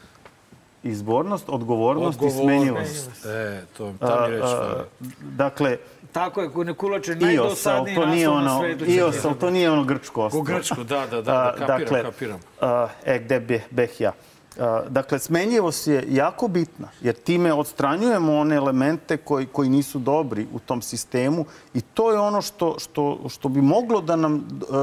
Izbornost, 0.83 1.45
odgovornost, 1.49 2.23
i 2.23 2.25
Odgovornost. 2.25 2.45
smenjivost. 2.45 3.27
E, 3.27 3.63
to, 3.77 3.93
ta 4.01 4.27
mi 4.27 4.35
reč 4.35 4.43
A. 4.45 4.85
Dakle, 5.21 5.77
Tako 6.13 6.43
je, 6.43 6.51
ko 6.51 6.65
ne 6.65 6.75
kulače 6.75 7.15
najdosadniji 7.17 7.95
to 7.95 8.07
nije 8.07 8.27
naslov 8.27 8.45
na 8.45 8.57
ono, 8.57 8.61
svetu. 8.61 8.85
Ios, 8.91 9.25
ali 9.25 9.39
to 9.39 9.51
nije 9.51 9.71
ono 9.71 9.85
grčko 9.85 10.25
ostrvo. 10.25 10.45
Ko 10.45 10.53
grčko, 10.53 10.85
da, 10.85 11.07
da, 11.07 11.07
da, 11.07 11.23
da, 11.23 11.55
kapiram, 11.59 11.79
dakle, 11.79 12.03
kapiram. 12.03 12.41
a, 12.61 12.89
e, 13.05 13.19
gde 13.19 13.41
bih, 13.41 13.67
beh 13.71 14.01
ja. 14.01 14.13
A, 14.59 14.83
dakle, 14.89 15.19
smenjivost 15.19 15.87
je 15.87 16.05
jako 16.09 16.49
bitna, 16.49 16.89
jer 17.01 17.15
time 17.15 17.53
odstranjujemo 17.53 18.37
one 18.37 18.57
elemente 18.57 19.17
koji, 19.17 19.47
koji 19.47 19.69
nisu 19.69 19.99
dobri 19.99 20.47
u 20.53 20.59
tom 20.59 20.83
sistemu 20.83 21.45
i 21.75 21.81
to 21.81 22.13
je 22.13 22.19
ono 22.19 22.43
što, 22.43 22.79
što, 22.79 23.19
što 23.29 23.49
bi 23.49 23.61
moglo 23.61 24.01
da 24.01 24.17
nam 24.17 24.37
e, 24.37 24.41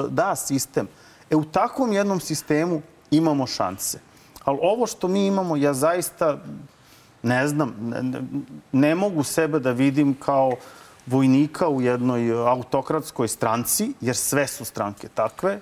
da 0.10 0.36
sistem. 0.36 0.88
E, 1.30 1.36
u 1.36 1.44
takvom 1.44 1.94
jednom 1.94 2.20
sistemu 2.20 2.82
imamo 3.12 3.48
šanse. 3.48 4.00
Ali 4.48 4.60
ovo 4.62 4.88
što 4.88 5.08
mi 5.08 5.26
imamo, 5.26 5.56
ja 5.56 5.74
zaista 5.74 6.38
ne 7.24 7.48
znam, 7.48 7.76
ne, 7.80 8.22
ne, 8.72 8.96
mogu 8.96 9.24
sebe 9.24 9.60
da 9.60 9.72
vidim 9.72 10.14
kao 10.14 10.52
vojnika 11.06 11.68
u 11.68 11.82
jednoj 11.82 12.30
e, 12.30 12.34
autokratskoj 12.34 13.28
stranci, 13.28 13.92
jer 14.02 14.16
sve 14.16 14.48
su 14.48 14.66
stranke 14.66 15.08
takve, 15.08 15.52
e, 15.52 15.60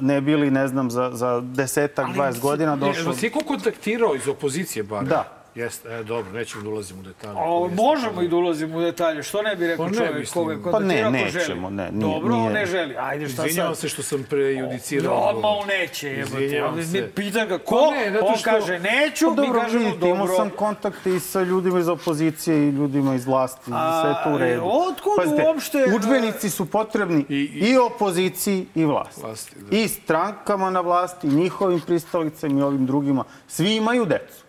ne 0.00 0.20
bili, 0.20 0.50
ne 0.50 0.68
znam, 0.68 0.90
za, 0.90 1.10
za 1.14 1.40
desetak, 1.40 2.06
20 2.06 2.40
godina 2.40 2.76
došlo... 2.76 3.12
Vas 3.12 3.22
je 3.22 3.30
ko 3.30 3.40
kontaktirao 3.46 4.14
iz 4.14 4.28
opozicije, 4.28 4.82
bar? 4.82 5.04
Da. 5.04 5.37
Jeste, 5.58 5.88
e, 5.90 6.02
dobro, 6.04 6.32
nećemo 6.32 6.62
da 6.62 6.70
ulazimo 6.70 7.00
u 7.00 7.04
detalje. 7.04 7.34
O, 7.36 7.68
možemo 7.68 8.22
i 8.22 8.28
da 8.28 8.36
ulazimo 8.36 8.78
u 8.78 8.82
detalje. 8.82 9.22
Što 9.22 9.42
ne 9.42 9.56
bi 9.56 9.66
rekao 9.66 9.86
Pa 9.86 9.90
ne, 9.90 9.96
čovjek 9.96 10.14
mislim. 10.14 10.32
koga 10.34 10.52
je 10.52 10.72
Pa 10.72 10.78
ne, 10.80 11.02
ko 11.04 11.10
nećemo, 11.10 11.70
ne, 11.70 11.90
nije- 11.92 12.14
Dobro, 12.14 12.34
on 12.34 12.40
nije- 12.40 12.52
ne 12.52 12.66
želi. 12.66 12.96
Ajde, 12.98 13.28
šta 13.28 13.42
Izvinjavam 13.42 13.74
sad? 13.74 13.80
se 13.80 13.88
što 13.88 14.02
sam 14.02 14.24
prejudicirao. 14.24 15.32
No, 15.32 15.40
ma 15.40 15.48
on 15.48 15.66
neće, 15.68 16.08
jebote. 16.08 16.44
Izvinjavam 16.44 16.74
On 16.74 16.84
se. 16.84 17.00
mi 17.00 17.08
pita 17.08 17.44
ga 17.46 17.58
ko, 17.60 17.76
Pa 17.80 17.90
ne, 17.92 18.10
zato 18.12 18.26
on 18.26 18.36
što- 18.36 18.50
kaže 18.50 18.78
neću, 18.80 19.24
Pa 19.26 19.30
mi 19.32 19.36
dobro, 19.38 19.60
kažemo 19.60 19.84
vidite, 19.84 20.06
imao 20.06 20.18
dobro. 20.18 20.36
sam 20.36 20.50
kontakte 20.50 21.10
i 21.10 21.20
sa 21.20 21.42
ljudima 21.42 21.78
iz 21.80 21.88
opozicije 21.88 22.58
i 22.58 22.70
ljudima 22.70 23.14
iz 23.14 23.26
vlasti. 23.26 23.70
A, 23.74 24.02
sve 24.02 24.14
to 24.24 24.34
u 24.34 24.38
redu. 24.38 24.62
otkud 24.64 25.46
uopšte, 25.46 25.78
e, 25.80 25.94
Udžbenici 25.94 26.50
su 26.50 26.66
potrebni 26.66 27.24
i, 27.28 27.78
opoziciji 27.78 28.66
i 28.74 28.84
vlasti. 28.84 29.20
Vlasti, 29.20 29.52
da. 29.60 29.76
I 29.76 29.88
strankama 29.88 30.70
na 30.70 30.80
vlasti, 30.80 31.26
i 31.26 31.30
njihovim 31.30 31.80
pristalicama 31.80 32.60
i 32.60 32.62
ovim 32.62 32.86
drugima. 32.86 33.24
Svi 33.48 33.74
imaju 33.74 34.04
decu. 34.04 34.47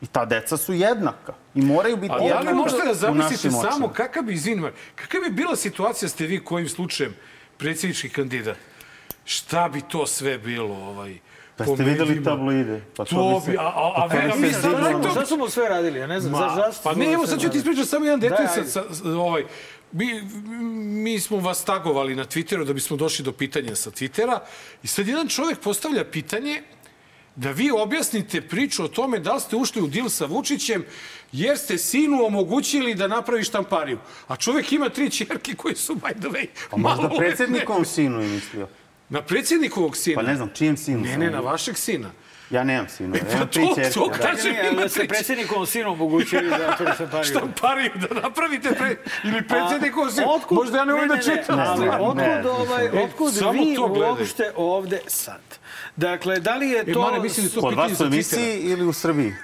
I 0.00 0.06
ta 0.06 0.24
deca 0.24 0.56
su 0.56 0.72
jednaka. 0.72 1.32
I 1.54 1.62
moraju 1.62 1.96
biti 1.96 2.12
A 2.12 2.18
da 2.18 2.24
jednaka 2.24 2.50
li 2.50 2.56
možete 2.56 2.82
da 2.84 2.94
zamislite 2.94 3.50
samo 3.50 3.60
očima. 3.60 3.92
kakav 3.92 4.22
bi, 4.22 4.32
izvinite, 4.34 4.72
kakav 4.94 5.20
bi 5.20 5.30
bila 5.30 5.56
situacija 5.56 6.08
ste 6.08 6.26
vi 6.26 6.44
kojim 6.44 6.68
slučajem 6.68 7.14
predsjednički 7.56 8.08
kandidat? 8.08 8.56
Šta 9.24 9.68
bi 9.68 9.80
to 9.82 10.06
sve 10.06 10.38
bilo? 10.38 10.74
Ovaj, 10.76 11.18
Pa 11.56 11.64
ste 11.64 11.84
videli 11.84 12.24
tabloide? 12.24 12.80
Pa 12.96 13.04
to, 13.04 13.10
To 13.10 13.42
bi 13.46 13.56
a, 13.58 13.62
a, 13.62 13.92
a, 13.96 14.08
pa 14.10 14.16
vi- 14.16 14.22
a 14.22 14.34
bi 14.34 14.40
mi 15.30 15.38
mu 15.38 15.48
sve 15.48 15.68
radili? 15.68 15.98
Ja 15.98 16.06
ne 16.06 16.20
znam, 16.20 16.32
Ma, 16.32 16.38
zašto 16.38 16.60
zašto 16.62 16.82
pa 16.84 16.94
ne, 16.94 17.12
evo 17.12 17.26
sad 17.26 17.40
ću 17.40 17.48
ti 17.48 17.58
ispričati 17.58 17.88
samo 17.88 18.04
jedan 18.04 18.20
detalj. 18.20 18.46
Da, 18.46 18.64
sa, 18.64 18.94
sa, 18.94 19.08
ovaj, 19.10 19.44
mi, 19.92 20.22
mi 20.94 21.20
smo 21.20 21.36
vas 21.38 21.64
tagovali 21.64 22.14
na 22.14 22.24
Twitteru 22.24 22.64
da 22.64 22.72
bismo 22.72 22.96
došli 22.96 23.24
do 23.24 23.32
pitanja 23.32 23.74
sa 23.74 23.90
Twittera 23.90 24.38
i 24.82 24.86
sad 24.86 25.08
jedan 25.08 25.28
čovjek 25.28 25.58
postavlja 25.58 26.04
pitanje 26.04 26.62
da 27.38 27.50
vi 27.50 27.70
objasnite 27.70 28.40
priču 28.40 28.84
o 28.84 28.88
tome 28.88 29.18
da 29.18 29.34
li 29.34 29.40
ste 29.40 29.56
ušli 29.56 29.82
u 29.82 29.86
dil 29.86 30.08
sa 30.08 30.24
Vučićem 30.26 30.84
jer 31.32 31.58
ste 31.58 31.78
sinu 31.78 32.24
omogućili 32.26 32.94
da 32.94 33.06
napravi 33.08 33.44
štampariju. 33.44 33.98
A 34.28 34.36
čovjek 34.36 34.72
ima 34.72 34.88
tri 34.88 35.10
čerke 35.10 35.54
koje 35.54 35.76
su, 35.76 35.94
by 35.94 36.12
the 36.12 36.28
way, 36.28 36.46
Pa 36.70 36.76
možda 36.76 36.96
maloletne. 36.96 37.18
predsjednikovom 37.18 37.84
sinu 37.84 38.20
je 38.20 38.28
mislio. 38.28 38.68
Na 39.08 39.22
predsjednikovog 39.22 39.96
sina? 39.96 40.16
Pa 40.16 40.22
ne 40.22 40.36
znam, 40.36 40.50
čijem 40.54 40.76
sinu 40.76 41.00
Ne, 41.00 41.18
ne, 41.18 41.30
na 41.30 41.40
vašeg 41.40 41.76
sina. 41.76 42.10
Ja 42.50 42.64
nemam 42.64 42.88
sinu. 42.88 43.16
Ja 43.16 43.22
Pa 43.32 43.38
to- 43.38 43.46
čerke. 43.74 43.90
to 43.90 44.08
da. 44.08 44.18
kaže- 44.20 44.52
Ne, 44.52 44.64
ali 44.66 44.76
da 44.76 44.88
ste 44.88 45.08
predsjednikom 45.08 45.66
sinu 45.66 45.92
omogućili 45.92 46.48
da 46.48 46.76
to 46.76 46.94
se 46.94 47.06
pariju. 47.06 47.24
Štampariju 47.26 47.90
da 47.96 48.20
napravite 48.20 48.68
pre... 48.70 48.96
ili 49.24 49.42
predsjednikovog 49.42 50.12
sina. 50.12 50.26
Otkud- 50.26 50.54
Možda 50.54 50.78
ja 50.78 50.84
ne 50.84 50.94
umem 50.94 51.08
da 51.08 51.14
ne, 51.16 51.22
čitam. 51.22 51.56
Ne, 51.56 51.64
ali 51.64 51.84
Ne, 51.84 51.90
otkud, 51.92 52.16
ne, 52.16 52.50
ovaj, 52.50 52.86
E, 52.86 52.90
otkud 52.94 53.34
samo 53.34 53.52
vi 53.52 53.76
uopšte 53.80 54.52
ovde 54.56 55.00
sad? 55.06 55.40
Dakle, 55.96 56.40
da 56.40 56.56
li 56.56 56.68
je 56.68 56.80
E, 56.80 56.92
to... 56.92 57.00
Mare, 57.00 57.20
mislim 57.20 57.46
da 57.46 57.52
to 57.52 57.60
Kod 57.60 57.74
vas 57.74 58.00
u 58.00 58.04
emisiji 58.04 58.60
ili 58.60 58.84
u 58.84 58.92
Srbiji? 58.92 59.34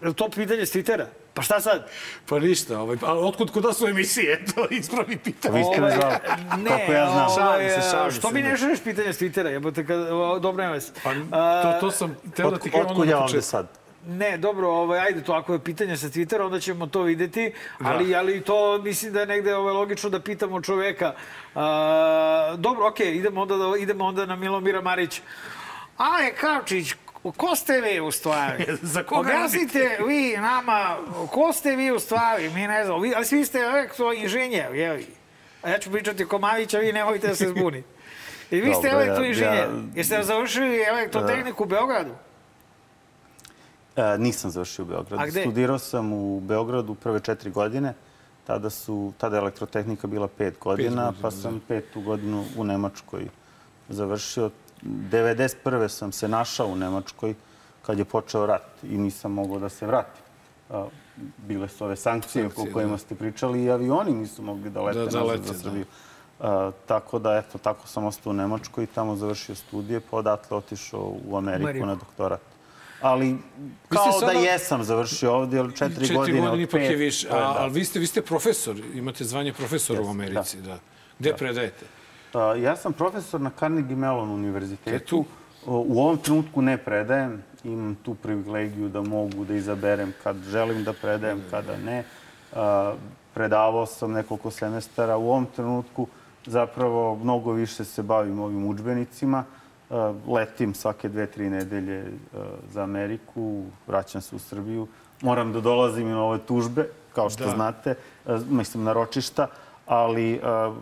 Je 0.00 0.08
li 0.08 0.14
to 0.14 0.28
pitanje 0.28 0.66
s 0.66 0.74
Twittera? 0.74 1.04
Pa 1.34 1.42
šta 1.42 1.60
sad? 1.60 1.90
Pa 2.28 2.38
ništa, 2.38 2.80
ovaj, 2.80 2.96
a 3.02 3.12
otkud 3.14 3.50
kod 3.50 3.64
nas 3.64 3.76
su 3.76 3.86
emisije? 3.86 4.44
To 4.54 4.66
ispravi 4.70 5.16
pitanje. 5.16 5.58
Vi 5.58 5.64
ste 5.64 5.80
me 5.80 5.90
zvali. 5.90 6.14
Ne, 6.62 6.70
Koliko 6.70 6.92
ja 6.92 7.10
znam. 7.10 7.26
ovaj, 7.26 7.36
Šalim 7.36 7.82
se, 7.82 7.90
šalim 7.90 8.12
što 8.12 8.28
se, 8.28 8.34
mi 8.34 8.42
da. 8.42 8.48
ne 8.48 8.56
šalješ 8.56 8.80
pitanje 8.80 9.12
s 9.12 9.20
Twittera, 9.20 9.46
jebote, 9.46 9.86
kad, 9.86 9.98
dobro 10.42 10.62
nema 10.62 10.74
vas. 10.74 10.92
Pa, 11.02 11.12
to, 11.62 11.80
to 11.80 11.90
sam 11.90 12.16
teo 12.36 12.50
da 12.50 12.58
ti 12.58 12.70
kažem 12.70 12.86
Otkud 12.86 13.08
ja 13.08 13.16
na 13.16 13.24
ovde 13.24 13.42
sad? 13.42 13.68
Ne, 14.06 14.38
dobro, 14.38 14.68
ovaj, 14.68 15.00
ajde, 15.00 15.22
to 15.22 15.32
ako 15.32 15.52
je 15.52 15.58
pitanje 15.58 15.96
sa 15.96 16.06
Twittera, 16.06 16.46
onda 16.46 16.60
ćemo 16.60 16.86
to 16.86 17.02
videti, 17.02 17.52
ali, 17.78 18.14
ali 18.14 18.40
to 18.40 18.78
mislim 18.78 19.12
da 19.12 19.20
je 19.20 19.26
negde 19.26 19.54
ovaj, 19.54 19.74
logično 19.74 20.10
da 20.10 20.20
pitamo 20.20 20.62
čoveka. 20.62 21.12
A, 21.54 22.54
dobro, 22.58 22.86
okej, 22.88 23.14
idemo, 23.14 23.40
onda, 23.42 23.56
da- 23.56 23.76
idemo 23.78 24.04
onda 24.04 24.26
na 24.26 24.36
Milomira 24.36 24.80
Marića. 24.80 25.22
Ale, 25.96 26.34
Kavčić, 26.34 26.94
ko 27.22 27.56
ste 27.56 27.80
vi 27.80 28.00
u 28.00 28.10
stvari? 28.10 28.66
Za 28.84 29.02
koga 29.02 29.20
Objasnite 29.20 29.98
vi 30.06 30.36
nama, 30.36 30.96
ko 31.30 31.52
ste 31.52 31.76
vi 31.76 31.90
u 31.92 31.98
stvari? 31.98 32.48
Mi 32.48 32.66
ne 32.66 32.84
znamo, 32.84 33.00
vi, 33.00 33.12
ali 33.16 33.24
svi 33.24 33.44
ste 33.44 33.58
elektro 33.58 34.12
inženjer, 34.12 34.74
je 34.74 34.92
li? 34.92 35.06
A 35.62 35.70
ja 35.70 35.78
ću 35.78 35.90
pričati 35.90 36.24
ko 36.24 36.38
Mavić, 36.38 36.74
a 36.74 36.78
vi 36.78 36.92
nemojte 36.92 37.28
da 37.28 37.34
se 37.34 37.48
zbuni. 37.56 37.82
I 38.50 38.60
vi 38.60 38.74
ste 38.74 38.88
Dobro, 38.88 39.00
ja- 39.00 39.04
elektroinženjer. 39.04 39.54
ja- 39.54 39.82
Jeste 39.94 40.22
završili 40.22 40.82
elektrotehniku 40.82 41.62
u 41.62 41.66
Beogradu? 41.66 42.10
E, 43.96 44.18
nisam 44.18 44.50
završio 44.50 44.82
u 44.82 44.88
Beogradu. 44.88 45.22
A 45.22 45.26
gde? 45.26 45.40
Studirao 45.40 45.78
sam 45.78 46.12
u 46.12 46.40
Beogradu 46.40 46.94
prve 46.94 47.20
četiri 47.20 47.50
godine. 47.50 47.94
Tada, 48.46 48.70
su, 48.70 49.12
tada 49.18 49.36
je 49.36 49.40
elektrotehnika 49.40 50.06
bila 50.06 50.28
pet 50.28 50.54
godina, 50.60 50.88
godina, 50.90 51.12
pa 51.22 51.30
sam 51.30 51.60
petu 51.68 52.00
godinu 52.00 52.44
u 52.56 52.64
Nemačkoj 52.64 53.26
završio. 53.88 54.50
91. 54.82 55.88
sam 55.88 56.12
se 56.12 56.28
našao 56.28 56.66
u 56.66 56.76
Nemačkoj 56.76 57.34
kad 57.82 57.98
je 57.98 58.04
počeo 58.04 58.46
rat 58.46 58.62
i 58.82 58.98
nisam 58.98 59.32
mogao 59.32 59.58
da 59.58 59.68
se 59.68 59.86
vratim. 59.86 60.22
Bile 61.38 61.68
su 61.68 61.84
ove 61.84 61.96
sankcije, 61.96 62.46
o 62.46 62.66
kojima 62.72 62.98
ste 62.98 63.14
pričali 63.14 63.62
i 63.62 63.70
avioni 63.70 64.12
nisu 64.12 64.42
mogli 64.42 64.70
da 64.70 64.82
lete 64.82 64.98
Da, 64.98 65.06
da 65.06 65.20
nazad 65.20 65.44
za 65.44 65.52
da. 65.52 65.58
Srbiju. 65.58 65.84
Tako 66.86 67.18
da, 67.18 67.36
eto, 67.36 67.58
tako 67.58 67.86
sam 67.88 68.04
ostao 68.04 68.30
u 68.30 68.34
Nemačkoj 68.34 68.84
i 68.84 68.86
tamo 68.86 69.16
završio 69.16 69.54
studije, 69.54 70.00
pa 70.00 70.16
odatle 70.16 70.56
otišao 70.56 71.14
u 71.28 71.36
Ameriku 71.36 71.86
na 71.86 71.94
doktorat. 71.94 72.40
Ali 73.00 73.36
kao 73.88 74.12
sada- 74.12 74.32
da 74.32 74.38
jesam 74.38 74.84
završio 74.84 75.32
ovdje, 75.34 75.60
ali 75.60 75.76
četiri, 75.76 75.94
Četiri 75.94 76.16
godine, 76.16 76.40
godine 76.40 76.54
od 76.54 76.68
ipak 76.68 76.80
je 76.80 76.88
pet, 76.88 76.98
više. 76.98 77.28
to 77.28 77.36
je, 77.36 77.42
A, 77.42 77.52
da. 77.52 77.58
ali 77.58 77.72
vi 77.72 77.84
ste, 77.84 77.98
vi 77.98 78.06
ste 78.06 78.22
profesor, 78.22 78.76
imate 78.94 79.24
zvanje 79.24 79.52
profesora 79.52 80.02
u 80.02 80.08
Americi. 80.10 80.56
Da. 80.56 80.78
Gde 81.18 81.36
predajete? 81.36 81.86
Ja 82.62 82.76
sam 82.76 82.92
profesor 82.92 83.40
na 83.40 83.50
Carnegie 83.58 83.96
Mellon 83.96 84.30
univerzitetu. 84.30 85.24
U 85.66 86.00
ovom 86.00 86.18
trenutku 86.18 86.62
ne 86.62 86.76
predajem. 86.76 87.42
Imam 87.64 87.94
tu 88.02 88.14
privilegiju 88.14 88.88
da 88.88 89.02
mogu 89.02 89.44
da 89.44 89.54
izaberem 89.54 90.12
kad 90.22 90.36
želim 90.36 90.84
da 90.84 90.92
predajem, 90.92 91.42
kada 91.50 91.76
ne. 91.76 92.04
Predavao 93.34 93.86
sam 93.86 94.12
nekoliko 94.12 94.50
semestara. 94.50 95.16
U 95.16 95.28
ovom 95.28 95.46
trenutku 95.56 96.06
zapravo 96.46 97.16
mnogo 97.16 97.52
više 97.52 97.84
se 97.84 98.02
bavim 98.02 98.40
ovim 98.40 98.66
učbenicima. 98.66 99.44
Letim 100.28 100.74
svake 100.74 101.08
dve, 101.08 101.26
tri 101.26 101.50
nedelje 101.50 102.04
za 102.72 102.82
Ameriku, 102.82 103.62
vraćam 103.86 104.20
se 104.20 104.36
u 104.36 104.38
Srbiju. 104.38 104.86
Moram 105.22 105.52
da 105.52 105.60
dolazim 105.60 106.08
i 106.08 106.10
na 106.10 106.22
ove 106.24 106.38
tužbe, 106.38 106.88
kao 107.14 107.30
što 107.30 107.44
Da. 107.44 107.50
znate, 107.50 107.94
mislim 108.48 108.84
na 108.84 108.92
ročišta, 108.92 109.46
ali 109.90 110.40
a, 110.42 110.74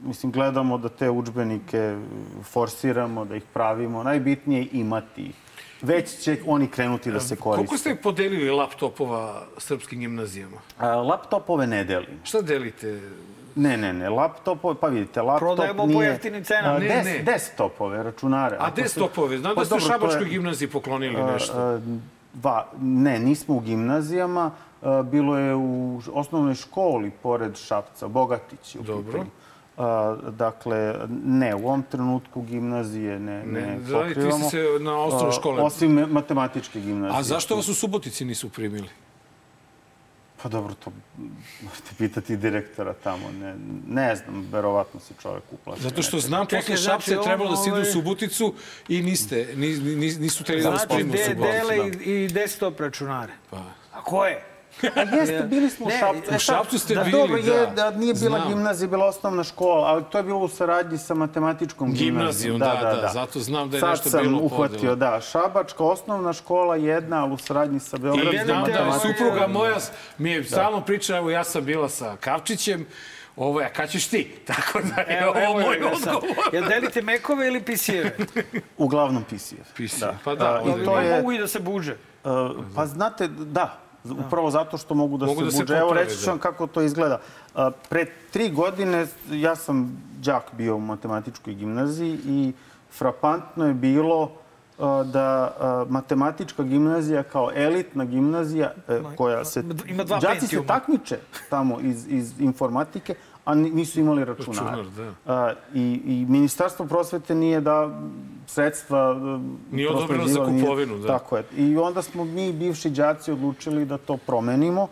mislim 0.00 0.32
gledamo 0.32 0.78
da 0.78 0.88
te 0.88 1.10
učbenike 1.10 1.96
forsiramo, 2.44 3.24
da 3.24 3.36
ih 3.36 3.42
pravimo. 3.44 4.02
Najbitnije 4.02 4.60
je 4.60 4.68
imati 4.72 5.22
ih. 5.22 5.34
Već 5.82 6.18
će 6.18 6.38
oni 6.46 6.66
krenuti 6.66 7.12
da 7.12 7.20
se 7.20 7.36
koriste. 7.36 7.56
Koliko 7.58 7.76
ste 7.76 7.96
podelili 7.96 8.50
laptopova 8.50 9.42
srpskim 9.58 10.00
gimnazijama? 10.00 10.56
A, 10.78 10.88
laptopove 10.88 11.66
ne 11.66 11.84
delim. 11.84 12.18
Šta 12.24 12.40
delite? 12.42 13.00
Ne, 13.56 13.76
ne, 13.76 13.92
ne. 13.92 14.08
Laptopove, 14.10 14.74
pa 14.80 14.88
vidite, 14.88 15.22
laptop 15.22 15.40
Prodajemo 15.40 15.86
nije... 15.86 15.96
po 15.96 16.02
jeftinim 16.02 16.44
cenama. 16.44 16.74
A, 16.74 16.78
Ne, 16.78 16.88
des, 16.88 17.04
ne. 17.06 17.18
Desktopove, 17.22 18.02
računare. 18.02 18.56
A 18.60 18.70
desktopove? 18.70 19.38
Znam 19.38 19.54
Pa 19.54 19.60
da 19.60 19.64
ste 19.64 19.74
u 19.74 19.78
to 19.78 19.84
je- 19.84 19.88
Šabačkoj 19.88 20.24
gimnaziji 20.24 20.68
poklonili 20.68 21.16
A, 21.16 21.26
nešto. 21.26 21.52
a, 21.54 21.80
Va, 22.34 22.66
ne, 22.80 23.18
nismo 23.18 23.54
u 23.54 23.60
gimnazijama. 23.60 24.50
A, 24.84 25.02
Bilo 25.02 25.38
je 25.38 25.54
u 25.54 26.00
osnovnoj 26.08 26.54
školi 26.56 27.10
pored 27.12 27.56
Šapca, 27.58 28.08
Bogatić 28.08 28.74
je 28.74 28.80
u 28.80 28.84
Dobro. 28.84 29.12
pitanju. 29.12 29.30
A, 29.78 30.16
dakle, 30.30 30.94
ne, 31.24 31.54
u 31.54 31.58
ovom 31.58 31.82
trenutku 31.82 32.42
gimnazije 32.42 33.18
ne, 33.18 33.44
ne, 33.44 33.60
Ne, 33.60 33.78
da 33.80 33.98
li 33.98 34.04
vi 34.04 34.10
ste 34.10 34.20
pokrivamo. 34.20 34.50
se 34.50 34.58
na 34.80 34.98
osnovnoj 34.98 35.28
A, 35.28 35.32
škole- 35.32 35.62
Osim 35.62 36.06
matematičke 36.10 36.80
gimnazije. 36.80 37.18
A 37.18 37.22
zašto 37.24 37.56
vas 37.56 37.68
u 37.68 37.74
Subotici 37.74 38.24
nisu 38.24 38.48
primili? 38.48 38.88
Pa 40.42 40.48
dobro, 40.48 40.74
to 40.74 40.90
možete 41.62 41.90
pitati 41.98 42.36
direktora 42.36 42.94
tamo. 42.94 43.30
Ne, 43.32 43.54
ne 43.88 44.16
znam, 44.16 44.48
verovatno 44.52 45.00
se 45.00 45.14
čovek 45.22 45.42
uplaši. 45.52 45.82
Zato 45.82 46.02
što 46.02 46.18
znam, 46.18 46.46
Čekaj, 46.46 46.60
posle 46.60 46.76
znači, 46.76 46.84
Šapca 46.86 47.12
je 47.12 47.22
trebalo 47.24 47.50
da 47.50 47.56
se 47.56 47.62
ide 47.62 47.70
u 47.70 47.74
ovaj- 47.74 47.84
Suboticu 47.86 48.54
i 48.88 49.02
niste, 49.02 49.48
ni, 49.56 49.68
ni, 49.68 50.14
nisu 50.14 50.44
teli 50.44 50.62
da 50.62 50.70
vas 50.70 50.80
Znači, 50.80 50.94
prime 50.94 51.14
u 51.14 51.24
Suboticu. 51.24 51.42
dele 51.42 51.76
da. 51.90 52.04
i, 52.04 52.24
i 52.24 52.28
desktop 52.28 52.80
računare. 52.80 53.32
Pa. 53.50 53.56
A 53.92 54.02
ko 54.02 54.26
je? 54.26 54.44
A 54.96 55.16
jeste, 55.16 55.42
bili 55.42 55.70
smo 55.70 55.86
u 55.86 55.88
Ne, 55.88 55.98
Šapcu. 55.98 56.18
u 56.20 56.24
E, 56.24 56.30
sad, 56.30 56.40
Šapcu 56.40 56.78
ste 56.78 56.94
da, 56.94 57.00
bili, 57.00 57.12
dobro, 57.12 57.36
je, 57.36 57.42
da. 57.66 57.66
da 57.66 57.90
nije 57.90 58.14
bila 58.14 58.38
Znam. 58.38 58.48
gimnazija, 58.48 58.88
bila 58.88 59.06
osnovna 59.06 59.44
škola, 59.44 59.86
ali 59.86 60.04
to 60.04 60.18
je 60.18 60.24
bilo 60.24 60.38
u 60.38 60.48
saradnji 60.48 60.98
sa 60.98 61.14
matematičkom 61.14 61.92
Gimnazijom, 61.92 62.58
da, 62.58 62.66
da, 62.66 63.10
zato 63.10 63.40
znam 63.40 63.70
da 63.70 63.76
je 63.76 63.80
Sad 63.80 63.90
nešto 63.90 64.10
sam 64.10 64.22
bilo 64.22 64.38
uhvatio, 64.38 64.78
podela. 64.78 64.94
da, 64.96 65.20
Šabačka 65.22 65.84
osnovna 65.84 66.32
škola 66.32 66.76
jedna, 66.76 67.22
ali 67.22 67.32
u 67.32 67.38
saradnji 67.38 67.80
sa 67.80 67.96
Beogradom. 67.98 68.34
I 68.34 68.38
znam 68.38 68.64
da 68.64 68.84
ovaj- 68.84 68.98
supruga 69.00 69.46
moja 69.48 69.76
mi 70.18 70.30
je 70.30 70.44
stalno 70.44 70.80
pričala, 70.80 71.18
evo 71.18 71.30
ja 71.30 71.44
sam 71.44 71.64
bila 71.64 71.88
sa 71.88 72.16
Kavčićem, 72.16 72.86
ovo 73.36 73.60
je, 73.60 73.66
a 73.66 73.70
kad 73.70 73.90
ćeš 73.90 74.06
ti? 74.06 74.30
Tako 74.46 74.78
da 74.80 75.02
je 75.02 75.18
Evo, 75.18 75.34
ovo 75.42 75.60
moj 75.60 75.76
sad. 75.94 76.14
odgovor. 76.14 76.36
Jel 76.52 76.64
delite 76.64 77.02
mekove 77.02 77.46
ili 77.46 77.62
pisijeve? 77.62 78.16
Uglavnom 78.78 79.24
PCF. 79.24 79.72
PCF, 79.74 80.02
pa 80.24 80.34
da, 80.34 80.44
A, 80.46 80.60
I 80.72 80.84
to 80.84 81.00
je, 81.00 81.16
Mogu 81.16 81.32
i 81.32 81.38
da 81.38 81.48
se 81.48 81.60
buđe. 81.60 81.96
Uh, 82.24 82.30
pa 82.76 82.86
znate, 82.86 83.28
da, 83.28 83.78
upravo 84.04 84.50
zato 84.50 84.78
što 84.78 84.94
mogu 84.94 85.18
da 85.18 85.26
Mogu 85.26 85.50
se 85.50 85.58
da 85.58 85.62
buđe. 85.62 85.76
Evo 85.76 85.92
reći 85.92 86.18
ću 86.18 86.24
da. 86.24 86.30
vam 86.30 86.38
kako 86.38 86.66
to 86.66 86.82
izgleda. 86.82 87.20
Pre 87.88 88.06
tri 88.30 88.50
godine 88.50 89.06
ja 89.30 89.56
sam 89.56 90.02
đak 90.24 90.42
bio 90.52 90.76
u 90.76 90.80
matematičkoj 90.80 91.54
gimnaziji 91.54 92.18
i 92.24 92.52
frapantno 92.90 93.66
je 93.66 93.74
bilo 93.74 94.30
da 95.04 95.56
matematička 95.88 96.62
gimnazija 96.62 97.22
kao 97.22 97.50
elitna 97.54 98.04
gimnazija 98.04 98.72
uh, 98.88 99.16
koja 99.16 99.44
se... 99.44 99.64
Ima 99.86 100.04
dva 100.04 100.18
Đaci 100.18 100.46
se 100.46 100.66
takmiče 100.66 101.18
tamo 101.50 101.80
iz, 101.80 102.06
iz 102.08 102.40
informatike, 102.40 103.14
a 103.44 103.54
ni- 103.54 103.70
nisu 103.70 104.00
imali 104.00 104.24
računare. 104.24 104.76
Računar, 104.82 105.12
Uh, 105.26 105.32
i, 105.74 106.00
I 106.06 106.26
Ministarstvo 106.28 106.86
prosvete 106.86 107.34
nije 107.34 107.60
da 107.60 108.00
sredstva 108.46 109.12
uh, 109.12 109.40
Nije 109.72 109.90
odobreno 109.90 110.26
za 110.28 110.44
kupovinu, 110.44 110.98
da. 110.98 111.08
Tako 111.08 111.36
je. 111.36 111.44
I 111.56 111.76
onda 111.76 112.02
smo 112.02 112.24
mi, 112.24 112.52
bivši 112.52 112.90
đaci, 112.90 113.32
odlučili 113.32 113.84
da 113.84 113.98
to 113.98 114.16
promenimo 114.16 114.88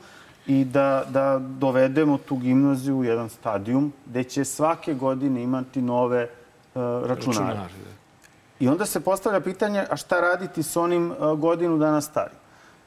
i 0.46 0.64
da, 0.64 1.04
da 1.08 1.38
dovedemo 1.38 2.18
tu 2.18 2.36
gimnaziju 2.36 2.96
u 2.98 3.04
jedan 3.04 3.28
stadijum 3.28 3.92
gde 4.06 4.24
će 4.24 4.44
svake 4.44 4.94
godine 4.94 5.42
imati 5.42 5.82
nove 5.82 6.22
uh, 6.22 6.82
računare. 6.82 7.08
Računar, 7.08 7.56
da. 7.56 7.92
I 8.60 8.68
onda 8.68 8.86
se 8.86 9.00
postavlja 9.00 9.40
pitanje, 9.40 9.84
a 9.90 9.96
šta 9.96 10.20
raditi 10.20 10.62
s 10.62 10.76
onim 10.76 11.10
uh, 11.10 11.38
godinu 11.38 11.78
dana 11.78 12.00
stari? 12.00 12.34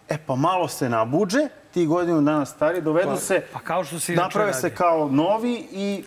E 0.09 0.17
pa 0.27 0.35
malo 0.35 0.67
se 0.67 0.89
nabuđe, 0.89 1.47
ti 1.75 1.85
godinu 1.85 2.21
dana 2.21 2.45
stari, 2.45 2.81
dovedu 2.81 3.17
se, 3.17 3.41
Pa 3.53 3.59
kao 3.59 3.83
što 3.83 3.95
inače 3.95 4.15
naprave 4.15 4.53
se 4.53 4.75
kao 4.75 5.09
novi 5.11 5.67
i 5.71 6.03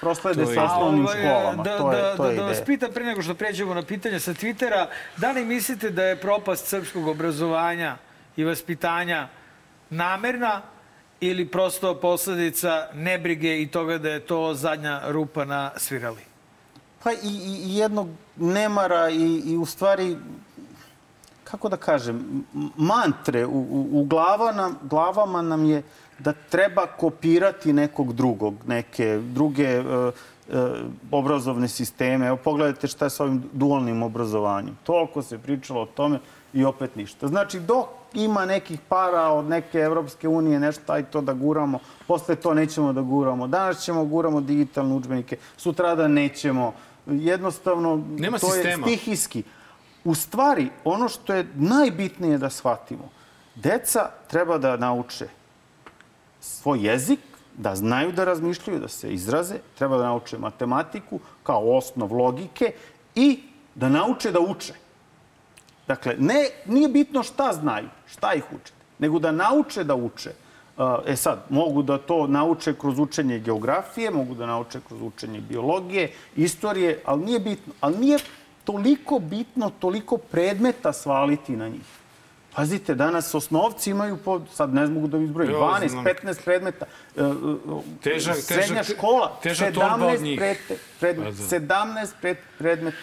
proslede 0.00 0.46
sa 0.46 0.64
osnovnim 0.64 1.06
Ovaj, 1.06 1.20
školama. 1.20 1.62
Da, 1.62 1.78
to 1.78 1.92
je, 1.92 2.02
da, 2.02 2.16
to 2.16 2.24
je 2.24 2.36
da, 2.36 2.42
da 2.42 2.48
vas 2.48 2.60
pitam 2.66 2.92
pre 2.92 3.04
nego 3.04 3.22
što 3.22 3.34
pređemo 3.34 3.74
na 3.74 3.82
pitanje 3.82 4.20
sa 4.20 4.34
Twittera, 4.34 4.86
da 5.16 5.32
li 5.32 5.44
mislite 5.44 5.90
da 5.90 6.04
je 6.04 6.16
propast 6.16 6.66
srpskog 6.66 7.06
obrazovanja 7.06 7.96
i 8.36 8.44
vaspitanja 8.44 9.28
namerna 9.90 10.62
ili 11.20 11.46
prosto 11.46 11.94
posledica 11.94 12.88
nebrige 12.94 13.62
i 13.62 13.66
toga 13.66 13.98
da 13.98 14.10
je 14.10 14.20
to 14.20 14.54
zadnja 14.54 15.00
rupa 15.06 15.44
na 15.44 15.70
svirali? 15.76 16.22
Pa 17.04 17.12
i, 17.12 17.16
i 17.22 17.76
jednog 17.76 18.08
nemara 18.36 19.10
i, 19.10 19.42
i 19.46 19.56
u 19.56 19.66
stvari, 19.66 20.16
kako 21.54 21.68
da 21.68 21.76
kažem, 21.76 22.44
mantre 22.76 23.46
u, 23.46 23.58
u, 23.70 23.88
u 23.92 24.04
glava 24.04 24.52
nam, 24.52 24.78
glavama 24.82 25.42
nam 25.42 25.64
je 25.64 25.82
da 26.18 26.32
treba 26.32 26.86
kopirati 26.86 27.72
nekog 27.72 28.12
drugog, 28.12 28.54
neke 28.66 29.20
druge 29.22 29.62
e, 29.64 29.80
e, 29.80 30.12
obrazovne 31.10 31.68
sisteme. 31.68 32.26
Evo, 32.26 32.36
pogledajte 32.36 32.88
šta 32.88 33.06
je 33.06 33.10
sa 33.10 33.24
ovim 33.24 33.42
dualnim 33.52 34.02
obrazovanjem. 34.02 34.78
Toliko 34.82 35.22
se 35.22 35.38
pričalo 35.38 35.82
o 35.82 35.86
tome 35.86 36.18
i 36.52 36.64
opet 36.64 36.96
ništa. 36.96 37.28
Znači, 37.28 37.60
dok 37.60 37.86
ima 38.14 38.46
nekih 38.46 38.80
para 38.88 39.28
od 39.28 39.44
neke 39.44 39.78
Evropske 39.78 40.28
unije, 40.28 40.60
nešto, 40.60 40.92
aj 40.92 41.02
to 41.02 41.20
da 41.20 41.32
guramo, 41.32 41.78
posle 42.06 42.34
to 42.36 42.54
nećemo 42.54 42.92
da 42.92 43.02
guramo. 43.02 43.46
Danas 43.46 43.84
ćemo 43.84 44.04
guramo 44.04 44.40
digitalne 44.40 44.94
učbenike, 44.94 45.36
sutrada 45.56 46.08
nećemo. 46.08 46.72
Jednostavno, 47.06 48.02
Nema 48.18 48.38
to 48.38 48.50
sistema. 48.50 48.86
je 48.88 48.96
stihijski. 48.96 49.42
U 50.04 50.14
stvari, 50.14 50.70
ono 50.84 51.08
što 51.08 51.34
je 51.34 51.46
najbitnije 51.54 52.38
da 52.38 52.50
shvatimo, 52.50 53.08
deca 53.54 54.10
treba 54.30 54.58
da 54.58 54.76
nauče 54.76 55.28
svoj 56.40 56.86
jezik, 56.86 57.20
da 57.56 57.74
znaju 57.74 58.12
da 58.12 58.24
razmišljaju, 58.24 58.80
da 58.80 58.88
se 58.88 59.12
izraze, 59.12 59.54
treba 59.78 59.96
da 59.96 60.04
nauče 60.04 60.38
matematiku 60.38 61.20
kao 61.42 61.76
osnov 61.76 62.12
logike 62.12 62.72
i 63.14 63.42
da 63.74 63.88
nauče 63.88 64.32
da 64.32 64.40
uče. 64.40 64.74
Dakle, 65.86 66.16
ne, 66.18 66.48
nije 66.66 66.88
bitno 66.88 67.22
šta 67.22 67.52
znaju, 67.52 67.88
šta 68.06 68.34
ih 68.34 68.44
uče, 68.52 68.72
nego 68.98 69.18
da 69.18 69.32
nauče 69.32 69.84
da 69.84 69.94
uče. 69.94 70.32
E 71.06 71.16
sad, 71.16 71.44
mogu 71.50 71.82
da 71.82 71.98
to 71.98 72.26
nauče 72.26 72.74
kroz 72.74 72.98
učenje 72.98 73.38
geografije, 73.38 74.10
mogu 74.10 74.34
da 74.34 74.46
nauče 74.46 74.80
kroz 74.88 75.02
učenje 75.02 75.40
biologije, 75.40 76.12
istorije, 76.36 77.02
ali 77.04 77.24
nije 77.24 77.40
bitno. 77.40 77.72
Ali 77.80 77.98
nije 77.98 78.18
toliko 78.64 79.18
bitno, 79.18 79.70
toliko 79.78 80.16
predmeta 80.16 80.92
svaliti 80.92 81.56
na 81.56 81.68
njih. 81.68 81.82
Pazite, 82.54 82.94
danas 82.94 83.34
osnovci 83.34 83.90
imaju, 83.90 84.16
po, 84.16 84.40
sad 84.52 84.74
ne 84.74 84.86
mogu 84.86 85.06
da 85.06 85.18
izbrojim, 85.18 85.52
12, 85.52 86.14
15 86.24 86.44
predmeta. 86.44 86.86
E, 87.16 87.20
e, 87.20 87.24
Težak, 88.02 88.36
Srednja 88.36 88.82
težak, 88.82 88.96
škola, 88.96 89.38
teža 89.42 89.72
torba 89.72 90.06
od 90.06 90.12
17 90.12 90.22
njih. 90.22 90.38
predmeta. 90.38 90.74
Predmet, 91.00 91.26
Pa 91.26 91.30
da. 91.30 91.76
17 91.76 92.08
pred, 92.20 92.36
predmeta. 92.58 92.96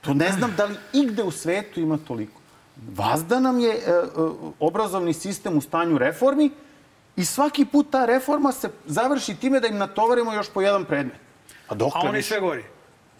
To 0.00 0.14
ne 0.14 0.32
znam 0.32 0.54
da 0.56 0.64
li 0.64 0.74
igde 0.92 1.22
u 1.22 1.30
svetu 1.30 1.80
ima 1.80 1.98
toliko. 2.08 2.40
Vazda 2.94 3.40
nam 3.40 3.60
je 3.60 3.74
e, 3.74 3.80
obrazovni 4.60 5.12
sistem 5.12 5.56
u 5.56 5.60
stanju 5.60 5.98
reformi 5.98 6.50
i 7.16 7.24
svaki 7.24 7.64
put 7.64 7.90
ta 7.90 8.04
reforma 8.04 8.52
se 8.52 8.70
završi 8.86 9.34
time 9.34 9.60
da 9.60 9.66
im 9.66 9.78
natovarimo 9.78 10.32
još 10.32 10.48
po 10.48 10.60
jedan 10.60 10.84
predmet. 10.84 11.16
A 11.68 11.74
dok 11.74 11.92
A 11.94 12.00
oni 12.08 12.22
sve 12.22 12.40
gori. 12.40 12.64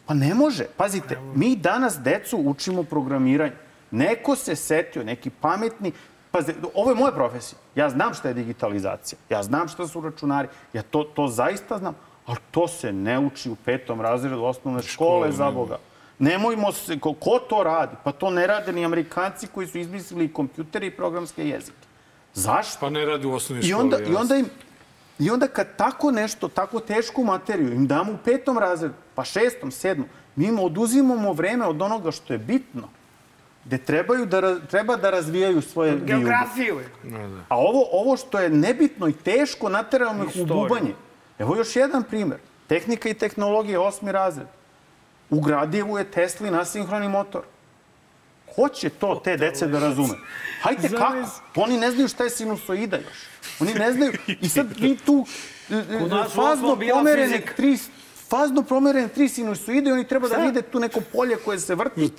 Pa 0.07 0.15
ne 0.15 0.35
može. 0.35 0.65
Pazite, 0.77 1.19
mi 1.35 1.57
danas 1.57 1.99
decu 1.99 2.39
učimo 2.45 2.83
programiranje. 2.83 3.53
Neko 3.91 4.37
se 4.37 4.57
setio, 4.57 5.05
neki 5.05 5.31
pametni, 5.31 5.93
Pazite, 6.31 6.59
ovo 6.75 6.91
je 6.91 6.95
moja 6.95 7.13
profesija. 7.13 7.59
Ja 7.75 7.91
znam 7.91 8.15
šta 8.15 8.29
je 8.29 8.35
digitalizacija. 8.35 9.19
Ja 9.31 9.43
znam 9.43 9.69
šta 9.69 9.87
su 9.89 10.01
računari. 10.01 10.49
Ja 10.73 10.83
to, 10.83 11.05
to 11.05 11.29
zaista 11.29 11.79
znam. 11.79 11.95
Ali 12.27 12.39
to 12.51 12.69
se 12.69 12.93
ne 12.93 13.19
uči 13.19 13.51
u 13.51 13.57
petom 13.57 14.01
razredu 14.01 14.45
osnovne 14.45 14.83
škole, 14.83 15.33
za 15.33 15.51
Boga. 15.51 15.79
Nemojmo 16.19 16.73
se, 16.73 16.99
ko, 17.01 17.13
ko 17.13 17.39
to 17.49 17.63
radi? 17.63 17.97
Pa 18.05 18.13
to 18.13 18.31
ne 18.31 18.47
rade 18.47 18.73
ni 18.73 18.85
Amerikanci 18.85 19.47
koji 19.47 19.67
su 19.67 19.79
izmislili 19.79 20.33
kompjutere 20.33 20.87
i 20.87 20.91
programske 20.91 21.49
jezike. 21.49 21.87
Zašto? 22.35 22.77
Pa 22.81 22.91
ne 22.91 23.05
radi 23.05 23.27
u 23.27 23.33
osnovnoj 23.33 23.67
I 23.67 23.69
školi. 23.69 23.83
onda, 23.83 23.97
jasno. 23.97 24.13
I 24.13 24.17
onda 24.17 24.37
im 24.37 24.47
I 25.19 25.31
onda 25.31 25.49
kad 25.49 25.77
tako 25.77 26.11
nešto, 26.11 26.49
tako 26.49 26.81
tešku 26.81 27.25
materiju 27.25 27.73
im 27.73 27.87
damo 27.87 28.13
u 28.13 28.17
petom 28.25 28.59
razredu, 28.59 28.95
pa 29.15 29.25
šestom, 29.25 29.71
sedmom, 29.71 30.09
mi 30.37 30.47
im 30.47 30.59
oduzimamo 30.59 31.33
vreme 31.33 31.67
od 31.67 31.83
onoga 31.83 32.11
što 32.11 32.33
je 32.33 32.39
bitno, 32.39 32.89
gde 33.65 33.79
trebaju 33.79 34.27
da, 34.27 34.61
treba 34.61 34.97
da 34.97 35.11
razvijaju 35.11 35.63
svoje 35.63 35.91
vijuge. 35.91 36.07
Geografiju 36.07 36.79
je. 36.79 36.89
A 37.49 37.59
ovo, 37.59 37.89
ovo 37.93 38.17
što 38.17 38.39
je 38.39 38.51
nebitno 38.51 39.09
i 39.09 39.13
teško, 39.13 39.69
naterano 39.69 40.25
ih 40.25 40.43
u 40.43 40.47
bubanje. 40.47 40.95
Evo 41.39 41.57
još 41.57 41.77
jedan 41.77 42.03
primer. 42.03 42.39
Tehnika 42.67 43.09
i 43.09 43.15
tehnologija, 43.15 43.81
osmi 43.81 44.13
razred. 44.13 44.47
U 45.31 45.41
gradijevu 45.41 45.99
je 45.99 46.05
Teslin 46.05 46.55
asinhroni 46.55 47.09
motor. 47.09 47.43
Ko 48.57 48.69
će 48.69 48.91
to 48.91 49.21
te 49.25 49.37
dece 49.37 49.67
da 49.67 49.79
razume? 49.79 50.15
Hajde, 50.63 50.89
kako? 50.89 51.29
Oni 51.55 51.79
ne 51.79 51.91
znaju 51.91 52.09
šta 52.09 52.25
je 52.25 52.31
sinusoida 52.31 52.97
još. 52.97 53.17
Oni 53.61 53.75
ne 53.75 53.93
znaju. 53.93 54.13
I 54.41 54.49
sad 54.49 54.67
vi 54.81 54.97
tu 54.97 55.27
e, 55.71 55.75
e, 55.75 56.29
fazno 56.35 56.79
pomerene 56.93 57.43
tri 57.57 57.79
fazno 58.29 58.63
pomerene 58.63 59.09
tri 59.09 59.29
sinusoide 59.29 59.91
i 59.91 59.93
oni 59.93 60.09
treba 60.09 60.29
da 60.29 60.37
vide 60.37 60.63
tu 60.63 60.81
neko 60.81 61.01
polje 61.13 61.37
koje 61.37 61.59
se 61.59 61.75
vrti. 61.75 62.11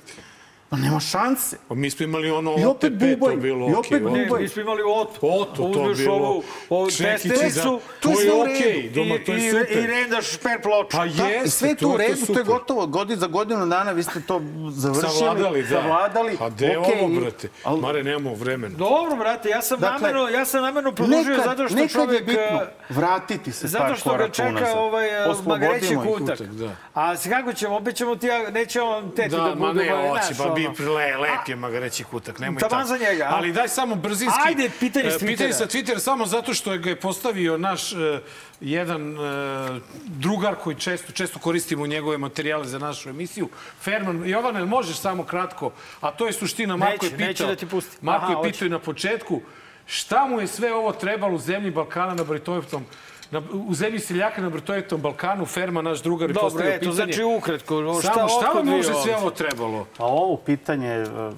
Pa 0.70 0.76
nema 0.76 1.00
šanse. 1.00 1.56
Pa 1.68 1.74
mi 1.74 1.90
smo 1.90 2.04
imali 2.04 2.30
ono 2.30 2.50
I 2.52 2.64
opet 2.64 2.92
OTP, 2.92 3.00
to 3.00 3.16
bubaj, 3.16 3.36
bilo 3.36 3.58
i 3.60 3.72
okej. 3.72 3.76
opet 3.96 4.02
ono. 4.02 4.10
Ne, 4.10 4.24
bubaj. 4.24 4.42
mi 4.42 4.48
smo 4.48 4.62
imali 4.62 4.82
oto. 4.84 5.18
Oto, 5.22 5.62
to 5.64 5.94
bilo. 5.94 6.14
ovu, 6.14 6.42
ovu 6.70 6.90
za- 6.90 6.98
to 6.98 7.10
je 7.34 7.52
To 8.00 8.12
sve 8.12 8.32
okej, 8.34 8.72
redu. 8.74 8.94
doma, 8.94 9.14
to 9.18 9.32
je 9.32 9.38
i, 9.38 9.50
super. 9.50 9.78
i 9.78 9.86
rendaš 9.86 10.26
šper 10.26 10.62
ploču. 10.62 10.88
Pa 10.90 11.06
Da, 11.06 11.24
jeste, 11.24 11.50
sve 11.50 11.68
je 11.68 11.74
to 11.74 11.80
tu 11.80 11.88
u 11.88 11.92
je 11.92 11.98
redu, 11.98 12.26
to 12.26 12.38
je 12.38 12.44
gotovo. 12.44 12.86
Godin, 12.88 13.16
za 13.16 13.26
godinu 13.28 13.66
dana 13.66 13.92
vi 13.92 14.02
ste 14.02 14.20
to 14.20 14.40
završili, 14.70 15.12
Savladali, 15.14 15.62
da. 15.62 15.68
savladali. 15.70 16.36
Pa 16.38 16.48
gde 16.50 16.66
je 16.66 16.78
okej, 16.78 17.00
ovo, 17.00 17.08
brate? 17.10 17.48
ali- 17.64 17.80
Mare, 17.80 18.04
nemamo 18.04 18.34
vremena. 18.34 18.76
Dobro, 18.78 19.16
brate, 19.16 19.48
ja 19.48 19.62
sam 19.62 19.80
Dakle, 19.80 19.98
namerno, 20.00 20.28
ja 20.28 20.44
sam 20.44 20.62
namerno 20.62 20.92
produžio 20.92 21.18
nekad, 21.26 21.44
zato 21.46 21.68
što 21.68 21.76
nekad 21.76 21.90
čovjek... 21.92 22.20
je 22.20 22.26
bitno 22.26 22.42
e, 22.42 22.66
vratiti 22.90 23.52
se 23.52 23.68
Zato 23.68 23.84
par 23.84 23.96
što 23.96 24.10
ga 24.12 24.28
čeka 24.28 24.48
unazad. 24.48 24.76
ovaj 24.78 25.08
uh, 25.30 25.46
magreći 25.46 25.96
kutak. 25.98 26.40
da. 26.42 26.76
A 26.94 27.14
kako 27.18 27.52
ćemo, 27.52 27.76
opet 27.76 27.96
ćemo 27.96 28.16
ti, 28.16 28.26
ja, 28.26 28.50
nećemo 28.50 29.02
teti 29.16 29.28
da, 29.28 29.36
Da, 29.38 29.44
ma 29.46 29.54
budu... 29.66 29.74
ne, 29.76 29.94
ovaj, 29.94 30.20
pa 30.38 30.44
bi 30.58 30.84
le, 30.84 31.16
lep 31.16 31.48
je 31.48 31.56
magareći 31.56 32.04
kutak, 32.04 32.38
nemoj 32.38 32.60
tako. 32.60 32.84
za 32.84 32.98
njega, 32.98 33.24
a? 33.24 33.36
Ali 33.36 33.52
daj 33.52 33.68
samo 33.68 33.94
brzinski... 33.94 34.40
Ajde, 34.46 34.70
pitanje 34.80 35.10
s 35.10 35.22
e, 35.22 35.26
Pitanje 35.26 35.50
Twittera. 35.50 35.58
sa 35.58 35.66
Twittera, 35.66 35.98
samo 35.98 36.26
zato 36.26 36.54
što 36.54 36.78
ga 36.78 36.90
je 36.90 37.00
postavio 37.00 37.58
naš 37.58 37.92
e, 37.92 38.20
jedan 38.60 39.12
e, 39.12 39.80
drugar 40.06 40.54
koji 40.54 40.76
često, 40.76 41.12
često 41.12 41.38
koristimo 41.38 41.86
njegove 41.86 42.18
materijale 42.18 42.64
za 42.66 42.78
našu 42.78 43.08
emisiju. 43.08 43.48
Ferman, 43.80 44.28
Jovane, 44.28 44.64
možeš 44.64 44.96
samo 44.96 45.24
kratko, 45.24 45.72
a 46.00 46.10
to 46.10 46.26
je 46.26 46.32
suština, 46.32 46.76
Marko 46.76 47.04
je 47.06 47.10
Neće, 47.10 47.16
pitao. 47.16 47.28
neće 47.28 47.46
da 47.46 47.56
ti 47.56 47.66
pusti. 47.66 47.96
Marko 48.00 48.32
Aha, 48.32 48.32
je 48.46 48.52
pitao 48.52 48.66
i 48.66 48.70
na 48.70 48.78
početku, 48.78 49.40
šta 49.86 50.26
mu 50.26 50.40
je 50.40 50.46
sve 50.46 50.74
ovo 50.74 50.92
trebalo 50.92 51.34
u 51.34 51.38
zemlji 51.38 51.70
Balkana 51.70 52.14
na 52.14 52.24
Britojetom 52.24 52.84
na, 53.30 53.42
u 53.52 53.74
zemlji 53.74 54.00
seljaka 54.00 54.42
na 54.42 54.50
Britojetom 54.50 55.00
Balkanu, 55.00 55.46
Ferma, 55.46 55.82
naš 55.82 56.02
drugar, 56.02 56.28
Dobro, 56.28 56.42
postavio 56.42 56.70
eto, 56.70 56.78
pitanje. 56.80 56.94
znači 56.94 57.22
ukratko. 57.24 57.76
o, 57.76 58.00
Šta, 58.02 58.12
Samo, 58.14 58.28
šta 58.28 58.50
vam 58.50 58.66
može 58.66 58.92
sve 58.94 59.16
ovo 59.16 59.30
trebalo? 59.30 59.86
Pa 59.96 60.04
ovo 60.04 60.36
pitanje 60.36 60.88
e, 60.88 61.04
navodi 61.06 61.34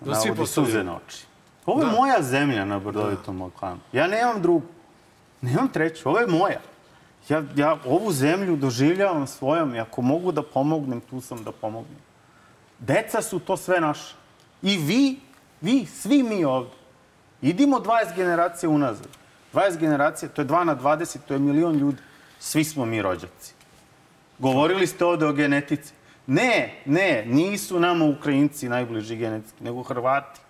postavljaju. 0.00 0.46
suze 0.46 0.84
na 0.84 0.96
oči. 0.96 1.24
Ovo 1.66 1.82
je 1.82 1.86
moja 1.86 2.22
zemlja 2.22 2.64
na 2.64 2.78
Brdovitom 2.78 3.38
Balkanu. 3.38 3.80
Ja 3.92 4.06
nemam 4.06 4.42
drugu. 4.42 4.66
Nemam 5.40 5.68
treću. 5.68 6.08
Ovo 6.08 6.18
je 6.18 6.26
moja. 6.26 6.60
Ja, 7.28 7.42
ja 7.56 7.76
ovu 7.86 8.12
zemlju 8.12 8.56
doživljavam 8.56 9.26
svojom 9.26 9.74
i 9.74 9.80
ako 9.80 10.02
mogu 10.02 10.32
da 10.32 10.42
pomognem, 10.42 11.00
tu 11.00 11.20
sam 11.20 11.44
da 11.44 11.52
pomognem. 11.52 11.98
Deca 12.78 13.22
su 13.22 13.38
to 13.38 13.56
sve 13.56 13.80
naše. 13.80 14.14
I 14.62 14.76
vi, 14.76 15.20
vi, 15.60 15.86
svi 15.86 16.22
mi 16.22 16.44
ovde. 16.44 16.70
Idimo 17.42 17.76
20 17.78 18.16
generacija 18.16 18.70
unazad. 18.70 19.08
20 19.56 19.76
generacija, 19.78 20.28
to 20.28 20.42
je 20.42 20.46
2 20.46 20.64
na 20.64 20.76
20, 20.76 21.18
to 21.28 21.34
je 21.34 21.40
milion 21.40 21.76
ljudi. 21.76 21.98
Svi 22.38 22.64
smo 22.64 22.84
mi 22.84 23.02
rođaci. 23.02 23.54
Govorili 24.38 24.86
ste 24.86 25.04
ovde 25.04 25.26
o 25.26 25.32
genetici. 25.32 25.92
Ne, 26.26 26.82
ne, 26.84 27.24
nisu 27.26 27.80
nama 27.80 28.04
Ukrajinci 28.04 28.68
najbliži 28.68 29.16
genetski, 29.16 29.64
nego 29.64 29.82
Hrvati. 29.82 30.40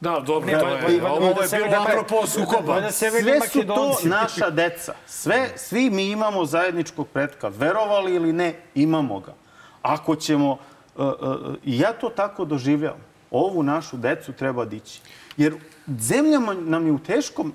Da, 0.00 0.20
dobro, 0.26 0.46
Ne, 0.46 0.58
to 0.60 0.68
je, 0.68 1.02
ovo- 1.02 1.16
ovo 1.16 1.30
ovo 1.30 1.42
je 1.42 1.48
bilo 1.52 1.82
apropo 1.82 2.26
sukoba. 2.26 2.72
Valjda 2.72 2.90
Severni 2.90 3.30
Sve 3.30 3.48
su 3.48 3.66
to 3.66 3.96
naša 4.04 4.50
deca. 4.50 4.94
Sve, 5.06 5.48
svi 5.56 5.90
mi 5.90 6.10
imamo 6.10 6.44
zajedničkog 6.44 7.08
pretka. 7.08 7.48
Verovali 7.48 8.14
ili 8.14 8.32
ne, 8.32 8.54
imamo 8.74 9.20
ga. 9.20 9.34
Ako 9.82 10.16
ćemo, 10.16 10.50
uh, 10.52 10.58
uh, 11.06 11.54
ja 11.64 11.92
to 11.92 12.08
tako 12.08 12.44
doživljavam, 12.44 13.00
ovu 13.30 13.62
našu 13.62 13.96
decu 13.96 14.32
treba 14.32 14.64
dići. 14.64 15.00
Jer 15.36 15.54
zemljama 15.98 16.54
nam 16.54 16.86
je 16.86 16.92
u 16.92 16.98
teškom, 16.98 17.52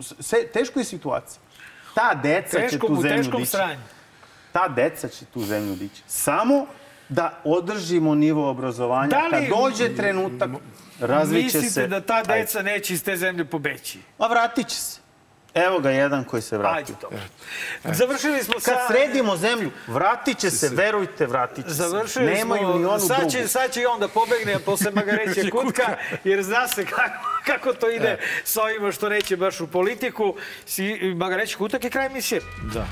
se, 0.00 0.46
teškoj 0.46 0.84
situaciji. 0.84 1.40
Ta 1.94 2.14
deca 2.14 2.58
će 2.58 2.68
Teškom, 2.68 2.88
tu 2.88 3.02
zemlju 3.02 3.30
dići. 3.30 3.46
stranju. 3.46 3.80
Ta 4.52 4.68
deca 4.68 5.08
će 5.08 5.24
tu 5.24 5.40
zemlju 5.40 5.74
dići. 5.74 6.02
Samo 6.06 6.66
da 7.08 7.40
održimo 7.44 8.14
nivo 8.14 8.50
obrazovanja. 8.50 9.08
Da 9.08 9.18
li- 9.18 9.30
Kad 9.30 9.58
dođe 9.60 9.96
trenutak, 9.96 10.50
razviće 11.00 11.50
se... 11.50 11.58
Mislite 11.58 11.86
da 11.88 12.00
ta 12.00 12.14
Ajde. 12.14 12.34
deca 12.34 12.62
neće 12.62 12.94
iz 12.94 13.04
te 13.04 13.16
zemlje 13.16 13.44
pobeći? 13.44 13.98
A 14.18 14.26
vratit 14.26 14.68
će 14.68 14.76
se. 14.76 15.00
Evo 15.54 15.78
ga 15.78 15.90
jedan 15.90 16.24
koji 16.24 16.42
se 16.42 16.58
vratio. 16.58 16.78
Ajde, 16.78 16.92
dobro. 17.02 17.18
Završili 17.84 18.44
smo 18.44 18.60
sa... 18.60 18.70
Kad 18.70 18.80
sredimo 18.88 19.36
zemlju, 19.36 19.70
vratit 19.86 20.38
će 20.38 20.50
se, 20.50 20.68
verujte, 20.68 21.26
vratit 21.26 21.64
će 21.64 21.70
se. 21.70 21.76
Završili 21.76 22.26
Nemaju 22.26 22.62
smo, 22.62 22.78
ni 22.78 22.84
onu 22.84 23.00
sad 23.00 23.30
će, 23.30 23.36
drugu. 23.38 23.48
sad 23.48 23.72
će 23.72 23.82
i 23.82 23.86
on 23.86 24.00
da 24.00 24.08
pobegne 24.08 24.58
posle 24.58 24.90
Magareće 25.00 25.50
kutka, 25.50 25.96
jer 26.24 26.42
zna 26.42 26.68
se 26.68 26.84
kako, 26.84 27.28
kako 27.46 27.72
to 27.72 27.90
ide 27.90 28.18
sa 28.44 28.62
ovima 28.62 28.92
što 28.92 29.08
neće 29.08 29.36
baš 29.36 29.60
u 29.60 29.66
politiku. 29.66 30.34
Si, 30.66 31.14
Magareći 31.16 31.56
kutak 31.56 31.84
je 31.84 31.90
kraj 31.90 32.06
emisije. 32.06 32.40
Da. 32.74 32.86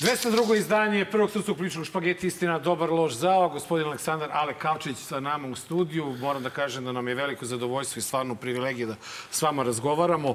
Dvesta 0.00 0.30
drugo 0.30 0.54
izdanje 0.54 1.04
prvog 1.04 1.30
srpskog 1.30 1.56
političkog 1.56 1.86
špageti 1.86 2.26
istina, 2.26 2.58
dobar 2.58 2.90
loš 2.90 3.12
zao. 3.12 3.48
Gospodin 3.48 3.86
Aleksandar 3.86 4.30
Ale 4.32 4.54
Kavčić 4.54 4.96
sa 4.96 5.20
nama 5.20 5.48
u 5.48 5.54
studiju. 5.54 6.16
Moram 6.20 6.42
da 6.42 6.50
kažem 6.50 6.84
da 6.84 6.92
nam 6.92 7.08
je 7.08 7.14
veliko 7.14 7.46
zadovoljstvo 7.46 7.98
i 8.00 8.02
stvarno 8.02 8.34
privilegije 8.34 8.86
da 8.86 8.94
s 9.30 9.42
vama 9.42 9.62
razgovaramo. 9.62 10.34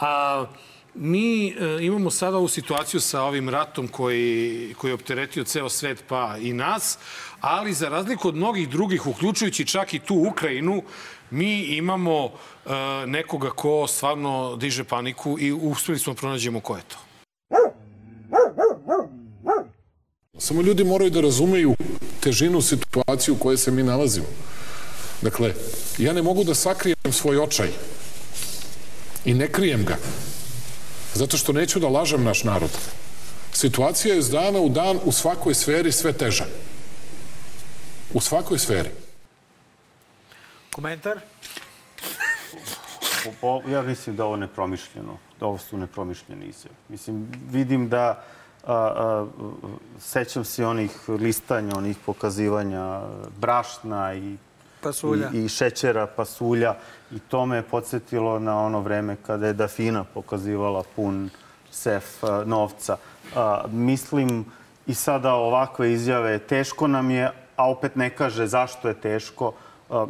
A, 0.00 0.44
mi 0.94 1.48
e, 1.48 1.54
imamo 1.80 2.10
sada 2.10 2.36
ovu 2.36 2.48
situaciju 2.48 3.00
sa 3.00 3.22
ovim 3.22 3.48
ratom 3.48 3.88
koji, 3.88 4.74
koji 4.78 4.90
je 4.90 4.94
opteretio 4.94 5.44
ceo 5.44 5.68
svet 5.68 6.04
pa 6.08 6.36
i 6.40 6.52
nas, 6.52 6.98
ali 7.40 7.72
za 7.72 7.88
razliku 7.88 8.28
od 8.28 8.36
mnogih 8.36 8.68
drugih, 8.68 9.06
uključujući 9.06 9.66
čak 9.66 9.94
i 9.94 9.98
tu 9.98 10.14
Ukrajinu, 10.14 10.82
mi 11.30 11.62
imamo 11.62 12.24
e, 12.24 12.70
nekoga 13.06 13.50
ko 13.50 13.86
stvarno 13.86 14.56
diže 14.56 14.84
paniku 14.84 15.36
i 15.40 15.52
uspeli 15.52 15.98
smo 15.98 16.14
da 16.14 16.20
pronađemo 16.20 16.60
ko 16.60 16.76
je 16.76 16.82
to. 16.82 17.05
Samo 20.38 20.62
ljudi 20.62 20.84
moraju 20.84 21.10
da 21.10 21.20
razumeju 21.20 21.74
težinu 22.20 22.62
situacije 22.62 23.32
u 23.32 23.38
kojoj 23.38 23.56
se 23.56 23.70
mi 23.70 23.82
nalazimo. 23.82 24.26
Dakle, 25.22 25.54
ja 25.98 26.12
ne 26.12 26.22
mogu 26.22 26.44
da 26.44 26.54
sakrijem 26.54 27.12
svoj 27.12 27.38
očaj 27.38 27.68
i 29.24 29.34
ne 29.34 29.48
krijem 29.52 29.84
ga, 29.84 29.96
zato 31.14 31.36
što 31.36 31.52
neću 31.52 31.80
da 31.80 31.88
lažem 31.88 32.24
naš 32.24 32.44
narod. 32.44 32.70
Situacija 33.52 34.14
je 34.14 34.18
iz 34.18 34.30
dana 34.30 34.60
u 34.60 34.68
dan 34.68 34.98
u 35.04 35.12
svakoj 35.12 35.54
sferi 35.54 35.92
sve 35.92 36.12
teža. 36.12 36.44
U 38.14 38.20
svakoj 38.20 38.58
sferi. 38.58 38.90
Komentar? 40.72 41.20
Ja 43.70 43.82
mislim 43.82 44.16
da 44.16 44.24
ovo 44.24 44.36
nepromišljeno, 44.36 45.18
da 45.40 45.46
ovo 45.46 45.58
su 45.58 45.78
nepromišljene 45.78 46.46
izjave. 46.46 46.74
Mislim, 46.88 47.28
vidim 47.50 47.88
da 47.88 48.24
a, 48.66 48.72
a, 48.74 49.26
sećam 49.98 50.44
se 50.44 50.66
onih 50.66 51.08
listanja, 51.08 51.76
onih 51.76 51.96
pokazivanja 52.06 53.00
brašna 53.40 54.14
i 54.14 54.36
Pasulja. 54.80 55.30
I, 55.34 55.44
i 55.44 55.48
šećera, 55.48 56.06
pasulja. 56.06 56.74
I 57.10 57.18
to 57.18 57.46
me 57.46 57.56
je 57.56 57.62
podsjetilo 57.62 58.38
na 58.38 58.60
ono 58.60 58.80
vreme 58.80 59.16
kada 59.26 59.46
je 59.46 59.52
Dafina 59.52 60.04
pokazivala 60.04 60.82
pun 60.96 61.30
sef 61.70 62.24
a, 62.24 62.44
novca. 62.46 62.96
A, 63.34 63.64
mislim 63.70 64.44
i 64.86 64.94
sada 64.94 65.34
ovakve 65.34 65.92
izjave, 65.92 66.38
teško 66.38 66.86
nam 66.86 67.10
je, 67.10 67.30
a 67.56 67.70
opet 67.70 67.96
ne 67.96 68.10
kaže 68.10 68.46
zašto 68.46 68.88
je 68.88 68.94
teško. 68.94 69.52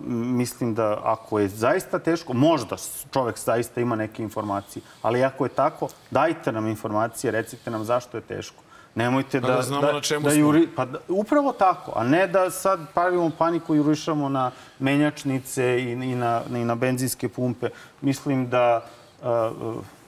Mislim 0.07 0.75
da 0.75 1.01
ako 1.05 1.39
je 1.39 1.49
zaista 1.49 1.99
teško, 1.99 2.33
možda 2.33 2.77
čovek 3.13 3.39
zaista 3.39 3.81
ima 3.81 3.97
neke 3.97 4.23
informacije, 4.23 4.83
ali 5.03 5.25
ako 5.25 5.45
je 5.45 5.49
tako, 5.49 5.89
dajte 6.11 6.53
nam 6.53 6.67
informacije, 6.67 7.31
recite 7.31 7.71
nam 7.71 7.85
zašto 7.85 8.17
je 8.17 8.21
teško. 8.21 8.63
Nemojte 8.95 9.41
Pa 9.41 9.47
da, 9.47 9.55
da 9.57 9.63
znamo 9.63 9.93
na 9.93 10.01
čemu 10.01 10.25
da 10.25 10.31
smo. 10.31 10.41
juri, 10.41 10.69
pa 10.77 10.85
da, 10.85 10.99
upravo 11.09 11.53
tako, 11.53 11.93
a 11.97 12.05
ne 12.05 12.27
da 12.27 12.51
sad 12.51 12.81
pravimo 12.95 13.31
paniku 13.39 13.75
i 13.75 13.79
jurišamo 13.79 14.29
na 14.29 14.51
menjačnice 14.79 15.79
i, 15.83 15.93
i, 15.93 16.15
na, 16.15 16.43
i 16.51 16.65
na 16.65 16.75
benzinske 16.75 17.29
pumpe. 17.29 17.69
Mislim 18.01 18.49
da 18.49 18.85
uh, 19.23 19.27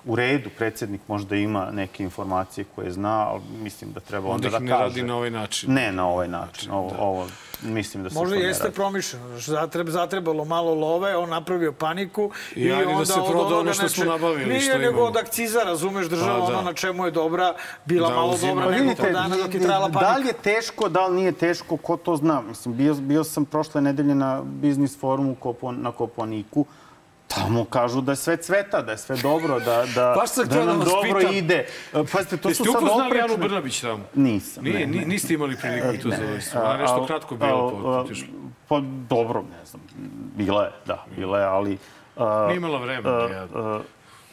u 0.04 0.16
redu 0.16 0.50
predsjednik 0.58 1.00
možda 1.08 1.36
ima 1.36 1.70
neke 1.72 2.02
informacije 2.02 2.64
koje 2.74 2.90
zna, 2.92 3.28
ali 3.28 3.42
mislim 3.62 3.92
da 3.92 4.00
treba 4.00 4.28
onda, 4.28 4.34
Onda 4.34 4.46
ih 4.48 4.52
da 4.52 4.58
ne 4.58 4.68
kaže. 4.70 4.82
radi 4.84 5.02
na 5.02 5.16
ovaj 5.16 5.30
način. 5.30 5.72
Ne 5.74 5.92
na 5.92 6.08
ovaj 6.08 6.28
način. 6.28 6.70
Ovo, 6.72 6.92
ovo 6.98 7.26
mislim 7.62 8.02
da 8.02 8.10
se 8.10 8.14
Možda 8.14 8.36
jeste 8.36 8.62
radi. 8.64 8.74
promišljeno. 8.74 9.38
Zatreb, 9.38 9.88
zatrebalo 9.88 10.44
malo 10.44 10.74
love, 10.74 11.16
on 11.16 11.30
napravio 11.30 11.72
paniku 11.72 12.30
I 12.56 12.60
i, 12.60 12.68
da 12.68 12.88
onda 12.88 13.06
se 13.06 13.12
od 13.12 13.26
proda 13.26 13.56
ono 13.56 13.72
što 13.72 13.88
smo 13.88 14.04
nabavili, 14.04 14.46
Nije 14.46 14.60
što 14.62 14.78
nego 14.78 15.00
od 15.00 15.16
akciza, 15.16 15.60
razumeš, 15.60 16.06
država 16.06 16.40
Pa, 16.40 16.46
da. 16.46 16.52
ono 16.52 16.62
na 16.62 16.72
čemu 16.72 17.04
je 17.04 17.10
dobra, 17.10 17.54
bila 17.84 18.08
Da, 18.08 18.14
malo 18.14 18.32
uzima. 18.32 18.48
dobra 18.48 18.64
Pa 18.64 18.70
nekoliko 18.70 19.02
vidite, 19.02 19.12
dana 19.12 19.36
dok 19.36 19.54
je 19.54 19.60
trajala 19.60 19.88
Da 19.88 19.98
li 19.98 20.04
panika. 20.06 20.28
je 20.28 20.34
teško, 20.54 20.88
da 20.88 21.06
li 21.06 21.16
nije 21.16 21.32
teško, 21.32 21.76
ko 21.76 21.96
to 21.96 22.16
zna? 22.16 22.40
Mislim, 22.40 22.76
bio, 22.76 22.94
bio 22.94 23.24
sam 23.24 23.44
prošle 23.44 23.80
nedelje 23.80 24.14
na 24.14 24.42
biznis 24.44 24.98
forumu 24.98 25.36
na 25.72 25.92
Koponiku. 25.92 26.64
Tamo 27.28 27.64
kažu 27.64 28.00
da 28.00 28.12
je 28.12 28.16
sve 28.16 28.36
cveta, 28.36 28.82
da 28.82 28.92
je 28.92 28.98
sve 28.98 29.16
dobro, 29.16 29.60
da, 29.60 29.84
da, 29.94 30.12
Baš 30.20 30.30
sam 30.30 30.48
da 30.48 30.54
da 30.54 30.64
nam 30.64 30.78
vas 30.78 30.88
dobro 30.88 31.18
pitam. 31.20 31.34
ide. 31.34 31.66
E, 31.94 32.04
Pazite, 32.12 32.36
to 32.36 32.48
Jeste 32.48 32.64
su 32.64 32.72
sad 32.72 32.82
upoznali 32.82 33.20
Anu 33.20 33.24
oprečne... 33.24 33.48
Brnabić 33.48 33.80
tamo? 33.80 34.04
Nisam. 34.14 34.64
Nije, 34.64 34.86
ne, 34.86 34.98
ne. 35.00 35.06
niste 35.06 35.34
imali 35.34 35.56
priliku 35.56 36.02
tu 36.02 36.10
za 36.10 36.60
ovaj 36.60 36.74
je 36.74 36.78
nešto 36.80 37.06
kratko 37.06 37.36
bilo 37.36 37.70
po 37.70 37.88
otišlo. 37.88 38.28
Pa 38.68 38.80
dobro, 39.08 39.42
ne 39.42 39.66
znam. 39.66 39.82
Bila 40.36 40.64
je, 40.64 40.70
da, 40.86 41.04
bila 41.16 41.38
je, 41.38 41.44
ali... 41.46 41.78
a, 42.16 42.44
Nije 42.46 42.56
imala 42.56 42.78
vremena, 42.78 43.16
a, 43.16 43.28
jadna. 43.28 43.60
a, 43.60 43.80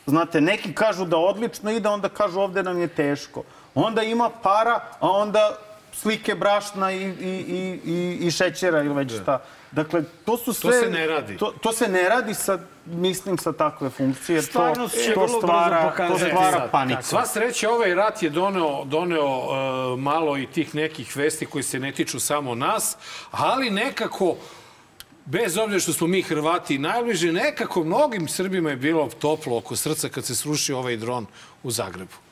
Znate, 0.05 0.41
neki 0.41 0.73
kažu 0.73 1.05
da 1.05 1.17
odlično 1.17 1.71
ide, 1.71 1.89
onda 1.89 2.09
kažu 2.09 2.39
ovde 2.39 2.63
nam 2.63 2.81
je 2.81 2.87
teško. 2.87 3.43
Onda 3.75 4.03
ima 4.03 4.29
para, 4.43 4.79
a 4.99 5.09
onda 5.09 5.57
slike 5.93 6.35
brašna 6.35 6.91
i, 6.91 7.01
i, 7.01 7.09
i, 7.29 7.79
i, 7.85 8.27
i 8.27 8.31
šećera 8.31 8.83
ili 8.83 8.93
već 8.93 9.13
šta. 9.21 9.39
Dakle, 9.75 10.03
to 10.25 10.37
su 10.37 10.53
sve... 10.53 10.79
se 10.79 10.89
ne 10.89 11.07
radi. 11.07 11.37
To, 11.37 11.53
to 11.61 11.71
se 11.71 11.87
ne 11.87 12.09
radi 12.09 12.33
sa, 12.33 12.59
mislim, 12.85 13.37
sa 13.37 13.53
takve 13.53 13.89
funkcije. 13.89 14.35
jer 14.35 14.43
To, 14.43 14.49
Stvarnost 14.49 14.95
će 15.05 15.13
to 15.13 15.19
vrlo 15.19 15.25
brzo 15.25 15.39
stvara, 15.39 15.83
to 15.83 15.89
pokazati. 15.89 16.31
stvara 16.31 16.51
Sad, 16.51 16.71
paniku. 16.71 17.03
Sva 17.03 17.25
sreća, 17.25 17.69
ovaj 17.69 17.95
rat 17.95 18.23
je 18.23 18.29
doneo, 18.29 18.85
doneo 18.85 19.27
uh, 19.27 19.99
malo 19.99 20.37
i 20.37 20.47
tih 20.47 20.75
nekih 20.75 21.17
vesti 21.17 21.45
koji 21.45 21.63
se 21.63 21.79
ne 21.79 21.91
tiču 21.91 22.19
samo 22.19 22.55
nas, 22.55 22.97
ali 23.31 23.69
nekako, 23.69 24.35
bez 25.25 25.57
obzira 25.57 25.79
što 25.79 25.93
smo 25.93 26.07
mi 26.07 26.21
Hrvati 26.21 26.77
najbliže, 26.77 27.31
nekako 27.31 27.83
mnogim 27.83 28.27
Srbima 28.27 28.69
je 28.69 28.75
bilo 28.75 29.09
toplo 29.19 29.57
oko 29.57 29.75
srca 29.75 30.09
kad 30.09 30.25
se 30.25 30.35
srušio 30.35 30.77
ovaj 30.77 30.97
dron 30.97 31.25
u 31.63 31.71
Zagrebu. 31.71 32.24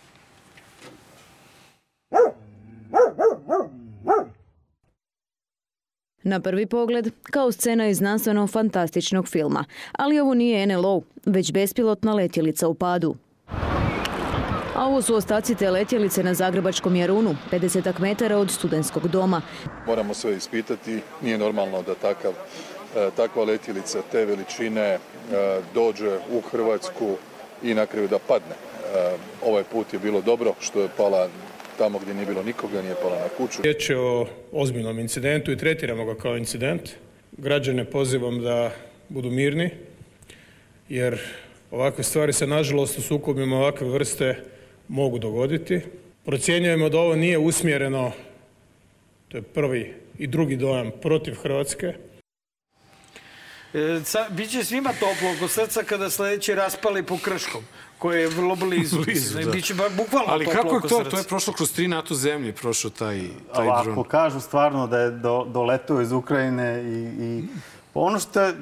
Na 6.24 6.40
prvi 6.40 6.66
pogled, 6.66 7.12
kao 7.24 7.52
scena 7.52 7.88
iz 7.88 7.98
znanstveno-fantastičnog 7.98 9.28
filma. 9.28 9.66
Ali 9.92 10.20
ovo 10.20 10.34
nije 10.34 10.68
NLO, 10.68 11.02
već 11.26 11.52
bespilotna 11.52 12.14
letjelica 12.14 12.68
u 12.68 12.74
padu. 12.74 13.16
A 14.76 14.86
ovo 14.88 15.02
su 15.02 15.16
ostaci 15.16 15.56
te 15.56 15.72
letjelice 15.72 16.24
na 16.24 16.34
Zagrebačkom 16.34 16.96
Jarunu, 16.96 17.36
50 17.52 18.00
metara 18.00 18.38
od 18.38 18.52
studentskog 18.52 19.08
doma. 19.08 19.42
Moramo 19.88 20.14
sve 20.14 20.36
ispitati. 20.38 21.00
Nije 21.22 21.38
normalno 21.38 21.82
da 21.82 21.96
takav, 21.96 22.32
e, 22.96 23.10
takva 23.16 23.44
letjelica 23.44 24.02
te 24.12 24.26
veličine 24.26 24.82
e, 24.82 25.00
dođe 25.74 26.18
u 26.32 26.42
Hrvatsku 26.52 27.16
i 27.64 27.74
na 27.74 27.86
kraju 27.86 28.08
da 28.08 28.20
padne. 28.20 28.56
E, 28.96 29.18
Ovaj 29.46 29.64
put 29.64 29.94
je 29.94 30.00
bilo 30.00 30.22
dobro 30.22 30.54
što 30.60 30.82
je 30.82 30.90
pala 30.98 31.28
tamo 31.84 32.00
gdje 32.00 32.14
nije 32.14 32.26
bilo 32.26 32.44
nikoga, 32.44 32.82
nije 32.82 32.96
pala 33.02 33.20
na 33.20 33.30
kuću. 33.38 33.62
Riječ 33.62 33.90
je 33.90 33.98
o 34.00 34.28
ozbiljnom 34.52 35.00
incidentu 35.00 35.52
i 35.52 35.58
tretiramo 35.58 36.06
ga 36.06 36.16
kao 36.16 36.38
incident. 36.38 36.90
Građane 37.32 37.86
pozivam 37.86 38.42
da 38.42 38.72
budu 39.10 39.30
mirni, 39.30 39.70
jer 40.90 41.20
ovakve 41.72 42.04
stvari 42.04 42.34
se 42.34 42.48
nažalost 42.48 42.98
u 42.98 43.02
sukobima 43.02 43.58
ovakve 43.58 43.88
vrste 43.88 44.36
mogu 44.88 45.20
dogoditi. 45.20 45.82
Procjenjujemo 46.26 46.90
da 46.90 47.00
ovo 47.00 47.16
nije 47.16 47.38
usmjereno, 47.38 48.12
to 49.28 49.38
je 49.38 49.42
prvi 49.42 49.94
i 50.20 50.28
drugi 50.28 50.56
dojam, 50.56 50.92
protiv 51.02 51.36
Hrvatske, 51.36 51.94
E, 53.74 54.02
sa, 54.06 54.28
biće 54.30 54.64
svima 54.64 54.94
toplo 55.00 55.32
oko 55.38 55.48
srca 55.48 55.84
kada 55.84 56.10
sledeći 56.10 56.56
raspali 56.56 57.04
po 57.04 57.18
Krškom, 57.18 57.64
koje 58.04 58.22
je 58.22 58.28
vrlo 58.28 58.56
blizu. 58.56 59.00
Blizu, 59.06 59.38
Ne, 59.38 59.46
da. 59.46 59.52
Biće 59.52 59.74
ba, 59.74 59.84
bukvalno 59.98 60.32
Ali 60.32 60.46
toplo 60.46 60.62
kako 60.62 60.76
je 60.76 60.82
to? 60.82 60.98
srca. 60.98 61.10
To 61.10 61.18
je 61.18 61.24
prošlo 61.24 61.54
kroz 61.54 61.74
tri 61.74 61.88
NATO 61.88 62.16
zemlje, 62.16 62.52
prošlo 62.54 62.90
taj, 62.90 63.22
taj 63.56 63.66
dron. 63.66 63.92
ako 63.92 64.04
kažu 64.04 64.40
stvarno 64.40 64.88
da 64.88 65.00
je 65.00 65.12
do, 65.12 65.46
doletao 65.48 66.02
iz 66.02 66.12
Ukrajine 66.12 66.84
i, 66.84 67.00
i 67.24 67.44
pa 67.94 68.00
ono 68.00 68.20
što 68.20 68.42
je, 68.42 68.54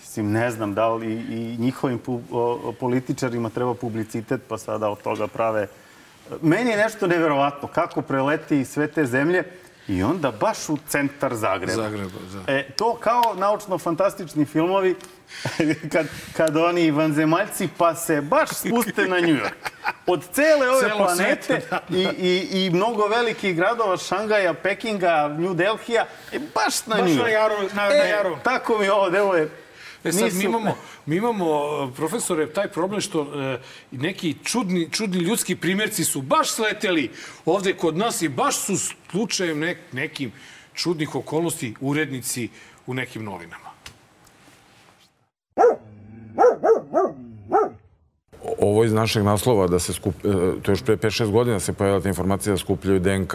mislim, 0.00 0.32
ne 0.32 0.50
znam 0.50 0.74
da 0.74 0.88
li 0.94 1.12
i 1.12 1.56
njihovim 1.58 1.98
pu, 1.98 2.20
o, 2.30 2.72
političarima 2.80 3.50
treba 3.50 3.74
publicitet, 3.74 4.40
pa 4.48 4.58
sada 4.58 4.90
od 4.90 5.02
toga 5.02 5.26
prave... 5.26 5.68
Meni 6.42 6.70
je 6.70 6.76
nešto 6.76 7.06
neverovatno 7.06 7.68
kako 7.68 8.02
preleti 8.02 8.64
sve 8.64 8.86
te 8.86 9.06
zemlje 9.06 9.44
i 9.90 10.02
onda 10.02 10.30
baš 10.30 10.68
u 10.68 10.78
centar 10.88 11.34
Zagreba. 11.34 11.82
Zagreba, 11.82 12.10
da. 12.36 12.52
E, 12.52 12.70
to 12.70 12.94
kao 12.94 13.22
naučno-fantastični 13.34 14.44
filmovi 14.44 14.94
kad, 15.92 16.06
kad 16.36 16.56
oni 16.56 16.90
vanzemaljci 16.90 17.68
pa 17.78 17.94
se 17.94 18.20
baš 18.20 18.48
spuste 18.50 19.02
na 19.02 19.16
New 19.16 19.36
York. 19.36 19.70
Od 20.06 20.24
cele 20.32 20.70
ove 20.70 20.80
Celo 20.80 20.96
planete 20.98 21.42
sveta, 21.44 21.80
da, 21.88 21.96
i, 21.96 22.08
i, 22.18 22.66
i 22.66 22.70
mnogo 22.70 23.06
velikih 23.06 23.56
gradova, 23.56 23.96
Šangaja, 23.96 24.54
Pekinga, 24.54 25.28
New 25.28 25.54
Delhija, 25.54 26.06
e, 26.32 26.38
baš 26.54 26.86
na 26.86 26.96
Baš 26.96 27.04
New 27.04 27.16
na 27.16 27.22
York. 27.22 27.32
Jaru- 27.32 27.74
na- 27.74 27.84
na 27.84 27.94
e, 27.96 28.08
Jaru. 28.08 28.36
Tako 28.44 28.78
mi 28.78 28.88
ovo 28.88 29.10
deluje. 29.10 29.48
E 30.04 30.12
sad, 30.12 30.22
Nisu- 30.22 30.38
mi 30.38 30.44
imamo, 30.44 30.74
mi 31.06 31.16
imamo, 31.16 31.46
e, 31.92 31.96
profesore, 31.96 32.52
taj 32.52 32.68
problem 32.68 33.00
što 33.00 33.22
e, 33.22 33.58
neki 33.90 34.34
čudni, 34.44 34.88
čudni 34.90 35.18
ljudski 35.18 35.56
primjerci 35.56 36.04
su 36.04 36.22
baš 36.22 36.50
sleteli 36.50 37.10
ovde 37.44 37.72
kod 37.76 37.96
nas 37.96 38.22
i 38.22 38.28
baš 38.28 38.58
su 38.58 38.76
slučajem 39.10 39.58
nek, 39.58 39.78
nekim 39.92 40.32
čudnih 40.74 41.14
okolnosti 41.14 41.74
urednici 41.80 42.48
u 42.86 42.94
nekim 42.94 43.24
novinama. 43.24 43.70
Ovo 48.58 48.84
iz 48.84 48.92
našeg 48.92 49.24
naslova 49.24 49.66
da 49.66 49.78
se 49.78 49.92
skup, 49.92 50.14
e, 50.18 50.22
to 50.62 50.70
je 50.70 50.72
još 50.72 50.82
pre 50.82 50.96
5-6 50.96 51.30
godina 51.30 51.60
se 51.60 51.72
pojavila 51.72 52.00
ta 52.00 52.08
informacija 52.08 52.52
da 52.52 52.58
skupljaju 52.58 53.00
DNK 53.00 53.34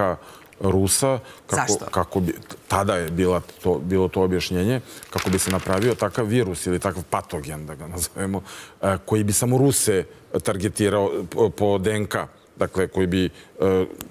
Rusa. 0.59 1.19
Kako, 1.47 1.61
Zašto? 1.61 1.85
Kako 1.85 2.19
bi, 2.19 2.33
tada 2.67 2.95
je 2.95 3.11
bila 3.11 3.41
to, 3.63 3.79
bilo 3.79 4.07
to 4.07 4.21
objašnjenje, 4.21 4.81
kako 5.09 5.29
bi 5.29 5.39
se 5.39 5.51
napravio 5.51 5.95
takav 5.95 6.25
virus 6.25 6.65
ili 6.65 6.79
takav 6.79 7.03
patogen, 7.09 7.65
da 7.65 7.75
ga 7.75 7.87
nazovemo, 7.87 8.41
e, 8.81 8.97
koji 9.05 9.23
bi 9.23 9.33
samo 9.33 9.57
Ruse 9.57 10.03
targetirao 10.43 11.11
po, 11.57 11.77
DNK. 11.77 12.15
Dakle, 12.55 12.87
koji 12.87 13.07
bi 13.07 13.25
e, 13.25 13.29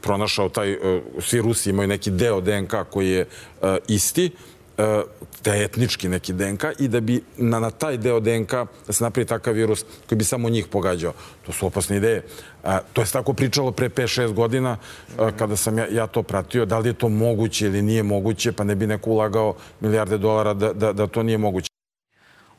pronašao 0.00 0.48
taj, 0.48 0.72
e, 0.72 1.02
svi 1.20 1.40
Rusi 1.40 1.70
imaju 1.70 1.88
neki 1.88 2.10
deo 2.10 2.40
DNK 2.40 2.74
koji 2.90 3.10
je 3.10 3.20
e, 3.62 3.78
isti 3.88 4.30
e, 4.78 5.02
taj 5.42 5.64
etnički 5.64 6.08
neki 6.08 6.32
DNK 6.32 6.64
i 6.78 6.88
da 6.88 7.00
bi 7.00 7.22
na, 7.36 7.60
na 7.60 7.70
taj 7.70 7.96
deo 7.96 8.20
DNK 8.20 8.52
da 8.86 8.92
se 8.92 9.04
napravi 9.04 9.26
takav 9.26 9.54
virus 9.54 9.84
koji 10.08 10.16
bi 10.18 10.24
samo 10.24 10.48
njih 10.48 10.66
pogađao. 10.66 11.12
To 11.46 11.52
su 11.52 11.66
opasne 11.66 11.96
ideje. 11.96 12.22
A, 12.64 12.78
to 12.92 13.00
je 13.00 13.06
tako 13.12 13.32
pričalo 13.32 13.72
pre 13.72 13.88
5-6 13.88 14.32
godina 14.32 14.76
a, 15.18 15.30
kada 15.38 15.56
sam 15.56 15.78
ja, 15.78 15.86
ja 15.90 16.06
to 16.06 16.22
pratio. 16.22 16.64
Da 16.64 16.78
li 16.78 16.88
je 16.88 16.92
to 16.92 17.08
moguće 17.08 17.66
ili 17.66 17.82
nije 17.82 18.02
moguće, 18.02 18.52
pa 18.52 18.64
ne 18.64 18.74
bi 18.74 18.86
neko 18.86 19.10
ulagao 19.10 19.54
milijarde 19.80 20.18
dolara 20.18 20.54
da, 20.54 20.72
da, 20.72 20.92
da 20.92 21.06
to 21.06 21.22
nije 21.22 21.38
moguće. 21.38 21.68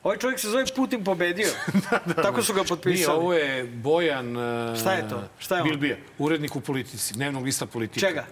Ovaj 0.02 0.18
čovjek 0.18 0.40
se 0.40 0.48
zove 0.48 0.64
Putin 0.76 1.04
pobedio. 1.04 1.48
Tako 2.22 2.42
su 2.42 2.52
ga 2.52 2.60
Nije, 2.60 2.68
potpisali. 2.68 3.18
ovo 3.18 3.34
je 3.34 3.64
Bojan... 3.64 4.36
uh, 4.36 4.78
Šta 4.78 4.92
je 4.92 5.08
to? 5.08 5.22
Šta 5.38 5.56
je 5.56 5.62
on? 5.62 5.68
Bilbija, 5.68 5.96
urednik 6.18 6.56
u 6.56 6.60
politici, 6.60 7.14
dnevnog 7.14 7.44
lista 7.44 7.66
politika. 7.66 8.06
Čega? 8.06 8.24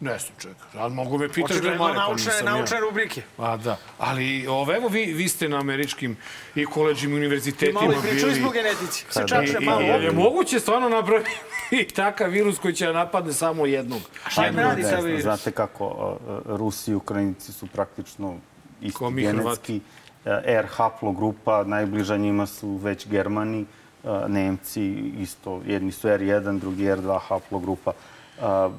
Ne 0.00 0.18
znam 0.18 0.32
čega, 0.38 0.54
ali 0.74 0.94
mogu 0.94 1.18
me 1.18 1.28
pitaš 1.28 1.50
Očigledno 1.50 1.78
Mare, 1.78 1.94
pa 1.94 2.00
naučne, 2.00 2.26
nisam 2.26 2.46
naučne 2.46 2.76
ja. 2.76 2.80
rubrike. 2.80 3.22
A 3.38 3.56
da, 3.56 3.76
ali 3.98 4.46
ove, 4.46 4.76
evo 4.76 4.88
vi, 4.88 5.04
vi 5.06 5.28
ste 5.28 5.48
na 5.48 5.58
američkim 5.58 6.16
i 6.54 6.66
koleđima 6.66 7.14
i 7.14 7.16
univerzitetima 7.16 7.80
I 7.80 7.84
malo 7.84 7.88
bili. 7.92 8.08
i 8.08 8.10
pričali 8.10 8.34
smo 8.34 8.50
genetici. 8.50 9.04
Se 9.10 9.24
čače 9.28 9.60
malo. 9.60 9.80
i- 9.80 10.04
Je 10.04 10.12
moguće 10.12 10.60
stvarno 10.60 10.88
napraviti 10.88 11.30
takav 11.96 12.30
virus 12.30 12.58
koji 12.58 12.74
će 12.74 12.86
da 12.86 12.92
napadne 12.92 13.32
samo 13.32 13.66
jednog? 13.66 14.00
Šta 14.28 14.46
im 14.46 14.56
radi 14.58 14.82
sa 14.82 14.96
virus? 14.96 15.22
Znate 15.22 15.50
kako, 15.50 15.86
uh, 15.86 16.56
Rusi 16.56 16.90
i 16.90 16.94
Ukrajinci 16.94 17.52
su 17.52 17.66
praktično 17.66 18.34
isti 18.80 18.98
Ko 18.98 19.10
mi 19.10 19.22
genetski. 19.22 19.80
Uh, 20.24 20.32
R 20.44 20.66
haplogrupa, 20.66 21.64
najbliža 21.64 22.16
njima 22.16 22.46
su 22.46 22.68
već 22.72 23.06
Germani, 23.06 23.66
uh, 24.02 24.10
Nemci 24.28 24.82
isto, 25.18 25.62
jedni 25.66 25.92
su 25.92 26.08
R1, 26.08 26.58
drugi 26.60 26.84
R2 26.84 27.18
haplogrupa. 27.20 27.92
Uh, 28.38 28.72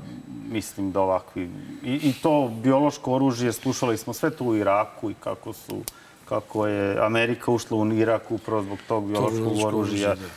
mislim 0.45 0.91
da 0.91 1.01
ovakvi... 1.01 1.49
I, 1.83 1.93
I 1.93 2.13
to 2.13 2.51
biološko 2.53 3.13
oružje, 3.13 3.53
slušali 3.53 3.97
smo 3.97 4.13
sve 4.13 4.29
to 4.29 4.43
u 4.43 4.55
Iraku 4.55 5.11
i 5.11 5.15
kako 5.15 5.53
su 5.53 5.81
kako 6.25 6.67
je 6.67 6.99
Amerika 6.99 7.51
ušla 7.51 7.77
u 7.77 7.93
Irak 7.93 8.31
upravo 8.31 8.61
zbog 8.63 8.77
tog 8.87 9.07
biološkog 9.07 9.33
biološko 9.33 9.67
oružja. 9.67 10.09
oružje, 10.09 10.27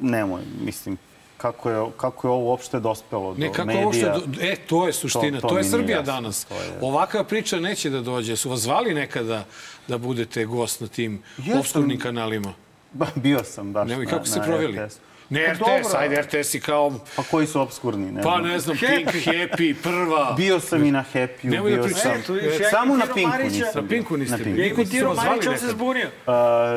Nemoj, 0.00 0.40
mislim, 0.60 0.98
kako 1.36 1.70
je, 1.70 1.86
kako 1.96 2.26
je 2.26 2.32
ovo 2.32 2.44
uopšte 2.44 2.80
dospelo 2.80 3.34
Ne, 3.34 3.46
do 3.46 3.52
kako 3.52 3.66
medija. 3.66 3.86
uopšte, 3.86 4.04
do- 4.04 4.42
e, 4.42 4.56
to 4.58 4.86
je 4.86 4.92
suština, 4.92 5.30
to, 5.32 5.40
To- 5.40 5.48
to 5.48 5.58
je 5.58 5.64
Srbija 5.64 5.98
jasno, 5.98 6.12
danas. 6.12 6.44
to 6.44 6.54
je- 6.54 6.78
Ovakva 6.82 7.24
priča 7.24 7.58
neće 7.58 7.90
da 7.90 8.00
dođe. 8.00 8.36
Su 8.36 8.50
vas 8.50 8.60
zvali 8.60 8.94
nekada 8.94 9.44
da 9.88 9.98
budete 9.98 10.44
gost 10.44 10.80
na 10.80 10.86
tim 10.88 11.22
obskurnim 11.54 11.98
kanalima? 11.98 12.52
Ba, 12.92 13.06
bio 13.16 13.44
sam 13.44 13.72
baš 13.72 13.88
Nemoj, 13.88 14.04
na, 14.04 14.10
kako 14.10 14.26
ste 14.26 14.38
na 14.38 14.44
proveli? 14.44 14.78
RTS. 14.78 14.96
Ne 15.30 15.54
Pa 15.58 15.66
RTS, 15.76 15.94
ajde 15.94 16.22
RTS 16.22 16.54
i 16.54 16.60
kao... 16.60 16.92
Pa 17.16 17.22
koji 17.22 17.46
su 17.46 17.60
obskurni? 17.60 18.12
Ne 18.12 18.22
Pa 18.22 18.38
ne 18.38 18.58
znam, 18.58 18.76
Pink, 18.78 19.08
Happy, 19.08 19.74
Prva. 19.74 20.32
Bio 20.32 20.60
sam 20.60 20.84
i 20.84 20.92
na 20.92 21.04
Happy-u, 21.14 21.50
Nemoj 21.50 21.70
da 21.70 21.76
bio 21.76 21.84
pričam. 21.84 22.22
sam... 22.22 22.36
E, 22.38 22.68
Samo 22.70 22.96
na 22.96 23.04
Pinku 23.06 23.28
Marića. 23.30 23.48
nisam 23.48 23.82
Na 23.82 23.88
Pinku 23.88 24.16
niste 24.16 24.36
Na 24.36 24.44
bili. 24.44 24.56
Pinku. 24.56 24.60
Ja 24.60 24.64
Pinku 24.66 24.76
su 24.76 24.82
imitirao 24.82 25.10
vas 25.10 25.18
zvali 25.18 25.30
Marić, 25.30 25.46
on 25.48 25.58
se 25.58 25.68
zbunio. 25.68 26.08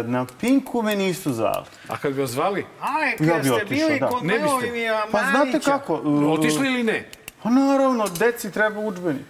Na 0.05 0.25
Pinku 0.41 0.81
me 0.81 0.95
nisu 0.95 1.33
zvali. 1.33 1.65
A 1.87 1.97
kad 1.97 2.13
bi 2.13 2.21
vas 2.21 2.29
zvali? 2.29 2.65
Aj, 2.81 3.09
Ja 3.11 3.17
kad 3.17 3.37
bi 3.37 3.43
ste 3.43 3.53
otišao, 3.53 3.67
bili 3.87 3.99
da. 3.99 4.07
kod 4.07 4.25
Ne 4.25 4.33
biste. 4.33 4.47
Leovimija 4.47 5.05
Pa 5.11 5.19
znate 5.21 5.37
Marića. 5.39 5.71
kako? 5.71 5.93
uh, 5.95 6.31
Otišli 6.31 6.67
ili 6.67 6.83
ne? 6.83 7.09
Pa 7.43 7.49
naravno, 7.49 8.07
deci 8.09 8.51
treba 8.51 8.79
udžbenik. 8.79 9.25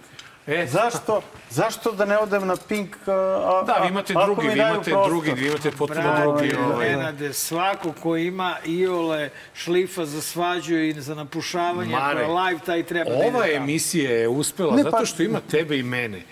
E, 0.46 0.66
Zašto, 0.66 1.22
zašto 1.50 1.92
da 1.92 2.04
ne 2.04 2.18
odem 2.18 2.46
na 2.46 2.56
Pink? 2.58 2.96
A, 3.06 3.12
a, 3.12 3.62
Da, 3.62 3.72
vi 3.74 3.88
imate 3.88 4.12
drugi, 4.16 4.48
vi 4.48 4.52
imate 4.54 4.90
prostor? 4.90 5.08
drugi, 5.08 5.32
vi 5.32 5.46
imate 5.46 5.70
potpuno 5.70 6.02
Bravo, 6.02 6.32
drugi. 6.32 6.56
Ovaj. 6.56 6.88
Nenade, 6.88 7.32
svako 7.32 7.92
ko 7.92 8.16
ima 8.16 8.56
iole 8.64 9.30
šlifa 9.54 10.04
za 10.04 10.20
svađu 10.22 10.76
i 10.76 10.92
za 10.92 11.14
napušavanje, 11.14 11.90
Mare, 11.90 12.20
ako 12.20 12.32
je 12.32 12.38
live, 12.38 12.60
taj 12.60 12.82
treba 12.82 13.10
da 13.10 13.16
ide 13.16 13.26
Ova 13.28 13.46
emisija 13.48 14.10
je 14.10 14.28
uspela 14.28 14.76
Ne, 14.76 14.82
zato 14.82 14.96
pa- 14.96 15.04
što 15.04 15.22
ima 15.22 15.40
tebe 15.40 15.78
i 15.78 15.82
mene. 15.82 16.22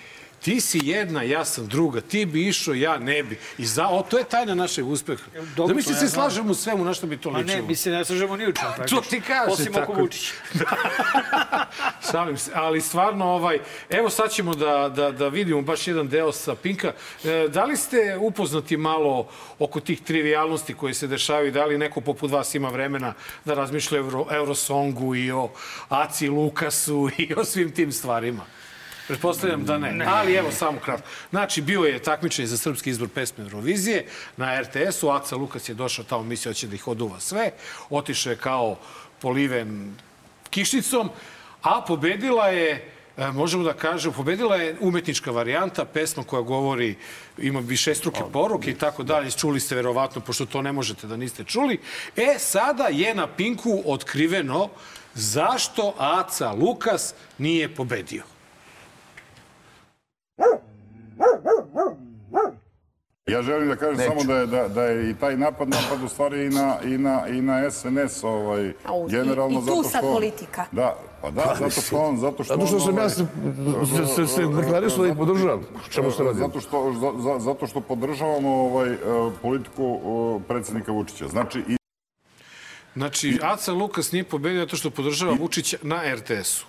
Ti 0.42 0.60
si 0.60 0.80
jedna, 0.82 1.22
ja 1.22 1.44
sam 1.44 1.66
druga. 1.66 2.00
Ti 2.00 2.26
bi 2.26 2.48
išao, 2.48 2.74
ja 2.74 2.98
ne 2.98 3.22
bi. 3.22 3.38
I 3.58 3.66
za, 3.66 3.88
o, 3.88 4.02
to 4.02 4.18
je 4.18 4.24
tajna 4.24 4.54
našeg 4.54 4.86
uspeha. 4.86 5.22
Dobro, 5.56 5.66
da 5.66 5.74
mi 5.74 5.82
se 5.82 5.92
ja 6.04 6.08
slažemo 6.08 6.50
u 6.50 6.54
svemu, 6.54 6.84
na 6.84 6.94
što 6.94 7.06
bi 7.06 7.16
to 7.16 7.30
Ma 7.30 7.38
ličilo. 7.38 7.56
ne, 7.56 7.62
mi 7.68 7.76
se 7.76 7.90
ne 7.90 8.04
slažemo 8.04 8.36
ni 8.36 8.48
u 8.48 8.52
čemu. 8.52 8.72
To 8.90 9.00
ti 9.00 9.20
kaže 9.20 9.50
Osim 9.50 9.72
tako. 9.72 9.92
oko 9.92 10.00
Vučića. 10.00 10.32
Šalim 12.10 12.36
se, 12.38 12.50
ali 12.54 12.80
stvarno, 12.80 13.24
ovaj, 13.24 13.58
evo 13.90 14.10
sad 14.10 14.30
ćemo 14.30 14.54
da, 14.54 14.92
da, 14.96 15.10
da 15.10 15.28
vidimo 15.28 15.62
baš 15.62 15.86
jedan 15.86 16.08
deo 16.08 16.32
sa 16.32 16.54
Pinka. 16.54 16.92
E, 17.24 17.48
da 17.48 17.64
li 17.64 17.76
ste 17.76 18.16
upoznati 18.20 18.76
malo 18.76 19.28
oko 19.58 19.80
tih 19.80 20.00
trivialnosti 20.02 20.74
koje 20.74 20.94
se 20.94 21.06
dešavaju? 21.06 21.52
Da 21.52 21.64
li 21.64 21.78
neko 21.78 22.00
poput 22.00 22.30
vas 22.30 22.54
ima 22.54 22.68
vremena 22.68 23.14
da 23.44 23.54
razmišlja 23.54 23.98
o 23.98 24.04
Euro, 24.04 24.26
Eurosongu 24.30 25.14
i 25.14 25.30
o 25.30 25.50
Aci 25.88 26.28
Lukasu 26.28 27.10
i 27.18 27.34
o 27.36 27.44
svim 27.44 27.70
tim 27.70 27.92
stvarima? 27.92 28.44
Pretpostavljam 29.06 29.64
da 29.64 29.78
ne. 29.78 30.06
Ali 30.08 30.34
evo 30.34 30.50
samo 30.50 30.80
kratko. 30.80 31.08
Znači, 31.30 31.62
bio 31.62 31.80
je 31.80 32.02
takmičenje 32.02 32.46
za 32.46 32.56
srpski 32.56 32.90
izbor 32.90 33.08
pesme 33.08 33.44
Eurovizije 33.44 34.06
na 34.36 34.60
RTS-u. 34.60 35.10
Aca 35.10 35.36
Lukas 35.36 35.68
je 35.68 35.74
došao 35.74 36.04
tamo, 36.04 36.22
mislio 36.22 36.54
će 36.54 36.66
da 36.66 36.74
ih 36.74 36.88
oduva 36.88 37.20
sve. 37.20 37.50
Otišao 37.90 38.30
je 38.30 38.36
kao 38.36 38.78
poliven 39.20 39.96
kišnicom, 40.50 41.10
a 41.62 41.84
pobedila 41.86 42.48
je 42.48 42.92
e, 43.16 43.30
možemo 43.30 43.64
da 43.64 43.72
kažemo, 43.72 44.14
pobedila 44.14 44.56
je 44.56 44.76
umetnička 44.80 45.30
varijanta, 45.30 45.84
pesma 45.84 46.24
koja 46.24 46.42
govori, 46.42 46.96
ima 47.38 47.60
višestruke 47.60 48.20
poruke 48.32 48.70
i 48.70 48.78
tako 48.78 49.02
dalje. 49.02 49.30
Čuli 49.30 49.60
ste 49.60 49.74
verovatno, 49.74 50.20
pošto 50.20 50.46
to 50.46 50.62
ne 50.62 50.72
možete 50.72 51.06
da 51.06 51.16
niste 51.16 51.44
čuli. 51.44 51.80
E, 52.16 52.34
sada 52.38 52.84
je 52.84 53.14
na 53.14 53.26
Pinku 53.26 53.82
otkriveno 53.86 54.68
zašto 55.14 55.94
Aca 55.98 56.52
Lukas 56.52 57.14
nije 57.38 57.74
pobedio. 57.74 58.31
Ja 63.26 63.42
želim 63.42 63.68
da 63.68 63.76
kažem 63.76 63.98
samo 64.08 64.24
da 64.24 64.36
je, 64.36 64.46
da, 64.46 64.68
da 64.68 64.82
je 64.84 65.10
i 65.10 65.14
taj 65.14 65.36
napad 65.36 65.68
napad 65.68 66.02
u 66.04 66.08
stvari 66.08 66.46
i 66.46 66.48
na, 66.48 66.76
i 66.84 66.98
na, 66.98 67.26
i 67.28 67.40
na 67.40 67.70
SNS 67.70 68.24
ovaj, 68.24 68.72
Au, 68.84 69.06
i- 69.08 69.10
generalno 69.10 69.58
i 69.58 69.62
tu 69.62 69.66
zato 69.66 69.82
sad 69.82 70.00
što... 70.00 70.12
politika. 70.12 70.64
Da, 70.72 70.96
pa 71.22 71.30
da, 71.30 71.54
zato 71.58 71.80
što 71.80 71.98
on... 71.98 72.16
Zato 72.16 72.44
što, 72.44 72.54
Zato 72.54 72.66
što 72.66 72.80
sam 72.80 72.96
ja 72.96 73.00
ovaj, 73.00 73.10
se, 73.10 73.26
se, 74.16 74.26
se, 74.26 74.42
deklarisao 74.62 75.02
da 75.02 75.08
ih 75.08 75.16
podržavam. 75.16 75.60
Čemu 75.90 76.10
se 76.10 76.22
radi? 76.24 76.38
Zato 76.38 76.60
što, 76.60 76.92
za, 76.92 77.22
za, 77.22 77.38
zato 77.38 77.66
što 77.66 77.80
podržavamo 77.80 78.48
ovaj, 78.50 78.90
eh, 78.90 78.98
politiku 79.42 80.00
predsjednika 80.48 80.92
Vučića. 80.92 81.28
Znači, 81.28 81.58
i 81.68 81.76
Znači, 82.94 83.38
Aca 83.42 83.72
Lukas 83.72 84.12
nije 84.12 84.24
pobedio 84.24 84.60
zato 84.60 84.76
što 84.76 84.90
podržava 84.90 85.32
Vučića 85.32 85.76
na 85.82 86.14
RTS-u. 86.14 86.64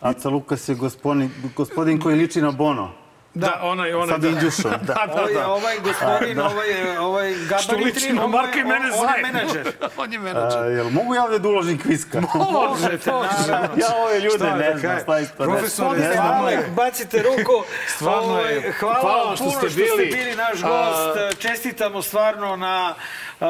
Aca 0.00 0.28
Lukas 0.28 0.68
je 0.68 0.74
gospodin, 0.74 1.30
gospodin 1.56 2.00
koji 2.00 2.16
liči 2.16 2.40
na 2.42 2.50
Bono. 2.50 2.90
Da, 3.34 3.60
onaj, 3.62 3.94
onaj, 3.94 4.08
Sa 4.08 4.18
da. 4.18 4.28
Dinđušom. 4.28 4.70
da, 4.82 4.94
da, 5.06 5.12
Ovo 5.12 5.28
je 5.28 5.34
da. 5.34 5.46
ovaj 5.48 5.76
gospodin, 5.78 6.30
A, 6.30 6.34
da. 6.34 6.46
ovaj, 6.46 6.68
je- 6.70 7.00
ovaj 7.00 7.34
Što 7.58 7.72
liči 7.72 7.78
gabaritni, 7.78 8.12
na 8.12 8.24
ovaj- 8.24 8.32
Marka 8.36 8.58
i 8.58 8.64
mene 8.64 8.84
on 8.92 9.08
je 9.16 9.22
menadžer. 9.22 9.72
On 9.96 10.12
je 10.12 10.18
menadžer. 10.18 10.58
A, 10.58 10.66
jel 10.66 10.90
mogu 10.90 11.14
ja 11.14 11.24
ovde 11.24 11.38
da 11.38 11.48
uložim 11.48 11.78
kviska? 11.78 12.20
Možete, 12.52 13.10
naravno. 13.10 13.76
ja 13.76 13.88
ove 13.98 14.20
ljude 14.20 14.36
Šta 14.36 14.46
da 14.46 14.56
ne 14.56 14.70
znam, 14.70 14.82
kažem? 14.82 15.00
staista. 15.00 15.34
ne- 15.38 15.48
Profesore, 15.48 15.98
ne 15.98 16.12
znam. 16.12 16.26
je- 16.26 16.56
Alek, 16.56 16.70
bacite 16.70 17.18
ruku. 17.20 17.52
Stvarno 17.88 18.38
je- 18.38 18.58
Ovaj, 18.58 18.72
Hvala, 18.72 19.00
hvala 19.00 19.24
vam 19.24 19.36
što 19.36 19.44
puno 19.44 19.50
ste 19.52 19.60
što 19.62 19.70
ste 19.70 19.96
bili. 19.96 20.06
bili 20.08 20.36
naš 20.36 20.62
A- 20.62 20.68
gost. 20.68 21.38
Čestitamo 21.38 22.02
stvarno 22.02 22.56
na 22.56 22.94
a, 23.40 23.48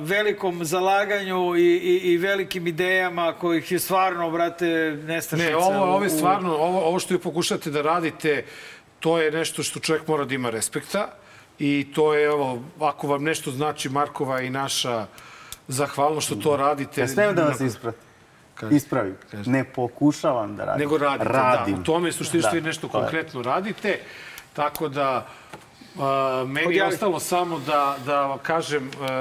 velikom 0.00 0.64
zalaganju 0.64 1.56
i, 1.56 1.62
i, 1.62 2.00
i 2.04 2.16
velikim 2.18 2.66
idejama 2.66 3.32
kojih 3.32 3.72
je 3.72 3.78
stvarno, 3.78 4.30
brate, 4.30 4.66
nestašica. 4.98 5.48
Ne, 5.48 5.56
ovo, 5.56 5.84
ovo 5.86 6.04
je 6.04 6.10
stvarno, 6.10 6.52
ovo, 6.52 6.80
ovo 6.80 6.98
što 6.98 7.14
vi 7.14 7.20
pokušate 7.20 7.70
da 7.70 7.82
radite, 7.82 8.44
to 9.00 9.18
je 9.18 9.30
nešto 9.30 9.62
što 9.62 9.80
čovjek 9.80 10.08
mora 10.08 10.24
da 10.24 10.34
ima 10.34 10.50
respekta 10.50 11.08
i 11.58 11.86
to 11.94 12.14
je, 12.14 12.24
evo, 12.24 12.62
ako 12.80 13.06
vam 13.06 13.22
nešto 13.24 13.50
znači 13.50 13.88
Markova 13.88 14.40
i 14.40 14.50
naša 14.50 15.06
zahvalnost 15.68 16.26
što 16.26 16.36
to 16.36 16.56
radite. 16.56 17.00
Ja 17.00 17.08
smijem 17.08 17.34
da 17.34 17.44
vas 17.44 17.60
ispravi. 17.60 17.96
Ispravim. 18.70 19.16
Ne 19.46 19.64
pokušavam 19.64 20.56
da 20.56 20.64
radim. 20.64 20.80
Nego 20.80 20.98
radite, 20.98 21.28
Radim. 21.32 21.74
da. 21.74 21.80
U 21.80 21.84
tome 21.84 22.08
je 22.08 22.12
suština 22.12 22.42
što 22.42 22.54
vi 22.54 22.60
Da, 22.60 22.66
nešto 22.66 22.88
konkretno 22.88 23.42
radite. 23.42 23.98
Tako 24.52 24.88
da, 24.88 25.26
a, 25.98 26.44
meni 26.46 26.76
je 26.76 26.84
ostalo 26.84 27.20
samo 27.20 27.58
da, 27.58 27.96
da 28.06 28.38
kažem, 28.42 28.90
a, 29.00 29.18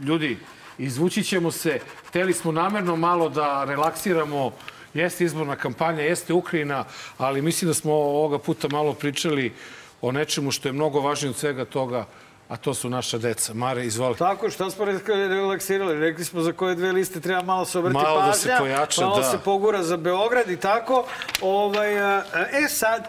ljudi, 0.00 0.38
izvući 0.78 1.24
ćemo 1.24 1.50
se. 1.50 1.80
Hteli 2.08 2.32
smo 2.32 2.52
namerno 2.52 2.96
malo 2.96 3.28
da 3.28 3.64
relaksiramo 3.64 4.52
Jeste 4.94 5.24
izborna 5.24 5.56
kampanja, 5.56 6.02
jeste 6.02 6.32
Ukrajina, 6.32 6.84
ali 7.18 7.42
mislim 7.42 7.68
da 7.70 7.74
smo 7.74 7.92
ovoga 7.92 8.38
puta 8.38 8.68
malo 8.68 8.92
pričali 8.94 9.52
o 10.00 10.12
nečemu 10.12 10.50
što 10.50 10.68
je 10.68 10.72
mnogo 10.72 11.00
važnije 11.00 11.30
od 11.30 11.36
svega 11.36 11.64
toga, 11.64 12.06
a 12.48 12.56
to 12.56 12.74
su 12.74 12.90
naša 12.90 13.18
deca. 13.18 13.54
Mare, 13.54 13.84
izvoli. 13.86 14.16
Tako, 14.16 14.50
šta 14.50 14.70
smo 14.70 14.84
re- 14.84 14.98
relaksirali? 15.06 16.00
Rekli 16.00 16.24
smo 16.24 16.40
za 16.40 16.52
koje 16.52 16.74
dve 16.74 16.92
liste 16.92 17.20
treba 17.20 17.42
malo 17.42 17.64
se 17.64 17.78
obrati 17.78 17.94
Malo 17.94 18.20
da 18.20 18.26
pažnja. 18.26 18.34
se 18.34 18.54
pojača, 18.58 19.00
malo 19.02 19.16
da. 19.16 19.30
se 19.30 19.38
pogura 19.44 19.82
za 19.82 19.96
Beograd 19.96 20.50
i 20.50 20.56
tako. 20.56 21.04
Ovaj, 21.40 22.00
a, 22.00 22.22
e 22.52 22.68
sad, 22.68 23.08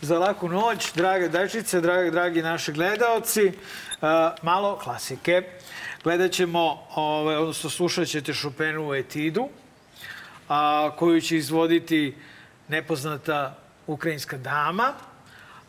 za 0.00 0.18
laku 0.18 0.48
noć, 0.48 0.92
drage 0.94 1.28
dečice, 1.28 1.80
dragi, 1.80 2.10
dragi 2.10 2.42
naši 2.42 2.72
gledaoci, 2.72 3.52
a, 4.02 4.34
malo 4.42 4.78
klasike. 4.78 5.42
Gledat 6.04 6.30
ćemo, 6.30 6.82
ovaj, 6.94 7.36
odnosno 7.36 7.70
slušat 7.70 8.08
ćete 8.08 8.34
Chopinu 8.34 8.88
u 8.88 8.94
etidu, 8.94 9.48
a, 10.48 10.90
koju 10.96 11.20
će 11.20 11.36
izvoditi 11.36 12.16
nepoznata 12.68 13.58
ukrajinska 13.86 14.36
dama, 14.36 14.92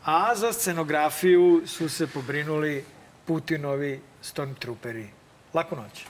a 0.06 0.36
za 0.36 0.54
scenografiju 0.54 1.62
su 1.66 1.90
se 1.90 2.08
pobrinuli 2.08 2.86
Putinovi 3.26 4.02
stormtrooperi. 4.22 5.10
Laku 5.54 5.76
noć. 5.76 6.06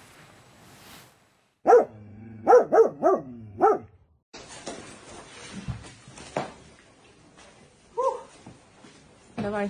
Давай. 9.38 9.70